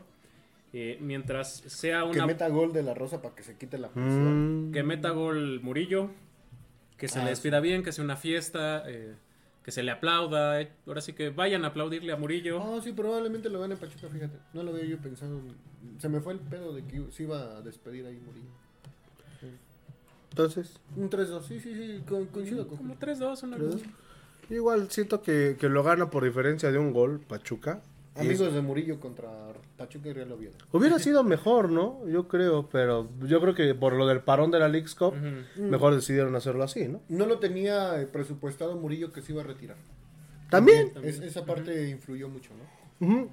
eh, 0.72 0.98
mientras 1.00 1.52
sea 1.66 2.00
Que 2.02 2.18
una 2.18 2.26
meta 2.26 2.48
gol 2.48 2.72
de 2.72 2.82
la 2.82 2.94
Rosa 2.94 3.22
para 3.22 3.34
que 3.34 3.42
se 3.42 3.56
quite 3.56 3.78
la 3.78 3.88
presión. 3.88 4.68
Mm. 4.68 4.72
que 4.72 4.82
meta 4.82 5.10
gol 5.10 5.60
Murillo, 5.60 6.10
que 6.96 7.08
se 7.08 7.20
Ah, 7.20 7.24
le 7.24 7.30
despida 7.30 7.60
bien, 7.60 7.82
que 7.82 7.92
sea 7.92 8.04
una 8.04 8.16
fiesta, 8.16 8.82
eh, 8.86 9.14
que 9.64 9.70
se 9.70 9.82
le 9.82 9.90
aplauda. 9.90 10.60
eh, 10.60 10.70
Ahora 10.86 11.00
sí 11.00 11.12
que 11.12 11.30
vayan 11.30 11.64
a 11.64 11.68
aplaudirle 11.68 12.12
a 12.12 12.16
Murillo. 12.16 12.60
Ah, 12.62 12.80
sí, 12.82 12.92
probablemente 12.92 13.48
lo 13.50 13.60
gane 13.60 13.76
Pachuca, 13.76 14.08
fíjate. 14.08 14.36
No 14.52 14.62
lo 14.62 14.70
había 14.72 14.84
yo 14.84 14.98
pensado. 14.98 15.40
Se 15.98 16.08
me 16.08 16.20
fue 16.20 16.32
el 16.34 16.40
pedo 16.40 16.72
de 16.74 16.84
que 16.84 17.02
se 17.12 17.22
iba 17.22 17.56
a 17.58 17.60
despedir 17.62 18.04
ahí 18.06 18.20
Murillo. 18.24 18.48
Entonces, 20.30 20.78
Un 20.96 21.10
3-2, 21.10 21.42
sí, 21.46 21.58
sí, 21.58 21.74
sí, 21.74 22.02
co- 22.08 22.26
coincido 22.30 22.68
con 22.68 22.76
Como 22.78 22.94
3-2, 22.96 23.42
una 23.42 23.56
¿Tres? 23.56 23.74
cosa. 23.74 23.86
igual 24.50 24.90
siento 24.90 25.20
que, 25.22 25.56
que 25.58 25.68
lo 25.68 25.82
gana 25.82 26.10
por 26.10 26.22
diferencia 26.24 26.70
de 26.70 26.78
un 26.78 26.92
gol, 26.92 27.20
Pachuca. 27.20 27.82
Y 28.18 28.26
Amigos 28.26 28.52
de 28.52 28.60
Murillo 28.60 28.98
contra 29.00 29.28
Pachuca 29.76 30.08
y 30.08 30.12
Real 30.12 30.32
Oviedo. 30.32 30.54
Hubiera 30.72 30.98
sido 30.98 31.22
mejor, 31.24 31.70
¿no? 31.70 32.00
Yo 32.08 32.26
creo, 32.28 32.68
pero 32.70 33.08
yo 33.22 33.40
creo 33.40 33.54
que 33.54 33.74
por 33.74 33.92
lo 33.92 34.06
del 34.06 34.20
parón 34.20 34.50
de 34.50 34.58
la 34.58 34.68
League's 34.68 34.94
Cup, 34.94 35.14
Ujú. 35.14 35.62
mejor 35.68 35.94
decidieron 35.94 36.34
hacerlo 36.34 36.64
así, 36.64 36.88
¿no? 36.88 37.00
No 37.08 37.26
lo 37.26 37.38
tenía 37.38 38.00
eh, 38.00 38.06
presupuestado 38.06 38.76
Murillo 38.76 39.12
que 39.12 39.22
se 39.22 39.32
iba 39.32 39.42
a 39.42 39.44
retirar. 39.46 39.76
También. 40.50 40.92
Es- 41.02 41.20
esa 41.20 41.44
parte 41.44 41.88
influyó 41.90 42.28
mucho, 42.28 42.50
¿no? 43.00 43.28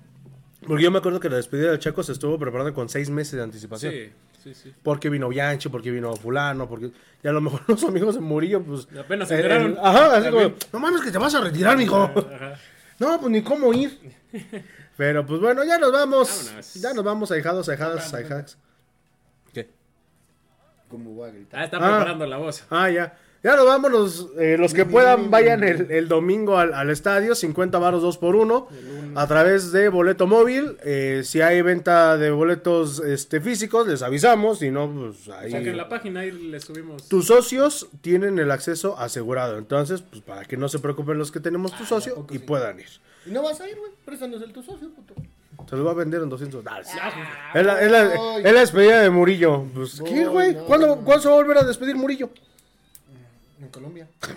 Porque 0.67 0.83
yo 0.83 0.91
me 0.91 0.97
acuerdo 0.99 1.19
que 1.19 1.29
la 1.29 1.37
despedida 1.37 1.71
de 1.71 1.79
Chaco 1.79 2.01
se 2.03 2.11
estuvo 2.11 2.37
preparando 2.39 2.73
con 2.73 2.89
seis 2.89 3.09
meses 3.09 3.33
de 3.33 3.43
anticipación. 3.43 3.93
Sí, 3.93 4.09
sí, 4.43 4.53
sí. 4.53 4.73
Porque 4.83 5.09
vino 5.09 5.27
Bianchi, 5.29 5.69
porque 5.69 5.91
vino 5.91 6.15
fulano, 6.15 6.67
porque... 6.67 6.91
Y 7.23 7.27
a 7.27 7.31
lo 7.31 7.41
mejor 7.41 7.61
los 7.67 7.83
amigos 7.83 8.15
de 8.15 8.21
Murillo, 8.21 8.63
pues... 8.63 8.87
Apenas 8.97 9.27
se 9.27 9.35
eh, 9.35 9.37
enteraron. 9.37 9.73
eh, 9.73 9.77
ajá, 9.81 10.17
así 10.17 10.29
como, 10.31 10.53
no 10.73 10.79
mames 10.79 11.01
que 11.01 11.11
te 11.11 11.17
vas 11.17 11.33
a 11.35 11.41
retirar, 11.41 11.77
mijo. 11.77 11.97
Ajá. 12.03 12.55
No, 12.97 13.19
pues 13.19 13.29
ni 13.31 13.41
cómo 13.41 13.73
ir. 13.73 13.99
Pero 14.97 15.25
pues 15.25 15.39
bueno, 15.41 15.63
ya 15.63 15.77
nos 15.77 15.91
vamos. 15.91 16.45
Vámonos. 16.45 16.73
Ya 16.75 16.93
nos 16.93 17.03
vamos, 17.03 17.31
ahijados, 17.31 17.67
ahijadas, 17.69 18.13
ahijadas. 18.13 18.57
¿Qué? 19.53 19.69
Como 20.89 21.11
voy 21.11 21.29
a 21.29 21.33
gritar. 21.33 21.59
Ah, 21.59 21.65
está 21.65 21.77
Ah. 21.77 21.79
preparando 21.97 22.25
la 22.25 22.37
voz. 22.37 22.63
Ah, 22.69 22.89
ya. 22.89 23.17
Ya 23.43 23.55
nos 23.55 23.67
vamos, 23.67 23.91
los, 23.91 24.27
eh, 24.39 24.57
los 24.57 24.73
que 24.73 24.85
puedan 24.87 25.29
vayan 25.29 25.63
el, 25.63 25.91
el 25.91 26.07
domingo 26.07 26.57
al, 26.57 26.73
al 26.73 26.89
estadio, 26.89 27.35
50 27.35 27.77
varos 27.77 28.01
2 28.01 28.17
por 28.17 28.35
1 28.35 28.67
a 29.13 29.27
través 29.27 29.71
de 29.71 29.87
boleto 29.89 30.25
móvil. 30.25 30.77
Eh, 30.83 31.21
si 31.23 31.41
hay 31.41 31.61
venta 31.61 32.17
de 32.17 32.31
boletos 32.31 33.01
este, 33.01 33.41
físicos, 33.41 33.87
les 33.87 34.01
avisamos, 34.01 34.57
si 34.57 34.71
no, 34.71 34.89
pues 34.91 35.29
ahí... 35.29 35.51
Saquen 35.51 35.77
la 35.77 35.87
página 35.87 36.25
y 36.25 36.31
le 36.31 36.59
subimos. 36.59 37.07
Tus 37.07 37.27
socios 37.27 37.87
tienen 38.01 38.39
el 38.39 38.49
acceso 38.49 38.97
asegurado, 38.97 39.59
entonces, 39.59 40.01
pues 40.01 40.23
para 40.23 40.45
que 40.45 40.57
no 40.57 40.67
se 40.67 40.79
preocupen 40.79 41.19
los 41.19 41.31
que 41.31 41.39
tenemos 41.39 41.77
tu 41.77 41.85
socio 41.85 42.15
poco 42.15 42.33
y 42.33 42.39
sí? 42.39 42.43
puedan 42.43 42.79
ir. 42.79 42.89
Y 43.25 43.31
no 43.31 43.43
vas 43.43 43.59
a 43.61 43.67
ir, 43.69 43.77
güey. 43.77 43.91
Préstanos 44.05 44.41
el 44.41 44.51
tu 44.53 44.61
socio, 44.63 44.89
puto. 44.89 45.13
Se 45.69 45.75
lo 45.75 45.83
va 45.83 45.91
a 45.91 45.95
vender 45.95 46.21
en 46.21 46.29
200 46.29 46.63
dólares. 46.63 46.87
Ah, 47.01 47.51
Es 47.55 47.65
la, 47.65 47.81
es 47.81 47.91
la- 47.91 48.37
es 48.37 48.53
la 48.53 48.59
despedida 48.59 49.01
de 49.01 49.09
Murillo. 49.09 49.63
Pues, 49.73 50.01
¿qué, 50.05 50.25
Voy, 50.25 50.33
güey? 50.33 50.53
no, 50.55 50.65
¿Cuándo, 50.65 50.87
no. 50.87 50.95
¿Cuándo 51.03 51.23
se 51.23 51.29
va 51.29 51.33
a 51.35 51.37
volver 51.37 51.57
a 51.57 51.63
despedir 51.63 51.95
Murillo? 51.95 52.29
En 53.61 53.67
Colombia. 53.69 54.07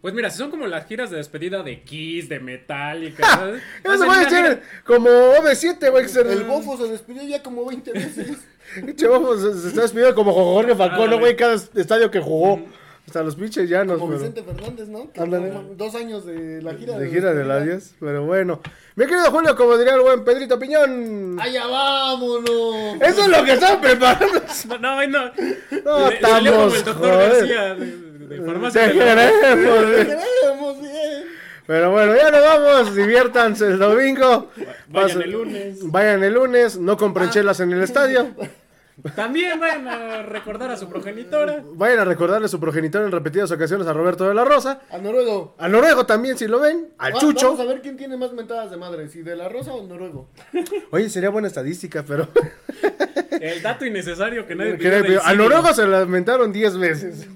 Pues 0.00 0.14
mira, 0.14 0.30
si 0.30 0.38
son 0.38 0.52
como 0.52 0.68
las 0.68 0.86
giras 0.86 1.10
de 1.10 1.16
despedida 1.16 1.64
de 1.64 1.82
Kiss, 1.82 2.28
de 2.28 2.38
Metallica. 2.38 3.26
¿sabes? 3.36 3.60
Eso 3.82 3.92
Hacen 3.92 4.08
va 4.08 4.20
a 4.20 4.24
gira- 4.30 4.60
como 4.86 5.10
OV7, 5.10 5.90
güey. 5.90 6.08
se- 6.08 6.20
El 6.20 6.44
bofo 6.48 6.76
se 6.78 6.84
despidió 6.92 7.24
ya 7.24 7.42
como 7.42 7.66
20 7.66 7.92
veces. 7.92 8.38
Pinche 8.86 9.08
bofo 9.08 9.36
se, 9.36 9.60
se 9.60 9.68
está 9.68 9.82
despidiendo 9.82 10.14
como 10.14 10.32
Jorge 10.32 10.76
Falcón, 10.76 11.00
Ándale. 11.06 11.18
güey, 11.18 11.36
cada 11.36 11.54
estadio 11.54 12.08
que 12.08 12.20
jugó. 12.20 12.62
Hasta 13.10 13.24
los 13.24 13.34
pinches 13.34 13.68
llanos, 13.68 13.98
Como 13.98 14.12
pero- 14.16 14.20
Vicente 14.30 14.44
Fernández, 14.44 14.86
¿no? 14.86 15.10
Que 15.12 15.20
Ándale. 15.20 15.48
como 15.50 15.74
dos 15.74 15.94
años 15.96 16.24
de 16.24 16.62
la 16.62 16.74
gira 16.74 16.96
De 16.96 17.08
gira 17.10 17.34
de 17.34 17.44
la 17.44 17.54
despedida. 17.56 17.76
10, 17.78 17.94
pero 17.98 18.24
bueno. 18.24 18.60
Mi 18.94 19.04
querido 19.06 19.32
Julio, 19.32 19.56
como 19.56 19.76
diría 19.76 19.94
el 19.96 20.00
buen 20.02 20.22
Pedrito 20.22 20.60
Piñón. 20.60 21.36
¡Allá 21.40 21.66
vámonos! 21.66 23.02
Eso 23.02 23.20
es 23.22 23.26
lo 23.28 23.42
que 23.44 23.52
están 23.54 23.80
preparando. 23.80 24.40
No, 24.68 24.78
no, 24.78 25.06
no. 25.08 25.24
Le- 25.34 25.82
como 25.82 26.08
estamos, 26.08 26.74
el 26.76 26.84
doctor 26.84 26.94
joder. 26.98 27.32
García 27.32 27.74
de, 27.74 27.86
de- 27.86 28.26
de 28.38 28.46
farmacia. 28.46 28.86
Te 28.86 28.92
queremos. 28.92 30.06
¡Queremos 30.06 30.80
bien! 30.80 31.24
Pero 31.66 31.90
bueno, 31.90 32.14
ya 32.14 32.30
nos 32.30 32.40
vamos. 32.42 32.94
Diviértanse 32.94 33.66
el 33.66 33.78
domingo. 33.80 34.50
Vayan 34.88 35.18
Pasen- 35.18 35.22
el 35.24 35.30
lunes. 35.32 35.78
Vayan 35.82 36.22
el 36.22 36.34
lunes. 36.34 36.76
No 36.78 36.96
compren 36.96 37.30
chelas 37.30 37.58
en 37.58 37.72
el 37.72 37.82
estadio. 37.82 38.28
También 39.14 39.58
vayan 39.58 39.88
a 39.88 40.22
recordar 40.22 40.70
a 40.70 40.76
su 40.76 40.88
progenitora. 40.88 41.62
Vayan 41.74 42.00
a 42.00 42.04
recordarle 42.04 42.48
su 42.48 42.58
progenitor 42.60 43.02
en 43.02 43.12
repetidas 43.12 43.50
ocasiones 43.50 43.86
a 43.86 43.92
Roberto 43.92 44.26
de 44.28 44.34
la 44.34 44.44
Rosa. 44.44 44.80
A 44.90 44.98
Noruego. 44.98 45.54
Al 45.58 45.72
Noruego 45.72 46.06
también, 46.06 46.36
si 46.38 46.46
lo 46.46 46.60
ven. 46.60 46.88
Al 46.98 47.14
Va- 47.14 47.18
Chucho. 47.18 47.46
Vamos 47.52 47.60
a 47.60 47.64
ver 47.64 47.80
quién 47.82 47.96
tiene 47.96 48.16
más 48.16 48.32
mentadas 48.32 48.70
de 48.70 48.76
madre, 48.76 49.08
si 49.08 49.22
de 49.22 49.36
la 49.36 49.48
Rosa 49.48 49.72
o 49.72 49.86
Noruego. 49.86 50.28
Oye, 50.90 51.08
sería 51.08 51.30
buena 51.30 51.48
estadística, 51.48 52.04
pero. 52.06 52.28
El 53.40 53.62
dato 53.62 53.86
innecesario 53.86 54.46
que 54.46 54.54
nadie 54.54 54.74
pidió 54.74 54.90
del 54.90 55.18
al 55.18 55.22
siglo. 55.22 55.44
Noruego 55.44 55.72
se 55.74 55.86
la 55.86 56.00
lamentaron 56.00 56.52
10 56.52 56.76
veces. 56.78 57.26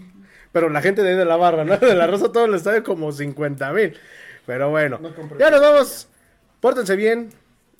Pero 0.52 0.68
la 0.68 0.82
gente 0.82 1.02
de 1.02 1.10
ahí 1.10 1.16
de 1.16 1.24
la 1.24 1.36
barra, 1.36 1.64
¿no? 1.64 1.76
De 1.78 1.94
la 1.94 2.06
Rosa 2.06 2.30
todo 2.30 2.44
el 2.44 2.54
estadio 2.54 2.84
como 2.84 3.10
50 3.10 3.72
mil. 3.72 3.96
Pero 4.46 4.70
bueno. 4.70 4.98
No 5.00 5.10
ya 5.38 5.50
nos 5.50 5.60
vamos. 5.60 6.08
Pórtense 6.60 6.94
bien. 6.96 7.30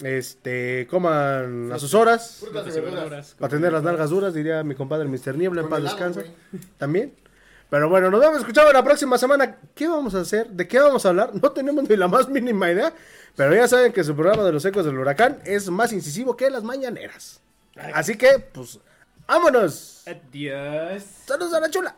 Este, 0.03 0.87
coman 0.91 1.71
a 1.73 1.79
sus 1.79 1.95
horas. 1.95 2.39
Frutas 2.41 2.77
y 2.77 2.81
verduras. 2.81 3.37
Para 3.39 3.51
tener 3.51 3.73
las 3.73 3.83
nalgas 3.83 4.11
duras, 4.11 4.35
diría 4.35 4.63
mi 4.63 4.75
compadre 4.75 5.07
Mr. 5.07 5.37
Niebla, 5.37 5.63
en 5.63 5.69
paz 5.69 5.83
descansa. 5.83 6.23
También. 6.79 7.15
Pero 7.71 7.89
bueno, 7.89 8.11
nos 8.11 8.21
vemos 8.21 8.39
escuchando 8.39 8.73
la 8.73 8.85
próxima 8.85 9.19
semana. 9.19 9.57
¿Qué 9.75 9.89
vamos 9.89 10.15
a 10.15 10.21
hacer? 10.21 10.49
¿De 10.49 10.69
qué 10.69 10.79
vamos 10.79 11.05
a 11.07 11.09
hablar? 11.09 11.31
No 11.35 11.51
tenemos 11.51 11.89
ni 11.89 11.97
la 11.97 12.09
más 12.09 12.29
mínima 12.29 12.71
idea. 12.71 12.93
Pero 13.37 13.55
ya 13.55 13.67
saben 13.67 13.93
que 13.93 14.05
su 14.05 14.15
programa 14.15 14.45
de 14.45 14.53
los 14.53 14.65
ecos 14.65 14.85
del 14.85 14.99
huracán 14.99 15.41
es 15.45 15.69
más 15.71 15.93
incisivo 15.93 16.37
que 16.37 16.51
las 16.51 16.63
mañaneras. 16.63 17.41
Así 17.93 18.17
que, 18.17 18.39
pues, 18.39 18.79
vámonos. 19.27 20.05
Adiós. 20.07 21.03
Saludos 21.27 21.55
a 21.55 21.61
la 21.61 21.71
chula. 21.71 21.97